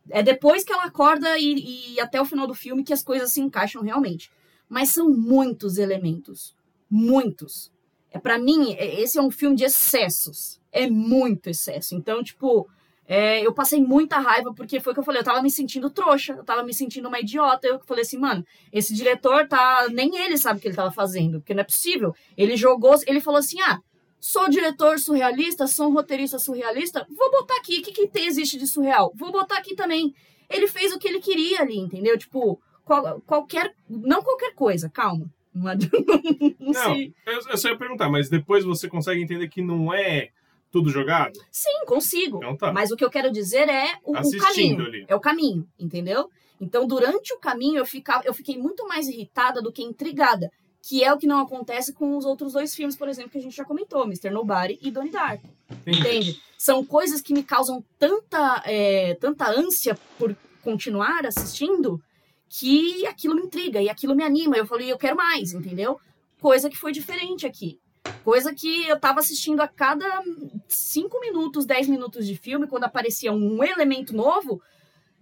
É 0.09 0.23
depois 0.23 0.65
que 0.65 0.73
ela 0.73 0.85
acorda 0.85 1.37
e, 1.39 1.95
e 1.95 2.01
até 2.01 2.21
o 2.21 2.25
final 2.25 2.47
do 2.47 2.55
filme 2.55 2.85
que 2.85 2.93
as 2.93 3.03
coisas 3.03 3.33
se 3.33 3.41
encaixam 3.41 3.83
realmente. 3.83 4.31
Mas 4.69 4.91
são 4.91 5.11
muitos 5.11 5.77
elementos. 5.77 6.55
Muitos. 6.89 7.73
É 8.17 8.19
para 8.19 8.39
mim, 8.39 8.73
é- 8.75 9.01
esse 9.01 9.19
é 9.19 9.23
um 9.23 9.31
filme 9.31 9.55
de 9.57 9.64
excessos. 9.64 10.61
É 10.73 10.89
muito 10.89 11.49
excesso. 11.49 11.95
Então, 11.95 12.23
tipo, 12.23 12.69
é, 13.07 13.47
eu 13.47 13.53
passei 13.55 13.81
muita 13.81 14.19
raiva 14.19 14.53
porque 14.55 14.81
foi 14.81 14.93
o 14.93 14.95
que 14.95 15.01
eu 15.01 15.05
falei, 15.05 15.21
eu 15.21 15.25
tava 15.25 15.43
me 15.43 15.51
sentindo 15.51 15.89
trouxa, 15.91 16.33
eu 16.35 16.45
tava 16.45 16.62
me 16.62 16.75
sentindo 16.75 17.09
uma 17.09 17.21
idiota. 17.21 17.67
Eu 17.67 17.81
falei 17.87 18.03
assim, 18.03 18.19
mano, 18.19 18.45
esse 18.73 18.93
diretor 18.95 19.47
tá. 19.49 19.87
Nem 19.93 20.17
ele 20.19 20.37
sabe 20.37 20.59
o 20.59 20.62
que 20.62 20.69
ele 20.69 20.75
tava 20.77 20.91
fazendo, 20.91 21.39
porque 21.41 21.55
não 21.55 21.61
é 21.61 21.64
possível. 21.64 22.14
Ele 22.37 22.57
jogou, 22.57 22.95
ele 23.07 23.21
falou 23.21 23.39
assim: 23.39 23.61
ah, 23.62 23.79
sou 24.21 24.49
diretor 24.49 24.99
surrealista, 24.99 25.67
sou 25.67 25.89
um 25.89 25.93
roteirista 25.95 26.39
surrealista, 26.39 27.07
vou 27.17 27.31
botar 27.31 27.57
aqui, 27.59 27.79
o 27.79 27.83
que, 27.83 27.93
que 27.93 28.09
tem, 28.09 28.27
existe 28.27 28.59
de 28.59 28.67
surreal? 28.67 29.12
Vou 29.14 29.31
botar 29.31 29.59
aqui 29.59 29.75
também. 29.77 30.12
Ele 30.51 30.67
fez 30.69 30.93
o 30.93 30.99
que 30.99 31.09
ele 31.09 31.21
queria 31.21 31.61
ali, 31.61 31.79
entendeu? 31.79 32.17
Tipo, 32.19 32.61
qual- 32.85 33.21
qualquer. 33.27 33.73
Não 33.89 34.23
qualquer 34.23 34.53
coisa, 34.55 34.89
calma. 34.91 35.27
Não, 35.57 35.69
adianta- 35.69 35.97
não 36.61 36.73
Não, 36.73 36.97
eu, 36.97 37.41
eu 37.51 37.57
só 37.57 37.69
ia 37.69 37.79
perguntar, 37.79 38.09
mas 38.11 38.29
depois 38.29 38.65
você 38.65 38.89
consegue 38.89 39.23
entender 39.23 39.49
que 39.49 39.63
não 39.63 39.93
é 39.93 40.31
tudo 40.71 40.91
jogado? 40.91 41.39
Sim, 41.51 41.85
consigo. 41.87 42.37
Então 42.39 42.57
tá. 42.57 42.73
Mas 42.73 42.91
o 42.91 42.97
que 42.97 43.05
eu 43.05 43.11
quero 43.11 43.33
dizer 43.33 43.69
é 43.69 43.95
o, 44.05 44.13
o 44.17 44.39
caminho. 44.39 44.85
ali. 44.85 45.05
É 45.09 45.15
o 45.15 45.21
caminho, 45.21 45.67
entendeu? 45.79 46.31
Então, 46.61 46.87
durante 46.87 47.33
o 47.35 47.39
caminho, 47.39 47.79
eu, 47.79 47.87
ficava, 47.87 48.23
eu 48.27 48.35
fiquei 48.35 48.59
muito 48.59 48.87
mais 48.87 49.09
irritada 49.09 49.61
do 49.63 49.73
que 49.73 49.83
intrigada. 49.83 50.51
Que 50.89 51.03
é 51.03 51.13
o 51.13 51.19
que 51.19 51.27
não 51.27 51.41
acontece 51.41 51.93
com 51.93 52.17
os 52.17 52.25
outros 52.25 52.53
dois 52.53 52.75
filmes, 52.75 52.95
por 52.97 53.09
exemplo, 53.09 53.31
que 53.31 53.39
a 53.39 53.41
gente 53.43 53.57
já 53.57 53.65
comentou, 53.65 54.05
Mr. 54.05 54.31
Nobody 54.31 54.79
e 54.81 54.91
Donnie 54.91 55.11
Darko. 55.11 55.49
Entendi. 55.71 55.99
Entende? 55.99 56.43
São 56.57 56.85
coisas 56.85 57.21
que 57.21 57.33
me 57.35 57.43
causam 57.43 57.83
tanta, 57.99 58.63
é, 58.65 59.15
tanta 59.15 59.51
ânsia 59.51 59.99
por 60.19 60.37
continuar 60.63 61.27
assistindo 61.27 62.01
que 62.49 63.07
aquilo 63.07 63.35
me 63.35 63.43
intriga 63.43 63.81
e 63.81 63.89
aquilo 63.89 64.15
me 64.15 64.23
anima. 64.23 64.57
Eu 64.57 64.67
falei, 64.67 64.91
eu 64.91 64.99
quero 64.99 65.17
mais, 65.17 65.53
entendeu? 65.53 65.99
Coisa 66.41 66.71
que 66.71 66.77
foi 66.77 66.93
diferente 66.93 67.47
aqui. 67.47 67.79
Coisa 68.23 68.55
que 68.55 68.87
eu 68.87 68.99
tava 68.99 69.21
assistindo 69.21 69.61
a 69.61 69.69
cada 69.69 70.23
5 70.69 71.21
minutos, 71.21 71.67
10 71.67 71.89
minutos 71.89 72.27
de 72.27 72.37
filme, 72.37 72.67
quando 72.67 72.85
aparecia 72.85 73.33
um 73.33 73.63
elemento 73.63 74.15
novo, 74.15 74.61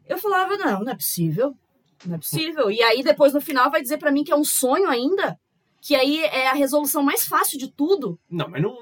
eu 0.06 0.18
falava, 0.18 0.56
não, 0.56 0.80
não 0.80 0.92
é 0.92 0.94
possível. 0.94 1.54
Não 2.04 2.16
é 2.16 2.18
possível. 2.18 2.70
E 2.70 2.82
aí, 2.82 3.02
depois, 3.02 3.32
no 3.32 3.40
final, 3.40 3.70
vai 3.70 3.80
dizer 3.80 3.98
pra 3.98 4.12
mim 4.12 4.24
que 4.24 4.32
é 4.32 4.36
um 4.36 4.44
sonho 4.44 4.88
ainda. 4.88 5.38
Que 5.80 5.94
aí 5.94 6.22
é 6.24 6.48
a 6.48 6.54
resolução 6.54 7.02
mais 7.02 7.24
fácil 7.24 7.58
de 7.58 7.70
tudo. 7.70 8.18
Não, 8.30 8.48
mas 8.48 8.62
não. 8.62 8.76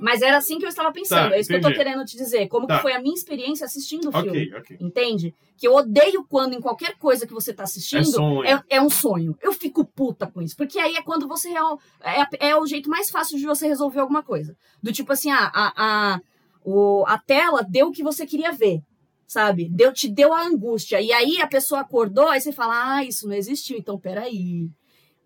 Mas 0.00 0.22
era 0.22 0.36
assim 0.36 0.58
que 0.58 0.64
eu 0.64 0.68
estava 0.68 0.92
pensando. 0.92 1.30
Tá, 1.30 1.36
é 1.36 1.40
isso 1.40 1.48
que 1.48 1.56
eu 1.56 1.60
tô 1.60 1.68
entendi. 1.68 1.84
querendo 1.84 2.04
te 2.04 2.16
dizer. 2.16 2.46
Como 2.48 2.66
Tá. 2.66 2.76
que 2.76 2.82
foi 2.82 2.92
a 2.92 3.00
minha 3.00 3.14
experiência 3.14 3.64
assistindo 3.64 4.08
o 4.08 4.12
filme. 4.12 4.48
Ok, 4.48 4.54
ok. 4.58 4.76
Entende? 4.80 5.34
Que 5.56 5.66
eu 5.66 5.74
odeio 5.74 6.24
quando 6.28 6.54
em 6.54 6.60
qualquer 6.60 6.96
coisa 6.98 7.26
que 7.26 7.32
você 7.32 7.52
tá 7.52 7.64
assistindo 7.64 8.42
É 8.44 8.52
é, 8.52 8.62
é 8.76 8.80
um 8.80 8.90
sonho. 8.90 9.36
Eu 9.40 9.52
fico 9.52 9.84
puta 9.84 10.26
com 10.26 10.40
isso. 10.42 10.56
Porque 10.56 10.78
aí 10.78 10.96
é 10.96 11.02
quando 11.02 11.26
você 11.26 11.48
real. 11.48 11.78
É, 12.02 12.50
é 12.50 12.56
o 12.56 12.66
jeito 12.66 12.88
mais 12.88 13.10
fácil 13.10 13.38
de 13.38 13.46
você 13.46 13.66
resolver 13.66 14.00
alguma 14.00 14.22
coisa. 14.22 14.56
Do 14.82 14.92
tipo 14.92 15.12
assim, 15.12 15.30
ah, 15.30 15.50
a, 15.54 15.72
a, 16.14 16.20
o, 16.64 17.04
a 17.06 17.18
tela 17.18 17.62
deu 17.68 17.88
o 17.88 17.92
que 17.92 18.02
você 18.02 18.26
queria 18.26 18.52
ver. 18.52 18.80
Sabe? 19.26 19.68
Deu, 19.68 19.92
te 19.92 20.08
deu 20.08 20.34
a 20.34 20.42
angústia. 20.44 21.00
E 21.00 21.12
aí 21.12 21.40
a 21.40 21.46
pessoa 21.46 21.82
acordou, 21.82 22.28
aí 22.28 22.40
você 22.40 22.50
fala, 22.50 22.96
ah, 22.96 23.04
isso 23.04 23.28
não 23.28 23.34
existiu, 23.34 23.78
então 23.78 23.96
peraí. 23.98 24.68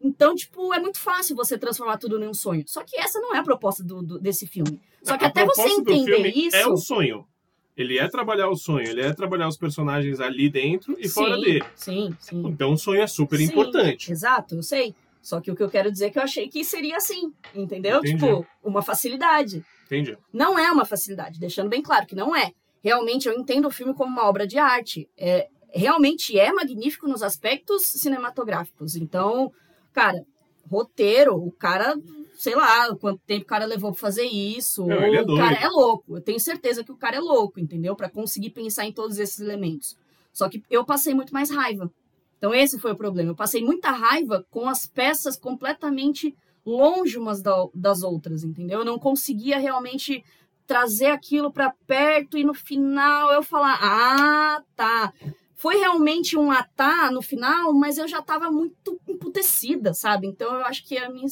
Então, 0.05 0.35
tipo, 0.35 0.75
é 0.75 0.79
muito 0.79 1.01
fácil 1.01 1.35
você 1.35 1.57
transformar 1.57 1.97
tudo 1.97 2.23
em 2.23 2.29
um 2.29 2.35
sonho. 2.35 2.63
Só 2.67 2.85
que 2.85 2.95
essa 2.99 3.19
não 3.21 3.35
é 3.35 3.39
a 3.39 3.43
proposta 3.43 3.83
do, 3.83 4.03
do- 4.03 4.19
desse 4.19 4.47
filme. 4.47 4.79
Só 5.03 5.17
que 5.17 5.25
A 5.25 5.29
até 5.29 5.47
você 5.47 5.63
entender 5.63 6.17
filme 6.17 6.47
isso. 6.47 6.55
É 6.57 6.67
o 6.67 6.77
sonho. 6.77 7.27
Ele 7.75 7.99
é 7.99 8.07
trabalhar 8.07 8.49
o 8.51 8.55
sonho, 8.57 8.87
ele 8.87 9.01
é 9.01 9.13
trabalhar 9.15 9.49
os 9.49 9.57
personagens 9.57 10.21
ali 10.21 10.51
dentro 10.51 10.95
e 10.99 11.09
fora 11.09 11.37
sim, 11.37 11.41
dele. 11.41 11.65
Sim, 11.75 12.17
sim. 12.21 12.47
Então 12.47 12.75
o 12.75 12.77
sonho 12.79 13.01
é 13.01 13.07
super 13.07 13.39
Sim, 13.39 13.45
importante. 13.45 14.13
Exato, 14.13 14.55
eu 14.57 14.63
sei. 14.63 14.95
Só 15.23 15.41
que 15.41 15.51
o 15.51 15.57
que 15.57 15.63
eu 15.63 15.71
quero 15.71 15.91
dizer 15.91 16.07
é 16.07 16.11
que 16.11 16.19
eu 16.19 16.23
achei 16.23 16.49
que 16.49 16.63
seria 16.63 16.99
assim, 16.99 17.33
entendeu? 17.55 17.99
Entendi. 18.01 18.15
Tipo, 18.23 18.47
uma 18.63 18.83
facilidade. 18.83 19.65
Entendi. 19.87 20.17
Não 20.31 20.59
é 20.59 20.71
uma 20.71 20.85
facilidade, 20.85 21.41
deixando 21.41 21.71
bem 21.71 21.81
claro 21.83 22.07
que 22.07 22.15
não 22.15 22.37
é. 22.37 22.53
Realmente 22.83 23.27
eu 23.27 23.33
entendo 23.33 23.67
o 23.67 23.71
filme 23.71 23.95
como 23.95 24.11
uma 24.13 24.29
obra 24.29 24.47
de 24.47 24.59
arte. 24.59 25.09
É, 25.17 25.49
realmente 25.73 26.39
é 26.39 26.53
magnífico 26.53 27.09
nos 27.09 27.23
aspectos 27.23 27.83
cinematográficos. 27.87 28.95
Então, 28.97 29.51
cara, 29.95 30.23
roteiro, 30.71 31.35
o 31.37 31.51
cara, 31.53 31.95
sei 32.37 32.55
lá, 32.55 32.95
quanto 32.97 33.21
tempo 33.27 33.45
o 33.45 33.47
cara 33.47 33.65
levou 33.65 33.93
pra 33.93 34.01
fazer 34.01 34.25
isso. 34.25 34.85
Não, 34.87 34.97
é 34.97 35.23
o 35.23 35.37
cara 35.39 35.57
é 35.57 35.69
louco. 35.69 36.17
Eu 36.17 36.21
tenho 36.21 36.41
certeza 36.41 36.83
que 36.85 36.93
o 36.93 36.97
cara 36.97 37.17
é 37.17 37.21
louco, 37.21 37.61
entendeu? 37.61 37.95
Pra 37.97 38.11
conseguir 38.11 38.51
pensar 38.51 38.85
em 38.85 38.93
todos 38.93 39.19
esses 39.19 39.41
elementos. 39.41 39.97
Só 40.33 40.49
que 40.49 40.63
eu 40.71 40.85
passei 40.85 41.15
muito 41.15 41.33
mais 41.33 41.51
raiva. 41.51 41.91
Então 42.39 42.53
esse 42.55 42.79
foi 42.79 42.93
o 42.93 42.97
problema. 42.97 43.31
Eu 43.31 43.37
passei 43.37 43.63
muita 43.65 43.91
raiva 43.91 44.45
com 44.51 44.69
as 44.69 44.87
peças 44.87 45.37
completamente 45.37 46.35
longe 46.67 47.17
umas 47.19 47.41
da- 47.41 47.69
das 47.75 48.03
outras, 48.03 48.43
entendeu? 48.43 48.81
Eu 48.81 48.85
não 48.85 48.99
conseguia 48.99 49.59
realmente 49.59 50.25
trazer 50.67 51.07
aquilo 51.07 51.53
pra 51.53 51.73
perto 51.87 52.39
e 52.39 52.45
no 52.45 52.55
final 52.55 53.31
eu 53.33 53.43
falar, 53.43 53.79
ah, 53.83 54.63
tá. 54.75 55.13
Foi 55.57 55.77
realmente 55.77 56.37
um 56.37 56.51
atá 56.51 57.11
no 57.11 57.23
final, 57.23 57.73
mas 57.73 57.97
eu 57.97 58.09
já 58.09 58.21
tava 58.21 58.51
muito 58.51 59.01
emputecida, 59.09 59.95
sabe? 59.95 60.27
Então 60.27 60.55
eu 60.55 60.65
acho 60.65 60.85
que 60.85 60.99
a 60.99 61.09
minha, 61.09 61.29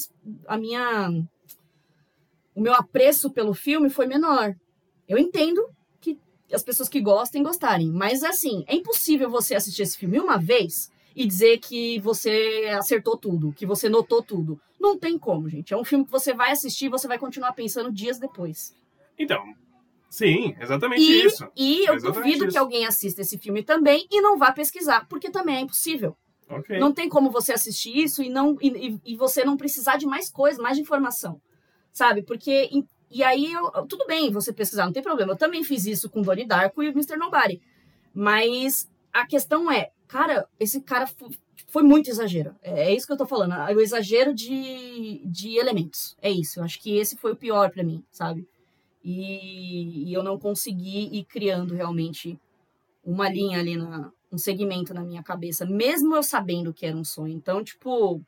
a 0.46 0.56
minha 0.56 1.10
o 2.54 2.60
meu 2.60 2.74
apreço 2.74 3.30
pelo 3.30 3.54
filme 3.54 3.90
foi 3.90 4.06
menor. 4.06 4.54
Eu 5.08 5.18
entendo 5.18 5.68
que 6.00 6.18
as 6.52 6.62
pessoas 6.62 6.88
que 6.88 7.00
gostem 7.00 7.42
gostarem, 7.42 7.90
mas 7.90 8.22
assim, 8.22 8.64
é 8.66 8.74
impossível 8.74 9.28
você 9.30 9.54
assistir 9.54 9.82
esse 9.82 9.98
filme 9.98 10.20
uma 10.20 10.38
vez 10.38 10.90
e 11.14 11.26
dizer 11.26 11.58
que 11.58 11.98
você 12.00 12.70
acertou 12.78 13.16
tudo, 13.16 13.52
que 13.52 13.66
você 13.66 13.88
notou 13.88 14.22
tudo. 14.22 14.60
Não 14.80 14.98
tem 14.98 15.18
como, 15.18 15.48
gente. 15.48 15.72
É 15.72 15.76
um 15.76 15.84
filme 15.84 16.04
que 16.04 16.10
você 16.10 16.32
vai 16.32 16.52
assistir 16.52 16.86
e 16.86 16.90
você 16.90 17.06
vai 17.06 17.18
continuar 17.18 17.52
pensando 17.52 17.92
dias 17.92 18.18
depois. 18.18 18.74
Então, 19.18 19.42
sim, 20.12 20.54
exatamente 20.60 21.02
E, 21.02 21.24
isso. 21.24 21.48
e 21.56 21.86
eu 21.88 21.94
Exatamente 21.94 22.24
duvido 22.24 22.44
isso. 22.44 22.52
que 22.52 22.58
alguém 22.58 22.84
assista 22.86 23.20
esse 23.22 23.38
filme 23.38 23.62
também 23.62 24.06
e 24.10 24.20
não 24.20 24.36
vá 24.38 24.52
pesquisar, 24.52 25.06
porque 25.08 25.30
também 25.30 25.56
é 25.56 25.60
impossível. 25.60 26.16
Ok. 26.48 26.78
Não 26.78 26.92
tem 26.92 27.08
como 27.08 27.30
você 27.30 27.52
assistir 27.52 27.96
isso 27.96 28.22
e 28.22 28.28
não 28.28 28.56
e, 28.60 28.98
e- 29.04 29.16
você 29.16 29.42
não 29.44 29.56
precisar 29.56 29.96
de 29.96 30.04
mais 30.06 30.28
coisas, 30.28 30.60
mais 30.62 30.76
de 30.76 30.82
informação. 30.82 31.40
Sabe? 31.92 32.22
Porque. 32.22 32.68
E, 32.70 32.84
e 33.10 33.22
aí, 33.22 33.52
eu- 33.52 33.70
tudo 33.86 34.04
bem 34.06 34.30
você 34.30 34.52
pesquisar, 34.52 34.84
não 34.84 34.92
tem 34.92 35.02
problema. 35.02 35.32
Eu 35.32 35.36
também 35.36 35.64
fiz 35.64 35.86
isso 35.86 36.10
com 36.10 36.20
Donnie 36.22 36.46
Darko 36.46 36.82
e 36.82 36.88
Mr. 36.88 37.16
Nobody. 37.16 37.60
Mas 38.14 38.88
a 39.12 39.26
questão 39.26 39.70
é, 39.70 39.90
cara, 40.06 40.46
esse 40.60 40.80
cara 40.82 41.06
fo- 41.06 41.30
foi 41.68 41.82
muito 41.82 42.10
exagero. 42.10 42.54
É, 42.62 42.90
é 42.90 42.94
isso 42.94 43.06
que 43.06 43.12
eu 43.12 43.16
tô 43.16 43.26
falando. 43.26 43.54
O 43.74 43.80
exagero 43.80 44.34
de, 44.34 45.22
de 45.24 45.56
elementos. 45.56 46.16
É 46.20 46.30
isso. 46.30 46.60
Eu 46.60 46.64
acho 46.64 46.78
que 46.80 46.96
esse 46.98 47.16
foi 47.16 47.32
o 47.32 47.36
pior 47.36 47.70
pra 47.70 47.82
mim, 47.82 48.02
sabe? 48.10 48.46
E, 49.04 50.08
e 50.08 50.12
eu 50.12 50.22
não 50.22 50.38
consegui 50.38 51.08
ir 51.12 51.24
criando 51.24 51.74
realmente 51.74 52.38
uma 53.04 53.28
linha 53.28 53.58
ali 53.58 53.76
na, 53.76 54.10
um 54.30 54.38
segmento 54.38 54.94
na 54.94 55.02
minha 55.02 55.22
cabeça, 55.22 55.66
mesmo 55.66 56.14
eu 56.14 56.22
sabendo 56.22 56.72
que 56.72 56.86
era 56.86 56.96
um 56.96 57.04
sonho. 57.04 57.34
Então, 57.34 57.62
tipo, 57.62 58.22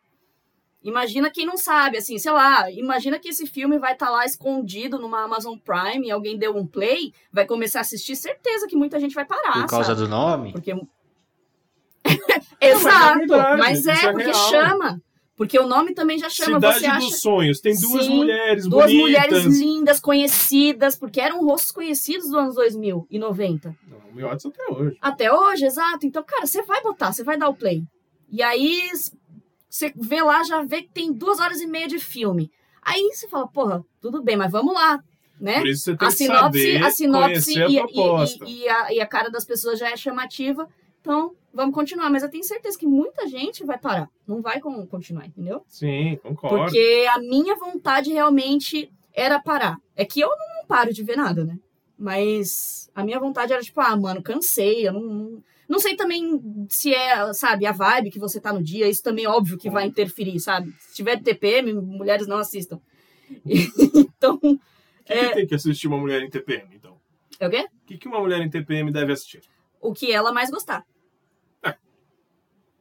imagina 0.83 1.31
quem 1.31 1.47
não 1.47 1.57
sabe, 1.57 1.97
assim, 1.97 2.19
sei 2.19 2.33
lá, 2.33 2.71
imagina 2.71 3.19
que 3.19 3.29
esse 3.29 3.47
filme 3.47 3.79
vai 3.79 3.95
estar 3.95 4.11
lá 4.11 4.25
escondido 4.25 4.99
numa 4.99 5.23
Amazon 5.25 5.57
Prime 5.57 6.07
e 6.07 6.11
alguém 6.11 6.37
deu 6.37 6.57
um 6.57 6.67
play, 6.67 7.13
vai 7.33 7.47
começar 7.47 7.79
a 7.79 7.83
assistir, 7.83 8.17
certeza 8.17 8.67
que 8.67 8.77
muita 8.77 9.01
gente 9.01 9.15
vai 9.15 9.25
parar, 9.25 9.63
Por 9.63 9.71
causa 9.71 9.95
sabe? 9.95 10.01
do 10.01 10.09
nome? 10.09 10.53
Porque 10.53 10.73
é 12.61 12.69
Exato, 12.69 13.27
mas 13.59 13.87
é, 13.87 13.95
isso 13.95 14.07
é 14.07 14.13
porque 14.13 14.25
real. 14.25 14.51
chama. 14.51 15.03
Porque 15.37 15.59
o 15.59 15.67
nome 15.67 15.95
também 15.95 16.17
já 16.17 16.29
chama, 16.31 16.55
Cidade 16.59 16.79
você 16.81 16.87
acha 16.87 17.01
dos 17.07 17.21
sonhos. 17.21 17.61
Tem 17.61 17.73
duas 17.81 18.05
Sim, 18.07 18.15
mulheres 18.17 18.69
duas 18.69 18.85
bonitas. 18.93 19.01
mulheres 19.01 19.59
lindas, 19.61 19.99
conhecidas, 20.01 20.95
porque 20.97 21.21
eram 21.21 21.45
rostos 21.45 21.73
conhecidos 21.73 22.27
dos 22.29 22.35
anos 22.39 22.55
2000 22.55 23.07
e 23.11 23.19
90. 23.19 23.75
Não, 23.89 23.99
o 23.99 24.15
meu 24.15 24.31
até 24.31 24.49
hoje. 24.71 24.97
Até 25.01 25.33
hoje, 25.33 25.65
exato. 25.67 26.07
Então, 26.07 26.23
cara, 26.23 26.47
você 26.47 26.63
vai 26.63 26.81
botar, 26.83 27.13
você 27.13 27.25
vai 27.25 27.37
dar 27.37 27.49
o 27.49 27.55
play. 27.55 27.83
E 28.31 28.43
aí, 28.43 28.89
você 29.69 29.93
vê 29.97 30.23
lá, 30.23 30.43
já 30.45 30.63
vê 30.63 30.83
que 30.83 30.91
tem 30.93 31.13
duas 31.13 31.41
horas 31.41 31.61
e 31.61 31.67
meia 31.67 31.89
de 31.89 31.99
filme. 31.99 32.49
Aí 32.81 33.03
você 33.13 33.29
fala, 33.29 33.49
porra, 33.49 33.85
tudo 34.01 34.23
bem, 34.23 34.37
mas 34.37 34.53
vamos 34.53 34.73
lá, 34.75 35.03
né? 35.41 35.59
Por 35.59 35.67
isso 35.67 35.83
você 35.83 35.97
tem 35.97 36.07
A 36.07 36.11
que 36.11 36.17
sinopse, 36.17 36.43
saber 36.43 36.85
a 36.85 36.91
sinopse 36.91 37.63
a 37.63 37.69
e, 37.69 37.75
proposta. 37.81 38.45
e- 38.47 38.59
e 38.63 38.69
a, 38.69 38.93
e 38.93 39.01
a 39.01 39.07
cara 39.07 39.31
das 39.31 39.45
pessoas 39.45 39.79
já 39.81 39.91
é 39.91 39.97
chamativa. 39.97 40.69
Então, 41.01 41.33
vamos 41.55 41.75
continuar. 41.75 42.11
Mas 42.11 42.23
eu 42.23 42.31
tenho 42.31 42.45
certeza 42.45 42.79
que 42.79 42.87
muita 42.87 43.27
gente 43.29 43.65
vai 43.65 43.79
parar. 43.79 44.11
Não 44.27 44.43
vai 44.43 44.61
con- 44.61 44.87
continuar, 44.87 45.27
entendeu? 45.27 45.63
Sim, 45.69 46.17
concordo. 46.23 46.57
Porque 46.65 47.07
a 47.15 47.19
minha 47.19 47.57
vontade 47.57 48.13
realmente 48.13 48.91
era 49.13 49.39
parar. 49.41 49.79
É 49.97 50.05
que 50.05 50.21
eu 50.21 50.29
não 50.29 50.67
paro 50.67 50.93
de 50.93 51.03
ver 51.03 51.17
nada, 51.17 51.45
né? 51.45 51.59
Mas 51.97 52.91
a 52.95 53.05
minha 53.05 53.21
vontade 53.21 53.53
era 53.53 53.63
tipo, 53.63 53.81
ah, 53.81 53.97
mano, 53.97 54.23
cansei. 54.23 54.87
Eu 54.87 54.93
não, 54.93 55.01
não, 55.03 55.43
não 55.69 55.79
sei 55.79 55.95
também 55.97 56.67
se 56.69 56.93
é, 56.93 57.33
sabe, 57.33 57.65
a 57.67 57.73
vibe 57.73 58.11
que 58.11 58.19
você 58.19 58.41
tá 58.41 58.53
no 58.53 58.63
dia. 58.63 58.89
Isso 58.89 59.03
também 59.03 59.25
é 59.25 59.29
óbvio 59.29 59.57
que 59.57 59.71
vai 59.71 59.87
interferir, 59.87 60.39
sabe? 60.41 60.75
Se 60.81 60.95
tiver 60.95 61.23
TPM, 61.23 61.73
mulheres 61.75 62.27
não 62.27 62.39
assistam. 62.39 62.81
então, 63.47 64.35
O 64.43 64.59
que, 65.05 65.13
é- 65.13 65.29
que 65.29 65.35
tem 65.35 65.47
que 65.47 65.55
assistir 65.55 65.87
uma 65.87 65.99
mulher 65.99 66.23
em 66.23 66.31
TPM, 66.31 66.75
então? 66.75 66.95
é 67.41 67.47
o 67.47 67.51
quê? 67.51 67.67
O 67.83 67.87
que, 67.87 67.99
que 67.99 68.09
uma 68.09 68.21
mulher 68.21 68.41
em 68.41 68.49
TPM 68.51 68.91
deve 68.93 69.13
assistir? 69.13 69.41
O 69.81 69.93
que 69.93 70.11
ela 70.13 70.33
mais 70.33 70.51
gostar. 70.51 70.85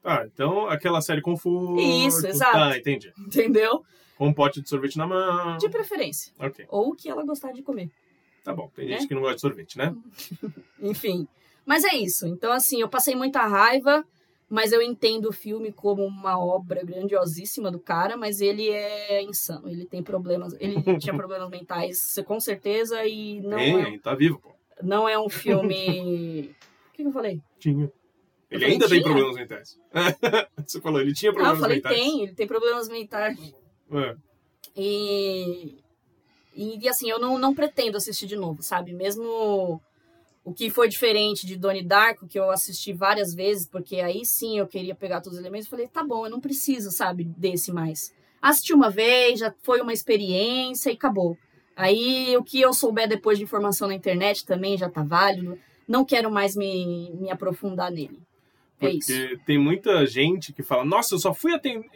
Ah, 0.04 0.24
então 0.26 0.68
aquela 0.68 1.02
série 1.02 1.22
Conforto. 1.22 1.80
Isso, 1.80 2.26
exato. 2.28 2.52
Tá, 2.52 2.78
entendi. 2.78 3.14
Entendeu? 3.18 3.84
Com 4.18 4.28
um 4.28 4.34
pote 4.34 4.62
de 4.62 4.70
sorvete 4.70 4.98
na 4.98 5.08
mão. 5.08 5.58
De 5.58 5.70
preferência. 5.70 6.32
Ok, 6.40 6.66
Ou 6.70 6.90
o 6.90 6.96
que 6.96 7.10
ela 7.10 7.24
gostar 7.26 7.52
de 7.52 7.62
comer. 7.64 7.90
tá 8.44 8.54
bom. 8.54 8.70
Tem 8.76 8.88
Né? 8.88 8.98
gente 8.98 9.08
que 9.08 9.14
não 9.16 9.22
gosta 9.22 9.36
de 9.36 9.42
sorvete, 9.42 9.78
né? 9.78 9.96
Enfim. 10.82 11.28
Mas 11.66 11.84
é 11.84 11.96
isso. 11.96 12.28
Então, 12.28 12.52
assim, 12.52 12.82
eu 12.82 12.90
passei 12.90 13.16
muita 13.16 13.46
raiva, 13.48 14.06
mas 14.50 14.72
eu 14.74 14.82
entendo 14.82 15.30
o 15.30 15.34
filme 15.34 15.72
como 15.72 16.04
uma 16.06 16.38
obra 16.38 16.84
grandiosíssima 16.84 17.72
do 17.72 17.80
cara, 17.80 18.18
mas 18.18 18.42
ele 18.42 18.70
é 18.70 19.24
insano. 19.24 19.70
Ele 19.70 19.86
tem 19.86 20.04
problemas. 20.04 20.54
Ele 20.60 20.76
tinha 21.00 21.16
problemas 21.16 21.50
mentais, 21.50 22.16
com 22.28 22.40
certeza, 22.40 23.06
e 23.06 23.40
não, 23.42 23.58
Tem, 23.58 23.80
é, 23.82 23.86
aí, 23.86 24.00
tá 24.00 24.14
vivo, 24.14 24.40
pô. 24.40 24.52
não 24.82 25.08
é 25.08 25.18
um 25.18 25.30
filme. 25.30 26.54
O 26.90 26.94
que, 26.94 27.02
que 27.04 27.08
eu 27.08 27.14
falei? 27.14 27.42
Tinha. 27.58 27.90
Ele 28.54 28.66
ainda 28.66 28.88
tem 28.88 29.02
tinha? 29.02 29.04
problemas 29.12 29.36
mentais. 29.36 29.80
Você 30.66 30.82
falou, 30.82 31.02
ele 31.02 31.14
tinha 31.14 31.32
Ah, 31.32 31.34
eu 31.34 31.36
problemas 31.36 31.60
falei 31.60 31.76
mentais. 31.78 31.96
tem, 31.96 32.24
ele 32.24 32.34
tem 32.34 32.48
problemas 32.48 32.88
mentais. 32.90 33.54
É. 33.92 34.16
E. 34.76 35.78
E, 36.56 36.78
e, 36.86 36.88
assim, 36.90 37.10
eu 37.10 37.20
não, 37.20 37.40
não 37.40 37.54
pretendo 37.56 37.98
assistir 37.98 38.28
de 38.28 38.36
novo, 38.36 38.62
sabe? 38.62 38.94
Mesmo 38.94 39.82
o 40.46 40.54
que 40.54 40.70
foi 40.70 40.88
diferente 40.88 41.48
de 41.48 41.56
Donnie 41.56 41.84
Darko, 41.84 42.28
que 42.28 42.38
eu 42.38 42.52
assisti 42.52 42.94
várias 42.94 43.34
vezes, 43.34 43.68
porque 43.68 43.96
aí 44.02 44.24
sim 44.26 44.60
eu 44.60 44.68
queria 44.68 44.94
pegar 44.94 45.20
todos 45.22 45.38
os 45.38 45.44
elementos, 45.44 45.66
eu 45.66 45.72
falei, 45.72 45.88
tá 45.88 46.04
bom, 46.04 46.26
eu 46.26 46.30
não 46.30 46.40
preciso, 46.40 46.92
sabe, 46.92 47.24
desse 47.24 47.72
mais. 47.72 48.14
Assisti 48.42 48.74
uma 48.74 48.90
vez, 48.90 49.40
já 49.40 49.52
foi 49.64 49.82
uma 49.82 49.94
experiência 49.94 50.92
e 50.92 50.94
acabou. 50.94 51.36
Aí 51.76 52.36
o 52.38 52.44
que 52.44 52.62
eu 52.62 52.72
souber 52.74 53.08
depois 53.08 53.38
de 53.40 53.46
informação 53.46 53.88
na 53.88 53.96
internet 53.96 54.46
também 54.46 54.78
já 54.78 54.90
tá 54.90 55.02
válido. 55.02 55.58
Não 55.88 56.06
quero 56.06 56.30
mais 56.30 56.56
me, 56.56 57.10
me 57.16 57.32
aprofundar 57.32 57.90
nele. 57.90 58.22
É 58.88 58.92
Porque 58.92 59.14
isso. 59.34 59.40
tem 59.46 59.58
muita 59.58 60.06
gente 60.06 60.52
que 60.54 60.64
fala, 60.64 60.84
nossa, 60.86 61.16
eu 61.16 61.20
só 61.20 61.34
fui 61.34 61.52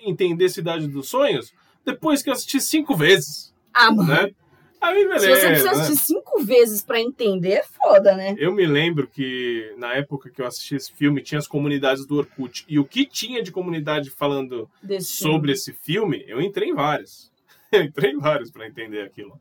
entender 0.05 0.49
Cidade 0.49 0.88
dos 0.88 1.09
Sonhos 1.09 1.53
depois 1.85 2.22
que 2.22 2.30
eu 2.30 2.34
assisti 2.34 2.59
cinco 2.59 2.95
vezes, 2.95 3.53
Ah, 3.73 3.91
mano. 3.91 4.09
né? 4.09 4.31
Aí 4.80 5.01
Se 5.01 5.07
você 5.07 5.27
beleza, 5.27 5.47
precisa 5.47 5.72
né? 5.72 5.81
assistir 5.81 6.05
cinco 6.05 6.43
vezes 6.43 6.84
pra 6.84 7.01
entender, 7.01 7.53
é 7.53 7.64
foda, 7.64 8.15
né? 8.15 8.35
Eu 8.38 8.53
me 8.53 8.65
lembro 8.65 9.07
que 9.07 9.73
na 9.77 9.93
época 9.95 10.30
que 10.30 10.39
eu 10.41 10.45
assisti 10.45 10.76
esse 10.76 10.91
filme 10.93 11.22
tinha 11.23 11.39
as 11.39 11.47
comunidades 11.47 12.05
do 12.05 12.18
Orkut. 12.18 12.64
E 12.68 12.77
o 12.77 12.85
que 12.85 13.05
tinha 13.05 13.41
de 13.41 13.51
comunidade 13.51 14.11
falando 14.11 14.69
Desse 14.84 15.14
sobre 15.14 15.53
esse 15.53 15.73
filme, 15.73 16.23
eu 16.27 16.39
entrei 16.41 16.69
em 16.69 16.76
várias. 16.76 17.31
Eu 17.72 17.81
entrei 17.84 18.11
em 18.11 18.18
várias 18.19 18.49
pra 18.51 18.65
entender 18.68 19.01
aquilo. 19.01 19.38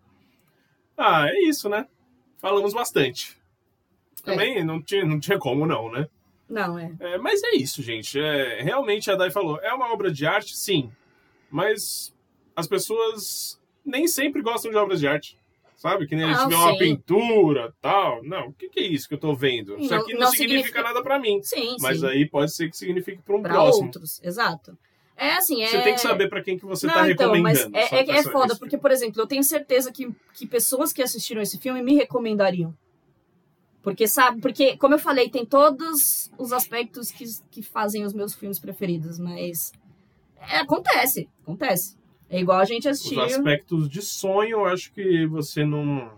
Ah, 0.97 1.29
é 1.29 1.41
isso, 1.49 1.69
né? 1.69 1.87
Falamos 2.39 2.73
bastante. 2.75 3.37
Também 4.25 4.65
não, 4.65 4.83
tinha, 4.83 5.05
não 5.05 5.21
tinha 5.21 5.39
como 5.39 5.65
não, 5.67 5.93
né? 5.93 6.09
Não, 6.49 6.79
é. 6.79 6.93
É, 7.01 7.19
mas 7.19 7.43
é 7.43 7.57
isso, 7.57 7.83
gente. 7.83 8.19
É, 8.19 8.63
realmente 8.63 9.11
a 9.11 9.17
Dai 9.17 9.31
falou, 9.31 9.59
é 9.61 9.73
uma 9.73 9.93
obra 9.93 10.11
de 10.13 10.25
arte, 10.27 10.57
sim. 10.57 10.91
Mas 11.51 12.15
as 12.55 12.67
pessoas 12.67 13.61
nem 13.85 14.07
sempre 14.07 14.43
gostam 14.43 14.71
de 14.71 14.77
obras 14.77 15.01
de 15.01 15.07
arte. 15.09 15.37
Sabe? 15.77 16.07
Que 16.07 16.17
nem 16.17 16.25
a 16.25 16.33
gente 16.33 16.49
vê 16.49 16.55
uma 16.55 16.73
sim. 16.73 16.79
pintura 16.79 17.73
tal. 17.83 18.23
Não, 18.25 18.49
o 18.49 18.53
que, 18.55 18.69
que 18.71 18.81
é 18.81 18.87
isso 18.87 19.07
que 19.07 19.15
eu 19.15 19.19
tô 19.19 19.35
vendo? 19.35 19.79
Isso 19.79 19.91
Não- 19.93 20.01
aqui 20.01 20.15
não, 20.15 20.21
não 20.21 20.27
significa, 20.31 20.57
significa- 20.69 20.83
nada 20.83 21.03
pra 21.03 21.19
mim. 21.19 21.41
Sim, 21.43 21.77
Mas 21.81 22.01
sim. 22.01 22.07
aí 22.07 22.27
pode 22.27 22.51
ser 22.55 22.71
que 22.71 22.77
signifique 22.77 23.21
pra 23.23 23.37
um 23.37 23.43
Pra 23.43 23.53
próximo. 23.53 23.85
outros, 23.87 24.21
exato. 24.25 24.77
É 25.19 25.33
assim, 25.35 25.63
é... 25.63 25.67
Você 25.69 25.83
tem 25.83 25.95
que 25.95 26.01
saber 26.01 26.29
pra 26.29 26.43
quem 26.43 26.59
que 26.59 26.65
você 26.65 26.87
não, 26.87 26.95
tá 26.95 27.11
então, 27.11 27.29
mas 27.41 27.59
recomendando. 27.59 27.77
é, 27.77 27.89
só 27.89 27.97
é, 27.97 28.05
pra 28.05 28.15
é 28.15 28.23
saber 28.23 28.33
foda, 28.33 28.57
porque, 28.57 28.79
por 28.79 28.91
exemplo, 28.91 29.21
eu 29.21 29.27
tenho 29.27 29.45
certeza 29.45 29.93
que, 29.93 30.09
que 30.33 30.47
pessoas 30.47 30.93
que 30.95 31.03
assistiram 31.03 31.43
esse 31.43 31.59
filme 31.59 31.83
me 31.83 31.95
recomendariam. 31.95 32.75
Porque, 33.87 34.09
sabe, 34.09 34.41
porque, 34.41 34.77
como 34.79 34.95
eu 34.95 34.99
falei, 34.99 35.31
tem 35.31 35.47
todos 35.47 36.29
os 36.37 36.53
aspectos 36.53 37.13
que, 37.13 37.25
que 37.53 37.63
fazem 37.63 38.05
os 38.05 38.13
meus 38.13 38.35
filmes 38.35 38.59
preferidos, 38.59 39.17
mas 39.17 39.71
é, 40.41 40.57
acontece, 40.57 41.29
acontece. 41.45 41.97
É 42.29 42.41
igual 42.41 42.59
a 42.59 42.65
gente 42.65 42.89
Os 42.89 42.99
assistir. 42.99 43.21
aspectos 43.21 43.89
de 43.89 44.03
sonho, 44.03 44.51
eu 44.57 44.65
acho 44.67 44.93
que 44.93 45.25
você 45.27 45.65
não. 45.65 46.11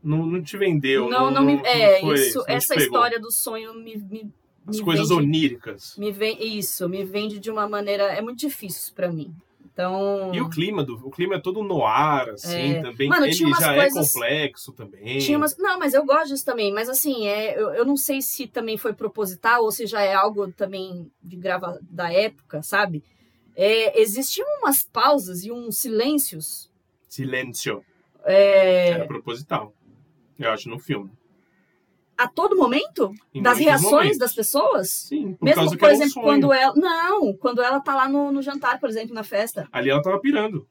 Não, 0.00 0.24
não 0.24 0.40
te 0.40 0.56
vendeu. 0.56 1.10
Não, 1.10 1.28
não 1.28 1.42
me. 1.42 1.60
É, 1.64 2.00
foi- 2.02 2.14
isso, 2.14 2.38
não 2.38 2.44
essa 2.46 2.76
história 2.76 3.18
do 3.18 3.32
sonho 3.32 3.74
me. 3.74 3.96
me 3.96 4.32
As 4.64 4.76
me 4.76 4.84
coisas 4.84 5.08
vende- 5.08 5.20
oníricas. 5.20 5.96
Me 5.98 6.12
vem, 6.12 6.56
isso, 6.56 6.88
me 6.88 7.04
vende 7.04 7.40
de 7.40 7.50
uma 7.50 7.68
maneira. 7.68 8.04
É 8.04 8.22
muito 8.22 8.38
difícil 8.38 8.94
pra 8.94 9.10
mim. 9.10 9.34
Então. 9.72 10.30
E 10.34 10.40
o 10.40 10.50
clima 10.50 10.84
do. 10.84 10.94
O 11.06 11.10
clima 11.10 11.36
é 11.36 11.40
todo 11.40 11.62
noir, 11.62 12.28
assim, 12.30 12.72
É. 12.74 12.82
também. 12.82 13.08
Mano, 13.08 13.24
Ele 13.26 13.32
já 13.32 13.74
coisas- 13.74 14.14
é 14.14 14.20
complexo 14.20 14.72
também. 14.72 15.18
Tinha 15.18 15.38
umas... 15.38 15.56
Não, 15.56 15.78
mas 15.78 15.94
eu 15.94 16.04
gosto 16.04 16.28
disso 16.28 16.44
também. 16.44 16.72
Mas 16.72 16.88
assim, 16.88 17.26
é, 17.26 17.58
eu, 17.58 17.70
eu 17.70 17.84
não 17.86 17.96
sei 17.96 18.20
se 18.20 18.46
também 18.46 18.76
foi 18.76 18.92
proposital 18.92 19.62
ou 19.62 19.70
se 19.72 19.86
já 19.86 20.02
é 20.02 20.12
algo 20.12 20.50
também 20.52 21.10
de 21.22 21.36
grava 21.36 21.78
da 21.82 22.12
época, 22.12 22.62
sabe? 22.62 23.02
É, 23.56 24.00
existiam 24.00 24.46
umas 24.60 24.82
pausas 24.82 25.44
e 25.44 25.52
uns 25.52 25.78
silêncios. 25.78 26.70
Silêncio. 27.08 27.84
é, 28.24 28.90
Era 28.90 29.06
proposital. 29.06 29.72
Eu 30.38 30.50
acho, 30.50 30.68
no 30.68 30.78
filme. 30.78 31.10
A 32.24 32.28
todo 32.28 32.56
momento? 32.56 33.12
Em 33.34 33.42
das 33.42 33.58
reações 33.58 33.90
momentos. 33.92 34.18
das 34.18 34.34
pessoas? 34.34 34.90
Sim, 34.90 35.34
por 35.34 35.44
Mesmo, 35.44 35.76
por 35.78 35.88
um 35.88 35.92
exemplo, 35.92 36.12
sonho. 36.12 36.24
quando 36.26 36.52
ela. 36.52 36.74
Não, 36.76 37.32
quando 37.34 37.62
ela 37.62 37.80
tá 37.80 37.94
lá 37.94 38.08
no, 38.08 38.30
no 38.32 38.42
jantar, 38.42 38.78
por 38.80 38.88
exemplo, 38.88 39.14
na 39.14 39.22
festa. 39.22 39.68
Ali 39.72 39.90
ela 39.90 40.02
tava 40.02 40.18
pirando. 40.20 40.66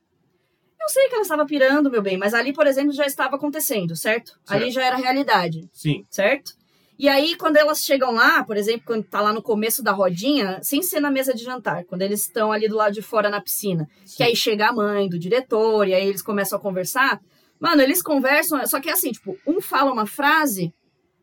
Eu 0.82 0.88
sei 0.88 1.08
que 1.10 1.14
ela 1.14 1.24
estava 1.24 1.46
pirando, 1.46 1.92
meu 1.92 2.02
bem, 2.02 2.18
mas 2.18 2.34
ali, 2.34 2.54
por 2.54 2.66
exemplo, 2.66 2.94
já 2.94 3.06
estava 3.06 3.36
acontecendo, 3.36 3.96
certo? 3.96 4.40
Ali 4.48 4.62
Certo. 4.72 4.74
já 4.76 4.86
era 4.86 4.96
realidade. 4.96 5.70
Sim. 5.74 6.06
certo? 6.10 6.54
E 6.98 7.08
aí, 7.08 7.36
quando 7.36 7.58
elas 7.58 7.84
chegam 7.84 8.12
lá, 8.14 8.44
por 8.44 8.58
exemplo, 8.58 8.84
quando 8.86 9.04
tá 9.06 9.22
lá 9.22 9.32
no 9.32 9.42
começo 9.42 9.82
da 9.82 9.92
rodinha, 9.92 10.60
sem 10.62 10.82
ser 10.82 11.00
na 11.00 11.10
mesa 11.10 11.34
de 11.34 11.44
jantar, 11.44 11.86
quando 11.86 12.02
eles 12.02 12.22
estão 12.22 12.52
ali 12.52 12.68
do 12.68 12.76
lado 12.76 12.94
de 12.94 13.02
fora 13.02 13.30
na 13.30 13.40
piscina, 13.42 13.88
que 14.18 14.24
aí 14.24 14.36
chega 14.36 14.68
a 14.68 14.74
mãe 14.74 15.08
do 15.08 15.18
diretor, 15.20 15.88
e 15.88 15.94
aí 15.94 16.08
eles 16.08 16.22
começam 16.22 16.58
a 16.58 16.62
conversar. 16.62 17.22
Mano, 17.60 17.82
eles 17.82 18.02
conversam, 18.02 18.66
só 18.68 18.80
que 18.82 18.90
é 18.90 18.94
assim, 18.94 19.12
tipo, 19.12 19.38
um 19.48 19.62
fala 19.62 19.92
uma 19.94 20.06
frase, 20.06 20.74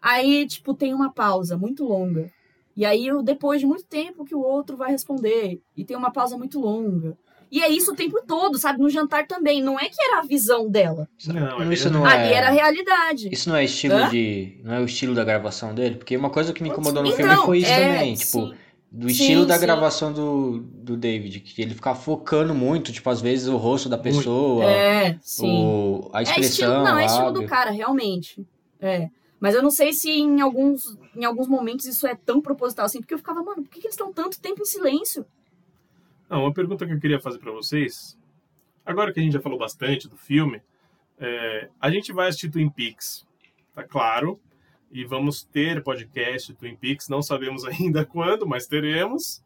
aí, 0.07 0.47
tipo, 0.47 0.75
tem 0.75 0.95
uma 0.95 1.13
pausa 1.13 1.57
muito 1.57 1.85
longa. 1.85 2.31
E 2.77 2.85
aí, 2.85 3.09
depois 3.25 3.61
de 3.61 3.67
muito 3.67 3.85
tempo 3.85 4.25
que 4.25 4.35
o 4.35 4.41
outro 4.41 4.77
vai 4.77 4.91
responder, 4.91 5.61
e 5.77 5.85
tem 5.85 5.97
uma 5.97 6.11
pausa 6.13 6.37
muito 6.37 6.61
longa. 6.61 7.17
E 7.51 7.63
é 7.63 7.69
isso 7.71 7.93
o 7.93 7.97
tempo 7.97 8.21
todo, 8.27 8.59
sabe? 8.59 8.81
No 8.81 8.91
jantar 8.91 9.27
também. 9.27 9.63
Não 9.63 9.79
é 9.79 9.85
que 9.89 10.03
era 10.03 10.19
a 10.19 10.23
visão 10.23 10.69
dela. 10.69 11.09
Não, 11.29 11.35
Não, 11.61 11.63
é 11.63 11.73
isso 11.75 11.89
não 11.91 12.05
Ali 12.05 12.25
é. 12.25 12.35
era 12.35 12.49
a 12.49 12.51
realidade. 12.51 13.29
Isso 13.31 13.49
não 13.49 13.57
é 13.57 13.65
estilo 13.65 13.95
Hã? 13.95 14.09
de. 14.11 14.61
Não 14.65 14.75
é 14.75 14.81
o 14.81 14.85
estilo 14.85 15.15
da 15.15 15.23
gravação 15.25 15.73
dele? 15.75 15.95
Porque 15.95 16.17
uma 16.17 16.29
coisa 16.29 16.53
que 16.53 16.61
me 16.63 16.69
incomodou 16.71 17.03
no 17.05 17.09
Então, 17.09 17.17
filme 17.25 17.37
foi 17.47 17.59
isso 17.59 17.71
é, 17.71 17.93
também. 17.95 18.15
Tipo, 18.17 18.49
sim. 18.49 18.55
do 18.91 19.07
Sim, 19.09 19.13
estilo 19.13 19.47
da 19.47 19.55
sim. 19.55 19.61
gravação 19.61 20.13
do, 20.13 20.59
do 20.61 20.97
David. 20.97 21.39
Que 21.41 21.63
ele 21.63 21.75
ficava 21.75 21.97
focando 21.99 22.53
muito, 22.53 22.93
tipo, 22.93 23.09
às 23.09 23.21
vezes 23.21 23.47
o 23.47 23.57
rosto 23.57 23.89
da 23.89 23.97
pessoa, 23.97 24.65
É, 24.65 25.17
sim. 25.23 25.65
o, 25.65 26.11
a 26.13 26.21
É 26.21 26.23
expressão. 26.25 26.51
estilo, 26.51 26.73
não, 26.85 26.99
é 26.99 27.07
estilo 27.07 27.33
do 27.33 27.47
cara, 27.47 27.71
realmente. 27.71 28.45
É. 28.81 29.09
Mas 29.39 29.55
eu 29.55 29.63
não 29.63 29.71
sei 29.71 29.93
se 29.93 30.11
em 30.11 30.41
alguns, 30.41 30.97
em 31.15 31.25
alguns 31.25 31.47
momentos 31.49 31.85
isso 31.87 32.07
é 32.07 32.15
tão 32.15 32.41
proposital 32.41 32.87
assim, 32.87 33.01
porque 33.01 33.15
eu 33.15 33.19
ficava, 33.19 33.43
mano, 33.43 33.63
por 33.63 33.71
que, 33.71 33.81
que 33.81 33.87
eles 33.87 33.95
estão 33.95 34.13
tanto 34.13 34.41
tempo 34.41 34.63
em 34.63 34.65
silêncio? 34.65 35.27
Não, 36.29 36.43
uma 36.43 36.53
pergunta 36.55 36.87
que 36.87 36.93
eu 36.93 36.99
queria 37.01 37.21
fazer 37.21 37.39
pra 37.39 37.53
vocês. 37.53 38.19
Agora 38.85 39.13
que 39.13 39.21
a 39.21 39.23
gente 39.23 39.33
já 39.33 39.41
falou 39.41 39.59
bastante 39.59 40.09
do 40.09 40.17
filme, 40.17 40.63
é, 41.19 41.69
a 41.81 41.91
gente 41.91 42.13
vai 42.13 42.29
assistir 42.29 42.51
Twin 42.51 42.71
Peaks, 42.71 43.27
tá 43.75 43.83
claro. 43.85 44.41
E 44.91 45.05
vamos 45.05 45.43
ter 45.43 45.83
podcast 45.83 46.55
Twin 46.55 46.77
Peaks, 46.77 47.09
não 47.09 47.21
sabemos 47.21 47.65
ainda 47.67 48.05
quando, 48.05 48.47
mas 48.47 48.67
teremos. 48.67 49.43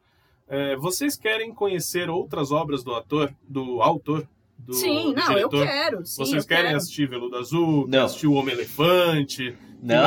É, 0.46 0.76
vocês 0.76 1.16
querem 1.16 1.52
conhecer 1.54 2.10
outras 2.10 2.50
obras 2.52 2.84
do 2.84 2.94
ator, 2.94 3.34
do 3.48 3.80
autor, 3.82 4.28
do 4.58 4.74
sim, 4.74 5.14
não, 5.14 5.32
eu 5.38 5.48
diretor? 5.48 5.66
quero. 5.66 6.06
Sim, 6.06 6.24
Vocês 6.24 6.42
eu 6.44 6.48
querem 6.48 6.64
quero. 6.66 6.76
assistir 6.76 7.08
Veludo 7.08 7.36
Azul, 7.36 7.86
Não. 7.88 8.04
assistir 8.04 8.26
O 8.26 8.34
Homem-Elefante? 8.34 9.56
Não. 9.82 10.06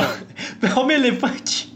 Homem 0.76 0.96
elefante. 0.98 1.72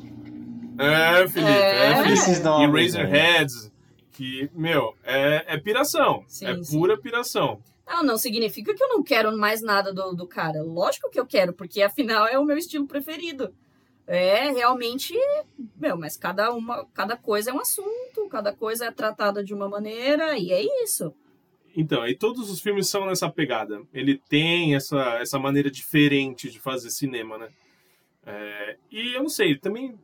É, 0.78 1.26
Felipe, 1.28 1.50
é, 1.50 1.90
É. 1.90 1.94
Felipe. 1.96 2.12
Esses 2.12 2.38
E 2.38 2.42
nomes, 2.42 2.94
né? 2.94 3.02
Razorheads, 3.02 3.72
que, 4.12 4.48
meu, 4.54 4.94
é, 5.04 5.44
é 5.48 5.58
piração. 5.58 6.24
Sim, 6.28 6.46
é 6.46 6.62
sim. 6.62 6.78
pura 6.78 6.96
piração. 6.96 7.60
Não, 7.86 8.02
não 8.02 8.18
significa 8.18 8.74
que 8.74 8.82
eu 8.82 8.88
não 8.88 9.02
quero 9.02 9.36
mais 9.36 9.62
nada 9.62 9.92
do, 9.92 10.12
do 10.12 10.26
cara. 10.26 10.62
Lógico 10.62 11.10
que 11.10 11.18
eu 11.18 11.26
quero, 11.26 11.52
porque 11.52 11.82
afinal 11.82 12.26
é 12.26 12.38
o 12.38 12.44
meu 12.44 12.56
estilo 12.56 12.86
preferido. 12.86 13.52
É 14.06 14.50
realmente, 14.52 15.14
meu, 15.76 15.96
mas 15.96 16.16
cada 16.16 16.50
uma, 16.52 16.86
cada 16.94 17.16
coisa 17.16 17.50
é 17.50 17.52
um 17.52 17.60
assunto, 17.60 18.26
cada 18.30 18.54
coisa 18.54 18.86
é 18.86 18.90
tratada 18.90 19.44
de 19.44 19.52
uma 19.52 19.68
maneira 19.68 20.38
e 20.38 20.50
é 20.50 20.62
isso. 20.82 21.12
Então, 21.76 22.06
e 22.06 22.14
todos 22.14 22.50
os 22.50 22.60
filmes 22.60 22.88
são 22.88 23.06
nessa 23.06 23.30
pegada. 23.30 23.82
Ele 23.92 24.20
tem 24.28 24.74
essa, 24.74 25.18
essa 25.20 25.38
maneira 25.38 25.70
diferente 25.70 26.50
de 26.50 26.58
fazer 26.58 26.90
cinema, 26.90 27.36
né? 27.36 27.48
É, 28.30 28.76
e 28.90 29.14
eu 29.14 29.22
não 29.22 29.28
sei, 29.28 29.56
também 29.58 29.98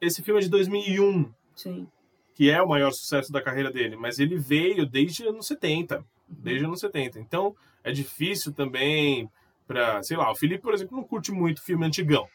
esse 0.00 0.22
filme 0.22 0.40
é 0.40 0.42
de 0.42 0.50
2001, 0.50 1.32
Sim. 1.54 1.86
que 2.34 2.50
é 2.50 2.60
o 2.60 2.68
maior 2.68 2.90
sucesso 2.92 3.30
da 3.32 3.40
carreira 3.40 3.70
dele, 3.70 3.96
mas 3.96 4.18
ele 4.18 4.36
veio 4.36 4.84
desde 4.86 5.26
anos 5.26 5.46
70, 5.46 6.04
desde 6.28 6.64
anos 6.64 6.80
70. 6.80 7.20
Então, 7.20 7.54
é 7.82 7.92
difícil 7.92 8.52
também 8.52 9.30
pra, 9.66 10.02
sei 10.02 10.16
lá, 10.16 10.30
o 10.30 10.34
Felipe, 10.34 10.62
por 10.62 10.74
exemplo, 10.74 10.96
não 10.96 11.04
curte 11.04 11.30
muito 11.32 11.62
filme 11.62 11.86
antigão. 11.86 12.26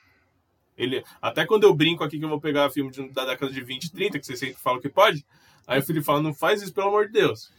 Ele, 0.77 1.03
até 1.21 1.45
quando 1.45 1.65
eu 1.65 1.73
brinco 1.75 2.03
aqui 2.03 2.17
que 2.17 2.23
eu 2.23 2.29
vou 2.29 2.39
pegar 2.39 2.69
filme 2.69 2.89
de- 2.89 3.09
da 3.09 3.25
década 3.25 3.51
de 3.51 3.61
20, 3.61 3.91
30, 3.91 4.17
que 4.17 4.25
vocês 4.25 4.39
sempre 4.39 4.61
falam 4.61 4.79
que 4.79 4.87
pode, 4.87 5.25
aí 5.67 5.79
o 5.79 5.83
Felipe 5.83 6.05
fala, 6.05 6.21
não 6.21 6.33
faz 6.33 6.61
isso, 6.61 6.73
pelo 6.73 6.87
amor 6.87 7.07
de 7.07 7.11
Deus. 7.13 7.51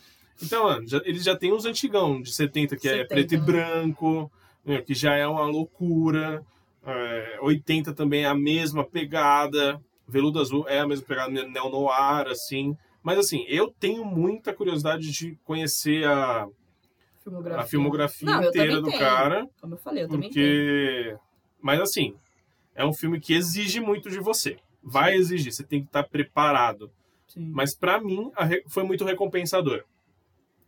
Então, 0.42 0.64
mano, 0.64 0.88
já, 0.88 1.02
ele 1.04 1.18
já 1.18 1.36
tem 1.36 1.52
uns 1.52 1.66
antigão 1.66 2.22
de 2.22 2.32
70, 2.32 2.74
que 2.76 2.88
é 2.88 2.92
70, 3.02 3.08
preto 3.08 3.34
e 3.34 3.36
branco, 3.36 4.32
né, 4.64 4.80
que 4.80 4.94
já 4.94 5.14
é 5.14 5.26
uma 5.26 5.44
loucura. 5.44 6.42
É, 6.84 7.38
80 7.42 7.92
também 7.94 8.24
é 8.24 8.26
a 8.26 8.34
mesma 8.34 8.84
pegada. 8.84 9.80
Veludo 10.08 10.40
Azul 10.40 10.66
é 10.68 10.80
a 10.80 10.86
mesma 10.86 11.06
pegada 11.06 11.30
neo-noir, 11.30 12.26
assim. 12.28 12.76
Mas, 13.02 13.18
assim, 13.18 13.44
eu 13.48 13.70
tenho 13.78 14.04
muita 14.04 14.52
curiosidade 14.52 15.10
de 15.10 15.36
conhecer 15.44 16.04
a, 16.06 16.46
Filmografia. 17.22 17.60
a 17.60 17.66
filmografia 17.66 18.26
Não, 18.30 18.44
inteira 18.44 18.80
do 18.80 18.88
tenho. 18.88 18.98
cara. 18.98 19.46
Como 19.60 19.74
eu 19.74 19.78
falei, 19.78 20.04
eu 20.04 20.08
também 20.08 20.30
tenho. 20.30 20.44
Porque. 20.46 21.16
Mas 21.62 21.80
assim, 21.80 22.16
é 22.74 22.84
um 22.84 22.92
filme 22.92 23.20
que 23.20 23.34
exige 23.34 23.78
muito 23.80 24.10
de 24.10 24.18
você. 24.18 24.56
Vai 24.82 25.14
exigir, 25.14 25.52
você 25.52 25.62
tem 25.62 25.80
que 25.80 25.86
estar 25.86 26.02
preparado. 26.04 26.90
Sim. 27.28 27.50
Mas 27.54 27.74
pra 27.74 28.00
mim 28.00 28.30
re- 28.38 28.64
foi 28.66 28.82
muito 28.82 29.04
recompensador. 29.04 29.84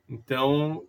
Então, 0.08 0.84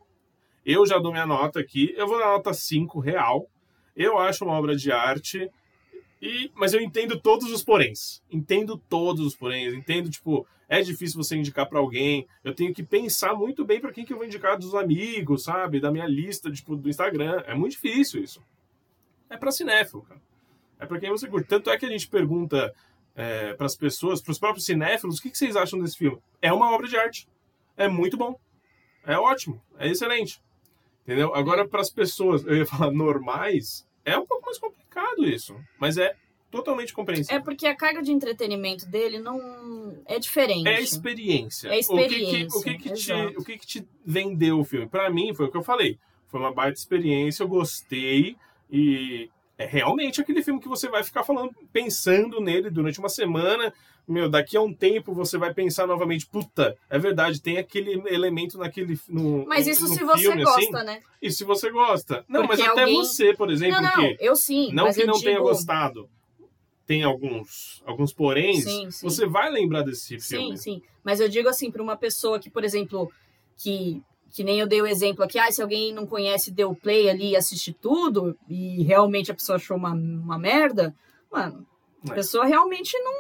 Eu 0.66 0.86
já 0.86 0.98
dou 0.98 1.12
minha 1.12 1.26
nota 1.26 1.60
aqui. 1.60 1.94
Eu 1.98 2.08
vou 2.08 2.18
dar 2.20 2.28
nota 2.28 2.54
5 2.54 3.00
real. 3.00 3.50
Eu 3.96 4.18
acho 4.18 4.44
uma 4.44 4.58
obra 4.58 4.76
de 4.76 4.92
arte. 4.92 5.50
E, 6.22 6.50
mas 6.56 6.74
eu 6.74 6.82
entendo 6.82 7.20
todos 7.20 7.52
os 7.52 7.64
poréns. 7.64 8.24
Entendo 8.32 8.78
todos 8.90 9.26
os 9.26 9.36
poréns. 9.36 9.74
Entendo, 9.74 10.10
tipo, 10.10 10.48
é 10.70 10.82
difícil 10.82 11.22
você 11.22 11.36
indicar 11.36 11.68
para 11.68 11.80
alguém. 11.80 12.28
Eu 12.44 12.56
tenho 12.56 12.74
que 12.74 12.82
pensar 12.82 13.34
muito 13.34 13.66
bem 13.66 13.80
para 13.80 13.92
quem 13.92 14.06
que 14.06 14.14
eu 14.14 14.18
vou 14.18 14.26
indicar 14.26 14.58
dos 14.58 14.74
amigos, 14.74 15.44
sabe? 15.44 15.80
Da 15.80 15.92
minha 15.92 16.08
lista, 16.08 16.52
tipo, 16.52 16.76
do 16.76 16.90
Instagram. 16.90 17.44
É 17.46 17.54
muito 17.54 17.74
difícil 17.74 18.24
isso. 18.24 18.42
É 19.30 19.38
para 19.38 19.52
cinéfilo, 19.52 20.04
cara. 20.04 20.22
É 20.80 20.86
para 20.86 21.00
quem 21.00 21.10
você 21.10 21.28
curte. 21.28 21.48
Tanto 21.48 21.70
é 21.70 21.78
que 21.78 21.86
a 21.86 21.90
gente 21.90 22.08
pergunta 22.08 22.74
é, 23.16 23.54
para 23.54 23.66
as 23.66 23.76
pessoas, 23.76 24.22
para 24.22 24.32
os 24.32 24.40
próprios 24.40 24.66
cinéfilos, 24.66 25.18
o 25.18 25.22
que, 25.22 25.30
que 25.30 25.38
vocês 25.38 25.56
acham 25.56 25.80
desse 25.80 25.98
filme? 25.98 26.18
É 26.42 26.52
uma 26.52 26.72
obra 26.72 26.88
de 26.88 26.98
arte. 26.98 27.28
É 27.76 27.88
muito 27.88 28.18
bom. 28.18 28.40
É 29.06 29.18
ótimo. 29.18 29.62
É 29.78 29.90
excelente. 29.90 30.42
Entendeu? 31.04 31.36
Agora, 31.36 31.68
para 31.68 31.82
as 31.82 31.90
pessoas, 31.90 32.46
eu 32.46 32.56
ia 32.56 32.66
falar 32.66 32.92
normais, 32.92 33.86
é 34.06 34.18
um 34.18 34.26
pouco 34.26 34.46
mais 34.46 34.58
complicado 34.58 35.26
isso. 35.26 35.56
Mas 35.78 35.98
é 35.98 36.16
totalmente 36.50 36.94
compreensível. 36.94 37.36
É 37.36 37.42
porque 37.42 37.66
a 37.66 37.76
carga 37.76 38.02
de 38.02 38.12
entretenimento 38.12 38.86
dele 38.86 39.20
não 39.20 39.98
é 40.06 40.20
diferente. 40.20 40.68
É 40.68 40.80
experiência. 40.80 41.70
É 41.70 41.80
experiência. 41.80 42.60
O 42.60 42.64
que 42.64 42.78
que, 42.78 42.78
o 42.78 42.78
que, 42.78 42.90
que, 42.90 42.94
te, 42.94 43.14
o 43.14 43.44
que, 43.44 43.58
que 43.58 43.66
te 43.66 43.88
vendeu 44.06 44.60
o 44.60 44.64
filme? 44.64 44.88
Para 44.88 45.10
mim, 45.10 45.34
foi 45.34 45.48
o 45.48 45.52
que 45.52 45.58
eu 45.58 45.64
falei. 45.64 45.98
Foi 46.28 46.40
uma 46.40 46.54
baita 46.54 46.78
experiência, 46.78 47.44
eu 47.44 47.48
gostei. 47.48 48.38
E 48.72 49.30
é 49.64 49.66
realmente 49.66 50.22
aquele 50.22 50.44
filme 50.44 50.60
que 50.60 50.68
você 50.68 50.90
vai 50.90 51.04
ficar 51.04 51.24
falando, 51.24 51.52
pensando 51.72 52.40
nele 52.42 52.70
durante 52.70 53.00
uma 53.00 53.10
semana 53.10 53.74
meu, 54.06 54.28
daqui 54.30 54.58
a 54.58 54.62
um 54.62 54.74
tempo 54.74 55.14
você 55.14 55.38
vai 55.38 55.54
pensar 55.54 55.88
novamente, 55.88 56.26
puta, 56.28 56.76
é 56.90 57.00
verdade, 57.00 57.42
tem 57.42 57.58
aquele 57.58 58.04
elemento 58.14 58.58
naquele. 58.58 59.00
No, 59.08 59.46
mas 59.48 59.66
isso 59.66 59.84
no 59.84 59.88
se 59.88 59.96
filme, 60.00 60.12
você 60.14 60.28
assim, 60.28 60.44
gosta, 60.44 60.84
né? 60.84 61.00
E 61.22 61.32
se 61.32 61.46
você 61.46 61.72
gosta. 61.72 62.26
Não, 62.28 62.46
Porque 62.46 62.62
mas 62.64 62.70
até 62.72 62.82
alguém- 62.82 62.98
você, 62.98 63.34
por 63.34 63.50
exemplo, 63.50 63.82
Não, 63.82 63.82
não, 63.82 63.94
que 63.96 64.18
eu 64.20 64.36
sim. 64.36 64.74
não 64.74 64.92
que 64.92 65.04
eu 65.04 65.08
não 65.08 65.18
tenha 65.22 65.36
digo- 65.38 65.48
gostado, 65.48 66.10
tem 66.86 67.02
alguns, 67.02 67.82
alguns 67.86 68.12
poréns, 68.12 68.66
Sim, 68.66 68.92
sim. 68.92 69.08
você 69.08 69.26
vai 69.26 69.50
lembrar 69.50 69.84
desse 69.84 70.20
Sim, 70.20 70.38
filme. 70.38 70.58
sim. 70.58 70.82
Mas 71.02 71.22
eu 71.22 71.30
digo 71.30 71.48
assim, 71.48 71.72
para 71.72 71.82
uma 71.82 71.96
pessoa 71.96 72.38
que, 72.40 72.50
por 72.50 72.66
exemplo, 72.66 73.10
que, 73.56 74.02
que 74.34 74.44
nem 74.44 74.60
eu 74.60 74.68
dei 74.68 74.82
o 74.82 74.88
exemplo 74.88 75.24
aqui, 75.24 75.38
ah, 75.38 75.52
se 75.52 75.62
alguém 75.62 75.94
não 75.94 76.08
conhece, 76.08 76.52
deu 76.52 76.76
play 76.76 77.08
ali 77.08 77.30
e 77.30 77.36
assiste 77.36 77.72
tudo, 77.72 78.36
e 78.50 78.82
realmente 78.82 79.32
a 79.32 79.36
pessoa 79.36 79.58
achou 79.58 79.78
uma, 79.78 79.92
uma 79.92 80.40
merda, 80.40 80.94
mano, 81.32 81.66
a 82.10 82.14
pessoa 82.14 82.44
realmente 82.44 82.98
não, 82.98 83.14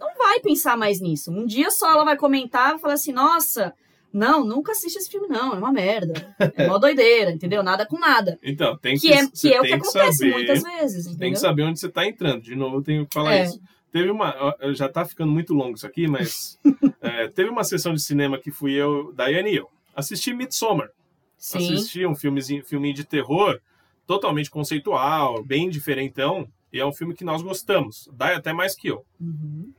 não, 0.00 0.16
vai 0.16 0.40
pensar 0.40 0.74
mais 0.76 1.00
nisso. 1.00 1.30
Um 1.30 1.44
dia 1.44 1.70
só 1.70 1.92
ela 1.92 2.04
vai 2.04 2.16
comentar 2.16 2.74
e 2.74 2.78
falar 2.78 2.94
assim, 2.94 3.12
nossa, 3.12 3.74
não, 4.10 4.42
nunca 4.42 4.72
assiste 4.72 4.96
esse 4.96 5.10
filme, 5.10 5.28
não, 5.28 5.52
é 5.52 5.58
uma 5.58 5.70
merda. 5.70 6.34
É 6.56 6.66
uma 6.66 6.78
doideira, 6.80 7.30
entendeu? 7.30 7.62
Nada 7.62 7.84
com 7.84 7.98
nada. 7.98 8.38
Então, 8.42 8.74
tem 8.78 8.96
que, 8.96 9.08
Que 9.08 9.12
é, 9.12 9.28
que, 9.28 9.52
é 9.52 9.60
o 9.60 9.62
que 9.62 9.68
tem 9.68 9.76
acontece 9.76 10.18
saber, 10.18 10.32
muitas 10.32 10.62
vezes, 10.62 11.04
Tem 11.04 11.14
entendeu? 11.14 11.32
que 11.34 11.38
saber 11.38 11.62
onde 11.64 11.78
você 11.78 11.86
está 11.88 12.06
entrando. 12.06 12.40
De 12.40 12.56
novo, 12.56 12.78
eu 12.78 12.82
tenho 12.82 13.06
que 13.06 13.12
falar 13.12 13.34
É. 13.34 13.44
isso. 13.44 13.60
Teve 13.92 14.10
uma. 14.10 14.54
Já 14.74 14.88
tá 14.88 15.04
ficando 15.04 15.30
muito 15.30 15.54
longo 15.54 15.76
isso 15.76 15.86
aqui, 15.86 16.08
mas. 16.08 16.58
é, 17.00 17.28
teve 17.28 17.48
uma 17.50 17.64
sessão 17.64 17.94
de 17.94 18.02
cinema 18.02 18.38
que 18.38 18.50
fui 18.50 18.72
eu, 18.72 19.12
Daiane 19.14 19.52
e 19.52 19.56
eu. 19.56 19.70
Assisti 19.96 20.32
Midsommar. 20.32 20.90
Sim, 21.36 21.58
Assisti 21.74 22.06
um 22.06 22.14
filmezinho, 22.14 22.64
filminho 22.64 22.94
de 22.94 23.04
terror 23.04 23.60
totalmente 24.06 24.50
conceitual, 24.50 25.42
bem 25.42 25.68
diferentão. 25.68 26.46
E 26.72 26.78
é 26.78 26.86
um 26.86 26.92
filme 26.92 27.14
que 27.14 27.24
nós 27.24 27.42
gostamos. 27.42 28.08
Dai 28.12 28.34
até 28.34 28.52
mais 28.52 28.74
que 28.76 28.88
eu. 28.88 29.04
uhum. 29.20 29.72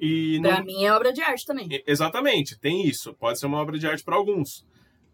E 0.00 0.40
pra 0.40 0.58
não- 0.58 0.64
mim 0.64 0.84
é 0.84 0.92
obra 0.92 1.12
de 1.12 1.22
arte 1.22 1.46
também. 1.46 1.68
Exatamente, 1.86 2.58
tem 2.58 2.84
isso. 2.86 3.14
Pode 3.14 3.38
ser 3.38 3.46
uma 3.46 3.58
obra 3.58 3.78
de 3.78 3.86
arte 3.86 4.02
para 4.02 4.16
alguns. 4.16 4.66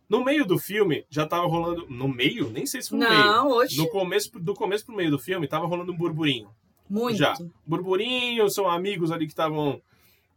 No 0.08 0.24
meio 0.24 0.46
do 0.46 0.58
filme, 0.58 1.04
já 1.10 1.26
tava 1.26 1.46
rolando. 1.46 1.86
No 1.90 2.08
meio? 2.08 2.48
Nem 2.48 2.64
sei 2.64 2.80
se 2.80 2.88
foi 2.88 2.98
no 2.98 3.06
meio. 3.08 3.20
Não, 3.22 3.48
hoje, 3.50 3.76
No 3.76 3.86
começo, 3.90 4.30
do 4.40 4.54
começo 4.54 4.86
pro 4.86 4.96
meio 4.96 5.10
do 5.10 5.18
filme, 5.18 5.46
tava 5.46 5.66
rolando 5.66 5.92
um 5.92 5.96
burburinho. 5.96 6.48
muito. 6.88 7.18
Já. 7.18 7.34
burburinho, 7.66 8.48
são 8.48 8.66
amigos 8.68 9.12
ali 9.12 9.26
que 9.26 9.32
estavam 9.32 9.82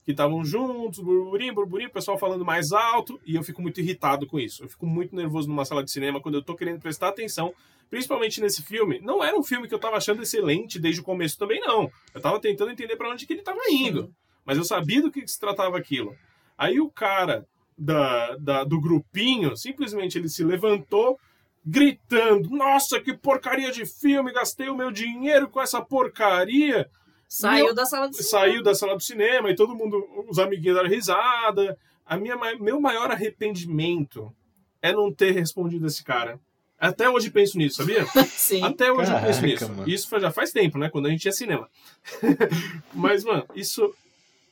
que 0.03 0.11
estavam 0.11 0.43
juntos, 0.43 0.99
burburinho, 0.99 1.53
burburinho, 1.53 1.89
o 1.89 1.93
pessoal 1.93 2.17
falando 2.17 2.43
mais 2.43 2.71
alto, 2.71 3.19
e 3.25 3.35
eu 3.35 3.43
fico 3.43 3.61
muito 3.61 3.79
irritado 3.79 4.25
com 4.25 4.39
isso. 4.39 4.63
Eu 4.63 4.69
fico 4.69 4.85
muito 4.85 5.15
nervoso 5.15 5.47
numa 5.47 5.63
sala 5.65 5.83
de 5.83 5.91
cinema 5.91 6.19
quando 6.19 6.35
eu 6.35 6.41
tô 6.43 6.55
querendo 6.55 6.79
prestar 6.81 7.09
atenção, 7.09 7.53
principalmente 7.89 8.41
nesse 8.41 8.63
filme. 8.63 8.99
Não 8.99 9.23
era 9.23 9.37
um 9.37 9.43
filme 9.43 9.67
que 9.67 9.73
eu 9.75 9.79
tava 9.79 9.97
achando 9.97 10.23
excelente 10.23 10.79
desde 10.79 11.01
o 11.01 11.03
começo 11.03 11.37
também 11.37 11.59
não. 11.61 11.91
Eu 12.15 12.21
tava 12.21 12.39
tentando 12.39 12.71
entender 12.71 12.95
para 12.95 13.09
onde 13.11 13.27
que 13.27 13.33
ele 13.33 13.43
tava 13.43 13.59
indo, 13.69 14.11
mas 14.45 14.57
eu 14.57 14.63
sabia 14.63 15.01
do 15.01 15.11
que 15.11 15.27
se 15.27 15.39
tratava 15.39 15.77
aquilo. 15.77 16.15
Aí 16.57 16.79
o 16.79 16.89
cara 16.89 17.45
da, 17.77 18.35
da- 18.37 18.63
do 18.63 18.79
grupinho, 18.81 19.55
simplesmente 19.55 20.17
ele 20.17 20.29
se 20.29 20.43
levantou 20.43 21.19
gritando: 21.65 22.49
"Nossa, 22.49 22.99
que 22.99 23.13
porcaria 23.15 23.71
de 23.71 23.85
filme, 23.85 24.31
gastei 24.33 24.67
o 24.69 24.75
meu 24.75 24.91
dinheiro 24.91 25.47
com 25.49 25.61
essa 25.61 25.81
porcaria". 25.81 26.89
Saiu 27.33 27.65
Meu- 27.67 27.73
da 27.73 27.85
sala 27.85 28.09
de 28.09 28.17
cinema. 28.17 28.29
saiu 28.29 28.61
da 28.61 28.75
sala 28.75 28.93
do 28.97 29.01
cinema 29.01 29.49
e 29.49 29.55
todo 29.55 29.73
mundo, 29.73 30.05
os 30.27 30.37
amiguinhos 30.37 30.75
deram 30.75 30.89
risada. 30.89 31.77
A 32.05 32.17
minha, 32.17 32.35
meu 32.59 32.77
maior 32.81 33.09
arrependimento 33.09 34.35
é 34.81 34.91
não 34.91 35.13
ter 35.13 35.31
respondido 35.31 35.87
esse 35.87 36.03
cara. 36.03 36.37
Até 36.77 37.09
hoje 37.09 37.31
penso 37.31 37.57
nisso, 37.57 37.77
sabia? 37.77 38.05
Sim. 38.27 38.61
Até 38.63 38.91
hoje 38.91 39.09
eu 39.13 39.19
penso 39.21 39.39
Caraca, 39.39 39.47
nisso. 39.47 39.69
mano. 39.69 39.89
Isso 39.89 40.09
foi- 40.09 40.19
já 40.19 40.29
faz 40.29 40.51
tempo, 40.51 40.77
né? 40.77 40.89
Quando 40.89 41.05
a 41.05 41.09
gente 41.09 41.21
tinha 41.21 41.31
cinema. 41.31 41.69
Mas, 42.93 43.23
mano, 43.23 43.45
isso 43.55 43.95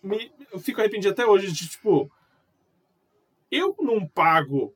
me, 0.02 0.32
eu 0.54 0.58
fico 0.62 0.80
arrependido 0.80 1.12
até 1.12 1.26
hoje 1.26 1.52
de, 1.52 1.68
tipo, 1.68 2.10
eu 3.52 3.76
não 3.82 4.08
pago 4.08 4.74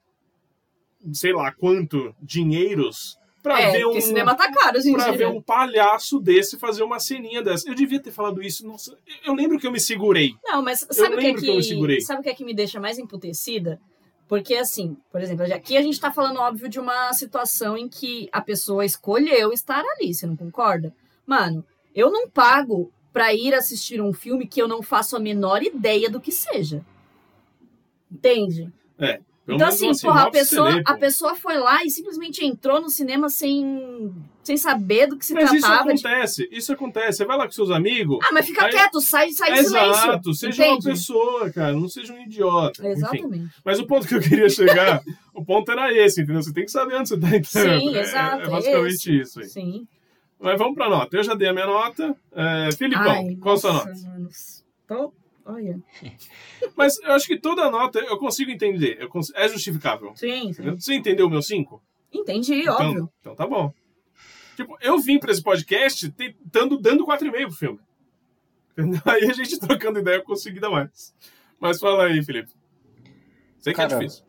sei 1.13 1.31
lá 1.31 1.53
quanto 1.53 2.13
dinheiros 2.21 3.17
pra 3.43 3.59
é, 3.59 3.71
ver 3.71 3.85
um 3.85 3.99
cinema 3.99 4.33
tá 4.35 4.49
caro, 4.49 4.79
gente. 4.79 4.95
pra 4.95 5.11
ver 5.11 5.27
um 5.27 5.41
palhaço 5.41 6.19
desse 6.19 6.57
fazer 6.57 6.81
uma 6.81 6.97
ceninha 6.99 7.43
dessa. 7.43 7.69
Eu 7.69 7.75
devia 7.75 7.99
ter 7.99 8.11
falado 8.11 8.41
isso. 8.41 8.65
Nossa, 8.65 8.97
eu 9.23 9.33
lembro 9.33 9.59
que 9.59 9.67
eu 9.67 9.71
me 9.71 9.79
segurei. 9.81 10.33
Não, 10.41 10.63
mas 10.63 10.87
sabe 10.89 11.15
o 11.15 11.19
que 11.19 11.25
é 11.25 11.27
lembro 11.27 11.41
que 11.41 11.49
eu 11.49 11.55
me 11.57 11.63
segurei. 11.63 11.97
que, 11.97 12.03
sabe 12.03 12.21
o 12.21 12.23
que 12.23 12.29
é 12.29 12.33
que 12.33 12.45
me 12.45 12.53
deixa 12.53 12.79
mais 12.79 12.97
emputecida? 12.97 13.79
Porque 14.29 14.55
assim, 14.55 14.95
por 15.11 15.21
exemplo, 15.21 15.45
aqui 15.53 15.75
a 15.75 15.81
gente 15.81 15.99
tá 15.99 16.09
falando 16.09 16.39
óbvio 16.39 16.69
de 16.69 16.79
uma 16.79 17.11
situação 17.11 17.77
em 17.77 17.89
que 17.89 18.29
a 18.31 18.41
pessoa 18.41 18.85
escolheu 18.85 19.51
estar 19.51 19.83
ali, 19.97 20.13
você 20.13 20.25
não 20.25 20.37
concorda? 20.37 20.95
Mano, 21.27 21.65
eu 21.93 22.09
não 22.09 22.29
pago 22.29 22.91
pra 23.11 23.33
ir 23.33 23.53
assistir 23.53 24.01
um 24.01 24.13
filme 24.13 24.47
que 24.47 24.61
eu 24.61 24.67
não 24.67 24.81
faço 24.81 25.17
a 25.17 25.19
menor 25.19 25.61
ideia 25.61 26.09
do 26.09 26.21
que 26.21 26.31
seja. 26.31 26.83
Entende? 28.09 28.71
Pelo 29.45 29.57
então, 29.57 29.67
assim, 29.67 29.87
uma 29.87 29.99
porra, 29.99 30.21
a 30.23 30.31
pessoa, 30.31 30.69
lê, 30.69 30.81
a 30.85 30.93
pessoa 30.95 31.35
foi 31.35 31.57
lá 31.57 31.83
e 31.83 31.89
simplesmente 31.89 32.45
entrou 32.45 32.79
no 32.81 32.89
cinema 32.89 33.27
sem, 33.29 34.13
sem 34.41 34.55
saber 34.55 35.07
do 35.07 35.17
que 35.17 35.25
se 35.25 35.33
Mas 35.33 35.51
isso 35.51 35.59
tratava. 35.65 35.93
de- 35.93 35.99
acontece, 36.07 36.47
isso 36.49 36.71
acontece. 36.71 37.17
Você 37.17 37.25
vai 37.25 37.37
lá 37.37 37.45
com 37.45 37.51
seus 37.51 37.69
amigos. 37.69 38.19
Ah, 38.23 38.29
mas 38.31 38.45
fica 38.45 38.63
Aí- 38.63 38.71
quieto, 38.71 39.01
sai, 39.01 39.31
sai 39.31 39.51
em 39.51 39.63
silêncio. 39.63 39.89
Exato, 39.91 40.33
seja 40.33 40.63
uma 40.63 40.71
entende? 40.75 40.89
pessoa, 40.91 41.51
cara, 41.51 41.73
não 41.73 41.89
seja 41.89 42.13
um 42.13 42.21
idiota. 42.21 42.81
Enfim. 42.81 42.91
Exatamente. 42.93 43.53
Mas 43.65 43.79
o 43.79 43.85
ponto 43.85 44.07
que 44.07 44.15
eu 44.15 44.21
queria 44.21 44.49
chegar, 44.49 45.01
o 45.33 45.43
ponto 45.43 45.69
era 45.71 45.93
esse, 45.93 46.21
entendeu? 46.21 46.41
Você 46.41 46.53
tem 46.53 46.63
que 46.63 46.71
saber 46.71 46.95
onde 46.95 47.09
você 47.09 47.19
tá 47.19 47.27
entrando. 47.35 47.79
Sim, 47.81 47.95
É- 47.97 47.99
exato, 48.01 48.43
É, 48.43 48.45
é 48.45 48.49
basicamente 48.49 48.93
esse. 48.93 49.19
isso 49.19 49.39
aí. 49.41 49.49
Sim. 49.49 49.87
Mas 50.39 50.57
vamos 50.57 50.75
pra 50.75 50.89
nota. 50.89 51.17
Eu 51.17 51.23
já 51.23 51.33
dei 51.33 51.49
a 51.49 51.53
minha 51.53 51.67
nota. 51.67 52.15
É, 52.33 52.69
Filipão, 52.77 53.11
Ai, 53.11 53.35
qual 53.41 53.55
a 53.55 53.57
sua 53.57 53.73
nota? 53.73 53.93
mano. 54.07 54.29
Tô... 54.87 55.13
Olha. 55.45 55.79
Mas 56.75 56.97
eu 56.99 57.11
acho 57.13 57.27
que 57.27 57.37
toda 57.39 57.69
nota 57.69 57.99
eu 57.99 58.17
consigo 58.17 58.49
entender. 58.51 58.97
Eu 58.99 59.09
cons- 59.09 59.31
É 59.35 59.47
justificável. 59.49 60.13
Sim, 60.15 60.41
sim. 60.43 60.49
entendeu? 60.49 60.79
Você 60.79 60.93
entendeu 60.95 61.27
o 61.27 61.29
meu 61.29 61.41
5? 61.41 61.81
Entendi, 62.11 62.61
Então, 62.61 62.75
óbvio. 62.75 63.09
então 63.19 63.35
tá 63.35 63.45
bom. 63.47 63.73
Tipo, 64.55 64.77
eu 64.81 64.99
vim 64.99 65.19
pra 65.19 65.31
esse 65.31 65.41
podcast 65.41 66.09
tentando, 66.11 66.77
dando 66.79 67.05
4,5 67.05 67.31
pro 67.47 67.51
filme. 67.51 67.79
Aí 69.05 69.23
a 69.29 69.33
gente 69.33 69.59
trocando 69.59 69.99
ideia 69.99 70.17
eu 70.17 70.23
consegui 70.23 70.59
dar 70.59 70.69
mais. 70.69 71.13
Mas 71.59 71.79
fala 71.79 72.05
aí, 72.05 72.23
Felipe. 72.23 72.51
Sei 73.59 73.73
que 73.73 73.81
é 73.81 73.87
Cara, 73.87 73.99
difícil. 73.99 74.23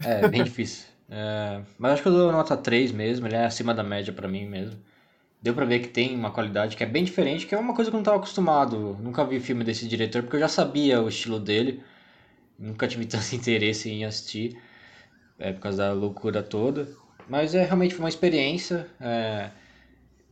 É, 0.00 0.28
bem 0.28 0.44
difícil. 0.44 0.86
É, 1.08 1.62
mas 1.78 1.92
acho 1.92 2.02
que 2.02 2.08
eu 2.08 2.12
dou 2.12 2.30
nota 2.32 2.56
3 2.56 2.92
mesmo, 2.92 3.26
ele 3.26 3.34
é 3.36 3.44
acima 3.44 3.72
da 3.74 3.82
média 3.82 4.12
pra 4.12 4.28
mim 4.28 4.46
mesmo. 4.46 4.80
Deu 5.42 5.54
pra 5.54 5.64
ver 5.64 5.80
que 5.80 5.88
tem 5.88 6.14
uma 6.14 6.30
qualidade 6.30 6.76
que 6.76 6.82
é 6.82 6.86
bem 6.86 7.02
diferente, 7.02 7.46
que 7.46 7.54
é 7.54 7.58
uma 7.58 7.74
coisa 7.74 7.90
que 7.90 7.96
eu 7.96 7.98
não 7.98 8.04
tava 8.04 8.18
acostumado. 8.18 8.96
Nunca 9.00 9.24
vi 9.24 9.40
filme 9.40 9.64
desse 9.64 9.88
diretor, 9.88 10.22
porque 10.22 10.36
eu 10.36 10.40
já 10.40 10.48
sabia 10.48 11.00
o 11.00 11.08
estilo 11.08 11.40
dele. 11.40 11.82
Nunca 12.58 12.86
tive 12.86 13.06
tanto 13.06 13.34
interesse 13.34 13.90
em 13.90 14.04
assistir, 14.04 14.58
é, 15.38 15.52
por 15.52 15.60
causa 15.60 15.78
da 15.78 15.92
loucura 15.92 16.42
toda. 16.42 16.88
Mas 17.28 17.54
é 17.54 17.64
realmente 17.64 17.96
uma 17.98 18.08
experiência. 18.08 18.86
é, 19.00 19.50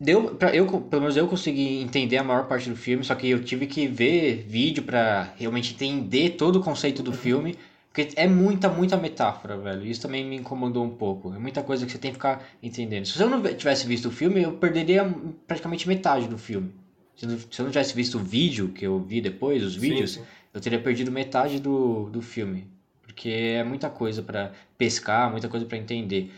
deu 0.00 0.34
pra, 0.34 0.54
eu, 0.54 0.66
pelo 0.66 1.02
menos 1.02 1.16
eu 1.16 1.26
consegui 1.26 1.80
entender 1.80 2.18
a 2.18 2.24
maior 2.24 2.46
parte 2.46 2.68
do 2.68 2.76
filme, 2.76 3.02
só 3.02 3.14
que 3.14 3.28
eu 3.28 3.42
tive 3.42 3.66
que 3.66 3.86
ver 3.86 4.44
vídeo 4.46 4.82
pra 4.82 5.32
realmente 5.36 5.72
entender 5.74 6.30
todo 6.30 6.56
o 6.56 6.62
conceito 6.62 7.02
do 7.02 7.12
filme. 7.12 7.56
Porque 7.92 8.08
é 8.16 8.28
muita, 8.28 8.68
muita 8.68 8.96
metáfora, 8.96 9.56
velho. 9.56 9.84
Isso 9.84 10.02
também 10.02 10.24
me 10.24 10.36
incomodou 10.36 10.84
um 10.84 10.90
pouco. 10.90 11.32
É 11.34 11.38
muita 11.38 11.62
coisa 11.62 11.84
que 11.86 11.90
você 11.92 11.98
tem 11.98 12.10
que 12.10 12.16
ficar 12.16 12.44
entendendo. 12.62 13.06
Se 13.06 13.20
eu 13.20 13.28
não 13.28 13.42
tivesse 13.42 13.86
visto 13.86 14.06
o 14.06 14.10
filme, 14.12 14.42
eu 14.42 14.52
perderia 14.52 15.04
praticamente 15.46 15.88
metade 15.88 16.28
do 16.28 16.38
filme. 16.38 16.70
Se 17.16 17.24
eu 17.24 17.64
não- 17.64 17.70
tivesse 17.72 17.94
visto 17.94 18.16
o 18.16 18.20
vídeo 18.22 18.68
que 18.68 18.86
eu 18.86 19.00
vi 19.00 19.20
depois, 19.20 19.64
os 19.64 19.74
vídeos, 19.74 20.12
Sim, 20.12 20.20
sim. 20.20 20.26
eu 20.54 20.60
teria 20.60 20.78
perdido 20.78 21.10
metade 21.10 21.58
do, 21.58 22.08
do 22.10 22.22
filme. 22.22 22.66
porque 23.02 23.30
é 23.30 23.64
muita 23.64 23.88
coisa 23.90 24.22
para 24.22 24.52
pescar, 24.76 25.28
muita 25.30 25.48
coisa 25.48 25.66
para 25.66 25.76
entender. 25.78 26.30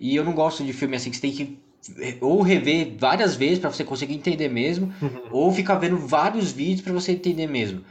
E 0.00 0.16
eu 0.16 0.24
não 0.24 0.32
gosto 0.32 0.64
de 0.64 0.72
filme 0.72 0.96
assim 0.96 1.10
que 1.10 1.16
você 1.16 1.20
tem 1.20 1.32
que 1.32 1.58
ou 2.20 2.40
rever 2.42 2.94
várias 2.96 3.34
vezes 3.34 3.58
para 3.58 3.68
você 3.70 3.82
conseguir 3.84 4.14
entender 4.14 4.48
mesmo, 4.48 4.90
Uhum. 5.02 5.20
ou 5.32 5.52
ficar 5.52 5.74
vendo 5.74 5.98
vários 5.98 6.52
vídeos 6.52 6.80
para 6.80 6.92
você 6.92 7.12
entender 7.12 7.48
mesmo. 7.48 7.82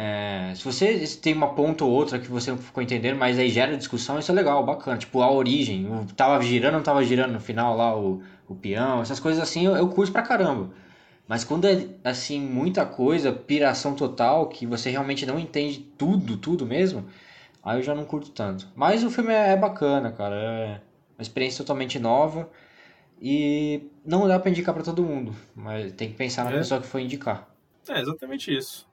É, 0.00 0.52
se 0.54 0.62
você 0.64 0.96
tem 1.20 1.34
uma 1.34 1.54
ponta 1.54 1.84
ou 1.84 1.90
outra 1.90 2.20
que 2.20 2.28
você 2.30 2.52
não 2.52 2.58
ficou 2.58 2.80
entendendo, 2.80 3.18
mas 3.18 3.36
aí 3.36 3.50
gera 3.50 3.76
discussão, 3.76 4.16
isso 4.16 4.30
é 4.30 4.34
legal, 4.34 4.64
bacana. 4.64 4.96
Tipo, 4.96 5.20
a 5.22 5.32
origem, 5.32 5.88
o 5.92 6.06
tava 6.14 6.40
girando 6.40 6.74
ou 6.74 6.78
não 6.78 6.84
tava 6.84 7.02
girando 7.02 7.32
no 7.32 7.40
final 7.40 7.76
lá 7.76 7.98
o, 7.98 8.22
o 8.48 8.54
peão, 8.54 9.02
essas 9.02 9.18
coisas 9.18 9.42
assim 9.42 9.66
eu, 9.66 9.76
eu 9.76 9.88
curto 9.88 10.12
pra 10.12 10.22
caramba. 10.22 10.70
Mas 11.26 11.42
quando 11.42 11.66
é 11.66 11.88
assim, 12.04 12.40
muita 12.40 12.86
coisa, 12.86 13.32
piração 13.32 13.94
total, 13.96 14.46
que 14.48 14.64
você 14.66 14.88
realmente 14.88 15.26
não 15.26 15.36
entende 15.38 15.80
tudo, 15.98 16.36
tudo 16.36 16.64
mesmo, 16.64 17.04
aí 17.62 17.78
eu 17.78 17.82
já 17.82 17.92
não 17.94 18.04
curto 18.04 18.30
tanto. 18.30 18.68
Mas 18.76 19.02
o 19.02 19.10
filme 19.10 19.32
é, 19.32 19.50
é 19.50 19.56
bacana, 19.56 20.12
cara. 20.12 20.36
É 20.36 20.80
uma 21.18 21.22
experiência 21.22 21.64
totalmente 21.64 21.98
nova. 21.98 22.48
E 23.20 23.82
não 24.06 24.28
dá 24.28 24.38
pra 24.38 24.48
indicar 24.50 24.72
pra 24.72 24.84
todo 24.84 25.02
mundo, 25.02 25.34
mas 25.56 25.92
tem 25.92 26.08
que 26.08 26.14
pensar 26.14 26.44
na 26.44 26.52
É. 26.52 26.58
pessoa 26.58 26.80
que 26.80 26.86
foi 26.86 27.02
indicar. 27.02 27.48
É 27.88 28.00
exatamente 28.00 28.56
isso. 28.56 28.87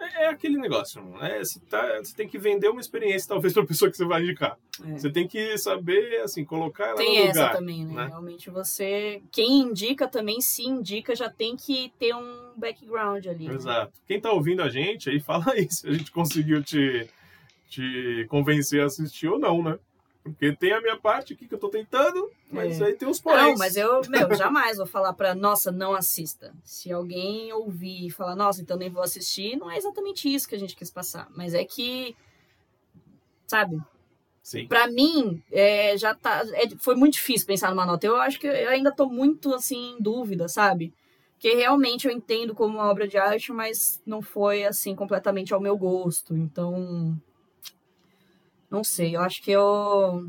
É, 0.00 0.24
é 0.24 0.26
aquele 0.28 0.56
negócio, 0.56 1.02
né? 1.18 1.38
Você, 1.38 1.60
tá- 1.60 1.98
você 1.98 2.16
tem 2.16 2.26
que 2.26 2.38
vender 2.38 2.68
uma 2.68 2.80
experiência, 2.80 3.28
talvez, 3.28 3.52
pra 3.54 3.64
pessoa 3.66 3.90
que 3.90 3.96
você 3.96 4.04
vai 4.04 4.22
indicar. 4.22 4.56
É. 4.84 4.98
Você 4.98 5.10
tem 5.10 5.28
que 5.28 5.58
saber, 5.58 6.22
assim, 6.22 6.44
colocar 6.44 6.86
ela 6.88 6.96
Tem 6.96 7.18
no 7.24 7.30
essa 7.30 7.40
lugar. 7.40 7.56
também, 7.56 7.84
né? 7.84 7.94
né? 7.94 8.06
Realmente 8.06 8.48
você. 8.50 9.22
Quem 9.30 9.60
indica 9.60 10.08
também, 10.08 10.40
se 10.40 10.62
indica, 10.64 11.14
já 11.14 11.28
tem 11.28 11.54
que 11.56 11.92
ter 11.98 12.14
um 12.14 12.52
background 12.56 13.26
ali. 13.26 13.46
né? 13.48 13.54
Exato. 13.54 13.92
Quem 14.06 14.20
tá 14.20 14.32
ouvindo 14.32 14.62
a 14.62 14.68
gente 14.70 15.10
aí, 15.10 15.20
fala 15.20 15.52
aí 15.52 15.70
se 15.70 15.86
a 15.86 15.92
gente 15.92 16.10
conseguiu 16.10 16.62
te, 16.62 17.06
te 17.68 18.26
convencer 18.28 18.82
a 18.82 18.86
assistir 18.86 19.28
ou 19.28 19.38
não, 19.38 19.62
né? 19.62 19.78
Porque 20.22 20.54
tem 20.54 20.72
a 20.72 20.80
minha 20.80 20.98
parte 20.98 21.32
aqui 21.32 21.48
que 21.48 21.54
eu 21.54 21.58
tô 21.58 21.68
tentando, 21.70 22.30
mas 22.50 22.80
É. 22.80 22.86
aí 22.86 22.94
tem 22.94 23.08
os 23.08 23.20
porém. 23.20 23.38
Não, 23.52 23.56
mas 23.56 23.76
eu, 23.76 24.02
meu, 24.08 24.28
jamais 24.36 24.76
vou 24.76 24.86
falar 24.86 25.12
pra, 25.14 25.34
nossa, 25.34 25.72
não 25.72 25.94
assista. 25.94 26.52
Se 26.62 26.92
alguém 26.92 27.52
ouvir 27.52 28.06
e 28.06 28.10
falar, 28.10 28.36
nossa, 28.36 28.60
então 28.60 28.76
nem 28.76 28.90
vou 28.90 29.02
assistir, 29.02 29.56
não 29.56 29.70
é 29.70 29.78
exatamente 29.78 30.32
isso 30.32 30.46
que 30.48 30.54
a 30.54 30.58
gente 30.58 30.76
quis 30.76 30.90
passar. 30.90 31.26
Mas 31.34 31.54
é 31.54 31.64
que, 31.64 32.14
sabe, 33.46 33.80
Sim. 34.42 34.66
Pra 34.66 34.86
mim, 34.88 35.42
é, 35.52 35.96
já 35.96 36.14
tá. 36.14 36.42
é, 36.54 36.68
foi 36.78 36.94
muito 36.96 37.12
difícil 37.14 37.46
pensar 37.46 37.70
numa 37.70 37.86
nota. 37.86 38.06
Eu 38.06 38.16
acho 38.16 38.40
que 38.40 38.46
eu 38.46 38.70
ainda 38.70 38.90
tô 38.90 39.06
muito 39.06 39.54
assim 39.54 39.92
em 39.96 40.02
dúvida, 40.02 40.48
sabe? 40.48 40.92
Porque 41.34 41.54
realmente 41.54 42.08
eu 42.08 42.12
entendo 42.12 42.54
como 42.54 42.74
uma 42.78 42.90
obra 42.90 43.06
de 43.06 43.16
arte, 43.16 43.52
mas 43.52 44.00
não 44.04 44.20
foi 44.20 44.64
assim 44.64 44.94
completamente 44.96 45.54
ao 45.54 45.60
meu 45.60 45.76
gosto. 45.76 46.36
Então. 46.36 47.16
Não 48.70 48.84
sei, 48.84 49.16
eu 49.16 49.20
acho 49.20 49.42
que 49.42 49.50
eu 49.50 50.28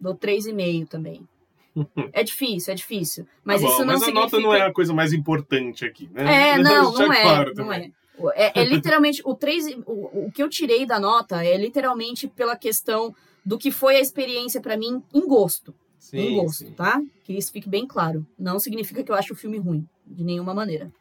dou 0.00 0.14
3,5 0.16 0.88
também. 0.88 1.26
É 2.12 2.22
difícil, 2.22 2.72
é 2.72 2.76
difícil. 2.76 3.26
Mas 3.42 3.62
Tá 3.62 3.66
bom, 3.66 3.72
isso 3.72 3.80
não 3.84 3.86
mas 3.94 4.02
a 4.02 4.04
significa. 4.04 4.36
nota 4.36 4.40
não 4.40 4.54
é 4.54 4.60
a 4.66 4.72
coisa 4.72 4.92
mais 4.92 5.12
importante 5.14 5.84
aqui, 5.86 6.10
né? 6.12 6.50
É, 6.50 6.58
não, 6.58 6.92
não 6.92 7.10
é, 7.12 7.22
claro 7.22 7.52
não 7.54 7.72
é. 7.72 7.90
É, 8.34 8.60
é 8.60 8.64
literalmente, 8.64 9.22
o, 9.24 9.34
3, 9.34 9.78
o, 9.86 10.26
o 10.26 10.30
que 10.30 10.42
eu 10.42 10.48
tirei 10.50 10.84
da 10.84 11.00
nota 11.00 11.42
é 11.42 11.56
literalmente 11.56 12.28
pela 12.28 12.54
questão 12.56 13.14
do 13.44 13.56
que 13.56 13.70
foi 13.70 13.96
a 13.96 14.00
experiência 14.00 14.60
pra 14.60 14.76
mim 14.76 15.02
em 15.14 15.26
gosto. 15.26 15.70
em 15.70 15.74
Sim, 15.98 16.34
gosto, 16.34 16.58
sim. 16.66 16.72
tá? 16.72 17.00
Que 17.24 17.32
isso 17.32 17.50
fique 17.50 17.68
bem 17.70 17.86
claro. 17.86 18.26
Não 18.38 18.58
significa 18.58 19.02
que 19.02 19.10
eu 19.10 19.16
acho 19.16 19.32
o 19.32 19.36
filme 19.36 19.56
ruim, 19.56 19.88
de 20.06 20.22
nenhuma 20.22 20.52
maneira. 20.52 20.92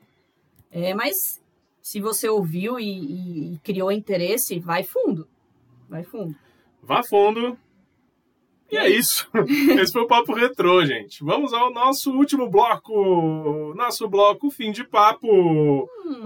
É, 0.71 0.93
mas 0.93 1.41
se 1.81 1.99
você 1.99 2.29
ouviu 2.29 2.79
e, 2.79 2.85
e- 2.87 3.53
e 3.55 3.57
criou 3.59 3.91
interesse, 3.91 4.57
vai 4.57 4.83
fundo. 4.83 5.27
Vai 5.89 6.03
fundo. 6.03 6.33
Vá 6.91 7.03
fundo. 7.03 7.57
E 8.69 8.77
é 8.77 8.89
isso. 8.89 9.29
Esse 9.79 9.93
foi 9.93 10.01
o 10.01 10.07
Papo 10.07 10.33
Retrô, 10.33 10.85
gente. 10.85 11.23
Vamos 11.23 11.53
ao 11.53 11.71
nosso 11.71 12.11
último 12.11 12.49
bloco. 12.49 13.73
Nosso 13.75 14.09
bloco 14.09 14.49
Fim 14.49 14.71
de 14.73 14.83
Papo. 14.83 15.27
Hum, 16.05 16.21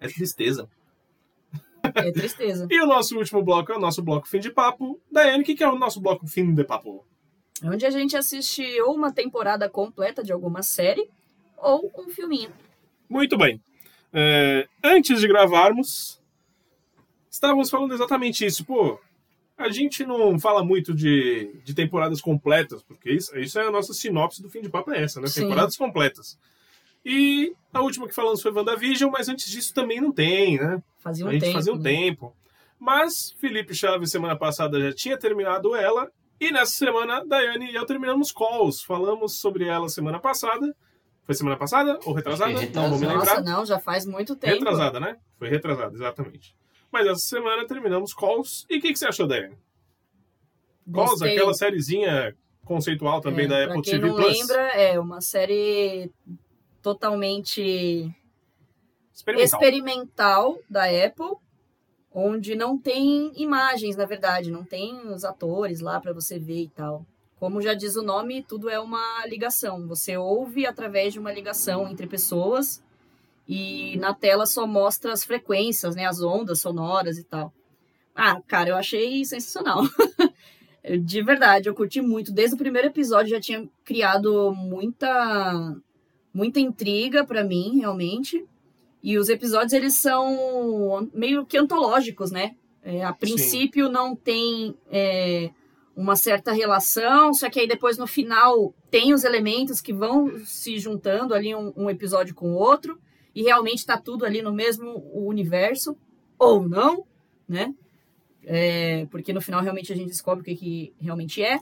É 0.00 0.08
tristeza. 0.08 0.66
é 1.94 2.10
tristeza. 2.12 2.66
E 2.72 2.80
o 2.80 2.86
nosso 2.86 3.18
último 3.18 3.42
bloco 3.42 3.70
é 3.72 3.76
o 3.76 3.80
nosso 3.80 4.02
bloco 4.02 4.26
Fim 4.28 4.38
de 4.40 4.50
Papo. 4.50 4.98
Daiane, 5.12 5.42
o 5.42 5.44
que 5.46 5.62
é 5.62 5.68
o 5.68 5.78
nosso 5.78 6.00
bloco 6.00 6.26
Fim 6.26 6.54
de 6.54 6.64
Papo? 6.64 7.04
É 7.62 7.68
onde 7.68 7.84
a 7.84 7.90
gente 7.90 8.16
assiste 8.16 8.62
ou 8.82 8.94
uma 8.94 9.12
temporada 9.12 9.68
completa 9.68 10.22
de 10.22 10.32
alguma 10.32 10.62
série 10.62 11.06
ou 11.58 11.90
um 11.98 12.08
filminho. 12.08 12.50
Muito 13.08 13.36
bem. 13.36 13.60
É, 14.12 14.66
antes 14.82 15.20
de 15.20 15.28
gravarmos, 15.28 16.19
estávamos 17.30 17.70
falando 17.70 17.94
exatamente 17.94 18.44
isso. 18.44 18.64
Pô, 18.64 18.98
a 19.56 19.68
gente 19.70 20.04
não 20.04 20.38
fala 20.38 20.64
muito 20.64 20.94
de, 20.94 21.50
de 21.64 21.74
temporadas 21.74 22.20
completas, 22.20 22.82
porque 22.82 23.12
isso, 23.12 23.38
isso 23.38 23.58
é 23.58 23.66
a 23.66 23.70
nossa 23.70 23.92
sinopse 23.94 24.42
do 24.42 24.50
fim 24.50 24.60
de 24.60 24.68
papo, 24.68 24.90
é 24.90 25.02
essa, 25.02 25.20
né? 25.20 25.28
Sim. 25.28 25.42
Temporadas 25.42 25.76
completas. 25.76 26.38
E 27.04 27.54
a 27.72 27.80
última 27.80 28.08
que 28.08 28.14
falamos 28.14 28.42
foi 28.42 28.52
WandaVision, 28.52 29.10
mas 29.10 29.28
antes 29.28 29.50
disso 29.50 29.72
também 29.72 30.00
não 30.00 30.12
tem, 30.12 30.58
né? 30.58 30.82
Fazia 30.98 31.24
um 31.24 31.28
a 31.28 31.32
gente 31.32 31.42
tempo. 31.42 31.52
fazia 31.54 31.72
um 31.72 31.78
né? 31.78 31.82
tempo. 31.90 32.34
Mas 32.78 33.34
Felipe 33.38 33.74
Chaves, 33.74 34.10
semana 34.10 34.36
passada, 34.36 34.80
já 34.80 34.92
tinha 34.92 35.18
terminado 35.18 35.74
ela. 35.76 36.10
E 36.40 36.50
nessa 36.50 36.72
semana, 36.72 37.22
Daiane 37.26 37.70
e 37.70 37.74
eu 37.74 37.84
terminamos 37.84 38.32
Calls. 38.32 38.82
Falamos 38.82 39.34
sobre 39.38 39.66
ela 39.66 39.88
semana 39.90 40.18
passada. 40.18 40.74
Foi 41.26 41.34
semana 41.34 41.56
passada 41.56 41.98
ou 42.04 42.14
retrasada? 42.14 42.52
Acho 42.54 42.66
que 42.66 42.74
Não 42.74 42.88
vou 42.88 42.98
me 42.98 43.06
retrasada. 43.06 43.40
lembrar. 43.40 43.40
Nossa, 43.42 43.58
não, 43.58 43.66
já 43.66 43.78
faz 43.78 44.06
muito 44.06 44.34
tempo. 44.34 44.54
Retrasada, 44.54 44.98
né? 44.98 45.16
Foi 45.38 45.48
retrasada, 45.48 45.94
exatamente. 45.94 46.54
Mas 46.92 47.06
essa 47.06 47.20
semana 47.20 47.66
terminamos 47.66 48.12
Calls. 48.12 48.66
E 48.68 48.78
o 48.78 48.80
que, 48.80 48.92
que 48.92 48.98
você 48.98 49.06
achou, 49.06 49.26
Daiane? 49.26 49.56
Calls, 50.92 51.10
Gostei. 51.12 51.32
aquela 51.36 51.54
sériezinha 51.54 52.36
conceitual 52.64 53.20
também 53.20 53.46
É, 53.46 53.48
da 53.48 53.64
Apple 53.64 53.82
quem 53.82 53.92
TV 53.94 54.08
não 54.08 54.16
Plus. 54.16 54.38
lembra, 54.40 54.62
é 54.72 54.98
uma 54.98 55.20
série 55.20 56.10
totalmente 56.82 58.12
Experimental. 59.12 59.44
experimental 59.60 60.58
da 60.68 60.84
Apple, 60.84 61.36
onde 62.12 62.54
não 62.54 62.76
tem 62.78 63.32
imagens, 63.40 63.96
na 63.96 64.04
verdade, 64.04 64.50
não 64.50 64.64
tem 64.64 64.98
os 65.08 65.24
atores 65.24 65.80
lá 65.80 66.00
para 66.00 66.12
você 66.12 66.38
ver 66.38 66.62
e 66.64 66.68
tal. 66.68 67.04
Como 67.38 67.62
já 67.62 67.72
diz 67.72 67.96
o 67.96 68.02
nome, 68.02 68.42
tudo 68.42 68.68
é 68.68 68.78
uma 68.78 69.24
ligação. 69.26 69.86
Você 69.88 70.16
ouve 70.16 70.66
através 70.66 71.12
de 71.12 71.18
uma 71.18 71.32
ligação 71.32 71.88
entre 71.88 72.06
pessoas 72.06 72.82
e 73.52 73.96
na 73.96 74.14
tela 74.14 74.46
só 74.46 74.64
mostra 74.64 75.12
as 75.12 75.24
frequências, 75.24 75.96
né, 75.96 76.06
as 76.06 76.22
ondas 76.22 76.60
sonoras 76.60 77.18
e 77.18 77.24
tal. 77.24 77.52
Ah, 78.14 78.40
cara, 78.46 78.68
eu 78.68 78.76
achei 78.76 79.24
sensacional. 79.24 79.82
De 81.02 81.20
verdade, 81.20 81.68
eu 81.68 81.74
curti 81.74 82.00
muito. 82.00 82.32
Desde 82.32 82.54
o 82.54 82.58
primeiro 82.58 82.86
episódio 82.86 83.30
já 83.30 83.40
tinha 83.40 83.68
criado 83.84 84.54
muita 84.54 85.76
muita 86.32 86.60
intriga 86.60 87.24
pra 87.24 87.42
mim, 87.42 87.80
realmente. 87.80 88.46
E 89.02 89.18
os 89.18 89.28
episódios 89.28 89.72
eles 89.72 89.94
são 89.94 91.10
meio 91.12 91.44
que 91.44 91.58
antológicos, 91.58 92.30
né? 92.30 92.54
É, 92.84 93.04
a 93.04 93.12
princípio 93.12 93.88
não 93.88 94.14
tem 94.14 94.76
é, 94.92 95.50
uma 95.96 96.14
certa 96.14 96.52
relação, 96.52 97.34
só 97.34 97.50
que 97.50 97.58
aí 97.58 97.66
depois 97.66 97.98
no 97.98 98.06
final 98.06 98.72
tem 98.92 99.12
os 99.12 99.24
elementos 99.24 99.80
que 99.80 99.92
vão 99.92 100.38
se 100.44 100.78
juntando 100.78 101.34
ali 101.34 101.52
um, 101.52 101.72
um 101.76 101.90
episódio 101.90 102.32
com 102.32 102.52
o 102.52 102.56
outro 102.56 102.96
e 103.34 103.42
realmente 103.42 103.86
tá 103.86 103.98
tudo 103.98 104.24
ali 104.24 104.42
no 104.42 104.52
mesmo 104.52 105.04
universo 105.12 105.96
ou 106.38 106.66
não, 106.68 107.04
né? 107.48 107.74
É, 108.44 109.06
porque 109.10 109.32
no 109.32 109.40
final 109.40 109.62
realmente 109.62 109.92
a 109.92 109.96
gente 109.96 110.08
descobre 110.08 110.42
o 110.42 110.44
que, 110.44 110.56
que 110.56 110.92
realmente 111.00 111.42
é. 111.42 111.58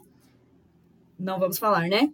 Não 1.19 1.39
vamos 1.39 1.59
falar, 1.59 1.89
né? 1.89 2.11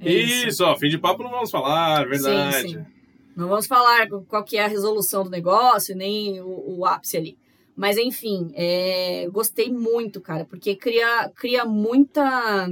É 0.00 0.12
Isso. 0.12 0.64
ó, 0.64 0.76
fim 0.76 0.88
de 0.88 0.98
papo 0.98 1.22
não 1.22 1.30
vamos 1.30 1.50
falar, 1.50 2.06
verdade. 2.06 2.62
Sim, 2.62 2.68
sim. 2.68 2.86
Não 3.34 3.48
vamos 3.48 3.66
falar 3.66 4.08
qual 4.28 4.44
que 4.44 4.58
é 4.58 4.64
a 4.64 4.68
resolução 4.68 5.24
do 5.24 5.30
negócio, 5.30 5.96
nem 5.96 6.40
o, 6.40 6.78
o 6.78 6.86
ápice 6.86 7.16
ali. 7.16 7.38
Mas, 7.74 7.96
enfim, 7.96 8.52
é, 8.54 9.26
gostei 9.30 9.72
muito, 9.72 10.20
cara, 10.20 10.44
porque 10.44 10.76
cria, 10.76 11.30
cria 11.34 11.64
muita 11.64 12.68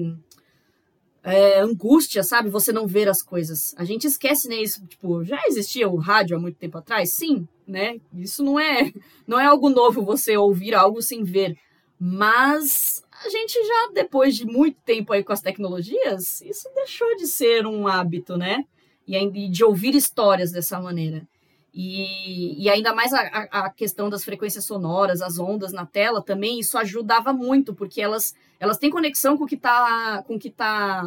é, 1.22 1.60
angústia, 1.60 2.22
sabe? 2.22 2.48
Você 2.50 2.72
não 2.72 2.86
ver 2.86 3.08
as 3.08 3.22
coisas. 3.22 3.74
A 3.76 3.84
gente 3.84 4.06
esquece, 4.06 4.48
né? 4.48 4.56
Isso, 4.56 4.84
tipo, 4.86 5.22
já 5.24 5.40
existia 5.46 5.88
o 5.88 5.96
rádio 5.96 6.36
há 6.36 6.40
muito 6.40 6.56
tempo 6.56 6.78
atrás? 6.78 7.12
Sim, 7.12 7.46
né? 7.66 8.00
Isso 8.14 8.42
não 8.42 8.58
é, 8.58 8.90
não 9.26 9.38
é 9.38 9.46
algo 9.46 9.68
novo 9.68 10.02
você 10.02 10.36
ouvir 10.36 10.74
algo 10.74 11.02
sem 11.02 11.22
ver. 11.22 11.56
Mas 11.98 13.02
a 13.24 13.28
gente 13.28 13.52
já, 13.62 13.90
depois 13.92 14.34
de 14.34 14.46
muito 14.46 14.78
tempo 14.84 15.12
aí 15.12 15.22
com 15.22 15.32
as 15.32 15.42
tecnologias, 15.42 16.40
isso 16.40 16.68
deixou 16.74 17.14
de 17.16 17.26
ser 17.26 17.66
um 17.66 17.86
hábito, 17.86 18.36
né? 18.36 18.64
E 19.06 19.48
de 19.48 19.64
ouvir 19.64 19.94
histórias 19.94 20.52
dessa 20.52 20.80
maneira. 20.80 21.26
E, 21.72 22.64
e 22.64 22.68
ainda 22.68 22.92
mais 22.92 23.12
a, 23.12 23.20
a, 23.20 23.70
questão 23.70 24.10
das 24.10 24.24
frequências 24.24 24.64
sonoras, 24.64 25.22
as 25.22 25.38
ondas 25.38 25.72
na 25.72 25.86
tela 25.86 26.20
também, 26.20 26.58
isso 26.58 26.76
ajudava 26.76 27.32
muito, 27.32 27.72
porque 27.72 28.00
elas, 28.00 28.34
elas 28.58 28.76
têm 28.76 28.90
conexão 28.90 29.36
com 29.36 29.44
o 29.44 29.46
que 29.46 29.54
está 29.54 30.22
com 30.26 30.34
o 30.34 30.38
que 30.38 30.50
tá 30.50 31.04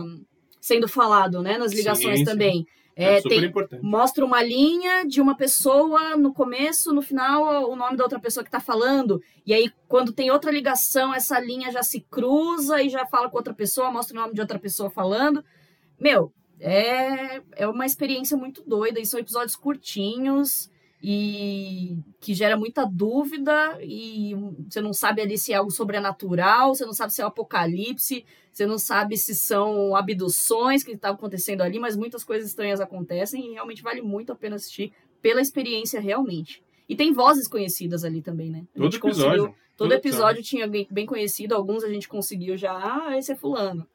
sendo 0.62 0.88
falado, 0.88 1.42
né? 1.42 1.58
Nas 1.58 1.74
ligações 1.74 2.20
Sim, 2.20 2.26
sim. 2.26 2.32
também. 2.32 2.68
É, 2.96 3.16
É, 3.16 3.22
super 3.22 3.30
tem, 3.30 3.46
importante. 3.46 3.84
mostra 3.84 4.24
uma 4.24 4.42
linha 4.42 5.04
de 5.06 5.20
uma 5.20 5.36
pessoa 5.36 6.16
no 6.16 6.34
começo, 6.34 6.94
no 6.94 7.02
final, 7.02 7.70
o 7.70 7.76
nome 7.76 7.98
da 7.98 8.04
outra 8.04 8.20
pessoa 8.20 8.44
que 8.44 8.52
tá 8.52 8.60
falando. 8.60 9.22
E 9.46 9.54
aí, 9.54 9.72
quando 9.88 10.14
tem 10.14 10.32
outra 10.32 10.52
ligação, 10.52 11.14
essa 11.14 11.40
linha 11.40 11.72
já 11.72 11.84
se 11.84 12.02
cruza 12.02 12.82
e 12.82 12.90
já 12.90 13.06
fala 13.06 13.30
com 13.30 13.38
outra 13.38 13.54
pessoa, 13.54 13.92
mostra 13.92 14.18
o 14.18 14.22
nome 14.22 14.34
de 14.34 14.42
outra 14.42 14.60
pessoa 14.60 14.90
falando. 14.90 15.44
Meu, 16.00 16.32
é, 16.64 17.42
é 17.58 17.68
uma 17.68 17.86
experiência 17.86 18.38
muito 18.38 18.64
doida. 18.66 19.00
E 19.00 19.06
são 19.06 19.20
episódios 19.20 19.56
curtinhos 19.56 20.72
e 21.02 21.98
que 22.22 22.34
gera 22.34 22.56
muita 22.56 22.86
dúvida. 22.86 23.78
E 23.82 24.34
você 24.70 24.80
não 24.80 24.94
sabe 24.94 25.22
ali 25.22 25.38
se 25.38 25.52
é 25.52 25.58
algo 25.58 25.70
sobrenatural, 25.70 26.74
você 26.74 26.86
não 26.86 26.94
sabe 26.94 27.14
se 27.14 27.22
é 27.22 27.26
o 27.26 27.28
apocalipse, 27.28 28.26
você 28.50 28.66
não 28.66 28.80
sabe 28.80 29.18
se 29.18 29.36
são 29.36 29.94
abduções 29.94 30.84
que 30.84 30.94
estavam 30.94 31.18
acontecendo 31.18 31.62
ali, 31.62 31.80
mas 31.80 31.98
muitas 31.98 32.24
coisas 32.24 32.48
estranhas 32.48 32.80
acontecem 32.80 33.46
e 33.46 33.54
realmente 33.54 33.84
vale 33.84 34.02
muito 34.02 34.32
a 34.32 34.36
pena 34.36 34.56
assistir 34.56 34.94
pela 35.22 35.42
experiência 35.42 36.00
realmente. 36.00 36.64
E 36.88 36.96
tem 36.96 37.12
vozes 37.12 37.48
conhecidas 37.48 38.06
ali 38.06 38.22
também, 38.22 38.50
né? 38.50 38.66
A 38.74 38.80
Todo 38.80 38.96
episódio. 38.96 39.44
todo 39.44 39.56
todo 39.76 39.92
episódio 39.92 40.42
tinha 40.42 40.64
alguém 40.64 40.88
bem 40.90 41.06
conhecido, 41.06 41.56
alguns 41.56 41.84
a 41.84 41.90
gente 41.90 42.08
conseguiu 42.08 42.56
já, 42.56 42.72
ah, 42.72 43.18
esse 43.18 43.34
é 43.34 43.36
fulano. 43.36 43.86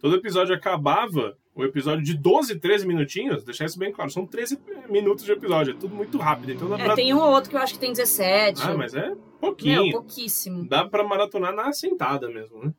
Todo 0.00 0.16
episódio 0.16 0.54
acabava, 0.54 1.36
o 1.60 1.64
episódio 1.64 2.02
de 2.04 2.14
12, 2.16 2.58
13 2.58 2.86
minutinhos, 2.86 3.44
deixar 3.44 3.64
isso 3.66 3.78
bem 3.78 3.92
claro, 3.92 4.10
são 4.10 4.26
13 4.26 4.58
minutos 4.88 5.24
de 5.24 5.32
episódio, 5.32 5.72
é 5.72 5.76
tudo 5.76 5.94
muito 5.94 6.18
rápido. 6.18 6.52
Então 6.52 6.68
dá 6.68 6.78
É, 6.78 6.84
pra... 6.84 6.94
tem 6.94 7.12
um 7.14 7.18
ou 7.18 7.30
outro 7.30 7.50
que 7.50 7.56
eu 7.56 7.60
acho 7.60 7.74
que 7.74 7.80
tem 7.80 7.92
17. 7.92 8.60
Ah, 8.62 8.74
mas 8.76 8.94
é 8.94 9.14
pouquinho. 9.40 9.92
pouquíssimo. 9.92 10.66
Dá 10.68 10.84
pra 10.88 11.02
maratonar 11.04 11.54
na 11.54 11.72
sentada 11.72 12.28
mesmo, 12.28 12.64
né? 12.64 12.72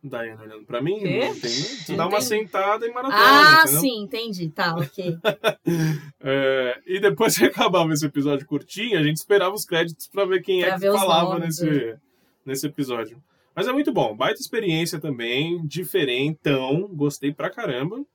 Daiane 0.00 0.40
olhando 0.40 0.64
pra 0.64 0.80
mim, 0.80 0.94
não 0.94 1.00
tem, 1.00 1.50
né? 1.50 1.66
Tu 1.84 1.90
Não 1.90 1.96
dá 1.96 2.06
uma 2.06 2.20
sentada 2.20 2.86
e 2.86 2.92
maratona, 2.92 3.18
Ah, 3.20 3.62
entendeu? 3.64 3.80
sim, 3.80 4.00
entendi. 4.02 4.48
Tá, 4.48 4.76
ok. 4.76 5.18
É, 6.20 6.80
e 6.86 7.00
depois 7.00 7.36
que 7.36 7.44
acabava 7.44 7.92
esse 7.92 8.04
episódio 8.06 8.46
curtinho, 8.46 8.98
a 8.98 9.02
gente 9.02 9.16
esperava 9.16 9.54
os 9.54 9.64
créditos 9.64 10.06
pra 10.08 10.24
ver 10.24 10.40
quem 10.42 10.60
Pra 10.62 10.74
é 10.74 10.78
que 10.78 10.86
falava 10.90 11.38
nesse, 11.38 11.96
nesse 12.44 12.66
episódio. 12.66 13.22
Mas 13.58 13.66
é 13.66 13.72
muito 13.72 13.92
bom, 13.92 14.14
baita 14.14 14.40
experiência 14.40 15.00
também, 15.00 15.66
diferentão, 15.66 16.86
gostei 16.94 17.34
pra 17.34 17.50
caramba. 17.50 18.06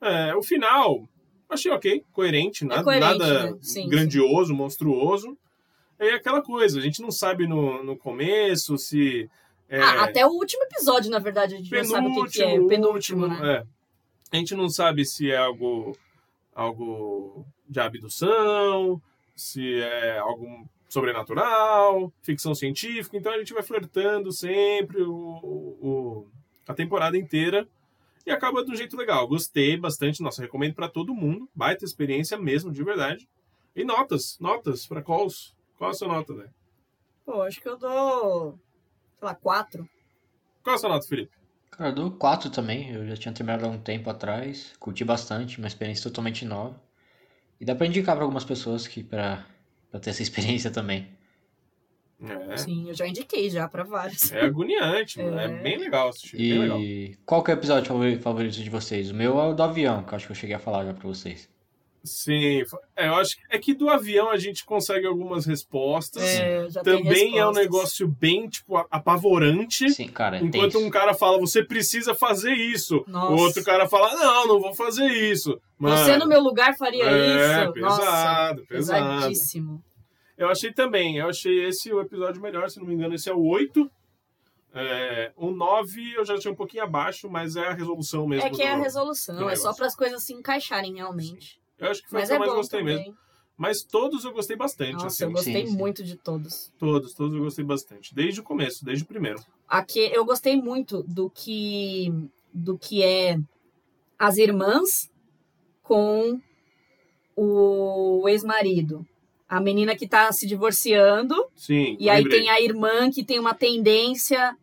É, 0.00 0.34
o 0.34 0.42
final, 0.42 1.06
achei 1.50 1.70
ok, 1.70 2.02
coerente, 2.14 2.64
nada, 2.64 2.82
coerente, 2.82 3.18
nada 3.18 3.50
né? 3.50 3.58
Sim, 3.60 3.90
grandioso, 3.90 4.54
monstruoso. 4.54 5.36
É 5.98 6.14
aquela 6.14 6.40
coisa, 6.40 6.78
a 6.78 6.82
gente 6.82 7.02
não 7.02 7.10
sabe 7.10 7.46
no, 7.46 7.84
no 7.84 7.94
começo 7.94 8.78
se. 8.78 9.28
é, 9.68 9.82
Ah, 9.82 10.04
até 10.04 10.24
o 10.26 10.30
último 10.30 10.62
episódio, 10.62 11.10
na 11.10 11.18
verdade, 11.18 11.56
a 11.56 11.58
gente 11.58 11.70
não 11.70 11.84
sabe 11.84 12.06
o 12.06 12.24
que, 12.24 12.30
que 12.30 12.42
é. 12.42 12.58
O 12.58 12.66
penúltimo, 12.66 13.28
né? 13.28 13.38
é. 13.42 13.66
A 14.32 14.36
gente 14.38 14.54
não 14.54 14.70
sabe 14.70 15.04
se 15.04 15.30
é 15.30 15.36
algo, 15.36 15.94
algo 16.54 17.44
de 17.68 17.80
abdução, 17.80 18.98
se 19.34 19.78
é 19.78 20.16
algo 20.16 20.66
sobrenatural, 20.88 22.12
ficção 22.22 22.54
científica. 22.54 23.16
Então 23.16 23.32
a 23.32 23.38
gente 23.38 23.52
vai 23.52 23.62
flertando 23.62 24.32
sempre 24.32 25.02
o, 25.02 25.12
o- 25.12 26.26
a 26.68 26.74
temporada 26.74 27.16
inteira 27.16 27.66
e 28.26 28.30
acaba 28.30 28.64
de 28.64 28.72
um 28.72 28.76
jeito 28.76 28.96
legal. 28.96 29.26
Gostei 29.28 29.76
bastante, 29.76 30.22
nossa, 30.22 30.42
recomendo 30.42 30.74
para 30.74 30.88
todo 30.88 31.14
mundo. 31.14 31.48
Baita 31.54 31.84
experiência 31.84 32.36
mesmo, 32.36 32.72
de 32.72 32.82
verdade. 32.82 33.28
E 33.74 33.84
notas, 33.84 34.38
notas 34.40 34.86
para 34.86 35.02
calls. 35.02 35.54
Qual 35.76 35.90
a 35.90 35.94
sua 35.94 36.08
nota, 36.08 36.32
né? 36.34 36.46
Pô, 37.24 37.42
acho 37.42 37.60
que 37.60 37.68
eu 37.68 37.76
dou, 37.76 38.58
sei 39.18 39.26
lá, 39.28 39.34
quatro. 39.34 39.88
Qual 40.62 40.74
a 40.74 40.78
sua 40.78 40.88
nota, 40.88 41.06
Felipe? 41.06 41.30
Cara, 41.70 41.90
eu 41.90 41.94
dou 41.94 42.10
4 42.12 42.50
também. 42.50 42.90
Eu 42.92 43.06
já 43.06 43.16
tinha 43.16 43.34
terminado 43.34 43.66
há 43.66 43.68
um 43.68 43.78
tempo 43.78 44.08
atrás. 44.08 44.72
Curti 44.80 45.04
bastante, 45.04 45.58
uma 45.58 45.66
experiência 45.68 46.04
totalmente 46.10 46.44
nova. 46.44 46.80
E 47.60 47.64
dá 47.64 47.74
pra 47.74 47.86
indicar 47.86 48.14
pra 48.16 48.24
algumas 48.24 48.44
pessoas 48.44 48.86
que 48.88 49.02
pra, 49.02 49.44
pra 49.90 50.00
ter 50.00 50.10
essa 50.10 50.22
experiência 50.22 50.70
também. 50.70 51.08
É, 52.22 52.56
Sim, 52.56 52.88
eu 52.88 52.94
já 52.94 53.06
indiquei 53.06 53.50
já 53.50 53.68
pra 53.68 53.82
vários. 53.84 54.32
é 54.32 54.40
agoniante, 54.46 55.18
mano. 55.22 55.38
É 55.38 55.44
É. 55.44 55.48
bem 55.62 55.76
legal 55.76 56.08
assistir. 56.08 56.36
Bem 56.38 56.58
legal. 56.60 56.80
E 56.80 57.14
qual 57.26 57.42
que 57.44 57.50
é 57.50 57.54
o 57.54 57.58
episódio 57.58 57.86
favori- 57.88 58.18
favorito 58.18 58.54
de 58.54 58.70
vocês? 58.70 59.10
O 59.10 59.14
meu 59.14 59.38
é 59.38 59.48
o 59.48 59.52
do 59.54 59.62
avião, 59.62 60.02
que 60.02 60.12
eu 60.12 60.16
acho 60.16 60.26
que 60.26 60.32
eu 60.32 60.36
cheguei 60.36 60.56
a 60.56 60.58
falar 60.58 60.84
já 60.86 60.94
pra 60.94 61.06
vocês. 61.06 61.48
Sim, 62.06 62.62
é, 62.94 63.08
eu 63.08 63.14
acho 63.16 63.36
que 63.36 63.42
é 63.50 63.58
que 63.58 63.74
do 63.74 63.90
avião 63.90 64.30
a 64.30 64.38
gente 64.38 64.64
consegue 64.64 65.06
algumas 65.06 65.44
respostas. 65.44 66.22
É, 66.22 66.66
Também 66.82 67.38
é 67.38 67.44
um 67.44 67.48
respostas. 67.48 67.56
negócio 67.56 68.08
bem, 68.08 68.48
tipo, 68.48 68.76
apavorante. 68.90 69.90
Sim, 69.90 70.08
cara, 70.08 70.38
Enquanto 70.38 70.78
um 70.78 70.88
cara 70.88 71.12
fala, 71.12 71.38
você 71.38 71.62
precisa 71.62 72.14
fazer 72.14 72.54
isso. 72.54 73.04
Nossa. 73.06 73.32
O 73.32 73.36
outro 73.38 73.64
cara 73.64 73.88
fala, 73.88 74.14
não, 74.14 74.46
não 74.46 74.60
vou 74.60 74.74
fazer 74.74 75.06
isso. 75.06 75.60
Mano, 75.78 75.96
Você 75.96 76.16
no 76.16 76.26
meu 76.26 76.40
lugar 76.40 76.76
faria 76.76 77.04
é, 77.04 77.64
isso? 77.64 77.72
pesado, 77.72 77.80
Nossa, 77.80 78.00
pesado. 78.00 78.64
pesadíssimo. 78.66 79.84
Eu 80.38 80.48
achei 80.48 80.72
também, 80.72 81.16
eu 81.16 81.28
achei 81.28 81.64
esse 81.66 81.92
o 81.92 82.00
episódio 82.00 82.40
melhor, 82.42 82.68
se 82.70 82.78
não 82.78 82.86
me 82.86 82.94
engano, 82.94 83.14
esse 83.14 83.28
é 83.28 83.34
o 83.34 83.42
8. 83.42 83.90
É, 84.78 85.32
o 85.36 85.50
9 85.50 86.12
eu 86.14 86.24
já 86.26 86.34
achei 86.34 86.50
um 86.52 86.54
pouquinho 86.54 86.84
abaixo, 86.84 87.30
mas 87.30 87.56
é 87.56 87.66
a 87.66 87.72
resolução 87.72 88.26
mesmo. 88.26 88.46
É 88.46 88.50
que 88.50 88.62
é 88.62 88.72
a 88.72 88.76
resolução, 88.76 89.48
é 89.48 89.56
só 89.56 89.72
para 89.72 89.86
as 89.86 89.96
coisas 89.96 90.22
se 90.22 90.34
encaixarem 90.34 90.96
realmente. 90.96 91.58
Eu 91.78 91.90
acho 91.90 92.02
que 92.02 92.08
foi 92.08 92.18
o 92.18 92.20
Mas 92.20 92.28
que 92.28 92.32
eu 92.32 92.36
é 92.36 92.38
mais 92.38 92.50
bom 92.50 92.56
gostei 92.58 92.80
também. 92.80 92.96
mesmo. 92.98 93.16
Mas 93.56 93.82
todos 93.82 94.24
eu 94.24 94.32
gostei 94.32 94.54
bastante, 94.56 94.92
Nossa, 94.94 95.06
assim. 95.06 95.24
eu 95.24 95.30
gostei 95.32 95.64
Sim, 95.66 95.72
sim. 95.72 95.76
muito 95.78 96.04
de 96.04 96.16
todos. 96.16 96.70
Todos, 96.78 97.14
todos 97.14 97.34
eu 97.34 97.42
gostei 97.42 97.64
bastante. 97.64 98.14
Desde 98.14 98.40
o 98.40 98.42
começo, 98.42 98.84
desde 98.84 99.04
o 99.04 99.06
primeiro. 99.06 99.38
Aqui 99.66 100.00
eu 100.12 100.24
gostei 100.26 100.56
muito 100.56 101.02
do 101.04 101.30
que 101.30 102.12
do 102.52 102.78
que 102.78 103.02
é 103.02 103.38
as 104.18 104.36
irmãs 104.36 105.10
com 105.82 106.38
o 107.34 108.28
ex-marido. 108.28 109.06
A 109.48 109.60
menina 109.60 109.94
que 109.94 110.08
tá 110.08 110.30
se 110.32 110.46
divorciando 110.46 111.34
Sim, 111.54 111.96
e 112.00 112.10
aí 112.10 112.22
lembrei. 112.22 112.40
tem 112.40 112.50
a 112.50 112.60
irmã 112.60 113.10
que 113.10 113.24
tem 113.24 113.38
uma 113.38 113.54
tendência 113.54 114.56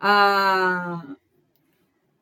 a 0.00 1.04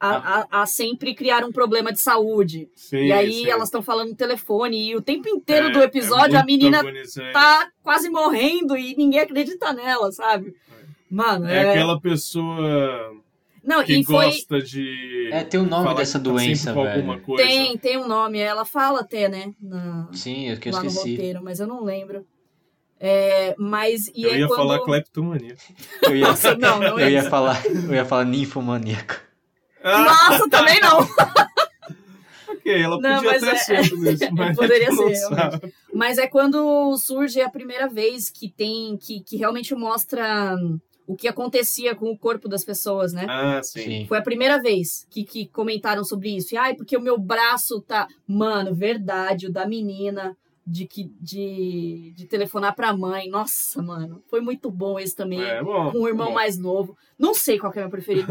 a, 0.00 0.46
a, 0.50 0.62
a 0.62 0.66
sempre 0.66 1.14
criar 1.14 1.44
um 1.44 1.50
problema 1.52 1.92
de 1.92 2.00
saúde. 2.00 2.68
Sim, 2.74 3.06
e 3.06 3.12
aí 3.12 3.32
sim. 3.32 3.50
elas 3.50 3.64
estão 3.68 3.82
falando 3.82 4.10
no 4.10 4.14
telefone 4.16 4.90
e 4.90 4.96
o 4.96 5.02
tempo 5.02 5.28
inteiro 5.28 5.68
É, 5.68 5.70
do 5.72 5.82
episódio 5.82 6.36
é 6.36 6.40
a 6.40 6.44
menina 6.44 6.82
tá 7.32 7.68
quase 7.82 8.08
morrendo 8.08 8.76
e 8.76 8.94
ninguém 8.96 9.20
acredita 9.20 9.72
nela, 9.72 10.12
sabe? 10.12 10.54
Mano, 11.10 11.46
É 11.48 11.64
é. 11.64 11.70
aquela 11.70 12.00
pessoa 12.00 13.12
Não, 13.64 13.82
que 13.82 13.94
e 13.98 14.04
foi. 14.04 14.26
gosta 14.26 14.60
de. 14.60 15.30
É, 15.32 15.42
tem 15.42 15.58
o 15.58 15.64
nome 15.66 15.94
dessa 15.94 16.18
tá 16.18 16.22
doença, 16.24 16.72
com 16.72 16.82
velho. 16.84 16.96
alguma 16.96 17.18
coisa. 17.18 17.42
Tem, 17.42 17.76
tem 17.78 17.96
um 17.98 18.06
nome. 18.06 18.38
Ela 18.38 18.64
fala 18.64 19.00
até, 19.00 19.28
né? 19.28 19.52
Na, 19.60 20.08
Sim, 20.12 20.48
eu 20.50 20.58
que 20.58 20.68
eu 20.68 20.72
lá 20.74 20.80
no 20.82 20.86
esqueci. 20.88 21.12
roteiro, 21.12 21.42
mas 21.42 21.60
eu 21.60 21.66
não 21.66 21.82
lembro. 21.82 22.24
É, 23.00 23.54
mas 23.58 24.08
e 24.14 24.24
Eu 24.24 24.30
é 24.32 24.38
ia 24.40 24.46
quando... 24.48 24.58
falar 24.58 24.80
cleptomania. 24.84 25.54
Eu 26.02 26.16
ia, 26.16 26.26
Nossa, 26.28 26.56
não, 26.56 26.78
não 26.80 26.98
é 26.98 27.04
eu 27.06 27.10
ia 27.10 27.20
isso. 27.20 27.30
falar, 27.30 27.64
eu 27.66 27.94
ia 27.94 28.04
falar 28.04 28.24
ninfomaníaco. 28.24 29.27
Nossa, 29.96 30.48
também 30.50 30.80
não. 30.80 30.98
ok, 32.48 32.82
ela 32.82 33.00
Não, 33.00 33.22
podia 33.22 33.30
mas 33.30 33.40
ter 33.64 33.72
é- 33.74 33.82
sido 33.82 34.10
isso, 34.10 34.28
mas 34.34 34.56
Poderia 34.56 34.88
a 34.88 34.90
gente 34.90 35.00
não 35.00 35.08
ser, 35.08 35.16
sabe. 35.16 35.74
Mas 35.92 36.18
é 36.18 36.26
quando 36.26 36.96
surge 36.96 37.40
a 37.40 37.50
primeira 37.50 37.88
vez 37.88 38.30
que 38.30 38.48
tem 38.50 38.96
que, 38.96 39.20
que 39.20 39.36
realmente 39.36 39.74
mostra 39.74 40.54
hum, 40.56 40.78
o 41.06 41.16
que 41.16 41.26
acontecia 41.26 41.94
com 41.94 42.10
o 42.10 42.18
corpo 42.18 42.48
das 42.48 42.64
pessoas, 42.64 43.12
né? 43.12 43.26
Ah, 43.28 43.60
sim. 43.62 43.82
Sim. 43.82 44.06
Foi 44.06 44.18
a 44.18 44.22
primeira 44.22 44.60
vez 44.60 45.06
que, 45.10 45.24
que 45.24 45.46
comentaram 45.48 46.04
sobre 46.04 46.36
isso. 46.36 46.54
E, 46.54 46.58
ai, 46.58 46.74
porque 46.74 46.96
o 46.96 47.00
meu 47.00 47.18
braço 47.18 47.80
tá. 47.80 48.06
Mano, 48.26 48.74
verdade, 48.74 49.46
o 49.46 49.52
da 49.52 49.66
menina 49.66 50.36
de, 50.66 50.86
que, 50.86 51.10
de, 51.18 52.12
de 52.14 52.26
telefonar 52.26 52.74
pra 52.74 52.94
mãe. 52.94 53.26
Nossa, 53.30 53.80
mano. 53.80 54.22
Foi 54.28 54.42
muito 54.42 54.70
bom 54.70 54.98
esse 55.00 55.16
também. 55.16 55.42
É, 55.42 55.62
bom, 55.62 55.90
com 55.90 56.00
o 56.00 56.08
irmão 56.08 56.28
bom. 56.28 56.34
mais 56.34 56.58
novo. 56.58 56.94
Não 57.18 57.32
sei 57.34 57.58
qual 57.58 57.72
que 57.72 57.78
é 57.78 57.82
meu 57.82 57.90
preferido. 57.90 58.28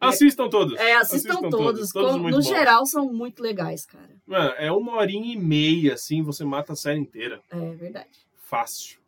Assistam 0.00 0.48
todos. 0.48 0.78
É, 0.78 0.94
assistam, 0.94 1.40
todos. 1.50 1.90
Todos 1.90 2.12
Com- 2.12 2.18
muito 2.18 2.36
no 2.36 2.42
bons. 2.42 2.46
geral, 2.48 2.86
são 2.86 3.12
muito 3.12 3.42
legais, 3.42 3.84
cara. 3.84 4.10
Mano, 4.26 4.50
é 4.56 4.72
uma 4.72 4.94
horinha 4.96 5.34
e 5.34 5.36
meia, 5.36 5.94
assim, 5.94 6.22
você 6.22 6.44
mata 6.44 6.72
a 6.72 6.76
série 6.76 6.98
inteira. 6.98 7.42
É 7.50 7.70
verdade. 7.74 8.26
Fácil. 8.36 8.98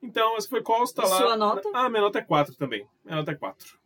Então, 0.00 0.36
esse 0.36 0.48
foi 0.48 0.62
Costa 0.62 1.02
E 1.02 1.08
lá. 1.08 1.16
sua 1.18 1.36
nota? 1.36 1.68
Ah, 1.74 1.88
minha 1.88 2.02
nota 2.02 2.20
é 2.20 2.22
4 2.22 2.54
também. 2.54 2.86
Minha 3.04 3.16
nota 3.16 3.32
é 3.32 3.34
4. 3.34 3.78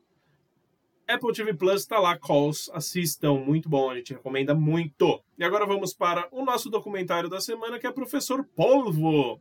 Apple 1.09 1.33
TV 1.33 1.55
Plus 1.55 1.87
tá 1.87 1.99
lá, 1.99 2.17
Calls, 2.19 2.71
assistam, 2.73 3.35
muito 3.35 3.69
bom, 3.69 3.91
a 3.91 3.97
gente 3.97 4.13
recomenda 4.13 4.55
muito. 4.55 5.21
E 5.39 5.43
agora 5.43 5.67
vamos 5.67 5.93
para 5.93 6.29
o 6.31 6.45
nosso 6.45 6.69
documentário 6.71 7.29
da 7.29 7.41
semana, 7.41 7.79
que 7.81 7.87
é 7.87 7.91
Professor 7.91 8.45
Polvo, 8.55 9.41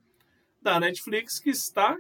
da 0.61 0.79
Netflix, 0.79 1.39
que 1.39 1.49
está 1.51 1.95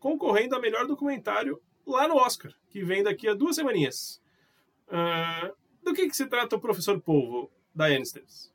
concorrendo 0.00 0.56
a 0.56 0.60
melhor 0.60 0.86
documentário 0.88 1.60
lá 1.86 2.08
no 2.08 2.16
Oscar, 2.16 2.52
que 2.70 2.82
vem 2.82 3.02
daqui 3.04 3.28
a 3.28 3.34
duas 3.34 3.54
semaninhas. 3.56 4.20
Ah, 4.90 5.50
do 5.82 5.92
que, 5.92 6.08
que 6.08 6.16
se 6.16 6.26
trata 6.26 6.56
o 6.56 6.60
Professor 6.60 7.00
Polvo, 7.00 7.50
Diane 7.74 8.02
Esteves? 8.02 8.52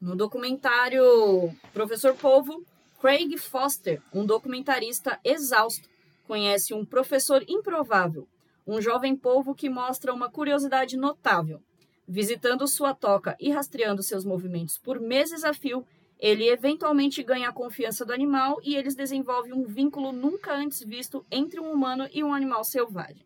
No 0.00 0.14
documentário 0.14 1.54
Professor 1.72 2.14
Polvo, 2.14 2.64
Craig 3.00 3.36
Foster, 3.38 4.02
um 4.12 4.24
documentarista 4.24 5.18
exausto, 5.24 5.88
conhece 6.26 6.74
um 6.74 6.84
professor 6.84 7.44
improvável, 7.48 8.26
um 8.66 8.80
jovem 8.80 9.14
polvo 9.14 9.54
que 9.54 9.68
mostra 9.68 10.12
uma 10.12 10.30
curiosidade 10.30 10.96
notável. 10.96 11.60
Visitando 12.06 12.66
sua 12.66 12.94
toca 12.94 13.36
e 13.40 13.50
rastreando 13.50 14.02
seus 14.02 14.24
movimentos 14.24 14.76
por 14.76 15.00
meses 15.00 15.44
a 15.44 15.54
fio, 15.54 15.86
ele 16.18 16.48
eventualmente 16.48 17.22
ganha 17.22 17.48
a 17.48 17.52
confiança 17.52 18.04
do 18.04 18.12
animal 18.12 18.58
e 18.62 18.76
eles 18.76 18.94
desenvolvem 18.94 19.52
um 19.52 19.64
vínculo 19.64 20.12
nunca 20.12 20.54
antes 20.54 20.82
visto 20.82 21.24
entre 21.30 21.60
um 21.60 21.70
humano 21.72 22.08
e 22.12 22.22
um 22.22 22.32
animal 22.32 22.64
selvagem. 22.64 23.24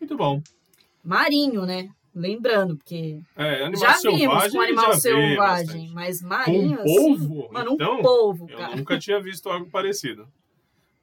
Muito 0.00 0.16
bom. 0.16 0.42
Marinho, 1.02 1.64
né? 1.64 1.90
Lembrando, 2.14 2.76
porque 2.76 3.20
É, 3.36 3.70
já 3.76 3.96
vimos 3.98 4.52
um 4.52 4.60
animal 4.60 4.94
selvagem, 4.94 5.90
mas 5.92 6.20
Com 6.20 6.28
marinho 6.28 6.78
um 6.78 6.82
assim, 6.82 6.94
polvo? 6.96 7.52
mano, 7.52 7.72
então, 7.74 7.98
um 7.98 8.02
polvo, 8.02 8.50
eu 8.50 8.58
cara. 8.58 8.76
nunca 8.76 8.98
tinha 8.98 9.20
visto 9.20 9.48
algo 9.48 9.70
parecido. 9.70 10.28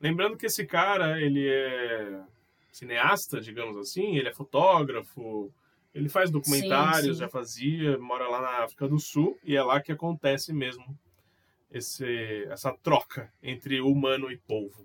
Lembrando 0.01 0.35
que 0.37 0.45
esse 0.45 0.65
cara, 0.65 1.19
ele 1.21 1.47
é 1.47 2.19
cineasta, 2.71 3.39
digamos 3.39 3.77
assim, 3.77 4.17
ele 4.17 4.27
é 4.27 4.33
fotógrafo, 4.33 5.49
ele 5.95 6.09
faz 6.09 6.29
documentários, 6.29 7.05
Sim, 7.05 7.13
sim. 7.13 7.19
já 7.19 7.29
fazia, 7.29 7.97
mora 7.97 8.27
lá 8.27 8.41
na 8.41 8.63
África 8.65 8.87
do 8.87 8.99
Sul, 8.99 9.37
e 9.43 9.55
é 9.55 9.63
lá 9.63 9.79
que 9.81 9.91
acontece 9.93 10.53
mesmo 10.53 10.85
esse, 11.71 12.45
essa 12.49 12.71
troca 12.83 13.31
entre 13.41 13.79
humano 13.79 14.29
e 14.29 14.37
polvo. 14.37 14.81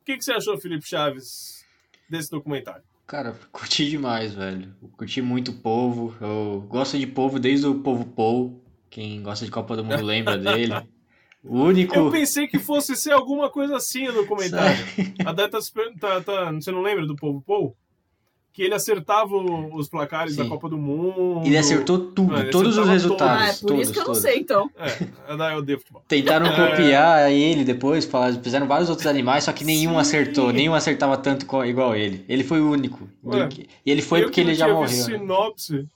O 0.00 0.04
que, 0.04 0.16
que 0.16 0.24
você 0.24 0.32
achou, 0.32 0.56
Felipe 0.56 0.86
Chaves, 0.88 1.66
desse 2.08 2.30
documentário? 2.30 2.84
Cara, 3.08 3.34
curti 3.50 3.88
demais, 3.90 4.34
velho. 4.34 4.72
Curti 4.96 5.20
muito 5.20 5.50
o 5.50 5.54
povo. 5.54 6.14
Eu 6.20 6.64
gosto 6.68 6.96
de 6.96 7.06
povo 7.08 7.40
desde 7.40 7.66
o 7.66 7.80
povo 7.80 8.04
Paul. 8.04 8.62
Quem 8.88 9.20
gosta 9.22 9.44
de 9.44 9.50
Copa 9.50 9.74
do 9.74 9.84
Mundo 9.84 10.02
lembra 10.04 10.38
dele. 10.38 10.74
O 11.44 11.60
único. 11.62 11.94
Eu 11.94 12.10
pensei 12.10 12.48
que 12.48 12.58
fosse 12.58 12.96
ser 12.96 13.12
alguma 13.12 13.48
coisa 13.48 13.76
assim 13.76 14.08
o 14.08 14.12
documentário. 14.12 14.84
A 15.24 15.32
Dé 15.32 15.46
tá, 15.46 15.60
se 15.60 15.72
per- 15.72 15.94
tá- 15.96 16.20
tá- 16.20 16.50
Você 16.52 16.72
não 16.72 16.82
lembra 16.82 17.06
do 17.06 17.14
Povo 17.14 17.40
Paul? 17.40 17.76
Que 18.58 18.64
ele 18.64 18.74
acertava 18.74 19.36
os 19.36 19.88
placares 19.88 20.34
da 20.34 20.42
Sim. 20.42 20.48
Copa 20.48 20.68
do 20.68 20.76
Mundo. 20.76 21.46
Ele 21.46 21.56
acertou 21.56 21.96
tudo, 22.10 22.34
Ah, 22.34 22.40
ele 22.40 22.50
todos 22.50 22.76
os 22.76 22.88
resultados. 22.88 23.40
Ah, 23.40 23.46
é 23.46 23.52
por 23.52 23.66
todos, 23.68 23.82
isso 23.84 23.92
que 23.92 23.98
eu 23.98 24.00
não 24.00 24.06
todos. 24.06 24.20
sei, 24.22 24.38
então. 24.40 24.68
É, 24.76 25.32
a 25.32 25.36
Dé 25.36 25.54
odeia 25.56 25.78
futebol. 25.78 26.02
Tentaram 26.08 26.46
É. 26.46 26.70
copiar 26.70 27.30
ele 27.30 27.62
depois, 27.62 28.04
falaram, 28.04 28.42
fizeram 28.42 28.66
vários 28.66 28.88
outros 28.90 29.06
animais, 29.06 29.44
só 29.44 29.52
que 29.52 29.64
nenhum 29.64 29.92
Sim. 29.92 29.96
acertou, 29.98 30.52
nenhum 30.52 30.74
acertava 30.74 31.16
tanto 31.16 31.46
igual 31.66 31.94
ele. 31.94 32.24
Ele 32.28 32.42
foi 32.42 32.60
o 32.60 32.68
único. 32.72 33.08
Ué, 33.24 33.48
e 33.86 33.92
ele 33.92 34.02
foi 34.02 34.18
Eu 34.18 34.22
porque 34.24 34.40
que 34.40 34.44
não 34.44 34.50
ele 34.50 34.58
já 34.58 34.64
tinha 34.64 34.74
morreu. 34.74 34.88
visto 34.90 35.08
né? 35.12 35.18
sinopse. 35.18 35.88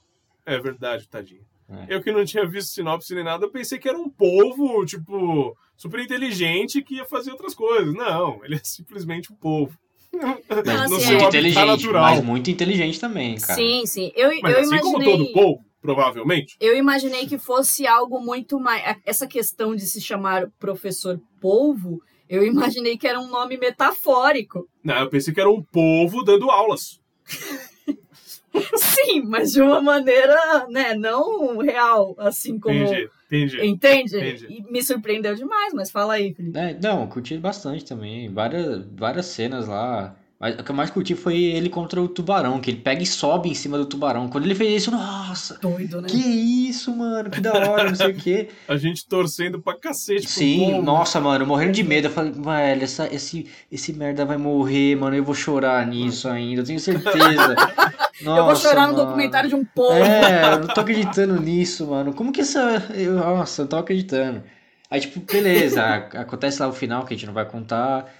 É 0.45 0.57
verdade, 0.57 1.05
tadinho. 1.09 1.41
É. 1.69 1.95
Eu 1.95 2.01
que 2.01 2.13
não 2.13 2.23
tinha 2.23 2.47
visto 2.47 2.69
sinopse 2.69 3.13
nem 3.13 3.25
nada, 3.25 3.43
eu 3.43 3.49
pensei 3.51 3.77
que 3.77 3.89
era 3.89 3.97
um 3.97 4.07
povo, 4.07 4.85
tipo, 4.85 5.53
super 5.75 5.99
inteligente 5.99 6.81
que 6.81 6.95
ia 6.95 7.03
fazer 7.05 7.31
outras 7.31 7.53
coisas. 7.53 7.93
Não, 7.93 8.39
ele 8.45 8.55
é 8.55 8.61
simplesmente 8.63 9.33
um 9.33 9.35
povo. 9.35 9.77
Mas 10.13 10.65
Não, 10.65 10.89
no 10.89 10.95
assim, 10.97 11.05
seu 11.07 11.17
é- 11.19 11.23
inteligente, 11.23 11.65
natural. 11.65 12.01
mas 12.03 12.23
muito 12.23 12.49
inteligente 12.51 12.99
também, 12.99 13.35
cara. 13.35 13.55
Sim, 13.55 13.85
sim. 13.85 14.11
Eu, 14.15 14.29
Mas 14.41 14.53
eu 14.53 14.59
assim 14.59 14.67
imaginei. 14.75 14.79
como 14.91 15.03
todo 15.03 15.31
povo, 15.33 15.65
provavelmente. 15.81 16.55
Eu 16.59 16.77
imaginei 16.77 17.25
que 17.25 17.37
fosse 17.39 17.87
algo 17.87 18.19
muito 18.19 18.59
mais. 18.59 18.97
Essa 19.05 19.25
questão 19.25 19.75
de 19.75 19.85
se 19.87 19.99
chamar 19.99 20.49
professor 20.59 21.19
polvo, 21.41 21.99
eu 22.29 22.45
imaginei 22.45 22.97
que 22.97 23.07
era 23.07 23.19
um 23.19 23.27
nome 23.27 23.57
metafórico. 23.57 24.67
Não, 24.83 24.99
eu 24.99 25.09
pensei 25.09 25.33
que 25.33 25.39
era 25.41 25.49
um 25.49 25.63
povo 25.63 26.23
dando 26.23 26.49
aulas. 26.51 26.99
Sim, 28.75 29.21
mas 29.25 29.51
de 29.51 29.61
uma 29.61 29.81
maneira, 29.81 30.67
né, 30.69 30.93
não 30.93 31.57
real, 31.57 32.13
assim 32.19 32.59
como. 32.59 32.75
Entendi, 32.75 33.09
entendi. 33.37 33.65
Entende? 33.65 34.17
Entendi. 34.17 34.47
E 34.49 34.71
me 34.71 34.83
surpreendeu 34.83 35.35
demais, 35.35 35.73
mas 35.73 35.91
fala 35.91 36.13
aí, 36.13 36.33
Felipe. 36.33 36.57
É, 36.57 36.77
não, 36.81 37.07
curti 37.07 37.37
bastante 37.37 37.83
também. 37.85 38.29
Várias, 38.29 38.85
várias 38.95 39.25
cenas 39.27 39.67
lá. 39.67 40.15
Mas 40.43 40.55
o 40.55 40.63
que 40.63 40.71
eu 40.71 40.75
mais 40.75 40.89
curti 40.89 41.15
foi 41.15 41.41
ele 41.41 41.69
contra 41.69 42.01
o 42.01 42.07
tubarão, 42.09 42.59
que 42.59 42.69
ele 42.69 42.81
pega 42.81 43.01
e 43.01 43.05
sobe 43.05 43.47
em 43.49 43.53
cima 43.53 43.77
do 43.77 43.85
tubarão. 43.85 44.27
Quando 44.27 44.43
ele 44.43 44.53
fez 44.53 44.81
isso, 44.81 44.91
nossa, 44.91 45.57
Doido, 45.61 46.01
né? 46.01 46.09
que 46.09 46.17
isso, 46.17 46.93
mano, 46.93 47.29
que 47.29 47.39
da 47.39 47.53
hora, 47.53 47.85
não 47.85 47.95
sei 47.95 48.11
o 48.11 48.13
quê. 48.13 48.49
A 48.67 48.75
gente 48.75 49.07
torcendo 49.07 49.61
pra 49.61 49.73
cacete 49.73 50.29
Sim, 50.29 50.71
povo. 50.71 50.81
nossa, 50.81 51.21
mano, 51.21 51.47
morrendo 51.47 51.71
de 51.71 51.83
medo. 51.83 52.07
Eu 52.07 52.11
falei, 52.11 52.33
velho, 52.33 52.83
essa, 52.83 53.07
esse, 53.13 53.47
esse 53.71 53.93
merda 53.93 54.25
vai 54.25 54.35
morrer, 54.35 54.97
mano. 54.97 55.15
Eu 55.15 55.23
vou 55.23 55.33
chorar 55.33 55.87
nisso 55.87 56.27
ainda, 56.27 56.59
eu 56.59 56.65
tenho 56.65 56.79
certeza. 56.79 57.55
Nossa, 58.25 58.39
eu 58.39 58.45
vou 58.45 58.55
chorar 58.55 58.87
no 58.87 58.93
mano. 58.93 59.05
documentário 59.05 59.49
de 59.49 59.55
um 59.55 59.65
povo. 59.65 59.93
É, 59.93 60.53
eu 60.53 60.59
não 60.59 60.67
tô 60.67 60.81
acreditando 60.81 61.39
nisso, 61.41 61.87
mano. 61.87 62.13
Como 62.13 62.31
que 62.31 62.41
essa. 62.41 62.87
eu- 62.95 63.13
nossa, 63.15 63.61
eu 63.61 63.63
não 63.63 63.69
tô 63.69 63.77
acreditando. 63.77 64.43
Aí, 64.89 64.99
tipo, 65.01 65.19
beleza, 65.21 65.81
acontece 66.19 66.61
lá 66.61 66.67
o 66.67 66.73
final 66.73 67.05
que 67.05 67.13
a 67.13 67.17
gente 67.17 67.25
não 67.25 67.33
vai 67.33 67.45
contar, 67.45 68.13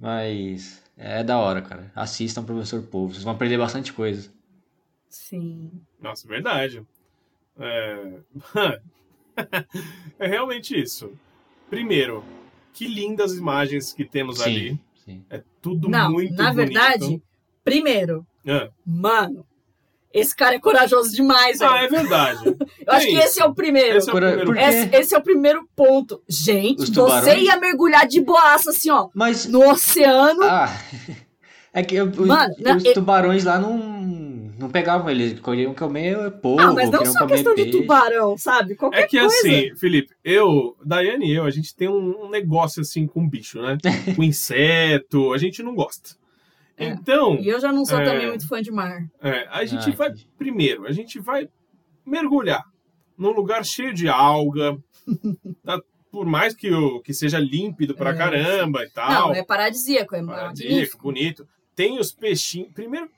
mas 0.00 0.82
é 0.96 1.24
da 1.24 1.38
hora, 1.38 1.62
cara. 1.62 1.90
Assistam 1.94 2.44
Professor 2.44 2.82
Povo, 2.82 3.12
vocês 3.14 3.24
vão 3.24 3.32
aprender 3.34 3.58
bastante 3.58 3.92
coisa. 3.92 4.30
Sim. 5.08 5.70
Nossa, 6.00 6.26
verdade. 6.26 6.82
É... 7.58 8.12
é 10.18 10.26
realmente 10.26 10.80
isso. 10.80 11.12
Primeiro, 11.70 12.24
que 12.72 12.86
lindas 12.86 13.34
imagens 13.36 13.92
que 13.92 14.04
temos 14.04 14.40
ali. 14.40 14.70
Sim, 14.70 14.78
sim. 15.04 15.24
É 15.30 15.42
tudo 15.60 15.88
Não, 15.88 16.10
muito 16.12 16.34
na 16.34 16.52
bonito. 16.52 16.56
verdade, 16.56 17.22
primeiro, 17.64 18.26
Ah, 18.46 18.68
mano, 18.86 19.46
esse 20.12 20.34
cara 20.36 20.54
é 20.56 20.58
corajoso 20.58 21.14
demais, 21.14 21.58
velho. 21.58 21.70
Ah, 21.72 21.82
é 21.84 21.88
verdade. 21.88 22.44
Eu 22.86 22.92
acho 22.92 23.06
é 23.06 23.08
que 23.10 23.14
isso. 23.16 23.24
esse 23.28 23.42
é 23.42 23.44
o 23.46 23.54
primeiro. 23.54 23.96
Esse 23.98 24.10
é 24.10 24.12
o 24.12 24.16
primeiro? 24.16 24.58
Esse, 24.58 24.96
esse 24.96 25.14
é 25.14 25.18
o 25.18 25.22
primeiro 25.22 25.68
ponto. 25.76 26.22
Gente, 26.28 26.82
Os 26.82 26.90
você 26.90 27.36
ia 27.38 27.56
mergulhar 27.58 28.06
de 28.06 28.20
boaça, 28.20 28.70
assim, 28.70 28.90
ó, 28.90 29.08
Mas. 29.14 29.46
no 29.46 29.70
oceano. 29.70 30.42
Ah, 30.42 30.68
é 31.72 31.82
que 31.82 31.94
eu- 31.94 32.06
os, 32.08 32.16
Mano, 32.26 32.54
não, 32.58 32.76
os 32.76 32.82
tubarões 32.92 33.44
lá 33.44 33.58
não, 33.58 33.78
não 34.58 34.68
pegavam 34.68 35.08
eles, 35.08 35.38
queriam 35.40 35.72
comer 35.74 36.30
polvo, 36.42 36.60
ah, 36.60 36.72
mas 36.72 36.90
não 36.90 37.06
só 37.06 37.24
questão 37.26 37.54
de 37.54 37.62
peixe. 37.64 37.78
tubarão, 37.80 38.36
sabe? 38.36 38.74
Qualquer 38.74 39.04
É 39.04 39.06
que 39.06 39.18
coisa. 39.18 39.34
assim, 39.34 39.74
Felipe, 39.76 40.14
eu, 40.24 40.76
Daiane 40.84 41.26
e 41.30 41.34
eu, 41.34 41.44
a 41.44 41.50
gente 41.50 41.74
tem 41.74 41.88
um, 41.88 42.24
um 42.26 42.28
negócio 42.28 42.82
assim 42.82 43.06
com 43.06 43.26
bicho, 43.26 43.62
né? 43.62 43.78
com 44.14 44.22
inseto, 44.22 45.32
a 45.32 45.38
gente 45.38 45.62
não 45.62 45.74
gosta. 45.74 46.20
É. 46.76 46.86
Então, 46.88 47.36
E 47.36 47.48
eu 47.48 47.60
já 47.60 47.72
não 47.72 47.84
sou 47.84 47.98
É. 47.98 48.04
também 48.04 48.26
muito 48.28 48.46
fã 48.48 48.60
de 48.62 48.70
mar. 48.70 49.02
é, 49.20 49.46
a 49.50 49.64
gente 49.64 49.90
Ah, 49.90 49.94
vai, 49.94 50.08
entendi. 50.08 50.28
primeiro, 50.38 50.86
a 50.86 50.92
gente 50.92 51.18
vai 51.20 51.48
mergulhar 52.04 52.62
num 53.16 53.30
lugar 53.30 53.64
cheio 53.64 53.92
de 53.94 54.08
alga, 54.08 54.76
tá? 55.64 55.80
por 56.10 56.26
mais 56.26 56.54
que, 56.54 56.70
o, 56.72 57.00
que 57.00 57.14
seja 57.14 57.38
límpido 57.38 57.94
pra 57.94 58.10
É. 58.10 58.16
caramba 58.16 58.84
e 58.84 58.90
tal. 58.90 59.28
Não, 59.28 59.34
é 59.34 59.42
paradisíaco, 59.44 60.14
é 60.14 60.22
Paradisíaco, 60.24 60.72
magnífico. 60.74 61.02
bonito. 61.02 61.48
Tem 61.74 61.98
os 61.98 62.12
peixinhos. 62.12 62.70
Primeiro, 62.74 63.08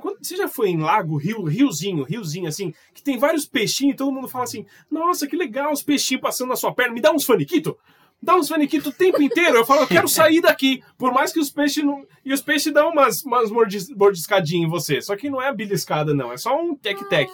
quando 0.00 0.18
você 0.24 0.36
já 0.36 0.48
foi 0.48 0.70
em 0.70 0.78
lago, 0.78 1.16
rio, 1.16 1.42
riozinho, 1.44 2.02
riozinho 2.02 2.48
assim, 2.48 2.72
que 2.94 3.02
tem 3.02 3.16
vários 3.18 3.46
peixinhos 3.46 3.94
e 3.94 3.96
todo 3.96 4.10
mundo 4.10 4.26
fala 4.26 4.44
assim: 4.44 4.64
Nossa, 4.90 5.26
que 5.26 5.36
legal 5.36 5.70
os 5.72 5.82
peixinhos 5.82 6.20
passando 6.22 6.48
na 6.48 6.56
sua 6.56 6.72
perna, 6.74 6.94
me 6.94 7.00
dá 7.00 7.12
uns 7.12 7.24
faniquito. 7.24 7.78
Dá 8.22 8.36
uns 8.36 8.48
faniquito 8.48 8.90
o 8.90 8.92
tempo 8.92 9.20
inteiro. 9.20 9.56
Eu 9.56 9.64
falo, 9.66 9.80
eu 9.80 9.86
quero 9.88 10.06
sair 10.06 10.40
daqui. 10.40 10.80
Por 10.96 11.12
mais 11.12 11.32
que 11.32 11.40
os 11.40 11.50
peixes 11.50 11.82
não. 11.84 12.06
E 12.24 12.32
os 12.32 12.40
peixes 12.40 12.72
dão 12.72 12.90
umas, 12.90 13.22
umas 13.24 13.50
mordis, 13.50 13.88
mordiscadinhas 13.90 14.66
em 14.68 14.70
você. 14.70 15.02
Só 15.02 15.16
que 15.16 15.28
não 15.28 15.42
é 15.42 15.48
a 15.48 15.52
beliscada, 15.52 16.14
não. 16.14 16.32
É 16.32 16.36
só 16.36 16.56
um 16.62 16.76
tec-tec. 16.76 17.30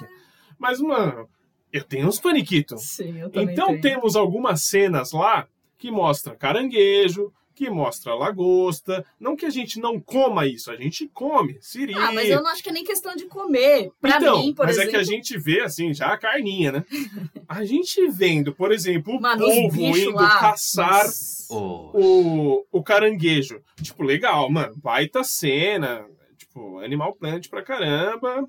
Mas, 0.59 0.81
mano, 0.81 1.29
eu 1.71 1.85
tenho 1.85 2.09
uns 2.09 2.19
faniquitos. 2.19 2.83
Sim, 2.83 3.19
eu 3.21 3.29
também 3.29 3.53
Então 3.53 3.67
tenho. 3.69 3.81
temos 3.83 4.17
algumas 4.17 4.63
cenas 4.63 5.13
lá 5.13 5.47
que 5.77 5.91
mostra 5.91 6.35
caranguejo, 6.35 7.31
que 7.59 7.69
mostra 7.69 8.15
lagosta. 8.15 9.05
Não 9.19 9.35
que 9.35 9.45
a 9.45 9.51
gente 9.51 9.81
não 9.81 10.01
coma 10.01 10.47
isso, 10.47 10.71
a 10.71 10.77
gente 10.77 11.09
come, 11.09 11.59
siri. 11.61 11.93
Ah, 11.97 12.13
mas 12.13 12.29
eu 12.29 12.41
não 12.41 12.51
acho 12.51 12.63
que 12.63 12.69
é 12.69 12.73
nem 12.73 12.85
questão 12.85 13.17
de 13.17 13.27
comer. 13.27 13.91
Pra 14.01 14.17
então, 14.19 14.39
mim, 14.39 14.55
por 14.55 14.67
mas 14.67 14.77
exemplo. 14.77 14.91
é 14.91 14.93
que 14.93 15.01
a 15.01 15.03
gente 15.03 15.37
vê 15.37 15.61
assim, 15.61 15.93
já 15.93 16.13
a 16.13 16.17
carninha, 16.19 16.71
né? 16.71 16.85
A 17.49 17.65
gente 17.65 18.07
vendo, 18.09 18.55
por 18.55 18.71
exemplo, 18.71 19.17
o 19.17 19.21
Mano, 19.21 19.47
povo 19.47 19.81
indo 19.81 20.11
lá. 20.13 20.39
caçar. 20.39 21.07
Oh, 21.49 21.91
o, 21.95 22.67
o 22.71 22.83
caranguejo. 22.83 23.63
Tipo, 23.83 24.03
legal, 24.03 24.51
mano. 24.51 24.75
Baita 24.77 25.25
cena. 25.25 26.05
Tipo, 26.37 26.79
Animal 26.81 27.15
Planet 27.15 27.49
pra 27.49 27.63
caramba. 27.63 28.47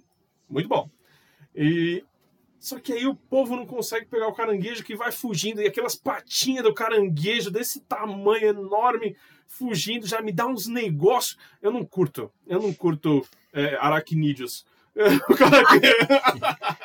Muito 0.50 0.68
bom. 0.68 0.90
E. 1.56 2.04
Só 2.60 2.78
que 2.80 2.92
aí 2.94 3.08
o 3.08 3.16
povo 3.16 3.56
não 3.56 3.66
consegue 3.66 4.06
pegar 4.06 4.28
o 4.28 4.34
caranguejo 4.34 4.84
que 4.84 4.96
vai 4.96 5.12
fugindo. 5.12 5.62
E 5.62 5.68
aquelas 5.68 5.96
patinhas 5.96 6.64
do 6.64 6.74
caranguejo 6.74 7.50
desse 7.50 7.80
tamanho 7.82 8.48
enorme 8.48 9.16
fugindo 9.48 10.06
já 10.06 10.22
me 10.22 10.32
dá 10.32 10.46
uns 10.46 10.68
negócios. 10.68 11.38
Eu 11.62 11.72
não 11.72 11.86
curto. 11.86 12.30
Eu 12.46 12.62
não 12.62 12.74
curto 12.74 13.26
é, 13.54 13.76
aracnídeos. 13.76 14.66
O 15.30 15.36
caranguejo. 15.38 15.96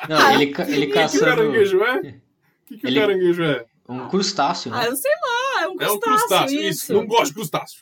não, 0.07 0.33
ele, 0.33 0.43
ele 0.43 0.51
O 0.51 0.55
que, 0.55 0.85
que 0.85 0.85
o 0.85 0.93
caçando 0.93 1.25
caranguejo 1.25 1.83
é? 1.83 1.97
O 1.99 2.01
que, 2.65 2.77
que 2.77 2.87
Ele- 2.87 2.97
o 2.97 3.01
caranguejo 3.01 3.43
é? 3.43 3.65
Um 3.87 4.07
crustáceo, 4.07 4.71
né? 4.71 4.79
Ah, 4.81 4.85
eu 4.85 4.95
sei 4.95 5.11
lá, 5.11 5.63
é 5.63 5.67
um 5.67 5.71
É 5.79 5.91
um 5.91 5.99
crustáceo, 5.99 6.27
crustáceo. 6.27 6.61
isso. 6.63 6.93
Não 6.93 7.05
gosto 7.05 7.27
de 7.27 7.33
crustáceo. 7.33 7.81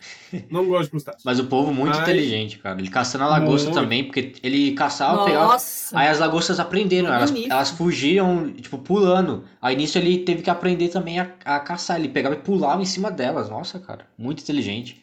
Não 0.49 0.65
gosto 0.67 0.84
de 0.85 0.89
crustáceo. 0.91 1.21
Mas 1.23 1.39
o 1.39 1.45
povo 1.45 1.73
muito 1.73 1.95
Ai. 1.95 2.01
inteligente, 2.03 2.59
cara. 2.59 2.80
Ele 2.80 2.89
caçando 2.89 3.23
a 3.23 3.27
lagosta 3.27 3.69
Muito. 3.69 3.81
também, 3.81 4.03
porque 4.03 4.34
ele 4.43 4.73
caçava, 4.73 5.23
pegava. 5.25 5.53
Nossa. 5.53 5.97
Aí 5.97 6.07
as 6.07 6.19
lagostas 6.19 6.59
aprenderam, 6.59 7.13
elas, 7.13 7.34
elas 7.49 7.69
fugiam, 7.71 8.51
tipo, 8.53 8.77
pulando. 8.77 9.45
Aí 9.61 9.75
nisso 9.75 9.97
ele 9.97 10.19
teve 10.19 10.41
que 10.41 10.49
aprender 10.49 10.89
também 10.89 11.19
a, 11.19 11.34
a 11.45 11.59
caçar. 11.59 11.97
Ele 11.99 12.09
pegava 12.09 12.35
e 12.35 12.39
pulava 12.39 12.81
em 12.81 12.85
cima 12.85 13.09
delas. 13.09 13.49
Nossa, 13.49 13.80
cara, 13.80 14.07
muito 14.17 14.41
inteligente. 14.41 15.01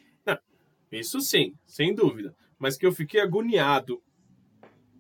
Isso 0.93 1.21
sim, 1.21 1.55
sem 1.67 1.95
dúvida. 1.95 2.35
Mas 2.59 2.77
que 2.77 2.85
eu 2.85 2.93
fiquei 2.93 3.21
agoniado 3.21 4.03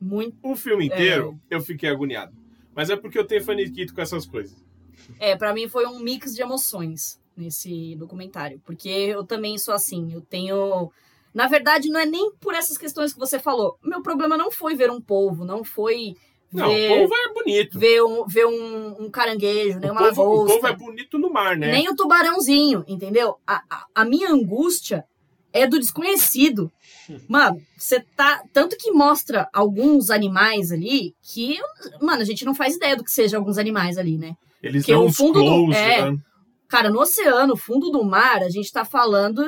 Muito. 0.01 0.37
O 0.43 0.57
filme 0.57 0.87
inteiro, 0.87 1.39
eu 1.51 1.61
fiquei 1.61 1.91
agoniado. 1.91 2.33
Mas 2.75 2.89
é 2.89 2.97
porque 2.97 3.19
eu 3.19 3.25
tenho 3.27 3.43
faniquito 3.45 3.93
com 3.95 4.01
essas 4.01 4.25
coisas. 4.25 4.57
É, 5.19 5.37
pra 5.37 5.53
mim 5.55 5.69
foi 5.69 5.87
um 5.87 5.99
mix 6.01 6.35
de 6.35 6.43
emoções 6.43 7.19
nesse 7.37 7.95
documentário. 7.97 8.61
Porque 8.65 8.89
eu 8.89 9.25
também 9.25 9.57
sou 9.59 9.75
assim. 9.75 10.13
Eu 10.13 10.21
tenho. 10.21 10.91
Na 11.33 11.47
verdade, 11.47 11.89
não 11.89 12.01
é 12.01 12.07
nem 12.07 12.33
por 12.41 12.55
essas 12.55 12.77
questões 12.77 13.13
que 13.13 13.19
você 13.19 13.39
falou. 13.39 13.79
Meu 13.83 14.03
problema 14.03 14.37
não 14.37 14.51
foi 14.51 14.75
ver 14.75 14.91
um 14.91 15.01
polvo, 15.01 15.45
não 15.45 15.63
foi 15.63 16.17
Não, 16.53 16.69
ver, 16.69 16.91
o 16.91 17.03
povo 17.03 17.15
é 17.15 17.33
bonito. 17.33 17.79
ver, 17.79 18.03
um, 18.03 18.27
ver 18.27 18.47
um, 18.47 19.05
um 19.05 19.11
caranguejo, 19.11 19.79
nem 19.79 19.91
O 19.91 19.93
uma 19.93 20.09
povo, 20.09 20.23
o 20.23 20.35
lagosta. 20.41 20.55
povo 20.55 20.67
é 20.67 20.77
bonito 20.77 21.19
no 21.19 21.31
mar, 21.33 21.57
né? 21.57 21.71
Nem 21.71 21.89
o 21.89 21.95
tubarãozinho, 21.95 22.85
entendeu? 22.89 23.37
A, 23.47 23.63
a, 23.71 23.85
a 23.95 24.05
minha 24.05 24.29
angústia 24.29 25.05
é 25.53 25.69
do 25.69 25.79
desconhecido. 25.79 26.71
Mano, 27.29 27.63
você 27.79 28.01
tá. 28.17 28.43
Tanto 28.53 28.77
que 28.77 28.91
mostra 28.91 29.49
alguns 29.53 30.11
animais 30.11 30.73
ali 30.73 31.15
que. 31.23 31.59
Mano, 32.01 32.23
a 32.23 32.25
gente 32.25 32.45
não 32.45 32.55
faz 32.57 32.75
ideia 32.75 32.97
do 32.97 33.05
que 33.05 33.13
sejam 33.13 33.39
alguns 33.41 33.57
animais 33.57 33.97
ali, 33.97 34.19
né? 34.19 34.35
Eles 34.63 34.83
Porque 34.83 34.93
dão 34.93 35.07
o 35.07 35.13
fundo 35.13 35.39
do- 35.41 35.45
close, 35.45 35.77
é. 35.79 36.11
né? 36.11 36.19
Cara, 36.69 36.89
no 36.91 37.01
oceano, 37.01 37.57
fundo 37.57 37.91
do 37.91 38.05
mar, 38.05 38.43
a 38.43 38.49
gente 38.49 38.71
tá 38.73 38.85
falando. 38.85 39.43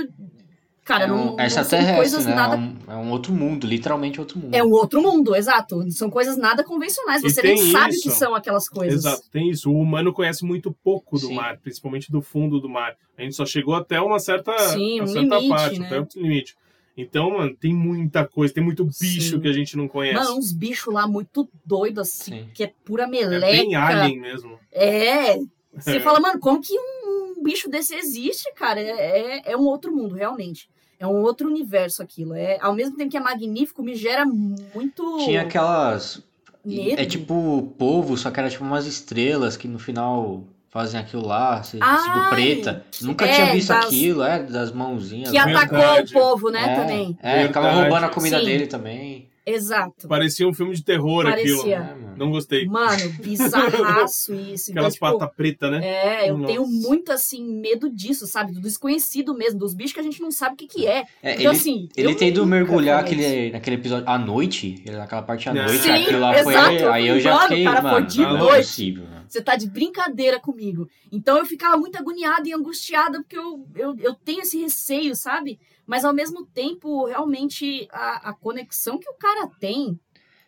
Cara, 0.84 1.04
é 1.04 1.06
não, 1.06 1.14
um, 1.14 1.24
não 1.26 1.36
são 1.36 1.44
extraterrestre, 1.46 1.94
coisas 1.96 2.26
né? 2.26 2.34
nada. 2.34 2.56
É, 2.56 2.58
um, 2.58 2.76
é 2.88 2.96
um 2.96 3.10
outro 3.12 3.32
mundo, 3.32 3.64
literalmente 3.68 4.18
outro 4.18 4.36
mundo. 4.40 4.52
É 4.52 4.64
um 4.64 4.72
outro 4.72 5.00
mundo, 5.00 5.36
exato. 5.36 5.88
São 5.92 6.10
coisas 6.10 6.36
nada 6.36 6.64
convencionais. 6.64 7.22
Você 7.22 7.40
nem 7.40 7.54
tem 7.54 7.70
sabe 7.70 7.86
o 7.86 7.94
isso. 7.94 8.02
que 8.02 8.10
são 8.10 8.34
aquelas 8.34 8.68
coisas. 8.68 9.04
Exato, 9.04 9.22
tem 9.30 9.48
isso. 9.48 9.70
O 9.70 9.78
humano 9.78 10.12
conhece 10.12 10.44
muito 10.44 10.72
pouco 10.82 11.16
do 11.20 11.28
Sim. 11.28 11.34
mar, 11.34 11.56
principalmente 11.58 12.10
do 12.10 12.20
fundo 12.20 12.58
do 12.58 12.68
mar. 12.68 12.96
A 13.16 13.22
gente 13.22 13.36
só 13.36 13.46
chegou 13.46 13.76
até 13.76 14.00
uma 14.00 14.18
certa, 14.18 14.58
Sim, 14.70 14.96
uma 14.96 15.04
um 15.04 15.06
certa 15.06 15.36
limite, 15.36 15.48
parte, 15.48 15.78
né? 15.78 15.86
até 15.86 16.00
o 16.00 16.08
limite. 16.20 16.56
Então, 16.96 17.30
mano, 17.38 17.56
tem 17.56 17.74
muita 17.74 18.26
coisa, 18.26 18.52
tem 18.52 18.62
muito 18.62 18.84
bicho 18.84 19.36
Sim. 19.36 19.40
que 19.40 19.48
a 19.48 19.52
gente 19.52 19.76
não 19.76 19.88
conhece. 19.88 20.18
Mano, 20.18 20.36
uns 20.36 20.52
bichos 20.52 20.92
lá 20.92 21.06
muito 21.06 21.48
doidos, 21.64 22.08
assim, 22.08 22.42
Sim. 22.42 22.48
que 22.52 22.64
é 22.64 22.72
pura 22.84 23.04
é 23.04 23.06
meleca. 23.06 23.46
bem 23.46 23.74
alien 23.74 24.20
mesmo. 24.20 24.58
É. 24.70 25.38
Você 25.74 26.00
fala, 26.00 26.20
mano, 26.20 26.38
como 26.38 26.60
que 26.60 26.74
um, 26.78 27.42
bicho 27.42 27.68
desse 27.68 27.94
existe, 27.94 28.52
cara? 28.54 28.80
É, 28.80 29.38
é, 29.48 29.52
é 29.52 29.56
um 29.56 29.64
outro 29.64 29.94
mundo, 29.94 30.14
realmente. 30.14 30.68
É 30.98 31.06
um 31.06 31.22
outro 31.22 31.48
universo 31.48 32.02
aquilo. 32.02 32.34
É, 32.34 32.58
ao 32.60 32.74
mesmo 32.74 32.96
tempo 32.96 33.10
que 33.10 33.16
é 33.16 33.20
magnífico, 33.20 33.82
me 33.82 33.94
gera 33.94 34.24
muito. 34.24 35.24
Tinha 35.24 35.42
aquelas. 35.42 36.22
Medo. 36.64 37.00
É 37.00 37.04
tipo 37.04 37.74
polvo, 37.76 38.16
só 38.16 38.30
que 38.30 38.38
era 38.38 38.48
tipo 38.48 38.62
umas 38.62 38.86
estrelas 38.86 39.56
que 39.56 39.66
no 39.66 39.80
final 39.80 40.44
fazem 40.72 40.98
aquilo 40.98 41.26
lá, 41.26 41.62
se- 41.62 41.76
Ai, 41.80 42.02
tipo 42.02 42.30
preta. 42.30 42.84
Nunca 43.02 43.26
é, 43.26 43.32
tinha 43.34 43.52
visto 43.52 43.68
das- 43.68 43.84
aquilo, 43.84 44.22
é, 44.22 44.42
das 44.42 44.72
mãozinhas. 44.72 45.30
Que 45.30 45.36
atacou 45.36 45.78
Verdade. 45.78 46.10
o 46.10 46.18
povo, 46.18 46.48
né, 46.50 46.72
é, 46.72 46.74
também. 46.74 47.18
É, 47.22 47.46
ficava 47.46 47.66
Verdade. 47.66 47.88
roubando 47.90 48.04
a 48.06 48.08
comida 48.08 48.38
Sim. 48.38 48.44
dele 48.46 48.66
também. 48.66 49.28
Exato. 49.44 50.06
Parecia 50.06 50.46
um 50.46 50.54
filme 50.54 50.74
de 50.74 50.84
terror 50.84 51.24
Parecia. 51.24 51.80
aquilo. 51.80 52.08
É. 52.12 52.16
Não 52.16 52.30
gostei. 52.30 52.66
Mano, 52.66 53.10
bizarraço 53.20 54.34
isso. 54.34 54.70
Então, 54.70 54.82
Aquelas 54.82 54.94
tipo, 54.94 55.06
patas 55.18 55.36
pretas, 55.36 55.70
né? 55.70 55.80
É, 55.84 56.30
eu 56.30 56.36
Nossa. 56.38 56.46
tenho 56.52 56.66
muito, 56.66 57.10
assim, 57.12 57.44
medo 57.60 57.90
disso, 57.90 58.26
sabe? 58.26 58.52
Do 58.52 58.60
desconhecido 58.60 59.34
mesmo, 59.34 59.58
dos 59.58 59.74
bichos 59.74 59.92
que 59.94 60.00
a 60.00 60.02
gente 60.02 60.20
não 60.20 60.30
sabe 60.30 60.54
o 60.54 60.56
que 60.56 60.66
que 60.66 60.86
é. 60.86 61.04
É, 61.22 61.32
Então, 61.32 61.40
ele, 61.40 61.46
assim, 61.48 61.88
ele 61.96 62.08
eu 62.12 62.16
tem 62.16 62.28
ido 62.28 62.42
nunca 62.44 62.50
mergulhar 62.56 63.00
aquele, 63.00 63.50
naquele 63.50 63.76
episódio 63.76 64.08
à 64.08 64.18
noite, 64.18 64.82
ele- 64.86 64.96
naquela 64.96 65.22
parte 65.22 65.48
à 65.48 65.52
Sim, 65.52 65.58
noite, 65.58 65.90
aquilo 65.90 66.20
lá 66.20 66.34
foi. 66.42 66.52
exato. 66.54 66.88
Aí 66.90 67.08
eu 67.08 67.20
já 67.20 67.34
Mano, 67.34 67.48
fiquei, 67.48 67.64
cara, 67.64 67.82
mano, 67.82 67.96
foi 67.96 68.06
de 68.06 68.20
não 68.22 68.36
é 68.36 68.38
noite. 68.38 68.56
possível, 68.66 69.04
mano. 69.04 69.22
Você 69.28 69.40
tá 69.40 69.56
de 69.56 69.66
brincadeira 69.68 70.38
comigo. 70.38 70.86
Então 71.10 71.38
eu 71.38 71.46
ficava 71.46 71.76
muito 71.78 71.96
agoniada 71.96 72.46
e 72.46 72.52
angustiada 72.52 73.18
porque 73.22 73.36
eu, 73.38 73.66
eu, 73.74 73.96
eu 73.98 74.14
tenho 74.14 74.42
esse 74.42 74.60
receio, 74.60 75.14
sabe? 75.16 75.58
Mas 75.92 76.04
ao 76.04 76.12
mesmo 76.14 76.46
tempo, 76.46 77.06
realmente, 77.06 77.86
a, 77.92 78.30
a 78.30 78.32
conexão 78.32 78.98
que 78.98 79.08
o 79.10 79.14
cara 79.14 79.46
tem, 79.60 79.98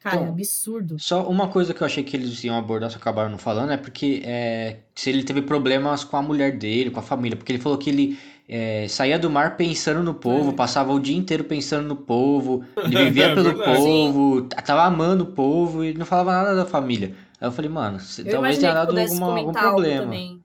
cara, 0.01 0.17
é 0.17 0.21
Então, 0.23 0.35
absurdo. 0.35 0.99
Só 0.99 1.29
uma 1.29 1.49
coisa 1.49 1.75
que 1.75 1.83
eu 1.83 1.87
achei 1.87 2.03
que 2.03 2.17
eles 2.17 2.43
iam 2.45 2.57
abordar, 2.57 2.91
só 2.91 2.97
acabaram 2.99 3.31
não 3.31 3.39
falando, 3.39 3.73
é 3.73 3.77
porque 3.77 4.23
é, 4.25 4.81
se 4.95 5.11
ele 5.11 5.23
teve 5.23 5.43
problemas 5.43 6.05
com 6.05 6.17
a 6.17 6.23
mulher 6.23 6.57
dele, 6.59 6.91
com 6.91 7.01
a 7.01 7.03
família, 7.03 7.37
porque 7.37 7.53
ele 7.53 7.59
falou 7.63 7.77
que 7.79 7.91
ele 7.91 8.19
é, 8.49 8.87
saía 8.89 9.19
do 9.19 9.31
mar 9.31 9.57
pensando 9.57 10.03
no 10.03 10.15
povo, 10.15 10.51
É. 10.51 10.55
passava 10.55 10.93
o 10.93 11.01
dia 11.01 11.17
inteiro 11.17 11.45
pensando 11.45 11.87
no 11.89 11.97
povo, 11.97 12.65
ele 12.77 12.97
vivia 13.05 13.27
É 13.33 13.35
pelo 13.35 13.55
povo, 13.63 14.43
tava 14.65 14.85
amando 14.85 15.25
o 15.25 15.33
povo 15.33 15.85
e 15.85 15.95
não 15.95 16.07
falava 16.07 16.33
nada 16.33 16.57
da 16.57 16.67
família. 16.67 17.15
Aí 17.41 17.49
eu 17.49 17.53
falei, 17.53 17.71
mano, 17.71 17.99
Eu 18.19 18.31
talvez 18.31 18.59
tenha 18.59 18.73
dado 18.73 18.99
alguma, 18.99 19.39
algum 19.39 19.53
problema. 19.53 20.03
também. 20.05 20.43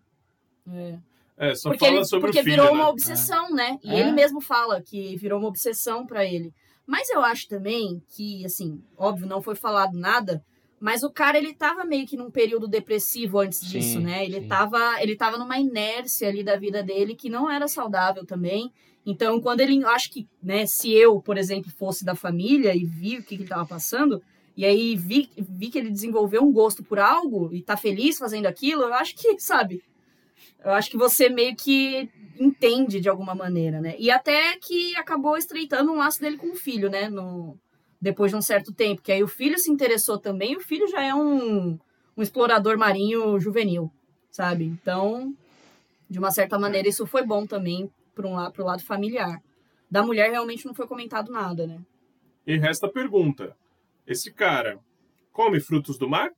É. 0.72 0.98
É, 1.40 1.56
só 1.56 1.70
porque 1.70 1.86
fala 1.86 1.98
ele, 1.98 2.06
sobre 2.06 2.28
porque 2.28 2.41
o 2.41 2.44
filho, 2.44 2.56
virou 2.57 2.76
né? 2.76 2.82
uma 2.82 2.90
obsessão, 2.90 3.49
né? 3.52 3.80
E 3.82 3.90
É. 3.91 3.99
ele 4.02 4.11
mesmo 4.11 4.41
fala 4.41 4.82
que 4.82 5.16
virou 5.16 5.40
uma 5.40 5.48
obsessão 5.48 6.06
pra 6.06 6.26
ele. 6.26 6.53
Mas 6.86 7.10
eu 7.10 7.22
acho 7.22 7.48
também 7.48 8.03
que, 8.10 8.45
assim, 8.45 8.82
óbvio, 8.98 9.26
não 9.26 9.41
foi 9.41 9.56
falado 9.56 9.98
nada, 9.98 10.44
mas 10.80 11.02
o 11.03 11.10
cara, 11.10 11.38
ele 11.38 11.53
tava 11.53 11.86
meio 11.86 12.06
que 12.06 12.18
num 12.18 12.30
período 12.30 12.68
depressivo 12.68 13.40
antes 13.40 13.60
Sim, 13.60 13.68
disso, 13.68 13.99
né? 14.02 14.26
Ele 14.26 14.41
sim. 14.41 14.48
tava, 14.48 15.02
ele 15.02 15.16
tava 15.16 15.38
numa 15.38 15.57
inércia 15.57 16.28
ali 16.28 16.44
da 16.44 16.57
vida 16.57 16.84
dele 16.84 17.16
que 17.16 17.30
não 17.30 17.49
era 17.49 17.68
saudável 17.68 18.26
também. 18.26 18.72
Então, 19.06 19.40
quando 19.40 19.61
ele, 19.61 19.82
eu 19.82 19.90
acho 19.90 20.11
que, 20.11 20.28
né, 20.44 20.66
se 20.66 20.91
eu, 20.91 21.22
por 21.22 21.38
exemplo, 21.38 21.72
fosse 21.72 22.03
da 22.03 22.16
família 22.16 22.76
e 22.76 22.84
vi 22.86 23.18
o 23.18 23.24
que, 23.24 23.38
que 23.38 23.44
ele 23.44 23.49
tava 23.49 23.66
passando, 23.66 24.22
e 24.56 24.66
aí 24.66 24.95
vi, 24.95 25.30
vi 25.38 25.70
que 25.70 25.78
ele 25.80 25.90
desenvolveu 25.90 26.44
um 26.44 26.52
gosto 26.52 26.84
por 26.84 26.99
algo 26.99 27.49
e 27.53 27.61
tá 27.61 27.78
feliz 27.78 28.18
fazendo 28.18 28.45
aquilo, 28.45 28.84
eu 28.84 28.94
acho 28.94 29.16
que, 29.16 29.40
sabe, 29.40 29.82
eu 30.64 30.72
acho 30.72 30.90
que 30.90 30.98
você 30.98 31.30
meio 31.30 31.56
que 31.56 32.10
entende 32.40 32.99
de 32.99 33.10
alguma 33.10 33.36
maneira, 33.36 33.81
né? 33.81 33.95
E 33.98 34.10
até 34.10 34.57
que 34.57 34.95
acabou 34.95 35.38
estreitando 35.38 35.91
um 35.91 35.98
laço 35.98 36.19
dele 36.19 36.38
com 36.38 36.52
o 36.52 36.56
filho, 36.56 36.90
né? 36.90 37.10
No, 37.10 37.57
depois 38.02 38.31
de 38.31 38.38
um 38.38 38.41
certo 38.41 38.73
tempo. 38.73 39.02
Que 39.02 39.11
aí 39.11 39.23
o 39.23 39.27
filho 39.27 39.57
se 39.57 39.72
interessou 39.72 40.18
também, 40.18 40.56
o 40.56 40.61
filho 40.61 40.88
já 40.88 41.02
é 41.03 41.14
um, 41.14 41.77
um 42.15 42.22
explorador 42.22 42.77
marinho 42.77 43.40
juvenil, 43.40 43.91
sabe? 44.31 44.65
Então, 44.65 45.34
de 46.10 46.19
uma 46.19 46.31
certa 46.31 46.57
maneira, 46.57 46.88
isso 46.88 47.06
foi 47.06 47.26
bom 47.26 47.45
também 47.45 47.91
para 48.15 48.27
um 48.27 48.52
pro 48.52 48.65
lado 48.65 48.84
familiar. 48.84 49.41
Da 49.90 50.03
mulher 50.03 50.30
realmente 50.30 50.65
não 50.65 50.73
foi 50.73 50.88
comentado 50.88 51.31
nada, 51.31 51.65
né? 51.65 51.80
E 52.45 52.57
resta 52.57 52.88
a 52.88 52.91
pergunta: 52.91 53.56
esse 54.06 54.31
cara 54.31 54.80
come 55.31 55.60
frutos 55.60 55.98
do 55.98 56.10
mar? 56.10 56.31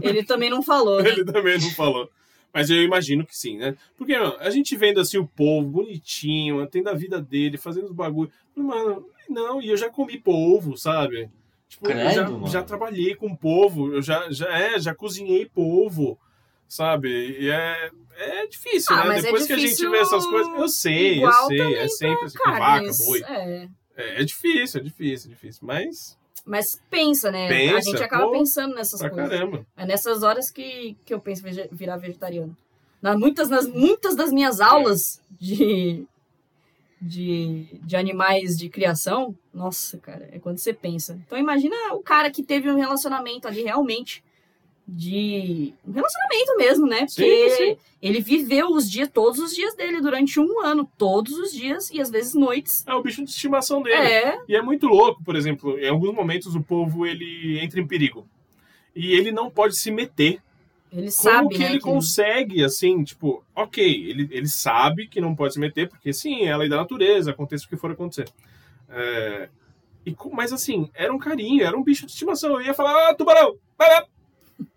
Ele 0.00 0.22
também 0.24 0.50
não 0.50 0.62
falou, 0.62 1.02
né? 1.02 1.10
Ele 1.10 1.24
também 1.24 1.58
não 1.58 1.70
falou. 1.70 2.10
Mas 2.52 2.68
eu 2.68 2.82
imagino 2.82 3.24
que 3.24 3.36
sim, 3.36 3.56
né? 3.58 3.76
Porque, 3.96 4.18
mano, 4.18 4.36
a 4.40 4.50
gente 4.50 4.76
vendo 4.76 5.00
assim 5.00 5.18
o 5.18 5.26
povo 5.26 5.68
bonitinho, 5.68 6.66
tendo 6.66 6.88
a 6.90 6.94
vida 6.94 7.20
dele, 7.20 7.56
fazendo 7.56 7.84
os 7.86 7.92
bagulho. 7.92 8.30
Mano, 8.56 9.06
não, 9.28 9.62
e 9.62 9.68
eu 9.68 9.76
já 9.76 9.88
comi 9.88 10.18
polvo, 10.18 10.76
sabe? 10.76 11.30
Tipo, 11.68 11.86
eu 11.86 11.92
Credo, 11.92 12.40
já, 12.46 12.50
já 12.50 12.62
trabalhei 12.62 13.14
com 13.14 13.34
polvo, 13.36 13.94
eu 13.94 14.02
já, 14.02 14.28
já, 14.30 14.48
é, 14.58 14.80
já 14.80 14.92
cozinhei 14.92 15.46
polvo, 15.46 16.18
sabe? 16.66 17.08
E 17.38 17.48
é, 17.48 17.90
é 18.16 18.46
difícil, 18.48 18.96
Ah, 18.96 19.02
né? 19.02 19.08
mas 19.10 19.18
é 19.18 19.22
Depois 19.28 19.46
que 19.46 19.52
a 19.52 19.56
gente 19.56 19.66
difícil 19.66 19.90
vê 19.92 19.98
essas 19.98 20.26
coisas, 20.26 20.52
eu 20.52 20.68
sei, 20.68 21.24
eu 21.24 21.32
sei, 21.46 21.74
é 21.76 21.88
sempre 21.88 22.24
assim, 22.26 22.38
com 22.38 22.50
vaca, 22.50 22.90
boi. 23.06 23.22
é. 23.28 23.68
É, 23.96 24.22
é 24.22 24.24
difícil, 24.24 24.80
é 24.80 24.82
difícil, 24.82 25.30
é 25.30 25.34
difícil, 25.34 25.60
mas 25.64 26.18
Mas 26.46 26.80
pensa, 26.90 27.30
né? 27.30 27.46
a 27.46 27.48
Pensa, 27.48 27.90
gente 27.90 28.02
acaba 28.02 28.26
pô, 28.26 28.32
pensando 28.32 28.74
nessas 28.74 29.00
coisas. 29.00 29.28
caramba. 29.28 29.66
É 29.76 29.86
nessas 29.86 30.22
horas 30.22 30.50
que, 30.50 30.96
que 31.04 31.12
eu 31.12 31.20
penso 31.20 31.42
virar 31.72 31.96
vegetariano. 31.96 32.56
Na, 33.00 33.16
muitas, 33.16 33.48
nas, 33.48 33.66
muitas 33.66 34.14
das 34.14 34.30
minhas 34.32 34.60
aulas 34.60 35.22
de, 35.30 36.04
de, 37.00 37.66
de 37.82 37.96
animais 37.96 38.56
de 38.56 38.68
criação, 38.68 39.34
nossa, 39.54 39.96
cara, 39.98 40.28
é 40.32 40.38
quando 40.38 40.58
você 40.58 40.72
pensa. 40.74 41.18
Então 41.26 41.38
imagina 41.38 41.74
o 41.94 42.00
cara 42.02 42.30
que 42.30 42.42
teve 42.42 42.70
um 42.70 42.76
relacionamento 42.76 43.48
ali 43.48 43.62
realmente 43.62 44.22
de. 44.92 45.72
Um 45.86 45.92
relacionamento 45.92 46.56
mesmo, 46.58 46.86
né? 46.86 47.00
Porque 47.00 47.50
Sim, 47.50 47.56
sim. 47.56 47.76
ele 48.02 48.20
viveu 48.20 48.68
os 48.68 48.90
dias, 48.90 49.08
todos 49.08 49.38
os 49.38 49.54
dias 49.54 49.74
dele 49.76 50.00
durante 50.00 50.40
um 50.40 50.60
ano, 50.64 50.90
todos 50.98 51.32
os 51.38 51.52
dias, 51.52 51.90
e 51.90 52.00
às 52.00 52.10
vezes 52.10 52.34
noites. 52.34 52.84
É 52.86 52.94
o 52.94 53.02
bicho 53.02 53.22
de 53.24 53.30
estimação 53.30 53.82
dele. 53.82 53.96
É, 53.96 54.38
E 54.48 54.56
é 54.56 54.62
muito 54.62 54.86
louco, 54.88 55.22
por 55.22 55.36
exemplo, 55.36 55.78
em 55.78 55.88
alguns 55.88 56.14
momentos 56.14 56.54
o 56.54 56.62
povo 56.62 57.06
ele 57.06 57.58
entra 57.60 57.80
em 57.80 57.86
perigo. 57.86 58.26
E 58.94 59.12
ele 59.12 59.30
não 59.30 59.48
pode 59.48 59.76
se 59.76 59.90
meter. 59.90 60.40
ele 60.92 61.02
Como 61.02 61.10
sabe, 61.12 61.48
que 61.50 61.58
né? 61.60 61.66
ele 61.66 61.78
que- 61.78 61.84
consegue, 61.84 62.64
assim, 62.64 63.04
tipo, 63.04 63.44
ok, 63.54 63.84
ele, 64.10 64.28
ele 64.32 64.48
sabe 64.48 65.06
que 65.06 65.20
não 65.20 65.36
pode 65.36 65.54
se 65.54 65.60
meter, 65.60 65.88
porque 65.88 66.12
sim, 66.12 66.42
é 66.42 66.50
a 66.52 66.56
lei 66.56 66.68
da 66.68 66.76
natureza, 66.78 67.30
aconteça 67.30 67.64
o 67.64 67.68
que 67.68 67.76
for 67.76 67.92
acontecer. 67.92 68.28
É, 68.88 69.48
e, 70.04 70.16
mas 70.32 70.52
assim, 70.52 70.90
era 70.94 71.12
um 71.14 71.18
carinho, 71.18 71.64
era 71.64 71.76
um 71.78 71.84
bicho 71.84 72.06
de 72.06 72.12
estimação. 72.12 72.54
Eu 72.54 72.62
ia 72.62 72.74
falar, 72.74 73.10
ah, 73.10 73.14
tubarão, 73.14 73.54
vai 73.78 73.88
lá. 73.88 74.04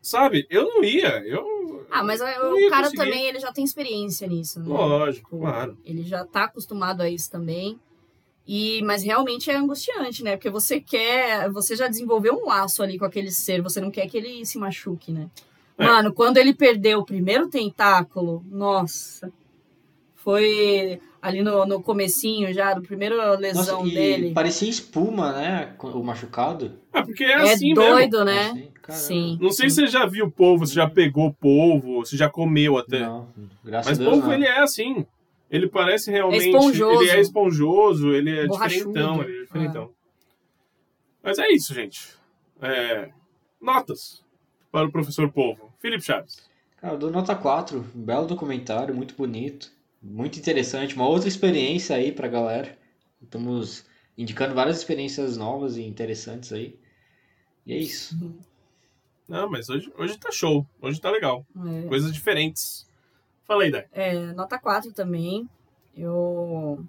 Sabe? 0.01 0.45
Eu 0.49 0.65
não 0.65 0.83
ia. 0.83 1.19
Eu, 1.25 1.85
Ah, 1.89 2.03
mas 2.03 2.19
o 2.21 2.25
cara 2.69 2.83
conseguir. 2.83 2.97
também 2.97 3.25
ele 3.27 3.39
já 3.39 3.51
tem 3.51 3.63
experiência 3.63 4.27
nisso, 4.27 4.59
né? 4.59 4.65
Lógico, 4.67 5.29
Tipo, 5.29 5.41
claro. 5.41 5.77
Ele 5.85 6.03
já 6.03 6.25
tá 6.25 6.45
acostumado 6.45 7.01
a 7.01 7.09
isso 7.09 7.29
também. 7.31 7.79
E, 8.45 8.81
mas 8.83 9.03
realmente 9.03 9.49
é 9.49 9.55
angustiante, 9.55 10.23
né? 10.23 10.35
Porque 10.35 10.49
você 10.49 10.79
quer. 10.81 11.49
Você 11.51 11.75
já 11.75 11.87
desenvolveu 11.87 12.35
um 12.35 12.47
laço 12.47 12.83
ali 12.83 12.99
com 12.99 13.05
aquele 13.05 13.31
ser, 13.31 13.61
você 13.61 13.79
não 13.79 13.89
quer 13.89 14.07
que 14.07 14.17
ele 14.17 14.45
se 14.45 14.57
machuque, 14.57 15.11
né? 15.13 15.29
É. 15.77 15.85
Mano, 15.85 16.13
quando 16.13 16.37
ele 16.37 16.53
perdeu 16.53 16.99
o 16.99 17.05
primeiro 17.05 17.47
tentáculo, 17.49 18.43
nossa. 18.49 19.31
Foi. 20.15 20.99
Ali 21.23 21.41
no, 21.41 21.65
no 21.65 21.81
comecinho 21.81 22.53
já, 22.53 22.73
do 22.73 22.81
primeiro 22.81 23.15
lesão 23.37 23.81
Nossa, 23.83 23.93
dele. 23.95 24.31
parecia 24.33 24.69
espuma, 24.69 25.31
né? 25.31 25.73
O 25.79 26.03
machucado. 26.03 26.77
Ah, 26.91 27.01
porque 27.01 27.23
é, 27.23 27.31
É 27.31 27.53
assim 27.53 27.73
mesmo. 27.73 27.81
doido, 27.89 28.25
né? 28.25 28.41
Assim, 28.49 28.71
caramba. 28.81 29.03
Sim. 29.05 29.37
Não 29.41 29.49
sei 29.51 29.69
se 29.69 29.75
você 29.77 29.87
já 29.87 30.05
viu 30.05 30.29
polvo, 30.29 30.67
se 30.67 30.75
já 30.75 30.89
pegou 30.89 31.31
polvo, 31.33 32.05
se 32.05 32.17
já 32.17 32.29
comeu 32.29 32.77
até. 32.77 32.99
Não, 32.99 33.27
graças 33.63 33.91
Mas 33.91 33.99
a 33.99 34.03
Deus 34.03 34.13
polvo 34.13 34.27
não. 34.27 34.33
ele 34.33 34.45
é 34.45 34.59
assim. 34.59 35.05
Ele 35.49 35.67
parece 35.67 36.11
realmente. 36.11 36.47
esponjoso. 36.49 37.01
Ele 37.03 37.09
é 37.11 37.21
esponjoso, 37.21 38.11
ele 38.13 38.39
é 38.39 38.45
Borrachudo. 38.47 38.87
diferentão. 38.93 39.23
Ele 39.23 39.37
é 39.39 39.43
diferentão. 39.43 39.89
Mas 41.23 41.39
é 41.39 41.47
isso, 41.51 41.73
gente. 41.73 42.09
É, 42.61 43.09
Notas 43.61 44.21
para 44.71 44.85
o 44.87 44.91
professor 44.91 45.31
Polvo. 45.31 45.71
Felipe 45.79 46.03
Chaves. 46.03 46.43
Cara, 46.81 46.95
eu 46.95 46.97
dou 46.99 47.11
nota 47.11 47.33
4. 47.35 47.85
Um 47.95 48.01
belo 48.03 48.25
documentário, 48.27 48.93
muito 48.93 49.15
bonito. 49.15 49.71
Muito 50.03 50.37
interessante. 50.37 50.95
Uma 50.95 51.07
outra 51.07 51.29
experiência 51.29 51.95
aí 51.95 52.11
pra 52.11 52.27
galera. 52.27 52.77
Estamos 53.21 53.85
indicando 54.17 54.53
várias 54.53 54.77
experiências 54.77 55.37
novas 55.37 55.77
e 55.77 55.83
interessantes 55.83 56.51
aí. 56.51 56.77
E 57.65 57.73
é 57.73 57.77
isso. 57.77 58.15
Não, 59.27 59.49
mas 59.49 59.69
hoje, 59.69 59.91
hoje 59.97 60.17
tá 60.17 60.29
show. 60.29 60.67
Hoje 60.81 60.99
tá 60.99 61.09
legal. 61.09 61.45
É. 61.55 61.87
Coisas 61.87 62.13
diferentes. 62.13 62.85
Fala 63.45 63.63
aí, 63.63 63.71
Dai. 63.71 63.85
É, 63.93 64.33
nota 64.33 64.59
4 64.59 64.91
também. 64.91 65.49
Eu. 65.95 66.85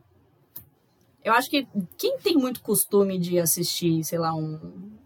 Eu 1.22 1.32
acho 1.32 1.48
que 1.48 1.66
quem 1.96 2.18
tem 2.18 2.36
muito 2.36 2.60
costume 2.60 3.18
de 3.18 3.38
assistir, 3.38 4.02
sei 4.04 4.18
lá, 4.18 4.34
um, 4.34 4.58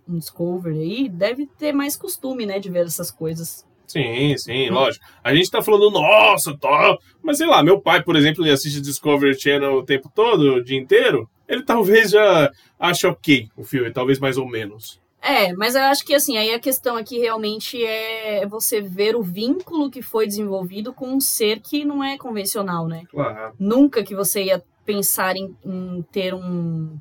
um 0.08 0.18
Discovery 0.18 0.78
aí, 0.78 1.08
deve 1.08 1.46
ter 1.46 1.72
mais 1.72 1.96
costume, 1.96 2.44
né, 2.44 2.58
de 2.58 2.70
ver 2.70 2.86
essas 2.86 3.10
coisas. 3.10 3.64
Sim, 3.88 4.36
sim, 4.36 4.68
lógico. 4.68 5.04
A 5.24 5.34
gente 5.34 5.50
tá 5.50 5.62
falando, 5.62 5.90
nossa, 5.90 6.56
tá. 6.56 6.96
Mas 7.22 7.38
sei 7.38 7.46
lá, 7.46 7.62
meu 7.62 7.80
pai, 7.80 8.02
por 8.02 8.14
exemplo, 8.14 8.44
ele 8.44 8.52
assiste 8.52 8.80
Discovery 8.80 9.40
Channel 9.40 9.74
o 9.74 9.84
tempo 9.84 10.10
todo, 10.14 10.56
o 10.56 10.62
dia 10.62 10.78
inteiro. 10.78 11.28
Ele 11.48 11.64
talvez 11.64 12.10
já 12.10 12.52
ache 12.78 13.06
ok 13.06 13.48
o 13.56 13.64
filme, 13.64 13.90
talvez 13.90 14.18
mais 14.18 14.36
ou 14.36 14.46
menos. 14.46 15.00
É, 15.20 15.52
mas 15.54 15.74
eu 15.74 15.82
acho 15.82 16.04
que 16.04 16.14
assim, 16.14 16.36
aí 16.36 16.54
a 16.54 16.60
questão 16.60 16.96
aqui 16.96 17.18
realmente 17.18 17.82
é 17.84 18.46
você 18.46 18.80
ver 18.80 19.16
o 19.16 19.22
vínculo 19.22 19.90
que 19.90 20.00
foi 20.00 20.26
desenvolvido 20.26 20.92
com 20.92 21.08
um 21.08 21.20
ser 21.20 21.60
que 21.60 21.84
não 21.84 22.04
é 22.04 22.16
convencional, 22.16 22.86
né? 22.86 23.02
Claro. 23.10 23.54
Nunca 23.58 24.04
que 24.04 24.14
você 24.14 24.44
ia 24.44 24.62
pensar 24.84 25.36
em, 25.36 25.56
em 25.64 26.02
ter 26.12 26.34
um, 26.34 26.96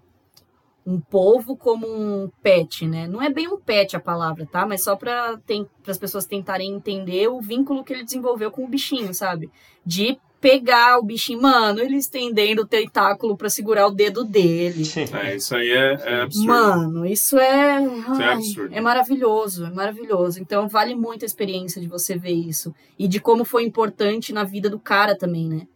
um 0.88 1.02
povo 1.02 1.58
como 1.58 1.86
um 1.86 2.32
pet, 2.42 2.88
né? 2.88 3.10
Não 3.10 3.22
é 3.22 3.30
bem 3.30 3.46
um 3.50 3.60
pet 3.60 3.94
a 3.98 4.00
palavra, 4.00 4.48
tá? 4.50 4.66
Mas 4.66 4.86
só 4.86 4.96
para 4.96 5.38
as 5.86 5.98
pessoas 5.98 6.26
tentarem 6.26 6.72
entender 6.72 7.28
o 7.28 7.42
vínculo 7.42 7.84
que 7.84 7.92
ele 7.92 8.06
desenvolveu 8.06 8.50
com 8.50 8.64
o 8.64 8.68
bichinho, 8.70 9.14
sabe? 9.14 9.52
De 9.86 10.18
pegar 10.40 10.98
o 10.98 11.04
bichinho, 11.04 11.42
mano, 11.42 11.82
ele 11.82 11.98
estendendo 11.98 12.62
o 12.62 12.66
tentáculo 12.66 13.36
para 13.36 13.50
segurar 13.50 13.88
o 13.88 13.92
dedo 13.92 14.24
dele. 14.24 14.84
É, 15.14 15.36
isso 15.36 15.56
aí 15.58 15.72
é, 15.72 15.94
é 16.06 16.22
absurdo. 16.22 16.48
Mano, 16.48 17.06
isso 17.06 17.38
é. 17.38 17.84
Isso 17.84 18.22
é 18.22 18.26
ai, 18.26 18.34
absurdo. 18.36 18.74
é 18.74 18.80
maravilhoso, 18.80 19.66
é 19.66 19.70
maravilhoso. 19.70 20.40
Então 20.40 20.70
vale 20.70 20.96
muito 20.96 21.24
a 21.24 21.26
experiência 21.26 21.82
de 21.82 21.88
você 21.90 22.18
ver 22.18 22.32
isso. 22.32 22.74
E 22.98 23.10
de 23.10 23.20
como 23.20 23.44
foi 23.44 23.66
importante 23.66 24.32
na 24.32 24.46
vida 24.46 24.70
do 24.70 24.80
cara 24.80 25.18
também, 25.18 25.50
né? 25.50 25.68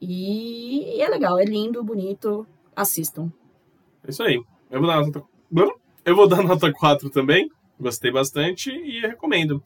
E, 0.00 0.96
e 0.96 1.02
é 1.02 1.08
legal, 1.10 1.38
é 1.38 1.44
lindo, 1.44 1.84
bonito. 1.84 2.46
Assistam. 2.74 3.30
É 4.06 4.10
isso 4.10 4.22
aí. 4.22 4.40
Eu 4.70 4.80
vou 4.80 4.88
dar 4.88 5.00
nota, 5.00 5.24
eu 6.04 6.16
vou 6.16 6.28
dar 6.28 6.42
nota 6.44 6.72
4 6.72 7.10
também. 7.10 7.50
Gostei 7.78 8.10
bastante 8.10 8.70
e 8.70 9.00
recomendo. 9.00 9.62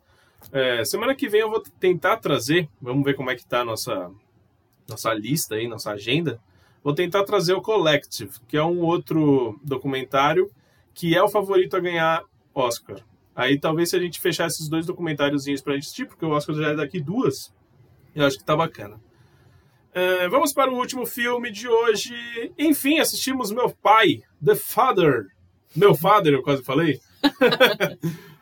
É, 0.51 0.85
semana 0.85 1.15
que 1.15 1.29
vem 1.29 1.43
eu 1.43 1.51
vou 1.51 1.63
tentar 1.79 2.17
trazer, 2.17 2.69
vamos 2.81 3.05
ver 3.05 3.15
como 3.15 3.31
é 3.31 3.37
que 3.37 3.47
tá 3.47 3.61
a 3.61 3.65
nossa, 3.65 4.11
nossa 4.89 5.13
lista 5.13 5.57
aí, 5.57 5.69
nossa 5.69 5.91
agenda. 5.91 6.41
Vou 6.83 6.95
tentar 6.95 7.25
trazer 7.25 7.53
o 7.53 7.61
Collective, 7.61 8.33
que 8.49 8.57
é 8.57 8.65
um 8.65 8.81
outro 8.81 9.61
documentário 9.63 10.51
que 10.95 11.15
é 11.15 11.23
o 11.23 11.29
favorito 11.29 11.77
a 11.77 11.81
ganhar 11.81 12.23
Oscar. 12.55 12.99
Aí 13.35 13.59
talvez 13.59 13.91
se 13.91 13.97
a 13.97 14.01
gente 14.01 14.21
fechar 14.21 14.47
esses 14.47 14.69
dois 14.69 14.87
documentáriozinhos 14.87 15.61
pra 15.61 15.75
gente 15.75 15.85
assistir, 15.85 16.07
porque 16.07 16.25
o 16.25 16.31
Oscar 16.31 16.57
já 16.57 16.69
é 16.71 16.75
daqui 16.75 17.01
duas, 17.01 17.55
eu 18.15 18.27
acho 18.27 18.39
que 18.39 18.45
tá 18.45 18.57
bacana. 18.57 19.01
É, 19.93 20.29
vamos 20.29 20.53
para 20.53 20.71
o 20.71 20.77
último 20.77 21.05
filme 21.05 21.51
de 21.51 21.69
hoje. 21.69 22.15
Enfim, 22.59 22.99
assistimos 22.99 23.51
Meu 23.51 23.71
Pai, 23.71 24.23
The 24.45 24.55
Father. 24.57 25.27
Meu 25.75 25.95
Father, 25.95 26.33
eu 26.35 26.43
quase 26.43 26.63
falei. 26.63 27.01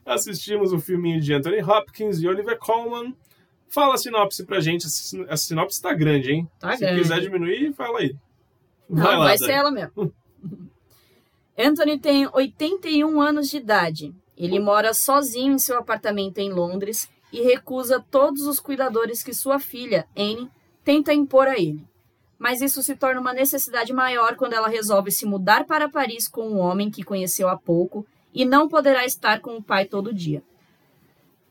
assistimos 0.04 0.72
o 0.72 0.78
filminho 0.78 1.20
de 1.20 1.34
Anthony 1.34 1.62
Hopkins 1.62 2.20
e 2.20 2.28
Oliver 2.28 2.58
Colman. 2.58 3.14
Fala 3.68 3.94
a 3.94 3.98
sinopse 3.98 4.44
pra 4.44 4.60
gente. 4.60 4.86
A 4.86 4.88
sin- 4.88 5.26
A 5.28 5.36
sinopse 5.36 5.80
tá 5.82 5.92
grande, 5.92 6.32
hein? 6.32 6.48
Tá 6.58 6.72
Se 6.74 6.80
grande. 6.80 7.02
quiser 7.02 7.20
diminuir, 7.20 7.72
fala 7.74 7.98
aí. 8.00 8.16
Não, 8.88 9.04
lá, 9.04 9.18
vai 9.18 9.36
Dani. 9.36 9.38
ser 9.38 9.52
ela 9.52 9.70
mesmo. 9.70 10.12
Anthony 11.58 11.98
tem 11.98 12.28
81 12.32 13.20
anos 13.20 13.50
de 13.50 13.56
idade. 13.58 14.14
Ele 14.36 14.60
mora 14.60 14.94
sozinho 14.94 15.52
em 15.54 15.58
seu 15.58 15.76
apartamento 15.76 16.38
em 16.38 16.52
Londres 16.52 17.08
e 17.32 17.42
recusa 17.42 18.02
todos 18.10 18.42
os 18.46 18.60
cuidadores 18.60 19.22
que 19.22 19.34
sua 19.34 19.58
filha, 19.58 20.06
Anne, 20.16 20.48
tenta 20.84 21.12
impor 21.12 21.48
a 21.48 21.58
ele. 21.58 21.84
Mas 22.38 22.60
isso 22.60 22.82
se 22.82 22.94
torna 22.94 23.20
uma 23.20 23.32
necessidade 23.32 23.92
maior 23.92 24.36
quando 24.36 24.52
ela 24.52 24.68
resolve 24.68 25.10
se 25.10 25.26
mudar 25.26 25.64
para 25.64 25.88
Paris 25.88 26.28
com 26.28 26.48
um 26.48 26.58
homem 26.58 26.90
que 26.90 27.02
conheceu 27.02 27.48
há 27.48 27.56
pouco 27.56 28.06
e 28.32 28.44
não 28.44 28.68
poderá 28.68 29.04
estar 29.04 29.40
com 29.40 29.56
o 29.56 29.62
pai 29.62 29.86
todo 29.86 30.14
dia. 30.14 30.42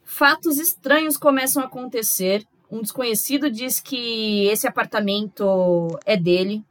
Fatos 0.03 0.57
estranhos 0.57 1.17
começam 1.17 1.61
a 1.61 1.65
acontecer. 1.65 2.45
Um 2.71 2.81
desconhecido 2.81 3.51
diz 3.51 3.81
que 3.81 4.47
esse 4.47 4.65
apartamento 4.65 5.87
é 6.05 6.15
dele, 6.15 6.63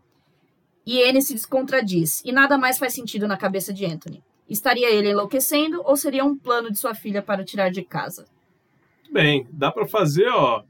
e 0.87 1.03
Anne 1.03 1.21
se 1.21 1.35
descontradiz, 1.35 2.23
e 2.25 2.31
nada 2.31 2.57
mais 2.57 2.79
faz 2.79 2.95
sentido 2.95 3.27
na 3.27 3.37
cabeça 3.37 3.75
de 3.75 3.85
Anthony. 3.85 4.23
Estaria 4.49 4.89
ele 4.89 5.11
enlouquecendo 5.11 5.83
ou 5.85 5.97
seria 5.97 6.25
um 6.25 6.37
plano 6.37 6.71
de 6.71 6.79
sua 6.79 6.95
filha 6.95 7.21
para 7.21 7.45
tirar 7.45 7.71
de 7.71 7.83
casa? 7.83 8.27
Bem, 9.11 9.47
dá 9.51 9.73
pra 9.73 9.87
fazer, 9.87 10.29
ó, 10.29 10.63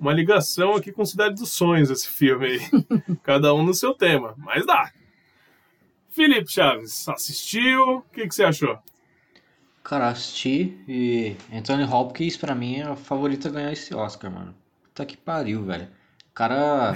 uma 0.00 0.12
ligação 0.12 0.74
aqui 0.74 0.92
com 0.92 1.04
Cidade 1.04 1.34
dos 1.36 1.50
Sonhos, 1.52 1.90
esse 1.90 2.08
filme 2.08 2.46
aí. 2.46 2.60
Cada 3.22 3.52
um 3.54 3.62
no 3.62 3.74
seu 3.74 3.94
tema, 3.94 4.34
mas 4.38 4.64
dá. 4.66 4.92
Felipe 6.10 6.50
Chaves, 6.50 7.08
assistiu? 7.08 7.98
O 7.98 8.02
que, 8.02 8.26
que 8.26 8.34
você 8.34 8.44
achou? 8.44 8.78
Cara, 9.82 10.08
assisti 10.08 10.84
e 10.86 11.36
Anthony 11.52 11.84
Hopkins 11.84 12.36
pra 12.36 12.54
mim 12.54 12.76
é 12.78 12.90
o 12.90 12.96
favorito 12.96 13.48
a 13.48 13.50
ganhar 13.50 13.72
esse 13.72 13.94
Oscar, 13.94 14.30
mano. 14.30 14.54
Puta 14.82 15.06
que 15.06 15.16
pariu, 15.16 15.64
velho. 15.64 15.88
Cara, 16.34 16.92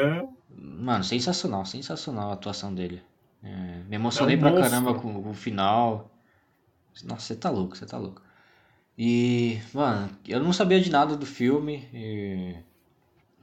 mano, 0.50 1.02
sensacional, 1.04 1.64
sensacional 1.64 2.30
a 2.30 2.34
atuação 2.34 2.74
dele. 2.74 3.02
É, 3.42 3.82
me 3.88 3.96
emocionei 3.96 4.34
É 4.34 4.38
um 4.38 4.40
pra 4.40 4.50
monstro. 4.50 4.70
caramba 4.70 4.94
com, 4.94 5.22
com 5.22 5.30
o 5.30 5.34
final. 5.34 6.10
Nossa, 7.04 7.20
você 7.26 7.36
tá 7.36 7.48
louco, 7.50 7.76
você 7.76 7.86
tá 7.86 7.96
louco. 7.96 8.20
E, 8.98 9.60
mano, 9.74 10.10
eu 10.26 10.40
não 10.42 10.52
sabia 10.52 10.80
de 10.80 10.90
nada 10.90 11.16
do 11.16 11.26
filme. 11.26 11.88
e 11.92 12.56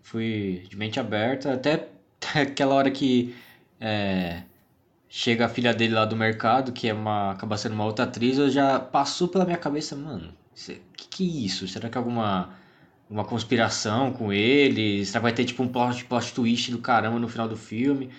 fui 0.02 0.66
de 0.70 0.76
mente 0.78 1.00
aberta. 1.00 1.54
Até 1.54 1.90
aquela 2.36 2.76
hora 2.76 2.92
que 2.92 3.36
é, 3.80 4.44
chega 5.10 5.46
a 5.46 5.50
filha 5.50 5.74
dele 5.74 5.94
lá 5.94 6.06
do 6.06 6.16
mercado, 6.16 6.72
que 6.72 6.88
é 6.90 6.94
uma, 6.94 7.32
acaba 7.32 7.58
sendo 7.58 7.74
uma 7.74 7.86
outra 7.86 8.06
atriz, 8.06 8.38
eu 8.38 8.50
já 8.50 8.80
passou 8.80 9.28
pela 9.28 9.46
minha 9.46 9.58
cabeça, 9.58 9.96
mano, 9.96 10.34
o 10.54 10.94
que, 10.98 11.08
que 11.10 11.24
é 11.24 11.46
isso? 11.46 11.68
Será 11.68 11.90
que 11.90 11.98
é 11.98 12.00
alguma 12.00 12.56
uma 13.10 13.26
conspiração 13.26 14.12
com 14.14 14.34
ele? 14.34 15.06
Será 15.06 15.20
que 15.20 15.24
vai 15.24 15.34
ter 15.34 15.46
tipo 15.46 15.62
um 15.62 15.68
plot, 15.68 16.06
plot 16.06 16.34
twist 16.34 16.72
do 16.72 16.80
caramba 16.80 17.20
no 17.20 17.28
final 17.30 17.48
do 17.48 17.58
filme? 17.58 18.10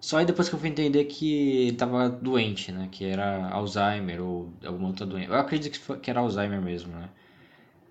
Só 0.00 0.18
aí 0.18 0.24
depois 0.26 0.48
que 0.48 0.54
eu 0.54 0.58
fui 0.58 0.68
entender 0.70 1.04
que 1.04 1.66
ele 1.68 1.76
tava 1.76 2.08
doente, 2.08 2.72
né? 2.72 2.88
Que 2.90 3.04
era 3.04 3.48
Alzheimer 3.50 4.22
ou 4.22 4.50
alguma 4.64 4.88
outra 4.88 5.06
doença. 5.06 5.30
Eu 5.32 5.36
acredito 5.38 5.72
que, 5.72 5.78
foi- 5.78 5.98
que 6.00 6.10
era 6.10 6.20
Alzheimer 6.20 6.60
mesmo, 6.62 6.92
né? 6.94 7.10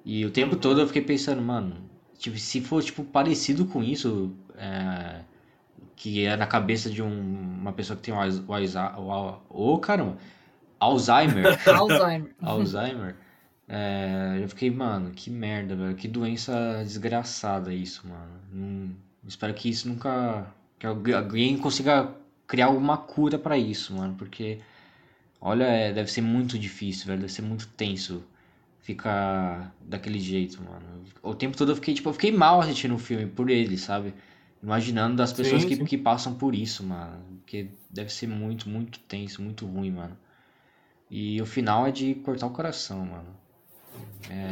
E 0.05 0.25
o 0.25 0.31
tempo 0.31 0.55
todo 0.55 0.81
eu 0.81 0.87
fiquei 0.87 1.01
pensando, 1.03 1.41
mano, 1.41 1.77
tipo, 2.17 2.37
se 2.37 2.61
for 2.61 2.83
tipo 2.83 3.03
parecido 3.03 3.65
com 3.65 3.83
isso, 3.83 4.33
é, 4.57 5.21
que 5.95 6.25
é 6.25 6.35
na 6.37 6.47
cabeça 6.47 6.89
de 6.89 7.01
um- 7.03 7.59
uma 7.61 7.73
pessoa 7.73 7.97
que 7.97 8.03
tem 8.03 8.13
o 8.13 8.19
Alz- 8.19 8.43
o 9.49 9.77
caramba, 9.79 10.17
Alzheimer. 10.79 11.43
Alzheimer. 11.67 12.35
Alzheimer. 12.41 13.15
É, 13.67 14.39
eu 14.41 14.49
fiquei, 14.49 14.71
mano, 14.71 15.11
que 15.11 15.29
merda, 15.29 15.75
velho. 15.75 15.95
Que 15.95 16.07
doença 16.07 16.81
desgraçada 16.83 17.73
isso, 17.73 18.07
mano. 18.07 18.31
Não- 18.51 18.95
espero 19.27 19.53
que 19.53 19.69
isso 19.69 19.87
nunca. 19.89 20.47
Que 20.79 20.87
algu- 20.87 21.15
alguém 21.15 21.57
consiga 21.57 22.15
criar 22.47 22.67
alguma 22.67 22.97
cura 22.97 23.37
pra 23.37 23.57
isso, 23.57 23.93
mano. 23.95 24.15
Porque, 24.15 24.59
olha, 25.41 25.65
é, 25.65 25.93
deve 25.93 26.11
ser 26.11 26.21
muito 26.21 26.59
difícil, 26.59 27.07
velho. 27.07 27.21
Deve 27.21 27.33
ser 27.33 27.41
muito 27.43 27.67
tenso 27.69 28.23
ficar 28.81 29.75
daquele 29.81 30.19
jeito, 30.19 30.61
mano. 30.63 31.03
O 31.23 31.35
tempo 31.35 31.57
todo 31.57 31.71
eu 31.73 31.75
fiquei, 31.75 31.93
tipo, 31.95 32.09
eu 32.09 32.13
fiquei 32.13 32.31
mal 32.31 32.61
assistindo 32.61 32.95
o 32.95 32.99
filme 32.99 33.27
por 33.27 33.49
ele, 33.49 33.77
sabe? 33.77 34.13
Imaginando 34.63 35.17
das 35.17 35.33
pessoas 35.33 35.63
Sim, 35.63 35.65
que, 35.65 35.77
sim. 35.77 35.85
que 35.85 35.97
passam 35.97 36.35
por 36.35 36.55
isso, 36.55 36.83
mano. 36.85 37.23
Porque 37.41 37.69
deve 37.89 38.11
ser 38.11 38.27
muito, 38.27 38.69
muito 38.69 38.99
tenso, 39.01 39.41
muito 39.41 39.65
ruim, 39.67 39.91
mano. 39.91 40.17
E 41.11 41.41
o 41.41 41.45
final 41.45 41.87
é 41.87 41.91
de 41.91 42.15
cortar 42.15 42.47
o 42.47 42.51
coração, 42.51 43.05
mano. 43.05 43.35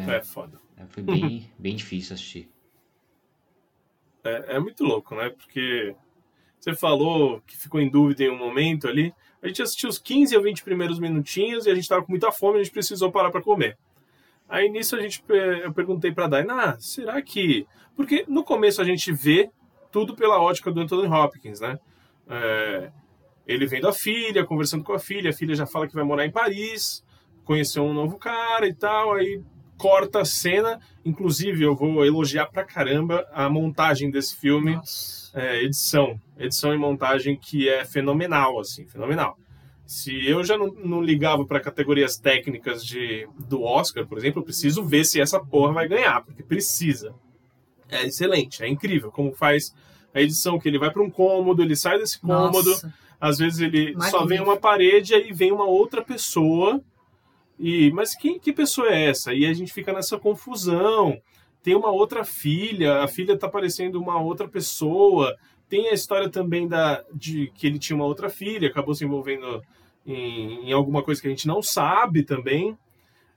é 0.07 0.21
foda. 0.21 0.59
É, 0.77 0.85
foi 0.87 1.03
bem, 1.03 1.51
bem 1.59 1.75
difícil 1.75 2.13
assistir. 2.15 2.49
É, 4.23 4.55
é 4.55 4.59
muito 4.59 4.83
louco, 4.83 5.15
né? 5.15 5.29
Porque 5.29 5.95
você 6.67 6.75
falou 6.75 7.41
que 7.47 7.57
ficou 7.57 7.79
em 7.79 7.89
dúvida 7.89 8.23
em 8.23 8.29
um 8.29 8.37
momento 8.37 8.87
ali. 8.87 9.13
A 9.41 9.47
gente 9.47 9.61
assistiu 9.61 9.87
os 9.87 9.97
15 9.97 10.35
ou 10.35 10.43
20 10.43 10.63
primeiros 10.63 10.99
minutinhos 10.99 11.65
e 11.65 11.69
a 11.69 11.73
gente 11.73 11.83
estava 11.83 12.03
com 12.03 12.11
muita 12.11 12.31
fome, 12.31 12.59
a 12.59 12.63
gente 12.63 12.73
precisou 12.73 13.09
parar 13.09 13.31
para 13.31 13.41
comer. 13.41 13.77
Aí 14.49 14.69
nisso 14.69 14.95
a 14.95 15.01
gente 15.01 15.23
eu 15.29 15.73
perguntei 15.73 16.11
para 16.11 16.27
Dainá, 16.27 16.77
será 16.79 17.21
que 17.21 17.65
porque 17.95 18.25
no 18.27 18.43
começo 18.43 18.81
a 18.81 18.85
gente 18.85 19.11
vê 19.13 19.49
tudo 19.91 20.15
pela 20.15 20.41
ótica 20.41 20.71
do 20.71 20.81
Anthony 20.81 21.07
Hopkins, 21.07 21.59
né? 21.59 21.79
É, 22.29 22.91
ele 23.45 23.65
vendo 23.65 23.87
a 23.87 23.93
filha, 23.93 24.45
conversando 24.45 24.83
com 24.83 24.93
a 24.93 24.99
filha, 24.99 25.29
a 25.29 25.33
filha 25.33 25.55
já 25.55 25.65
fala 25.65 25.87
que 25.87 25.95
vai 25.95 26.03
morar 26.03 26.25
em 26.25 26.31
Paris, 26.31 27.03
conheceu 27.45 27.83
um 27.83 27.93
novo 27.93 28.17
cara 28.17 28.67
e 28.67 28.73
tal, 28.73 29.13
aí 29.13 29.41
corta 29.77 30.21
a 30.21 30.25
cena. 30.25 30.79
Inclusive, 31.05 31.63
eu 31.63 31.75
vou 31.75 32.05
elogiar 32.05 32.47
pra 32.47 32.65
caramba 32.65 33.25
a 33.31 33.49
montagem 33.49 34.11
desse 34.11 34.35
filme. 34.35 34.77
É, 35.37 35.61
edição. 35.63 36.19
Edição 36.35 36.73
e 36.73 36.77
montagem 36.77 37.37
que 37.37 37.69
é 37.69 37.85
fenomenal, 37.85 38.59
assim, 38.59 38.87
fenomenal. 38.87 39.37
Se 39.85 40.27
eu 40.27 40.43
já 40.43 40.57
não, 40.57 40.67
não 40.73 41.01
ligava 41.01 41.45
para 41.45 41.59
categorias 41.59 42.17
técnicas 42.17 42.83
de, 42.83 43.27
do 43.47 43.61
Oscar, 43.61 44.07
por 44.07 44.17
exemplo, 44.17 44.41
eu 44.41 44.43
preciso 44.43 44.83
ver 44.83 45.05
se 45.05 45.21
essa 45.21 45.39
porra 45.39 45.73
vai 45.73 45.87
ganhar, 45.87 46.23
porque 46.23 46.41
precisa. 46.41 47.13
É 47.87 48.03
excelente, 48.05 48.63
é 48.63 48.67
incrível 48.67 49.11
como 49.11 49.31
faz 49.31 49.73
a 50.11 50.19
edição, 50.19 50.59
que 50.59 50.67
ele 50.67 50.79
vai 50.79 50.91
para 50.91 51.03
um 51.03 51.09
cômodo, 51.09 51.61
ele 51.61 51.75
sai 51.75 51.99
desse 51.99 52.19
cômodo, 52.19 52.71
Nossa. 52.71 52.93
às 53.21 53.37
vezes 53.37 53.59
ele 53.59 53.93
Magnífico. 53.93 54.09
só 54.09 54.25
vem 54.25 54.41
uma 54.41 54.57
parede, 54.57 55.13
aí 55.13 55.31
vem 55.31 55.51
uma 55.51 55.65
outra 55.65 56.01
pessoa 56.01 56.83
e, 57.59 57.91
mas 57.91 58.15
que, 58.15 58.39
que 58.39 58.51
pessoa 58.51 58.89
é 58.89 59.09
essa? 59.09 59.33
E 59.33 59.45
a 59.45 59.53
gente 59.53 59.71
fica 59.71 59.93
nessa 59.93 60.17
confusão. 60.17 61.19
Tem 61.67 61.75
uma 61.75 61.91
outra 61.91 62.23
filha, 62.23 63.03
a 63.03 63.09
filha 63.09 63.33
está 63.33 63.49
parecendo 63.49 63.99
uma 63.99 64.21
outra 64.21 64.47
pessoa. 64.47 65.35
Tem 65.67 65.89
a 65.89 65.93
história 65.93 66.29
também 66.29 66.65
da, 66.65 67.03
de 67.13 67.51
que 67.55 67.67
ele 67.67 67.77
tinha 67.77 67.97
uma 67.97 68.05
outra 68.05 68.29
filha, 68.29 68.69
acabou 68.69 68.95
se 68.95 69.03
envolvendo 69.03 69.61
em, 70.05 70.69
em 70.69 70.71
alguma 70.71 71.03
coisa 71.03 71.21
que 71.21 71.27
a 71.27 71.29
gente 71.29 71.45
não 71.45 71.61
sabe 71.61 72.23
também. 72.23 72.77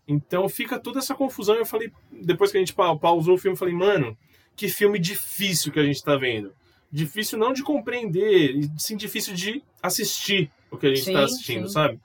Então 0.07 0.49
fica 0.49 0.79
toda 0.79 1.01
essa 1.01 1.13
confusão. 1.13 1.57
Eu 1.57 1.67
falei, 1.67 1.91
depois 2.09 2.53
que 2.53 2.57
a 2.57 2.61
gente 2.61 2.73
pausou 2.73 3.35
o 3.35 3.37
filme, 3.37 3.55
eu 3.55 3.59
falei, 3.59 3.75
mano, 3.75 4.17
que 4.55 4.69
filme 4.69 5.01
difícil 5.01 5.73
que 5.73 5.81
a 5.81 5.85
gente 5.85 5.97
está 5.97 6.15
vendo. 6.15 6.53
Difícil 6.89 7.37
não 7.37 7.53
de 7.53 7.65
compreender, 7.65 8.61
sim 8.79 8.97
difícil 8.97 9.35
de 9.35 9.61
assistir 9.83 10.49
o 10.71 10.77
que 10.77 10.87
a 10.87 10.91
gente 10.91 11.09
está 11.09 11.25
assistindo, 11.25 11.67
sim. 11.67 11.73
sabe? 11.73 11.99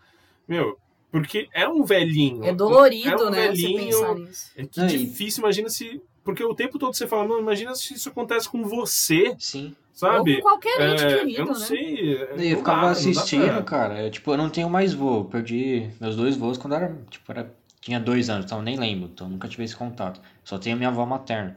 Meu, 0.48 0.76
porque 1.12 1.48
é 1.54 1.70
um 1.70 1.84
velhinho. 1.84 2.44
É 2.44 2.52
dolorido, 2.52 3.10
é 3.10 3.28
um 3.28 3.30
né? 3.30 3.48
Velhinho, 3.48 4.28
é 4.56 4.66
que 4.66 4.88
difícil, 4.88 5.44
imagina 5.44 5.70
se. 5.70 6.02
Porque 6.26 6.44
o 6.44 6.56
tempo 6.56 6.80
todo 6.80 6.96
você 6.96 7.06
fala, 7.06 7.28
não, 7.28 7.40
imagina 7.40 7.76
se 7.76 7.94
isso 7.94 8.10
acontece 8.10 8.50
com 8.50 8.64
você. 8.64 9.36
Sim. 9.38 9.76
Sabe? 9.94 10.32
Ou 10.32 10.38
com 10.38 10.42
qualquer 10.42 10.94
ente 10.94 11.04
é, 11.04 11.20
querido, 11.20 11.40
Eu 11.40 11.46
não 11.46 11.54
né? 11.54 11.60
sei. 11.60 12.16
É, 12.16 12.54
eu 12.54 12.58
ficava 12.58 12.82
dá, 12.82 12.90
assistindo, 12.90 13.46
pra... 13.46 13.62
cara. 13.62 14.02
Eu, 14.02 14.10
tipo, 14.10 14.32
eu 14.32 14.38
não 14.38 14.50
tenho 14.50 14.68
mais 14.68 14.94
voo. 14.94 15.26
Perdi 15.26 15.88
meus 16.02 16.16
dois 16.16 16.36
voos 16.36 16.58
quando 16.58 16.74
era. 16.74 16.98
Tipo, 17.12 17.32
era, 17.32 17.56
tinha 17.80 18.00
dois 18.00 18.28
anos, 18.28 18.46
então 18.46 18.60
nem 18.60 18.76
lembro. 18.76 19.08
Então 19.14 19.30
nunca 19.30 19.48
tive 19.48 19.64
esse 19.64 19.76
contato. 19.76 20.20
Só 20.44 20.58
tenho 20.58 20.76
a 20.76 20.78
minha 20.78 20.90
avó 20.90 21.06
materna. 21.06 21.56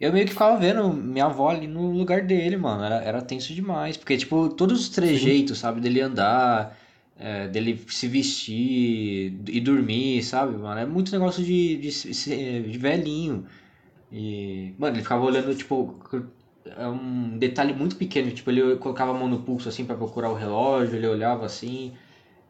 Eu 0.00 0.10
meio 0.10 0.24
que 0.24 0.32
ficava 0.32 0.56
vendo 0.56 0.90
minha 0.90 1.26
avó 1.26 1.50
ali 1.50 1.66
no 1.66 1.90
lugar 1.90 2.22
dele, 2.22 2.56
mano. 2.56 2.82
Era, 2.82 2.96
era 3.04 3.20
tenso 3.20 3.52
demais. 3.52 3.98
Porque, 3.98 4.16
tipo, 4.16 4.48
todos 4.48 4.80
os 4.80 4.88
trejeitos, 4.88 5.58
Sim. 5.58 5.62
sabe, 5.62 5.80
dele 5.82 6.00
andar 6.00 6.76
é, 7.18 7.46
dele 7.48 7.78
se 7.88 8.08
vestir 8.08 9.34
e 9.48 9.60
dormir, 9.60 10.22
sabe, 10.22 10.56
mano? 10.56 10.80
É 10.80 10.86
muito 10.86 11.12
negócio 11.12 11.44
de, 11.44 11.76
de, 11.76 12.62
de 12.70 12.78
velhinho. 12.78 13.46
E, 14.10 14.74
mano, 14.78 14.96
ele 14.96 15.02
ficava 15.02 15.24
olhando, 15.24 15.54
tipo, 15.54 15.98
é 16.64 16.86
um 16.86 17.38
detalhe 17.38 17.72
muito 17.72 17.96
pequeno. 17.96 18.30
Tipo, 18.30 18.50
ele 18.50 18.76
colocava 18.76 19.10
a 19.10 19.14
mão 19.14 19.28
no 19.28 19.42
pulso, 19.42 19.68
assim, 19.68 19.84
para 19.84 19.96
procurar 19.96 20.30
o 20.30 20.34
relógio, 20.34 20.96
ele 20.96 21.06
olhava 21.06 21.46
assim. 21.46 21.92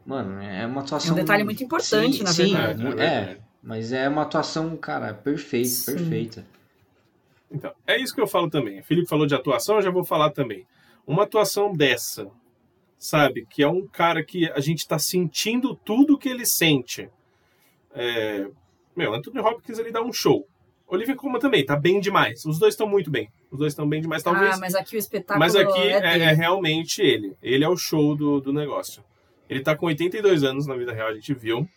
Mano, 0.05 0.41
é 0.41 0.65
uma 0.65 0.81
atuação... 0.81 1.11
É 1.11 1.13
um 1.13 1.23
detalhe 1.23 1.43
muito 1.43 1.63
importante, 1.63 2.17
sim, 2.17 2.23
na 2.23 2.29
sim, 2.31 2.53
verdade. 2.55 3.01
É, 3.01 3.05
é, 3.05 3.37
mas 3.61 3.91
é 3.91 4.07
uma 4.07 4.23
atuação, 4.23 4.75
cara, 4.77 5.13
perfeita, 5.13 5.67
sim. 5.69 5.93
perfeita. 5.93 6.45
Então, 7.51 7.71
é 7.85 7.99
isso 7.99 8.15
que 8.15 8.21
eu 8.21 8.27
falo 8.27 8.49
também. 8.49 8.79
O 8.79 8.83
Felipe 8.83 9.07
falou 9.07 9.25
de 9.25 9.35
atuação, 9.35 9.75
eu 9.75 9.81
já 9.81 9.91
vou 9.91 10.03
falar 10.03 10.29
também. 10.31 10.65
Uma 11.05 11.23
atuação 11.23 11.73
dessa, 11.73 12.27
sabe? 12.97 13.45
Que 13.49 13.63
é 13.63 13.67
um 13.67 13.87
cara 13.87 14.23
que 14.23 14.49
a 14.51 14.59
gente 14.59 14.79
está 14.79 14.99
sentindo 14.99 15.75
tudo 15.75 16.17
que 16.17 16.29
ele 16.29 16.45
sente. 16.45 17.09
É... 17.93 18.47
Meu, 18.95 19.13
Anthony 19.13 19.39
Hopkins 19.39 19.79
ele 19.79 19.91
dá 19.91 20.01
um 20.01 20.13
show. 20.13 20.47
Olivia 20.89 21.15
Colman 21.15 21.39
também, 21.39 21.65
tá 21.65 21.75
bem 21.75 21.99
demais. 21.99 22.43
Os 22.45 22.57
dois 22.57 22.73
estão 22.73 22.87
muito 22.87 23.11
bem. 23.11 23.29
Os 23.51 23.59
dois 23.59 23.73
estão 23.73 23.87
bem 23.87 24.01
demais, 24.01 24.23
talvez. 24.23 24.55
Ah, 24.55 24.57
mas 24.57 24.75
aqui 24.75 24.95
o 24.95 24.99
espetáculo 24.99 25.39
Mas 25.39 25.55
aqui 25.55 25.79
é, 25.79 26.17
é, 26.17 26.19
é, 26.19 26.33
realmente 26.33 27.01
ele. 27.01 27.35
Ele 27.41 27.63
é 27.63 27.69
o 27.69 27.77
show 27.77 28.15
do, 28.15 28.41
do 28.41 28.51
negócio. 28.51 29.03
Ele 29.47 29.61
tá 29.61 29.75
com 29.75 29.85
82 29.85 30.43
anos 30.43 30.65
na 30.65 30.75
vida 30.75 30.91
real, 30.91 31.09
a 31.09 31.13
gente 31.13 31.33
viu. 31.33 31.67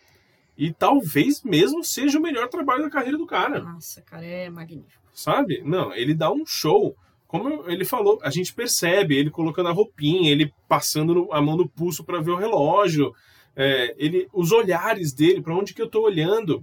E 0.57 0.73
talvez 0.73 1.43
mesmo 1.43 1.85
seja 1.85 2.19
o 2.19 2.23
melhor 2.23 2.49
trabalho 2.49 2.83
da 2.85 2.91
carreira 2.91 3.19
do 3.19 3.27
cara. 3.27 3.61
Nossa, 3.61 4.03
cara, 4.03 4.25
é 4.25 4.51
magnífico. 4.51 5.03
Sabe? 5.13 5.63
Não, 5.65 5.95
ele 5.95 6.15
dá 6.15 6.31
um 6.31 6.45
show 6.47 6.97
como 7.33 7.67
ele 7.67 7.87
falou, 7.87 8.19
a 8.23 8.29
gente 8.29 8.53
percebe 8.53 9.17
ele 9.17 9.31
colocando 9.31 9.71
a 9.71 9.73
roupinha, 9.73 10.31
ele 10.31 10.53
passando 10.69 11.27
a 11.33 11.41
mão 11.41 11.57
no 11.57 11.67
pulso 11.67 12.05
para 12.05 12.21
ver 12.21 12.33
o 12.33 12.37
relógio, 12.37 13.11
é, 13.57 13.95
ele, 13.97 14.29
os 14.35 14.53
olhares 14.53 15.15
dele, 15.15 15.41
para 15.41 15.57
onde 15.57 15.73
que 15.73 15.81
eu 15.81 15.87
estou 15.87 16.05
olhando. 16.05 16.63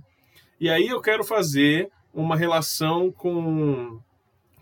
E 0.60 0.70
aí 0.70 0.88
eu 0.88 1.02
quero 1.02 1.24
fazer 1.24 1.90
uma 2.14 2.36
relação 2.36 3.12
com, 3.12 4.00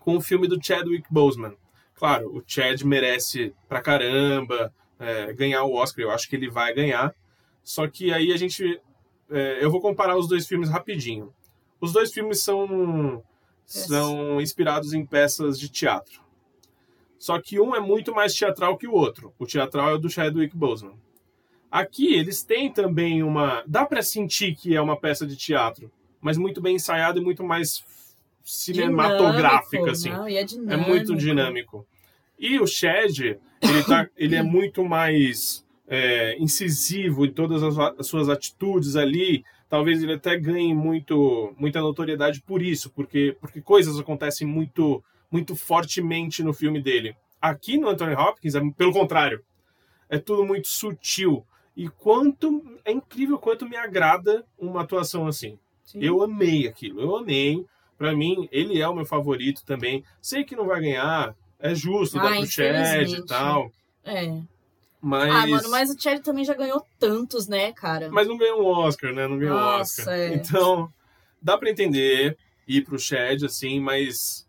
com 0.00 0.16
o 0.16 0.20
filme 0.20 0.46
do 0.46 0.62
Chadwick 0.62 1.06
Boseman. 1.10 1.56
Claro, 1.94 2.36
o 2.36 2.42
Chad 2.46 2.82
merece 2.82 3.54
pra 3.68 3.82
caramba 3.82 4.72
é, 4.98 5.32
ganhar 5.32 5.64
o 5.64 5.74
Oscar, 5.74 6.04
eu 6.04 6.10
acho 6.10 6.28
que 6.28 6.36
ele 6.36 6.50
vai 6.50 6.72
ganhar. 6.72 7.14
Só 7.62 7.86
que 7.86 8.12
aí 8.12 8.32
a 8.32 8.36
gente. 8.36 8.80
É, 9.30 9.62
eu 9.62 9.70
vou 9.70 9.80
comparar 9.80 10.16
os 10.16 10.26
dois 10.26 10.46
filmes 10.46 10.70
rapidinho. 10.70 11.34
Os 11.80 11.92
dois 11.92 12.12
filmes 12.12 12.42
são 12.42 13.22
são 13.68 14.40
inspirados 14.40 14.94
em 14.94 15.04
peças 15.04 15.58
de 15.58 15.68
teatro. 15.68 16.22
Só 17.18 17.38
que 17.40 17.60
um 17.60 17.74
é 17.74 17.80
muito 17.80 18.14
mais 18.14 18.32
teatral 18.32 18.78
que 18.78 18.86
o 18.86 18.94
outro. 18.94 19.34
O 19.38 19.44
teatral 19.44 19.90
é 19.90 19.94
o 19.94 19.98
do 19.98 20.08
Chadwick 20.08 20.56
Boseman. 20.56 20.96
Aqui 21.70 22.14
eles 22.14 22.42
têm 22.42 22.72
também 22.72 23.22
uma. 23.22 23.62
Dá 23.66 23.84
para 23.84 24.02
sentir 24.02 24.54
que 24.54 24.74
é 24.74 24.80
uma 24.80 24.98
peça 24.98 25.26
de 25.26 25.36
teatro, 25.36 25.90
mas 26.20 26.36
muito 26.36 26.60
bem 26.60 26.76
ensaiada 26.76 27.18
e 27.18 27.22
muito 27.22 27.44
mais 27.44 27.84
cinematográfica, 28.44 29.90
assim. 29.90 30.10
Não, 30.10 30.26
é, 30.26 30.40
é, 30.40 30.76
muito 30.76 31.14
dinâmico. 31.14 31.86
E 32.38 32.58
o 32.58 32.66
Chad, 32.66 33.18
ele, 33.18 33.84
tá, 33.86 34.08
ele 34.16 34.36
é 34.36 34.42
muito 34.42 34.84
mais 34.84 35.64
é, 35.86 36.36
incisivo 36.38 37.26
em 37.26 37.32
todas 37.32 37.62
as, 37.62 37.78
as 37.78 38.06
suas 38.06 38.28
atitudes 38.28 38.96
ali 38.96 39.44
talvez 39.68 40.02
ele 40.02 40.14
até 40.14 40.36
ganhe 40.38 40.74
muito, 40.74 41.54
muita 41.58 41.80
notoriedade 41.80 42.40
por 42.40 42.62
isso, 42.62 42.90
porque, 42.90 43.36
porque 43.40 43.60
coisas 43.60 43.98
acontecem 43.98 44.46
muito, 44.46 45.02
muito 45.30 45.54
fortemente 45.54 46.42
no 46.42 46.52
filme 46.52 46.80
dele. 46.80 47.14
Aqui 47.40 47.78
no 47.78 47.88
Anthony 47.88 48.14
Hopkins, 48.14 48.54
é 48.54 48.60
pelo 48.76 48.92
contrário, 48.92 49.44
é 50.08 50.18
tudo 50.18 50.44
muito 50.44 50.68
sutil. 50.68 51.44
E 51.76 51.88
quanto 51.88 52.64
é 52.84 52.90
incrível 52.90 53.38
quanto 53.38 53.68
me 53.68 53.76
agrada 53.76 54.44
uma 54.58 54.80
atuação 54.82 55.28
assim. 55.28 55.58
Sim. 55.88 56.00
Eu 56.02 56.22
amei 56.22 56.68
aquilo, 56.68 57.00
eu 57.00 57.16
amei. 57.16 57.64
Para 57.96 58.14
mim, 58.14 58.46
ele 58.52 58.78
é 58.78 58.86
o 58.86 58.94
meu 58.94 59.06
favorito 59.06 59.64
também. 59.64 60.04
Sei 60.20 60.44
que 60.44 60.54
não 60.54 60.66
vai 60.66 60.82
ganhar, 60.82 61.34
é 61.58 61.74
justo, 61.74 62.18
ah, 62.18 62.24
dá 62.24 62.36
pro 62.36 62.46
Chad 62.46 63.08
e 63.08 63.24
tal. 63.24 63.72
É. 64.04 64.38
Mas... 65.00 65.34
Ah, 65.34 65.46
mano, 65.46 65.70
mas 65.70 65.88
o 65.88 65.98
Cherry 65.98 66.20
também 66.20 66.44
já 66.44 66.52
ganhou 66.52 66.84
tantos, 66.98 67.48
né, 67.48 67.72
cara? 67.72 68.10
Mas 68.10 68.28
não 68.28 68.36
ganhou 68.36 68.62
um 68.62 68.66
Oscar, 68.66 69.14
né? 69.14 69.26
Não 69.26 69.38
ganhou 69.38 69.56
um 69.56 69.60
Oscar. 69.80 70.08
É. 70.14 70.34
Então, 70.34 70.92
dá 71.40 71.56
para 71.56 71.70
entender 71.70 72.36
ir 72.66 72.84
pro 72.84 72.98
Chad, 72.98 73.42
assim, 73.44 73.80
mas 73.80 74.46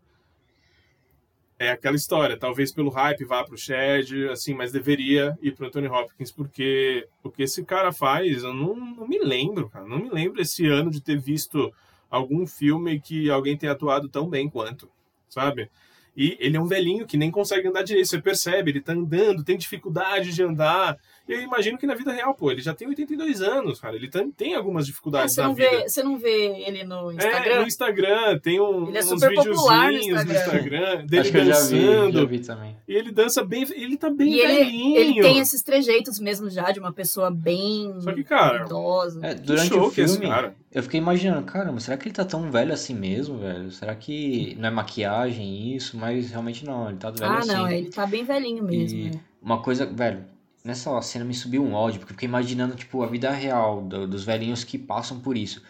é 1.60 1.70
aquela 1.70 1.94
história. 1.94 2.38
Talvez 2.38 2.72
pelo 2.72 2.88
hype 2.88 3.22
vá 3.26 3.44
pro 3.44 3.56
Chad, 3.56 4.10
assim, 4.32 4.54
mas 4.54 4.72
deveria 4.72 5.38
ir 5.42 5.54
pro 5.54 5.66
Anthony 5.66 5.88
Hopkins, 5.88 6.32
porque 6.32 7.06
o 7.22 7.30
que 7.30 7.42
esse 7.42 7.62
cara 7.66 7.92
faz, 7.92 8.42
eu 8.42 8.54
não, 8.54 8.74
não 8.74 9.06
me 9.06 9.18
lembro, 9.18 9.68
cara. 9.68 9.86
Não 9.86 9.98
me 9.98 10.08
lembro 10.08 10.40
esse 10.40 10.66
ano 10.66 10.90
de 10.90 11.02
ter 11.02 11.18
visto 11.20 11.70
algum 12.10 12.46
filme 12.46 12.98
que 12.98 13.30
alguém 13.30 13.58
tenha 13.58 13.72
atuado 13.72 14.08
tão 14.08 14.26
bem 14.26 14.48
quanto, 14.48 14.90
sabe? 15.28 15.70
E 16.16 16.34
ele 16.40 16.56
é 16.56 16.60
um 16.60 16.66
velhinho 16.66 17.06
que 17.06 17.18
nem 17.18 17.30
consegue 17.30 17.68
andar 17.68 17.82
direito, 17.82 18.08
você 18.08 18.20
percebe, 18.20 18.70
ele 18.70 18.80
tá 18.80 18.94
andando, 18.94 19.44
tem 19.44 19.58
dificuldade 19.58 20.32
de 20.32 20.42
andar. 20.42 20.96
E 21.28 21.32
eu 21.32 21.40
imagino 21.40 21.78
que 21.78 21.86
na 21.86 21.94
vida 21.94 22.12
real, 22.12 22.34
pô, 22.34 22.50
ele 22.50 22.60
já 22.60 22.74
tem 22.74 22.88
82 22.88 23.40
anos, 23.40 23.80
cara. 23.80 23.96
Ele 23.96 24.08
tem, 24.08 24.30
tem 24.30 24.54
algumas 24.54 24.86
dificuldades 24.86 25.36
é, 25.38 25.42
na 25.42 25.52
vida. 25.52 25.70
Vê, 25.70 25.88
você 25.88 26.02
não 26.02 26.18
vê 26.18 26.64
ele 26.66 26.84
no 26.84 27.12
Instagram? 27.12 27.52
É, 27.52 27.60
no 27.60 27.66
Instagram, 27.66 28.38
tem 28.38 28.60
um, 28.60 28.88
ele 28.88 28.98
é 28.98 29.00
uns 29.00 29.20
videozinhos 29.20 30.24
no 30.24 30.32
Instagram, 30.32 30.32
no 30.32 30.32
Instagram 30.32 31.06
dele 31.06 31.20
Acho 31.20 31.32
dançando. 31.32 31.70
Que 31.70 31.78
eu 31.78 31.84
já 31.84 32.06
vi, 32.06 32.12
já 32.12 32.24
vi 32.24 32.38
também. 32.40 32.76
E 32.88 32.94
ele 32.94 33.12
dança 33.12 33.44
bem, 33.44 33.66
ele 33.74 33.96
tá 33.96 34.10
bem 34.10 34.32
e 34.32 34.46
velhinho. 34.46 34.96
Ele, 34.96 35.10
ele 35.10 35.22
tem 35.22 35.38
esses 35.38 35.62
trejeitos 35.62 36.18
mesmo 36.18 36.50
já 36.50 36.70
de 36.70 36.80
uma 36.80 36.92
pessoa 36.92 37.30
bem 37.30 37.94
Só 38.00 38.12
que, 38.12 38.24
cara, 38.24 38.64
idosa. 38.64 39.24
É, 39.24 39.34
durante 39.34 39.74
o 39.74 39.90
filme, 39.90 40.28
eu 40.72 40.82
fiquei 40.82 40.98
imaginando, 40.98 41.44
caramba, 41.46 41.80
será 41.80 41.96
que 41.96 42.08
ele 42.08 42.14
tá 42.14 42.24
tão 42.24 42.50
velho 42.50 42.72
assim 42.72 42.94
mesmo, 42.94 43.38
velho? 43.38 43.70
Será 43.70 43.94
que 43.94 44.56
não 44.58 44.68
é 44.68 44.70
maquiagem 44.70 45.74
isso? 45.74 45.96
Mas 45.96 46.30
realmente 46.30 46.64
não, 46.64 46.88
ele 46.88 46.98
tá 46.98 47.10
velho 47.10 47.24
ah, 47.24 47.38
assim. 47.38 47.52
não, 47.52 47.70
ele 47.70 47.90
tá 47.90 48.06
bem 48.06 48.24
velhinho 48.24 48.64
mesmo. 48.64 48.98
E 48.98 49.10
né? 49.10 49.20
uma 49.42 49.60
coisa, 49.62 49.84
velho, 49.86 50.24
nessa 50.64 51.00
cena 51.02 51.24
me 51.24 51.34
subiu 51.34 51.62
um 51.64 51.74
ódio, 51.74 52.00
porque 52.00 52.12
eu 52.12 52.14
fiquei 52.16 52.28
imaginando, 52.28 52.74
tipo, 52.76 53.02
a 53.02 53.06
vida 53.06 53.30
real 53.30 53.82
do- 53.82 54.06
dos 54.06 54.24
velhinhos 54.24 54.64
que 54.64 54.78
passam 54.78 55.20
por 55.20 55.36
isso. 55.36 55.62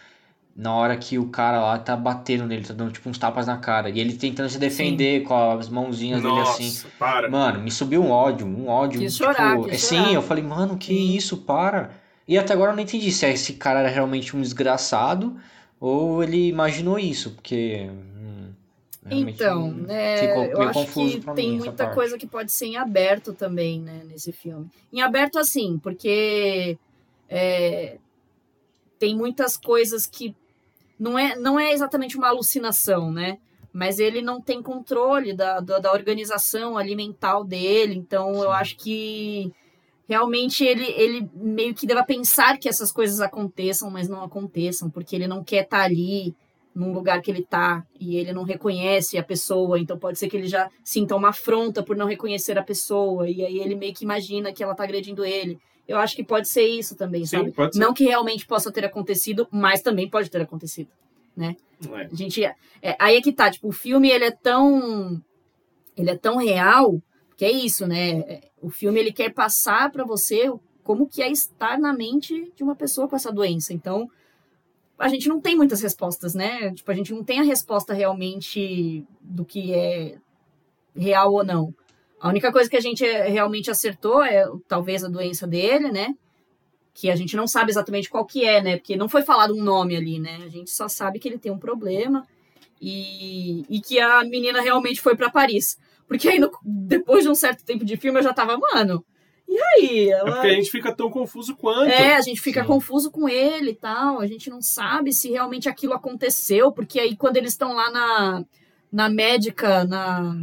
Na 0.55 0.73
hora 0.75 0.97
que 0.97 1.17
o 1.17 1.29
cara 1.29 1.61
lá 1.61 1.79
tá 1.79 1.95
batendo 1.95 2.45
nele, 2.45 2.65
tá 2.65 2.73
dando, 2.73 2.91
tipo, 2.91 3.09
uns 3.09 3.17
tapas 3.17 3.47
na 3.47 3.57
cara. 3.57 3.89
E 3.89 3.99
ele 3.99 4.13
tentando 4.13 4.49
se 4.49 4.59
defender 4.59 5.23
com 5.23 5.33
as 5.57 5.69
mãozinhas 5.69 6.21
dele 6.21 6.33
Nossa, 6.35 6.51
assim. 6.63 6.87
para. 6.99 7.29
Mano, 7.29 7.61
me 7.61 7.71
subiu 7.71 8.03
um 8.03 8.11
ódio, 8.11 8.45
um 8.45 8.67
ódio. 8.67 8.99
Quis 9.01 9.13
tipo, 9.15 9.25
chorar, 9.25 9.57
é, 9.69 9.77
Sim, 9.77 9.95
chorar. 9.97 10.13
eu 10.13 10.21
falei, 10.21 10.43
mano, 10.43 10.77
que 10.77 10.93
Sim. 10.93 11.15
isso, 11.15 11.37
para. 11.37 11.91
E 12.27 12.37
até 12.37 12.53
agora 12.53 12.71
eu 12.71 12.75
não 12.75 12.83
entendi 12.83 13.11
se 13.11 13.25
esse 13.27 13.53
cara 13.53 13.79
era 13.79 13.89
realmente 13.89 14.35
um 14.35 14.41
desgraçado 14.41 15.37
ou 15.79 16.21
ele 16.23 16.49
imaginou 16.49 16.99
isso, 16.99 17.31
porque. 17.31 17.89
Realmente 19.03 19.35
Então, 19.35 19.71
né, 19.71 20.17
ficou 20.17 20.45
eu 20.45 20.61
acho 20.61 20.85
que 20.87 21.19
tem 21.35 21.51
mim 21.51 21.57
muita 21.57 21.93
coisa 21.93 22.17
que 22.17 22.27
pode 22.27 22.51
ser 22.51 22.67
em 22.67 22.77
aberto 22.77 23.33
também, 23.33 23.81
né, 23.81 24.03
nesse 24.05 24.31
filme. 24.31 24.69
Em 24.91 25.01
aberto, 25.01 25.39
assim, 25.39 25.79
porque 25.79 26.77
é, 27.27 27.97
tem 28.99 29.15
muitas 29.15 29.57
coisas 29.57 30.05
que 30.05 30.35
não 30.99 31.17
é, 31.17 31.35
não 31.35 31.59
é 31.59 31.71
exatamente 31.71 32.15
uma 32.15 32.27
alucinação, 32.27 33.11
né? 33.11 33.39
Mas 33.73 33.97
ele 33.99 34.21
não 34.21 34.39
tem 34.41 34.61
controle 34.61 35.33
da, 35.33 35.59
da, 35.59 35.79
da 35.79 35.91
organização 35.91 36.77
alimentar 36.77 37.41
dele, 37.43 37.95
então 37.95 38.35
eu 38.35 38.51
Sim. 38.51 38.55
acho 38.55 38.77
que 38.77 39.51
realmente 40.07 40.63
ele, 40.63 40.85
ele 40.91 41.29
meio 41.33 41.73
que 41.73 41.87
deva 41.87 42.03
pensar 42.03 42.59
que 42.59 42.67
essas 42.67 42.91
coisas 42.91 43.21
aconteçam, 43.21 43.89
mas 43.89 44.09
não 44.09 44.21
aconteçam, 44.21 44.89
porque 44.89 45.15
ele 45.15 45.25
não 45.25 45.41
quer 45.41 45.63
estar 45.63 45.83
ali 45.83 46.35
num 46.73 46.93
lugar 46.93 47.21
que 47.21 47.29
ele 47.29 47.43
tá 47.43 47.85
e 47.99 48.15
ele 48.15 48.31
não 48.31 48.43
reconhece 48.43 49.17
a 49.17 49.23
pessoa, 49.23 49.79
então 49.79 49.97
pode 49.97 50.17
ser 50.17 50.29
que 50.29 50.37
ele 50.37 50.47
já 50.47 50.69
sinta 50.83 51.15
uma 51.15 51.29
afronta 51.29 51.83
por 51.83 51.95
não 51.95 52.07
reconhecer 52.07 52.57
a 52.57 52.63
pessoa 52.63 53.29
e 53.29 53.43
aí 53.45 53.59
ele 53.59 53.75
meio 53.75 53.93
que 53.93 54.03
imagina 54.03 54.53
que 54.53 54.63
ela 54.63 54.73
tá 54.75 54.83
agredindo 54.83 55.25
ele. 55.25 55.59
Eu 55.87 55.97
acho 55.97 56.15
que 56.15 56.23
pode 56.23 56.47
ser 56.47 56.65
isso 56.65 56.95
também, 56.95 57.25
Sim, 57.25 57.37
sabe? 57.37 57.51
pode 57.51 57.75
ser. 57.75 57.81
Não 57.81 57.93
que 57.93 58.05
realmente 58.05 58.45
possa 58.45 58.71
ter 58.71 58.85
acontecido, 58.85 59.47
mas 59.51 59.81
também 59.81 60.09
pode 60.09 60.29
ter 60.29 60.41
acontecido. 60.41 60.89
É. 61.37 61.55
A 61.93 62.15
gente 62.15 62.43
é, 62.43 62.55
aí 62.99 63.15
é 63.17 63.21
que 63.21 63.33
tá, 63.33 63.49
tipo, 63.49 63.67
o 63.67 63.71
filme 63.71 64.09
ele 64.09 64.25
é 64.25 64.31
tão 64.31 65.21
ele 65.97 66.09
é 66.09 66.17
tão 66.17 66.37
real, 66.37 67.01
que 67.35 67.43
é 67.43 67.51
isso, 67.51 67.85
né? 67.87 68.19
É, 68.19 68.41
O 68.61 68.69
filme 68.69 68.99
ele 68.99 69.11
quer 69.11 69.33
passar 69.33 69.91
pra 69.91 70.05
você 70.05 70.51
como 70.83 71.07
que 71.07 71.21
é 71.21 71.29
estar 71.29 71.79
na 71.79 71.93
mente 71.93 72.51
de 72.55 72.63
uma 72.63 72.75
pessoa 72.75 73.07
com 73.07 73.15
essa 73.15 73.31
doença. 73.31 73.73
Então, 73.73 74.09
a 75.01 75.07
gente 75.09 75.27
não 75.27 75.41
tem 75.41 75.55
muitas 75.55 75.81
respostas, 75.81 76.33
né? 76.33 76.73
Tipo, 76.73 76.91
a 76.91 76.93
gente 76.93 77.13
não 77.13 77.23
tem 77.23 77.39
a 77.39 77.43
resposta 77.43 77.93
realmente 77.93 79.05
do 79.19 79.43
que 79.43 79.73
é 79.73 80.17
real 80.95 81.33
ou 81.33 81.43
não. 81.43 81.73
A 82.19 82.29
única 82.29 82.51
coisa 82.51 82.69
que 82.69 82.77
a 82.77 82.81
gente 82.81 83.03
é, 83.05 83.27
realmente 83.27 83.71
acertou 83.71 84.23
é 84.23 84.45
talvez 84.67 85.03
a 85.03 85.07
doença 85.09 85.47
dele, 85.47 85.91
né? 85.91 86.13
Que 86.93 87.09
a 87.09 87.15
gente 87.15 87.35
não 87.35 87.47
sabe 87.47 87.71
exatamente 87.71 88.09
qual 88.09 88.25
que 88.25 88.45
é, 88.45 88.61
né? 88.61 88.77
Porque 88.77 88.95
não 88.95 89.09
foi 89.09 89.23
falado 89.23 89.55
um 89.55 89.63
nome 89.63 89.95
ali, 89.95 90.19
né? 90.19 90.39
A 90.45 90.49
gente 90.49 90.69
só 90.69 90.87
sabe 90.87 91.19
que 91.19 91.27
ele 91.27 91.39
tem 91.39 91.51
um 91.51 91.57
problema 91.57 92.27
e, 92.79 93.65
e 93.69 93.79
que 93.81 93.99
a 93.99 94.23
menina 94.23 94.61
realmente 94.61 95.01
foi 95.01 95.15
para 95.15 95.29
Paris. 95.31 95.77
Porque 96.07 96.27
aí, 96.27 96.39
no- 96.39 96.51
depois 96.63 97.23
de 97.23 97.29
um 97.29 97.35
certo 97.35 97.63
tempo 97.63 97.85
de 97.85 97.97
filme, 97.97 98.19
eu 98.19 98.23
já 98.23 98.33
tava, 98.33 98.57
mano, 98.57 99.03
e 99.51 99.59
aí? 99.59 100.09
É 100.09 100.11
Ela... 100.11 100.31
porque 100.31 100.47
a 100.47 100.53
gente 100.53 100.71
fica 100.71 100.95
tão 100.95 101.09
confuso 101.11 101.57
quanto. 101.57 101.91
É, 101.91 102.15
a 102.15 102.21
gente 102.21 102.39
fica 102.39 102.61
Sim. 102.61 102.67
confuso 102.67 103.11
com 103.11 103.27
ele 103.27 103.71
e 103.71 103.75
tal. 103.75 104.21
A 104.21 104.25
gente 104.25 104.49
não 104.49 104.61
sabe 104.61 105.11
se 105.11 105.29
realmente 105.29 105.67
aquilo 105.67 105.93
aconteceu, 105.93 106.71
porque 106.71 106.99
aí 106.99 107.17
quando 107.17 107.35
eles 107.35 107.51
estão 107.51 107.73
lá 107.73 107.91
na, 107.91 108.45
na 108.89 109.09
médica, 109.09 109.83
na. 109.83 110.41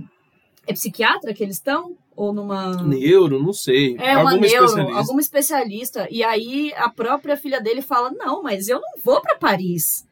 É 0.66 0.74
psiquiatra 0.74 1.32
que 1.32 1.42
eles 1.42 1.56
estão? 1.56 1.96
Ou 2.14 2.34
numa. 2.34 2.82
Neuro, 2.82 3.42
não 3.42 3.54
sei. 3.54 3.96
É, 3.98 4.12
uma 4.18 4.32
Alguma 4.32 4.46
neuro, 4.46 4.64
especialista. 4.66 4.98
alguma 4.98 5.20
especialista. 5.20 6.08
E 6.10 6.22
aí 6.22 6.74
a 6.76 6.90
própria 6.90 7.36
filha 7.36 7.60
dele 7.62 7.80
fala: 7.80 8.10
Não, 8.10 8.42
mas 8.42 8.68
eu 8.68 8.78
não 8.78 9.02
vou 9.02 9.22
pra 9.22 9.38
Paris. 9.38 10.06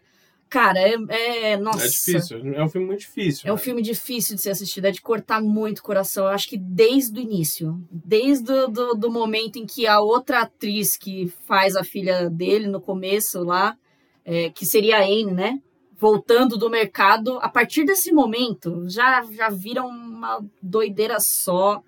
Cara, 0.48 0.78
é. 0.78 1.52
é 1.52 1.56
nossa. 1.56 1.85
É 1.85 1.89
difícil, 1.89 2.55
é 2.55 2.64
um 2.64 2.68
filme 2.68 2.86
muito 2.86 3.01
difícil. 3.01 3.48
É 3.48 3.52
um 3.52 3.56
né? 3.56 3.60
filme 3.60 3.82
difícil 3.82 4.36
de 4.36 4.43
ser 4.43 4.51
assistido, 4.51 4.85
é 4.86 4.90
de 4.90 5.02
cortar 5.02 5.40
muito 5.40 5.81
o 5.81 5.82
coração. 5.82 6.24
Eu 6.24 6.31
acho 6.31 6.48
que 6.48 6.56
desde 6.56 7.18
o 7.18 7.23
início, 7.23 7.81
desde 7.90 8.51
o 8.52 8.68
do, 8.68 8.94
do 8.94 9.10
momento 9.10 9.56
em 9.56 9.66
que 9.66 9.86
a 9.86 10.01
outra 10.01 10.43
atriz 10.43 10.97
que 10.97 11.32
faz 11.47 11.74
a 11.74 11.82
filha 11.82 12.31
dele 12.31 12.68
no 12.68 12.81
começo 12.81 13.43
lá, 13.43 13.77
é, 14.24 14.51
que 14.51 14.64
seria 14.64 14.98
a 14.98 15.05
Anne, 15.05 15.32
né? 15.32 15.60
Voltando 15.98 16.56
do 16.56 16.70
mercado, 16.70 17.39
a 17.40 17.48
partir 17.48 17.85
desse 17.85 18.12
momento 18.12 18.89
já, 18.89 19.23
já 19.32 19.48
vira 19.48 19.82
uma 19.82 20.44
doideira 20.62 21.18
só. 21.18 21.82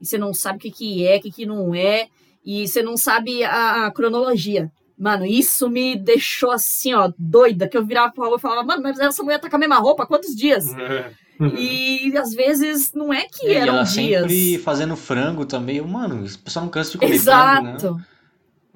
E 0.00 0.06
você 0.06 0.18
não 0.18 0.34
sabe 0.34 0.58
o 0.58 0.60
que, 0.60 0.70
que 0.70 1.06
é, 1.06 1.18
o 1.18 1.20
que, 1.20 1.30
que 1.30 1.46
não 1.46 1.74
é, 1.74 2.08
e 2.44 2.66
você 2.66 2.82
não 2.82 2.96
sabe 2.96 3.44
a, 3.44 3.86
a 3.86 3.90
cronologia. 3.90 4.70
Mano, 4.96 5.26
isso 5.26 5.68
me 5.68 5.96
deixou 5.96 6.50
assim, 6.52 6.94
ó, 6.94 7.12
doida, 7.18 7.68
que 7.68 7.76
eu 7.76 7.84
virava 7.84 8.12
pra 8.12 8.26
rua 8.26 8.36
e 8.36 8.40
falava, 8.40 8.62
mano, 8.62 8.82
mas 8.82 8.98
essa 8.98 9.22
mulher 9.22 9.40
tá 9.40 9.50
com 9.50 9.56
a 9.56 9.58
mesma 9.58 9.76
roupa 9.78 10.04
há 10.04 10.06
quantos 10.06 10.34
dias? 10.36 10.72
É. 10.74 11.10
E 11.58 12.16
às 12.16 12.32
vezes 12.32 12.92
não 12.92 13.12
é 13.12 13.26
que 13.28 13.48
E 13.48 13.54
eram 13.54 13.74
ela 13.74 13.82
dias. 13.82 14.20
sempre 14.22 14.58
fazendo 14.58 14.96
frango 14.96 15.44
também. 15.44 15.78
Eu, 15.78 15.88
Mano, 15.88 16.24
esse 16.24 16.38
pessoal 16.38 16.64
não 16.64 16.70
cansa 16.70 16.92
de 16.92 16.98
comer 16.98 17.18
frango, 17.18 17.62
né? 17.64 17.74
Exato. 17.74 18.00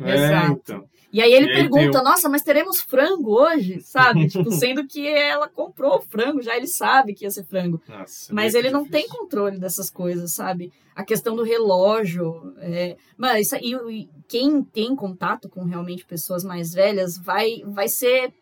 É, 0.00 0.14
Exato. 0.14 0.52
então. 0.64 0.84
E 1.12 1.22
aí 1.22 1.32
ele 1.32 1.46
E 1.46 1.50
aí 1.50 1.54
pergunta, 1.56 2.00
o- 2.00 2.04
nossa, 2.04 2.28
mas 2.28 2.42
teremos 2.42 2.80
frango 2.80 3.30
hoje? 3.40 3.80
Sabe? 3.80 4.26
tipo, 4.28 4.50
sendo 4.50 4.86
que 4.86 5.06
ela 5.06 5.48
comprou 5.48 5.96
o 5.98 6.02
frango, 6.02 6.42
já 6.42 6.56
ele 6.56 6.66
sabe 6.66 7.14
que 7.14 7.24
ia 7.24 7.30
ser 7.30 7.44
frango. 7.44 7.80
Nossa, 7.88 8.34
Mas 8.34 8.54
ele 8.54 8.70
não 8.70 8.84
tem 8.84 9.08
controle 9.08 9.58
dessas 9.58 9.88
coisas, 9.88 10.32
sabe? 10.32 10.72
A 10.94 11.04
questão 11.04 11.34
do 11.34 11.42
relógio. 11.44 12.52
É... 12.58 12.96
Mas 13.16 13.46
isso 13.46 13.54
aí, 13.56 13.72
e 13.90 14.08
quem 14.28 14.62
tem 14.62 14.94
contato 14.94 15.48
com 15.48 15.64
realmente 15.64 16.04
pessoas 16.04 16.44
mais 16.44 16.72
velhas 16.72 17.16
vai, 17.18 17.62
vai 17.64 17.88
ser 17.88 18.32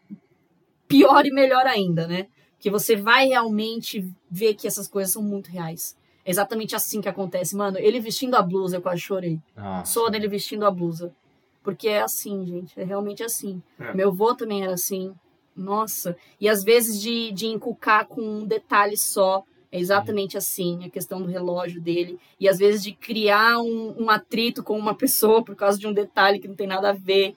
pior 0.88 1.24
e 1.24 1.30
melhor 1.30 1.64
ainda, 1.64 2.06
né? 2.08 2.26
Porque 2.54 2.68
você 2.68 2.96
vai 2.96 3.28
realmente 3.28 4.04
ver 4.28 4.54
que 4.54 4.66
essas 4.66 4.88
coisas 4.88 5.12
são 5.12 5.22
muito 5.22 5.48
reais. 5.48 5.96
É 6.24 6.30
exatamente 6.30 6.74
assim 6.74 7.00
que 7.00 7.08
acontece. 7.08 7.54
Mano, 7.54 7.78
ele 7.78 8.00
vestindo 8.00 8.34
a 8.34 8.42
blusa, 8.42 8.76
eu 8.76 8.82
quase 8.82 9.00
chorei. 9.00 9.38
Nossa. 9.56 9.92
Sou 9.92 10.10
dele 10.10 10.26
vestindo 10.26 10.66
a 10.66 10.70
blusa. 10.70 11.14
Porque 11.62 11.88
é 11.88 12.02
assim, 12.02 12.44
gente. 12.44 12.78
É 12.78 12.82
realmente 12.82 13.22
assim. 13.22 13.62
É. 13.78 13.94
Meu 13.94 14.08
avô 14.08 14.34
também 14.34 14.64
era 14.64 14.74
assim. 14.74 15.14
Nossa. 15.54 16.16
E 16.40 16.48
às 16.48 16.64
vezes 16.64 17.00
de, 17.00 17.30
de 17.30 17.46
inculcar 17.46 18.06
com 18.06 18.20
um 18.20 18.44
detalhe 18.44 18.96
só. 18.96 19.44
É 19.70 19.78
exatamente 19.78 20.36
assim, 20.36 20.84
a 20.84 20.90
questão 20.90 21.20
do 21.20 21.28
relógio 21.28 21.80
dele. 21.80 22.18
E 22.38 22.48
às 22.48 22.58
vezes 22.58 22.82
de 22.82 22.92
criar 22.92 23.58
um, 23.58 24.04
um 24.04 24.10
atrito 24.10 24.62
com 24.62 24.78
uma 24.78 24.94
pessoa 24.94 25.42
por 25.44 25.54
causa 25.56 25.78
de 25.78 25.86
um 25.86 25.92
detalhe 25.92 26.38
que 26.38 26.48
não 26.48 26.54
tem 26.54 26.66
nada 26.66 26.90
a 26.90 26.92
ver. 26.92 27.34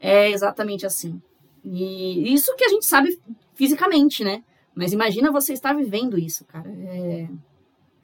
É 0.00 0.30
exatamente 0.30 0.84
assim. 0.86 1.20
E 1.64 2.32
isso 2.32 2.54
que 2.56 2.64
a 2.64 2.68
gente 2.68 2.86
sabe 2.86 3.18
fisicamente, 3.54 4.24
né? 4.24 4.42
Mas 4.74 4.92
imagina 4.92 5.30
você 5.30 5.52
estar 5.52 5.74
vivendo 5.74 6.18
isso, 6.18 6.44
cara. 6.44 6.68
É, 6.70 7.28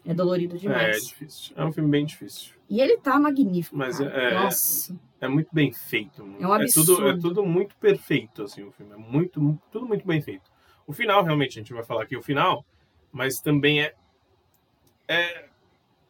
é 0.06 0.14
dolorido 0.14 0.54
É, 0.54 0.58
é 0.58 0.60
demais. 0.60 1.06
difícil. 1.06 1.54
É 1.56 1.64
um 1.64 1.72
filme 1.72 1.90
bem 1.90 2.04
difícil. 2.04 2.52
E 2.68 2.80
ele 2.80 2.98
tá 2.98 3.18
magnífico. 3.18 3.76
Mas 3.76 3.98
cara. 3.98 4.10
é- 4.10 4.34
Nossa. 4.34 4.98
É 5.20 5.26
muito 5.26 5.48
bem 5.52 5.72
feito. 5.72 6.22
É 6.22 6.24
um 6.24 6.32
tudo, 6.38 6.52
é 6.52 7.10
absurdo. 7.10 7.20
tudo 7.20 7.44
muito 7.44 7.74
perfeito, 7.76 8.44
assim, 8.44 8.62
o 8.62 8.70
filme. 8.70 8.92
É 8.92 8.96
muito, 8.96 9.40
mu- 9.40 9.60
tudo 9.72 9.84
muito 9.86 10.06
bem 10.06 10.20
feito. 10.20 10.48
O 10.86 10.92
final, 10.92 11.24
realmente, 11.24 11.58
a 11.58 11.62
gente 11.62 11.72
vai 11.72 11.82
falar 11.82 12.04
aqui 12.04 12.16
o 12.16 12.22
final, 12.22 12.64
mas 13.12 13.40
também 13.40 13.82
é. 13.82 13.94
É 15.06 15.46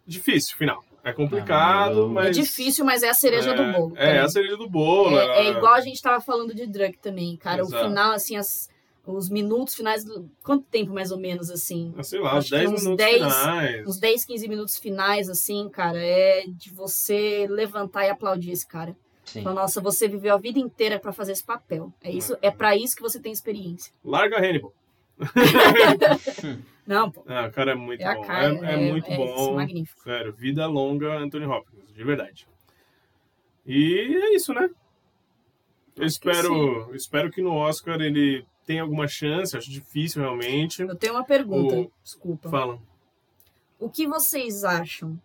difícil 0.07 0.57
final. 0.57 0.85
É 1.05 1.13
complicado, 1.13 2.05
Ah, 2.05 2.09
mas. 2.09 2.27
É 2.27 2.31
difícil, 2.43 2.85
mas 2.85 3.03
é 3.03 3.09
a 3.09 3.15
cereja 3.15 3.53
é, 3.53 3.55
do 3.55 3.73
bolo. 3.73 3.97
É, 3.97 4.07
também. 4.07 4.19
a 4.21 4.29
cereja 4.29 4.57
do 4.57 4.69
bolo. 4.69 5.19
É, 5.19 5.47
é 5.47 5.51
igual 5.51 5.75
a 5.75 5.81
gente 5.81 6.03
tava 6.03 6.21
falando 6.21 6.55
de 6.55 6.67
drug 6.67 6.99
também, 6.99 7.37
cara. 7.37 7.63
Exato. 7.63 7.85
O 7.85 7.89
final, 7.89 8.13
assim, 8.13 8.37
as, 8.37 8.69
os 9.07 9.31
minutos 9.31 9.75
finais. 9.75 10.05
do- 10.05 10.29
Quanto 10.43 10.65
tempo 10.65 10.93
mais 10.93 11.11
ou 11.13 11.19
menos, 11.19 11.51
assim? 11.51 11.95
Ah, 11.97 12.03
Sei 12.03 12.19
lá, 12.21 12.31
Acho 12.33 12.39
os 12.41 12.45
que 12.51 12.57
10 12.57 12.71
uns 12.73 12.83
minutos 12.83 13.07
10 13.07 13.15
finais. 13.23 13.87
Uns 13.87 13.99
10, 14.01 14.25
15 14.25 14.49
minutos 14.49 14.77
finais, 14.79 15.31
assim, 15.31 15.69
cara, 15.71 15.99
é 15.99 16.45
de 16.49 16.71
você 16.71 17.47
levantar 17.49 18.05
e 18.05 18.11
aplaudir 18.11 18.51
esse 18.51 18.67
cara. 18.67 18.95
Sim. 19.25 19.43
Falar, 19.43 19.55
nossa, 19.63 19.81
você 19.81 20.09
viveu 20.09 20.35
a 20.35 20.39
vida 20.39 20.59
inteira 20.59 20.99
pra 20.99 21.13
fazer 21.13 21.33
esse 21.33 21.45
papel. 21.45 21.93
É 22.03 22.11
isso, 22.11 22.37
é 22.43 22.51
para 22.51 22.77
isso 22.77 22.97
que 22.97 23.03
você 23.03 23.21
tem 23.21 23.31
experiência. 23.33 23.93
Larga 24.05 24.39
Hannibal. 24.39 24.73
Não, 26.89 27.11
pô. 27.11 27.23
Ah, 27.29 27.47
o 27.47 27.53
cara 27.53 27.73
é 27.73 27.75
muito 27.75 28.01
É 28.03 28.15
bom. 28.15 28.23
cara. 28.23 28.55
é, 28.67 28.75
é 28.89 28.91
muito 28.91 29.07
bom. 29.15 29.55
magnífico. 29.57 30.03
Sério, 30.03 30.33
vida 30.33 30.67
longa 30.67 31.19
Anthony 31.19 31.45
Hopkins, 31.45 31.93
de 31.93 32.03
verdade. 32.03 32.49
E 33.67 34.17
é 34.25 34.35
isso, 34.35 34.55
né? 34.55 34.63
Eu 35.97 36.05
Acho 36.07 36.19
que 36.21 36.31
espero, 36.31 36.95
espero 36.95 37.31
que 37.31 37.43
no 37.43 37.53
Oscar 37.55 38.01
ele 38.01 38.47
tenha 38.65 38.81
alguma 38.83 39.07
chance, 39.07 39.55
acho 39.57 39.71
difícil 39.71 40.23
realmente. 40.23 40.81
Eu 40.81 40.97
tenho 40.97 41.13
uma 41.15 41.25
pergunta, 41.25 41.75
O- 41.75 41.93
desculpa. 42.03 42.49
Fala. 42.49 42.79
O 43.79 43.91
que 43.91 44.07
vocês 44.07 44.65
acham 44.65 45.21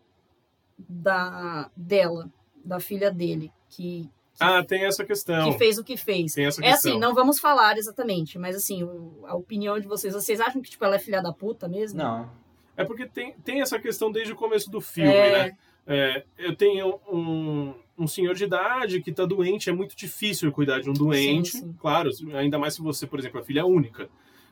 da 0.77 1.69
dela, 1.77 2.29
da 2.63 2.79
filha 2.79 3.09
dele, 3.11 3.51
que, 3.69 4.09
Ah, 4.39 4.63
tem 4.63 4.83
essa 4.85 5.05
questão. 5.05 5.51
que 5.51 5.57
fez 5.57 5.77
o 5.77 5.83
que 5.83 5.95
fez? 5.95 6.33
Tem 6.33 6.45
essa 6.45 6.61
É 6.63 6.71
questão. 6.71 6.91
assim, 6.91 6.99
não 6.99 7.13
vamos 7.13 7.39
falar 7.39 7.77
exatamente, 7.77 8.37
mas 8.39 8.55
assim, 8.55 8.83
o- 8.83 9.23
a 9.25 9.35
opinião 9.35 9.79
de 9.79 9.87
vocês, 9.87 10.13
vocês 10.13 10.41
acham 10.41 10.61
que 10.61 10.69
tipo 10.71 10.83
ela 10.83 10.95
é 10.95 10.99
filha 10.99 11.21
da 11.21 11.31
puta 11.31 11.67
mesmo? 11.67 11.97
Não. 11.99 12.29
É 12.75 12.83
porque 12.83 13.05
tem, 13.07 13.33
tem 13.43 13.61
essa 13.61 13.77
questão 13.79 14.11
desde 14.11 14.33
o 14.33 14.35
começo 14.35 14.69
do 14.71 14.81
filme, 14.81 15.11
É. 15.13 15.31
né? 15.49 15.57
É, 15.85 16.23
eu 16.37 16.55
tenho 16.55 16.99
um, 17.11 17.73
um 17.97 18.07
senhor 18.07 18.33
de 18.33 18.45
idade 18.45 19.01
que 19.01 19.11
tá 19.11 19.25
doente, 19.25 19.69
é 19.69 19.73
muito 19.73 19.95
difícil 19.95 20.51
cuidar 20.51 20.79
de 20.81 20.89
um 20.89 20.93
doente. 20.93 21.51
Sim, 21.51 21.59
sim. 21.59 21.75
Claro, 21.79 22.09
ainda 22.35 22.57
mais 22.57 22.73
se 22.73 22.81
você, 22.81 23.05
por 23.05 23.19
exemplo, 23.19 23.39
é 23.39 23.43
filha 23.43 23.65
única. 23.65 24.09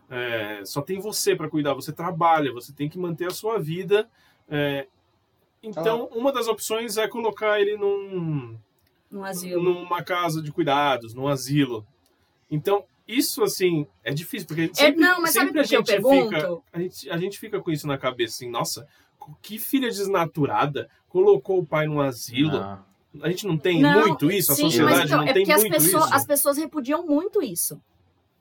É, 0.09 0.61
só 0.65 0.81
tem 0.81 0.99
você 0.99 1.35
para 1.35 1.49
cuidar, 1.49 1.73
você 1.73 1.91
trabalha, 1.93 2.51
você 2.53 2.73
tem 2.73 2.89
que 2.89 2.99
manter 2.99 3.27
a 3.27 3.31
sua 3.31 3.57
vida. 3.57 4.07
é, 4.49 4.85
então, 5.63 6.09
uma 6.11 6.31
das 6.31 6.47
opções 6.47 6.97
é 6.97 7.07
colocar 7.07 7.59
ele 7.61 7.77
num, 7.77 8.57
No 9.11 9.23
asilo. 9.25 9.61
numa 9.61 10.01
casa 10.03 10.41
de 10.41 10.51
cuidados, 10.51 11.13
num 11.13 11.27
asilo. 11.27 11.85
Então, 12.49 12.83
isso, 13.07 13.43
assim, 13.43 13.85
é 14.03 14.13
difícil, 14.13 14.47
porque 14.47 14.63
É, 14.63 14.73
sempre, 14.73 15.01
não, 15.01 15.21
mas 15.21 15.31
sabe 15.33 15.47
sempre 15.47 15.61
por 15.61 15.69
que 15.69 15.75
eu 15.75 15.79
a 15.79 15.83
gente 15.83 15.91
pergunto? 15.91 16.35
fica... 16.35 16.57
A 16.71 16.79
gente, 16.79 17.09
a 17.09 17.17
gente 17.17 17.39
fica 17.39 17.59
com 17.61 17.71
isso 17.71 17.85
na 17.87 17.97
cabeça, 17.97 18.35
assim, 18.35 18.49
nossa, 18.49 18.87
que 19.41 19.59
filha 19.59 19.89
desnaturada 19.89 20.89
colocou 21.09 21.59
o 21.59 21.65
pai 21.65 21.87
num 21.87 21.99
asilo. 21.99 22.57
Ah, 22.57 22.83
A 23.21 23.29
gente 23.29 23.45
não 23.45 23.57
tem 23.57 23.81
Não, 23.81 24.07
muito 24.07 24.31
isso? 24.31 24.53
A 24.53 24.55
sim, 24.55 24.63
sociedade 24.63 24.95
mas 24.99 25.05
então, 25.07 25.17
não 25.21 25.27
é 25.27 25.33
tem 25.33 25.43
porque 25.43 25.51
as 25.51 25.61
muito 25.61 25.73
pessoas, 25.73 26.05
isso? 26.05 26.13
as 26.15 26.25
pessoas 26.25 26.57
repudiam 26.57 27.05
muito 27.05 27.41
isso. 27.43 27.81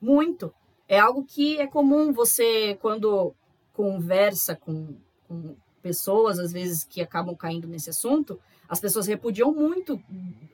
Muito. 0.00 0.54
É 0.88 0.98
algo 1.00 1.24
que 1.24 1.58
é 1.58 1.66
comum 1.66 2.12
você, 2.12 2.76
quando 2.80 3.34
conversa 3.72 4.54
com, 4.56 4.96
com 5.26 5.56
pessoas, 5.82 6.38
às 6.38 6.52
vezes, 6.52 6.84
que 6.84 7.00
acabam 7.00 7.34
caindo 7.34 7.66
nesse 7.66 7.90
assunto, 7.90 8.38
as 8.70 8.80
pessoas 8.80 9.08
repudiam 9.08 9.52
muito 9.52 10.00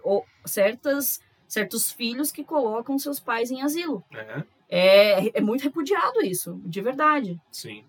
ou, 0.03 0.25
certas, 0.47 1.21
certos 1.47 1.93
filhos 1.93 2.33
que 2.33 2.43
colocam 2.43 2.99
seus 2.99 3.21
pais 3.21 3.51
em 3.51 3.63
asilo. 3.63 4.03
É, 4.11 4.43
É, 4.69 5.39
é 5.39 5.41
muito 5.41 5.63
repudiado 5.63 6.23
isso, 6.23 6.61
de 6.65 6.81
verdade. 6.81 7.39
sim. 7.53 7.85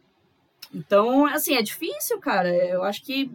Então, 0.75 1.25
assim, 1.25 1.55
é 1.55 1.61
difícil, 1.61 2.19
cara. 2.19 2.53
Eu 2.53 2.83
acho 2.83 3.01
que 3.05 3.31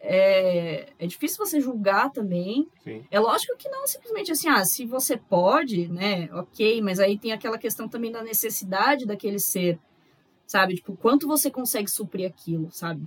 é, 0.00 0.92
é 0.96 1.06
difícil 1.06 1.44
você 1.44 1.60
julgar 1.60 2.10
também. 2.12 2.68
Sim. 2.84 3.04
É 3.10 3.18
lógico 3.18 3.56
que 3.56 3.68
não 3.68 3.86
simplesmente 3.88 4.30
assim, 4.30 4.48
ah, 4.48 4.64
se 4.64 4.86
você 4.86 5.16
pode, 5.16 5.88
né, 5.88 6.28
ok, 6.32 6.80
mas 6.80 7.00
aí 7.00 7.18
tem 7.18 7.32
aquela 7.32 7.58
questão 7.58 7.88
também 7.88 8.12
da 8.12 8.22
necessidade 8.22 9.04
daquele 9.04 9.40
ser, 9.40 9.80
sabe? 10.46 10.76
Tipo, 10.76 10.96
quanto 10.96 11.26
você 11.26 11.50
consegue 11.50 11.90
suprir 11.90 12.28
aquilo, 12.28 12.70
sabe? 12.70 13.02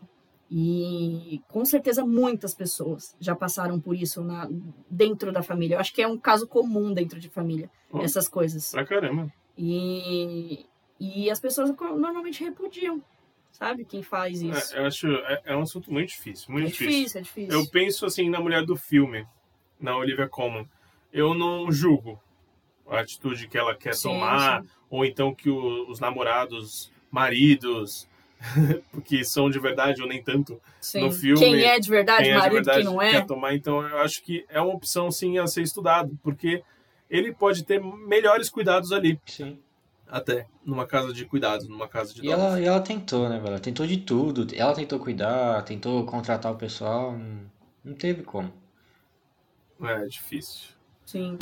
E 0.52 1.42
com 1.48 1.66
certeza 1.66 2.06
muitas 2.06 2.54
pessoas 2.54 3.16
já 3.20 3.36
passaram 3.36 3.80
por 3.80 3.96
isso 3.96 4.22
na, 4.24 4.48
dentro 4.90 5.32
da 5.32 5.42
família. 5.42 5.76
Eu 5.76 5.80
acho 5.80 5.94
que 5.94 6.02
é 6.02 6.08
um 6.08 6.18
caso 6.18 6.48
comum 6.48 6.94
dentro 6.94 7.20
de 7.20 7.30
família, 7.30 7.70
Ó. 7.92 8.02
essas 8.04 8.28
coisas. 8.28 8.72
Pra 8.72 8.86
caramba. 8.86 9.32
E, 9.58 10.66
e 11.00 11.30
as 11.32 11.40
pessoas 11.40 11.70
normalmente 11.72 12.44
repudiam, 12.44 13.02
sabe? 13.52 13.84
Quem 13.86 14.04
faz 14.04 14.42
isso. 14.42 14.76
É, 14.76 14.80
eu 14.80 14.86
acho, 14.86 15.08
é, 15.08 15.42
é 15.46 15.56
um 15.56 15.62
assunto 15.62 15.92
muito 15.92 16.10
difícil, 16.10 16.52
muito 16.52 16.68
É 16.68 16.70
difícil. 16.72 16.92
difícil, 16.92 17.20
é 17.20 17.24
difícil. 17.24 17.60
Eu 17.60 17.68
penso 17.70 18.06
assim 18.06 18.30
na 18.30 18.40
mulher 18.40 18.64
do 18.66 18.76
filme, 18.76 19.26
na 19.80 19.96
Olivia 19.98 20.28
Colman. 20.28 20.68
Eu 21.12 21.34
não 21.34 21.72
julgo 21.72 22.20
a 22.88 23.00
atitude 23.00 23.48
que 23.48 23.58
ela 23.58 23.76
quer 23.76 23.96
Sim, 23.96 24.10
tomar, 24.10 24.62
sim. 24.62 24.70
ou 24.90 25.06
então 25.06 25.34
que 25.34 25.50
o- 25.50 25.90
os 25.90 26.00
namorados, 26.00 26.92
maridos, 27.10 28.08
porque 28.92 29.24
são 29.24 29.50
de 29.50 29.60
verdade 29.60 30.02
ou 30.02 30.08
nem 30.08 30.22
tanto, 30.22 30.62
Sim. 30.80 31.02
no 31.02 31.12
filme, 31.12 31.40
quem 31.40 31.64
é 31.64 31.80
de 31.80 31.90
verdade, 31.90 32.24
quem 32.24 32.32
é 32.32 32.34
de 32.34 32.40
marido, 32.40 32.56
verdade 32.56 32.78
quem 32.78 32.86
não 32.86 33.02
é. 33.02 33.12
quer 33.12 33.26
tomar. 33.26 33.56
Então 33.56 33.82
eu 33.88 34.00
acho 34.00 34.22
que 34.24 34.46
é 34.50 34.60
uma 34.60 34.74
opção 34.74 35.12
sim 35.12 35.38
a 35.38 35.48
ser 35.48 35.62
estudado, 35.62 36.18
porque 36.22 36.64
ele 37.10 37.34
pode 37.34 37.64
ter 37.64 37.82
melhores 37.82 38.50
cuidados 38.50 38.92
ali, 38.92 39.20
sim. 39.26 39.60
até 40.08 40.48
numa 40.66 40.86
casa 40.86 41.14
de 41.14 41.26
cuidados, 41.26 41.68
numa 41.68 41.88
casa 41.88 42.14
de 42.14 42.26
E 42.26 42.32
ela, 42.32 42.60
e 42.60 42.66
ela 42.66 42.80
tentou, 42.82 43.30
né, 43.30 43.38
velho? 43.38 43.50
Ela 43.50 43.60
tentou 43.60 43.86
de 43.86 43.98
tudo. 43.98 44.48
Ela 44.56 44.74
tentou 44.74 45.00
cuidar, 45.00 45.62
tentou 45.64 46.06
contratar 46.06 46.52
o 46.52 46.58
pessoal. 46.58 47.18
Não, 47.18 47.42
não 47.84 47.94
teve 47.94 48.24
como. 48.24 48.52
É 49.82 50.06
difícil. 50.06 50.70
Sim. 51.06 51.38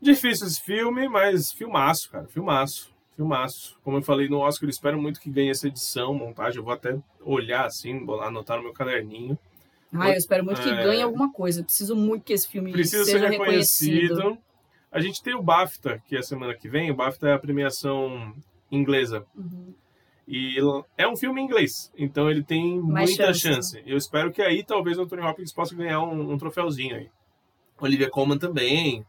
Difícil 0.00 0.46
esse 0.46 0.60
filme, 0.60 1.08
mas 1.08 1.52
filmaço, 1.52 2.10
cara. 2.10 2.26
Filmaço. 2.26 2.93
Filmaço. 3.16 3.78
Como 3.84 3.96
eu 3.98 4.02
falei 4.02 4.28
no 4.28 4.38
Oscar, 4.38 4.66
eu 4.66 4.70
espero 4.70 5.00
muito 5.00 5.20
que 5.20 5.30
ganhe 5.30 5.50
essa 5.50 5.68
edição, 5.68 6.12
montagem. 6.14 6.58
Eu 6.58 6.64
vou 6.64 6.72
até 6.72 6.98
olhar 7.20 7.64
assim, 7.66 8.04
vou 8.04 8.16
lá 8.16 8.26
anotar 8.26 8.56
no 8.56 8.64
meu 8.64 8.72
caderninho. 8.72 9.38
Ah, 9.92 10.10
eu 10.10 10.16
espero 10.16 10.44
muito 10.44 10.60
que 10.60 10.68
É. 10.68 10.82
ganhe 10.82 11.02
alguma 11.02 11.32
coisa. 11.32 11.60
Eu 11.60 11.64
preciso 11.64 11.94
muito 11.94 12.24
que 12.24 12.32
esse 12.32 12.48
filme 12.48 12.72
Precisa 12.72 13.04
ser 13.04 13.12
seja 13.12 13.28
reconhecido. 13.28 14.16
reconhecido. 14.16 14.38
A 14.90 15.00
gente 15.00 15.22
tem 15.22 15.34
o 15.34 15.42
BAFTA, 15.42 16.02
que 16.06 16.16
é 16.16 16.18
a 16.18 16.22
semana 16.22 16.54
que 16.54 16.68
vem. 16.68 16.90
O 16.90 16.94
BAFTA 16.96 17.28
é 17.28 17.32
a 17.34 17.38
premiação 17.38 18.34
inglesa. 18.70 19.24
Uhum. 19.36 19.72
E 20.26 20.56
é 20.96 21.06
um 21.06 21.16
filme 21.16 21.40
em 21.40 21.44
inglês, 21.44 21.92
então 21.98 22.30
ele 22.30 22.42
tem 22.42 22.80
Mais 22.80 23.10
muita 23.10 23.26
chances, 23.34 23.72
chance. 23.72 23.82
Eu 23.86 23.96
espero 23.98 24.32
que 24.32 24.40
aí 24.40 24.64
talvez 24.64 24.98
o 24.98 25.02
Anthony 25.02 25.22
Hopkins 25.22 25.52
possa 25.52 25.74
ganhar 25.76 26.00
um, 26.02 26.32
um 26.32 26.38
troféuzinho 26.38 26.96
aí. 26.96 27.10
Olivia 27.78 28.08
Colman 28.08 28.38
também. 28.38 29.04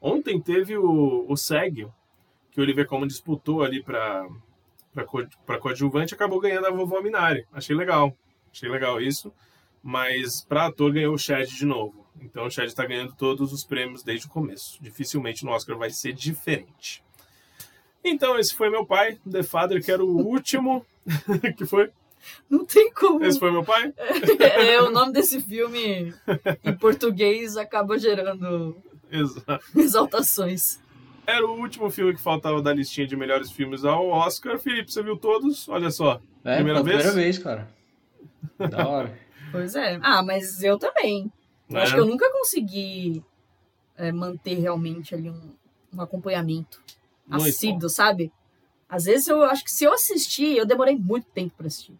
Ontem 0.00 0.40
teve 0.40 0.76
o, 0.78 1.26
o 1.28 1.36
SEG, 1.36 1.88
que 2.52 2.60
o 2.60 2.62
Olivia 2.62 2.84
Colman 2.86 3.08
disputou 3.08 3.62
ali 3.62 3.82
para 3.82 4.28
para 5.46 5.58
coadjuvante, 5.58 6.14
acabou 6.14 6.38
ganhando 6.38 6.66
a 6.66 6.70
vovó 6.70 7.00
Minari. 7.00 7.46
Achei 7.50 7.74
legal. 7.74 8.14
Achei 8.52 8.68
legal 8.68 9.00
isso. 9.00 9.32
Mas 9.82 10.44
para 10.44 10.66
ator 10.66 10.92
ganhou 10.92 11.14
o 11.14 11.18
Chad 11.18 11.48
de 11.48 11.64
novo. 11.64 12.06
Então 12.20 12.44
o 12.44 12.50
Chad 12.50 12.66
está 12.66 12.84
ganhando 12.84 13.14
todos 13.14 13.52
os 13.54 13.64
prêmios 13.64 14.02
desde 14.02 14.26
o 14.26 14.30
começo. 14.30 14.76
Dificilmente 14.82 15.44
no 15.44 15.50
Oscar 15.50 15.78
vai 15.78 15.88
ser 15.88 16.12
diferente. 16.12 17.02
Então, 18.04 18.36
esse 18.38 18.54
foi 18.54 18.68
meu 18.68 18.84
pai, 18.84 19.18
The 19.30 19.42
Father, 19.42 19.82
que 19.82 19.90
era 19.90 20.04
o 20.04 20.18
último. 20.18 20.84
que 21.56 21.64
foi? 21.64 21.90
Não 22.50 22.64
tem 22.64 22.92
como. 22.92 23.24
Esse 23.24 23.38
foi 23.38 23.50
meu 23.50 23.64
pai? 23.64 23.92
é, 24.40 24.80
o 24.82 24.90
nome 24.90 25.12
desse 25.12 25.40
filme 25.40 26.12
em 26.64 26.76
português 26.76 27.56
acaba 27.56 27.98
gerando 27.98 28.76
Exato. 29.10 29.64
exaltações. 29.76 30.80
Era 31.26 31.46
o 31.46 31.58
último 31.60 31.88
filme 31.90 32.14
que 32.14 32.20
faltava 32.20 32.60
da 32.60 32.72
listinha 32.72 33.06
de 33.06 33.16
melhores 33.16 33.50
filmes 33.52 33.84
ao 33.84 34.08
Oscar. 34.08 34.58
Felipe, 34.58 34.92
você 34.92 35.02
viu 35.02 35.16
todos? 35.16 35.68
Olha 35.68 35.90
só. 35.90 36.20
É, 36.44 36.56
Primeira 36.56 36.82
vez? 36.82 36.96
primeira 36.96 37.12
vez, 37.12 37.38
cara. 37.38 37.68
Da 38.58 38.86
hora. 38.88 39.18
Pois 39.52 39.74
é. 39.74 39.98
Ah, 40.02 40.22
mas 40.22 40.62
eu 40.62 40.78
também. 40.78 41.30
Eu 41.68 41.74
Né? 41.76 41.82
acho 41.82 41.92
que 41.94 42.00
eu 42.00 42.06
nunca 42.06 42.30
consegui 42.32 43.22
é, 43.98 44.10
manter 44.10 44.54
realmente 44.54 45.14
ali 45.14 45.28
um, 45.28 45.52
um 45.92 46.00
acompanhamento 46.00 46.80
Muito 47.26 47.44
assíduo, 47.48 47.90
sabe? 47.90 48.32
Às 48.88 49.04
vezes 49.04 49.28
eu 49.28 49.42
acho 49.42 49.62
que 49.62 49.70
se 49.70 49.84
eu 49.84 49.92
assistir, 49.92 50.56
eu 50.56 50.64
demorei 50.64 50.96
muito 50.96 51.26
tempo 51.34 51.52
pra 51.58 51.66
assistir. 51.66 51.92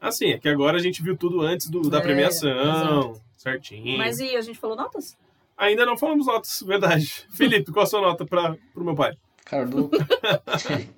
Assim, 0.00 0.30
é 0.30 0.38
que 0.38 0.48
agora 0.48 0.78
a 0.78 0.80
gente 0.80 1.02
viu 1.02 1.14
tudo 1.14 1.42
antes 1.42 1.68
do- 1.68 1.90
da 1.90 1.98
É, 1.98 2.00
premiação. 2.00 3.20
Certinho. 3.36 3.98
Mas 3.98 4.18
e 4.18 4.34
a 4.34 4.40
gente 4.40 4.58
falou 4.58 4.74
notas? 4.76 5.14
Ainda 5.56 5.86
não 5.86 5.96
falamos 5.96 6.26
notas, 6.26 6.62
verdade. 6.66 7.26
Felipe, 7.30 7.70
qual 7.72 7.84
a 7.84 7.86
sua 7.86 8.00
nota 8.00 8.24
para 8.26 8.56
pro 8.72 8.84
meu 8.84 8.94
pai? 8.94 9.16
Cara, 9.44 9.66
do 9.66 9.88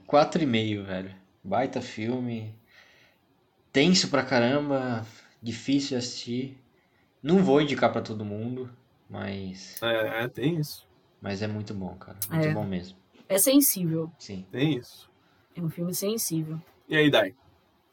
4,5, 0.06 0.82
velho. 0.86 1.14
Baita 1.42 1.80
filme. 1.80 2.54
Tenso 3.72 4.08
pra 4.08 4.22
caramba. 4.24 5.06
Difícil 5.42 5.90
de 5.90 5.96
assistir. 5.96 6.58
Não 7.22 7.42
vou 7.42 7.60
indicar 7.60 7.92
pra 7.92 8.00
todo 8.00 8.24
mundo, 8.24 8.70
mas 9.10 9.80
É, 9.82 10.28
tem 10.28 10.56
isso. 10.58 10.86
mas 11.20 11.42
é 11.42 11.46
muito 11.46 11.74
bom, 11.74 11.94
cara. 11.96 12.18
Muito 12.30 12.46
É. 12.48 12.52
bom 12.54 12.64
mesmo. 12.64 12.96
É 13.28 13.38
sensível. 13.38 14.10
Sim. 14.18 14.46
Tem 14.50 14.76
isso. 14.76 15.10
É 15.54 15.60
um 15.60 15.68
filme 15.68 15.92
sensível. 15.94 16.60
E 16.88 16.96
aí, 16.96 17.10
Dai? 17.10 17.34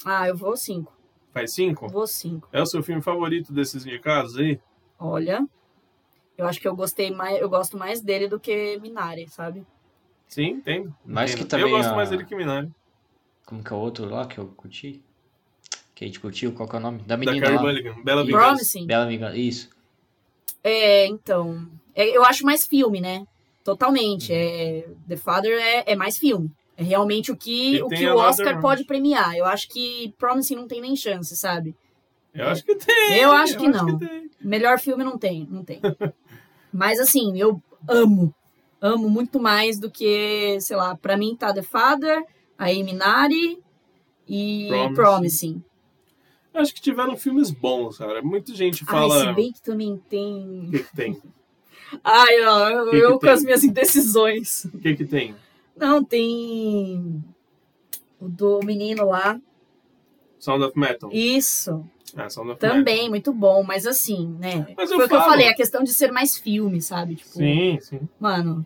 Ah, 0.05 0.27
eu 0.27 0.35
vou 0.37 0.55
cinco. 0.55 0.95
Faz 1.33 1.53
cinco? 1.53 1.87
Vou 1.89 2.05
cinco. 2.05 2.47
É 2.51 2.61
o 2.61 2.65
seu 2.65 2.83
filme 2.83 3.01
favorito 3.01 3.51
desses 3.51 3.85
indicados 3.85 4.37
aí? 4.37 4.59
Olha, 4.99 5.47
eu 6.37 6.47
acho 6.47 6.59
que 6.59 6.67
eu 6.67 6.75
gostei 6.75 7.11
mais, 7.11 7.39
eu 7.39 7.49
gosto 7.49 7.77
mais 7.77 8.01
dele 8.01 8.27
do 8.27 8.39
que 8.39 8.77
Minari, 8.79 9.27
sabe? 9.29 9.65
Sim, 10.27 10.45
entendo. 10.51 10.95
Mas 11.05 11.35
que 11.35 11.45
também 11.45 11.67
Eu 11.67 11.77
gosto 11.77 11.89
a- 11.91 11.95
mais 11.95 12.09
dele 12.09 12.25
que 12.25 12.35
Minari. 12.35 12.71
Como 13.45 13.63
que 13.63 13.71
é 13.71 13.75
o 13.75 13.79
outro 13.79 14.05
lá 14.09 14.25
que 14.25 14.37
eu 14.37 14.47
curti? 14.47 15.03
Que 15.93 16.05
a 16.05 16.07
gente 16.07 16.19
curtiu? 16.19 16.53
Qual 16.53 16.67
que 16.67 16.75
é 16.75 16.79
o 16.79 16.81
nome? 16.81 16.99
Da 16.99 17.15
Da 17.15 17.17
menina 17.17 17.39
Carrie 17.39 17.55
lá. 17.57 17.61
Mulligan. 17.63 18.03
Bela 18.03 18.23
Vingança. 18.25 18.45
Promising. 18.47 18.87
Bela 18.87 19.05
Vingança. 19.05 19.37
Isso. 19.37 19.69
É, 20.63 21.05
então. 21.07 21.67
é, 21.93 22.15
eu 22.17 22.23
acho 22.23 22.43
mais 22.45 22.65
filme, 22.65 22.99
né? 22.99 23.25
Totalmente. 23.63 24.33
É, 24.33 24.87
The 25.07 25.17
Father 25.17 25.51
é, 25.61 25.91
é 25.91 25.95
mais 25.95 26.17
filme. 26.17 26.49
É 26.75 26.81
realmente 26.83 27.31
o 27.31 27.37
que, 27.37 27.75
E 27.75 27.83
o, 27.83 27.87
que 27.87 28.07
o 28.09 28.15
Oscar 28.17 28.59
pode 28.59 28.85
premiar. 28.85 29.35
Eu 29.35 29.45
acho 29.45 29.67
que 29.69 30.13
Promising 30.17 30.55
não 30.55 30.67
tem 30.67 30.81
nem 30.81 30.95
chance, 30.95 31.35
sabe? 31.35 31.75
Eu 32.33 32.47
acho 32.47 32.63
que 32.63 32.75
tem. 32.75 33.17
Eu 33.19 33.31
acho 33.31 33.55
que 33.57 33.67
não. 33.67 33.99
tem. 33.99 34.31
Melhor 34.41 34.79
filme 34.79 35.03
não 35.03 35.17
tem, 35.17 35.47
não 35.49 35.63
tem. 35.63 35.79
Mas 36.73 36.99
assim, 36.99 37.39
eu 37.39 37.61
amo. 37.87 38.33
Amo 38.81 39.09
muito 39.09 39.39
mais 39.39 39.79
do 39.79 39.89
que, 39.89 40.57
sei 40.59 40.75
lá, 40.75 40.95
pra 40.97 41.15
mim 41.15 41.35
tá 41.37 41.53
The 41.53 41.61
Father, 41.61 42.25
aí 42.57 42.83
Minari 42.83 43.61
e 44.27 44.67
Promising. 44.69 44.93
Promising. 44.93 45.63
Acho 46.53 46.73
que 46.75 46.81
tiveram 46.81 47.15
filmes 47.15 47.49
bons, 47.49 47.97
cara. 47.97 48.21
Muita 48.21 48.53
gente 48.53 48.83
Ai, 48.87 48.91
fala. 48.93 49.19
se 49.27 49.33
bem 49.33 49.51
que 49.53 49.61
também 49.61 49.97
tem. 50.09 50.67
O 50.67 50.71
que, 50.71 50.79
que 50.83 50.95
tem? 50.95 51.21
Ai, 52.03 52.43
ó, 52.45 52.69
eu, 52.69 52.85
Que 52.85 52.91
que 52.91 52.97
eu 53.03 53.11
com 53.13 53.19
tem? 53.19 53.29
as 53.29 53.43
minhas 53.43 53.63
indecisões. 53.63 54.65
O 54.65 54.77
que, 54.79 54.95
que 54.95 55.05
tem? 55.05 55.35
Não, 55.75 56.03
tem 56.03 57.23
o 58.19 58.27
do 58.29 58.59
menino 58.63 59.05
lá. 59.07 59.39
Sound 60.39 60.63
of 60.65 60.77
Metal. 60.77 61.09
Isso. 61.11 61.83
É, 62.15 62.27
Também, 62.55 63.09
muito 63.09 63.33
bom, 63.33 63.63
mas 63.63 63.87
assim, 63.87 64.27
né? 64.39 64.67
Mas 64.77 64.89
Foi 64.91 65.05
o 65.05 65.07
que 65.09 65.15
eu 65.15 65.21
falei, 65.21 65.47
a 65.47 65.55
questão 65.55 65.83
de 65.83 65.91
ser 65.93 66.11
mais 66.11 66.37
filme, 66.37 66.81
sabe? 66.81 67.15
Tipo, 67.15 67.29
Sim, 67.29 67.79
sim. 67.81 68.01
mano, 68.19 68.65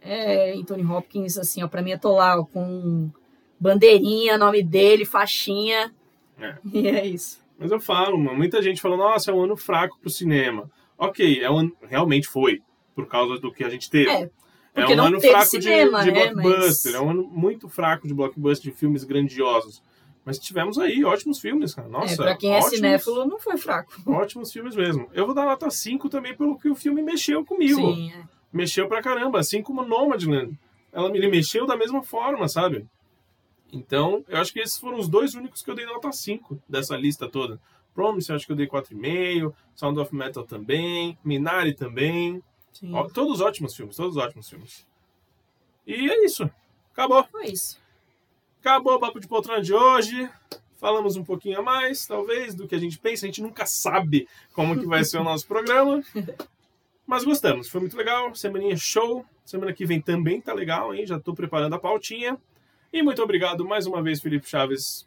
é 0.00 0.52
Anthony 0.54 0.84
Hopkins, 0.84 1.36
assim, 1.36 1.62
ó, 1.62 1.68
pra 1.68 1.82
mim 1.82 1.92
lá 2.02 2.40
ó, 2.40 2.44
com 2.44 3.10
bandeirinha, 3.58 4.38
nome 4.38 4.62
dele, 4.62 5.04
faixinha. 5.04 5.92
É. 6.38 6.54
E 6.72 6.88
é 6.88 7.06
isso. 7.06 7.38
Mas 7.58 7.70
eu 7.70 7.78
falo, 7.78 8.16
mano, 8.18 8.38
muita 8.38 8.62
gente 8.62 8.80
falou, 8.80 8.96
nossa, 8.96 9.30
é 9.30 9.34
um 9.34 9.42
ano 9.42 9.56
fraco 9.56 9.98
pro 10.00 10.08
cinema. 10.08 10.70
Ok, 10.96 11.42
é 11.42 11.50
um 11.50 11.58
ano, 11.58 11.76
realmente 11.82 12.26
foi, 12.26 12.62
por 12.94 13.06
causa 13.06 13.38
do 13.38 13.52
que 13.52 13.62
a 13.62 13.68
gente 13.68 13.90
teve. 13.90 14.10
É, 14.10 14.30
É 14.74 14.86
um 14.86 15.02
ano 15.02 15.20
fraco 15.20 15.44
cinema, 15.46 15.98
de, 16.00 16.06
de 16.06 16.12
né, 16.12 16.32
blockbuster, 16.32 16.92
mas- 16.92 16.94
é 16.94 17.00
um 17.00 17.10
ano 17.10 17.22
muito 17.24 17.68
fraco 17.68 18.08
de 18.08 18.14
blockbuster, 18.14 18.72
de 18.72 18.78
filmes 18.78 19.04
grandiosos. 19.04 19.82
Mas 20.30 20.38
tivemos 20.38 20.78
aí 20.78 21.04
ótimos 21.04 21.40
filmes, 21.40 21.74
cara. 21.74 21.88
Nossa, 21.88 22.14
é, 22.14 22.16
pra 22.16 22.36
quem 22.36 22.52
é 22.52 22.58
ótimos, 22.58 22.76
cinéfilo, 22.76 23.26
não 23.26 23.40
foi 23.40 23.56
fraco. 23.56 23.92
Ótimos 24.06 24.52
filmes 24.52 24.76
mesmo. 24.76 25.10
Eu 25.12 25.26
vou 25.26 25.34
dar 25.34 25.44
nota 25.44 25.68
5 25.68 26.08
também 26.08 26.36
pelo 26.36 26.56
que 26.56 26.68
o 26.68 26.74
filme 26.76 27.02
mexeu 27.02 27.44
comigo. 27.44 27.80
Sim, 27.92 28.12
é. 28.12 28.22
Mexeu 28.52 28.86
pra 28.86 29.02
caramba, 29.02 29.40
assim 29.40 29.60
como 29.60 29.82
Nomadland. 29.82 30.56
Ela 30.92 31.10
me 31.10 31.18
mexeu 31.28 31.66
da 31.66 31.76
mesma 31.76 32.00
forma, 32.04 32.46
sabe? 32.46 32.86
Então, 33.72 34.24
eu 34.28 34.38
acho 34.38 34.52
que 34.52 34.60
esses 34.60 34.78
foram 34.78 34.98
os 35.00 35.08
dois 35.08 35.34
únicos 35.34 35.62
que 35.62 35.70
eu 35.70 35.74
dei 35.74 35.84
nota 35.84 36.12
5 36.12 36.62
dessa 36.68 36.96
lista 36.96 37.28
toda. 37.28 37.60
Promise, 37.92 38.30
eu 38.30 38.36
acho 38.36 38.46
que 38.46 38.52
eu 38.52 38.56
dei 38.56 38.68
4,5. 38.68 39.52
Sound 39.74 39.98
of 39.98 40.14
Metal 40.14 40.44
também. 40.44 41.18
Minari 41.24 41.74
também. 41.74 42.40
Sim. 42.72 42.94
Ó, 42.94 43.08
todos 43.08 43.40
ótimos 43.40 43.74
filmes, 43.74 43.96
todos 43.96 44.16
ótimos 44.16 44.48
filmes. 44.48 44.86
E 45.84 46.08
é 46.08 46.24
isso. 46.24 46.48
Acabou. 46.92 47.24
Foi 47.24 47.46
isso. 47.46 47.79
Acabou 48.60 48.94
o 48.94 49.00
Papo 49.00 49.18
de 49.20 49.26
Poltrona 49.26 49.62
de 49.62 49.72
hoje. 49.74 50.28
Falamos 50.78 51.16
um 51.16 51.24
pouquinho 51.24 51.58
a 51.58 51.62
mais, 51.62 52.06
talvez, 52.06 52.54
do 52.54 52.66
que 52.68 52.74
a 52.74 52.78
gente 52.78 52.98
pensa. 52.98 53.26
A 53.26 53.28
gente 53.28 53.42
nunca 53.42 53.66
sabe 53.66 54.28
como 54.52 54.78
que 54.78 54.86
vai 54.86 55.04
ser 55.04 55.18
o 55.18 55.24
nosso 55.24 55.46
programa. 55.46 56.02
Mas 57.06 57.24
gostamos, 57.24 57.68
foi 57.68 57.80
muito 57.80 57.96
legal. 57.96 58.34
Semaninha 58.34 58.76
show. 58.76 59.24
Semana 59.44 59.72
que 59.72 59.84
vem 59.84 60.00
também 60.00 60.40
tá 60.40 60.52
legal, 60.54 60.94
hein? 60.94 61.06
Já 61.06 61.18
tô 61.18 61.34
preparando 61.34 61.74
a 61.74 61.78
pautinha. 61.78 62.38
E 62.92 63.02
muito 63.02 63.22
obrigado 63.22 63.64
mais 63.64 63.86
uma 63.86 64.02
vez, 64.02 64.20
Felipe 64.20 64.48
Chaves, 64.48 65.06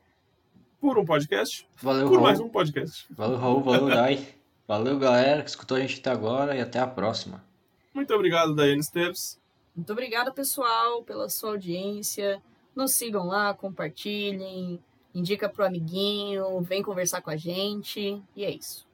por 0.82 0.98
um 0.98 1.06
podcast. 1.06 1.68
Valeu, 1.82 2.08
Por 2.10 2.20
mais 2.22 2.40
Raul. 2.40 2.50
um 2.50 2.52
podcast. 2.52 3.06
Valeu, 3.12 3.38
Raul. 3.38 3.62
Valeu, 3.62 3.88
Dai. 3.88 4.28
Valeu, 4.68 4.98
galera, 4.98 5.44
que 5.44 5.50
escutou 5.50 5.78
a 5.78 5.80
gente 5.80 6.00
até 6.00 6.10
agora 6.12 6.56
e 6.56 6.62
até 6.62 6.80
a 6.80 6.88
próxima. 6.88 7.44
Muito 7.94 8.14
obrigado, 8.14 8.56
Daiane 8.56 8.80
Esteves. 8.80 9.40
Muito 9.76 9.92
obrigada, 9.92 10.32
pessoal, 10.32 11.04
pela 11.04 11.30
sua 11.30 11.52
audiência. 11.52 12.42
Nos 12.76 12.91
sigam 12.94 13.28
lá, 13.28 13.54
compartilhem, 13.54 14.80
indica 15.14 15.48
pro 15.48 15.66
amiguinho, 15.66 16.62
vem 16.62 16.82
conversar 16.82 17.22
com 17.22 17.30
a 17.30 17.38
gente. 17.38 18.22
E 18.36 18.44
é 18.44 18.52
isso. 18.52 18.88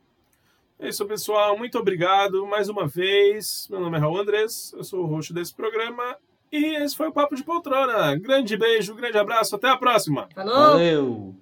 É 0.80 0.88
isso, 0.90 1.06
pessoal. 1.06 1.58
Muito 1.58 1.78
obrigado 1.78 2.46
mais 2.46 2.70
uma 2.70 2.88
vez. 2.88 3.68
Meu 3.70 3.80
nome 3.80 3.98
é 3.98 4.00
Raul 4.00 4.20
Andrés, 4.20 4.74
eu 4.76 4.84
sou 4.84 5.04
o 5.04 5.08
host 5.08 5.34
desse 5.34 5.54
programa. 5.54 6.18
E 6.52 6.76
esse 6.84 6.96
foi 6.96 7.08
o 7.08 7.14
Papo 7.14 7.36
de 7.36 7.44
Poltrona. 7.44 8.16
Grande 8.18 8.58
beijo, 8.58 8.96
grande 8.96 9.18
abraço, 9.18 9.56
até 9.56 9.70
a 9.70 9.78
próxima! 9.78 10.28
Falou! 10.34 10.56
Valeu! 10.56 11.36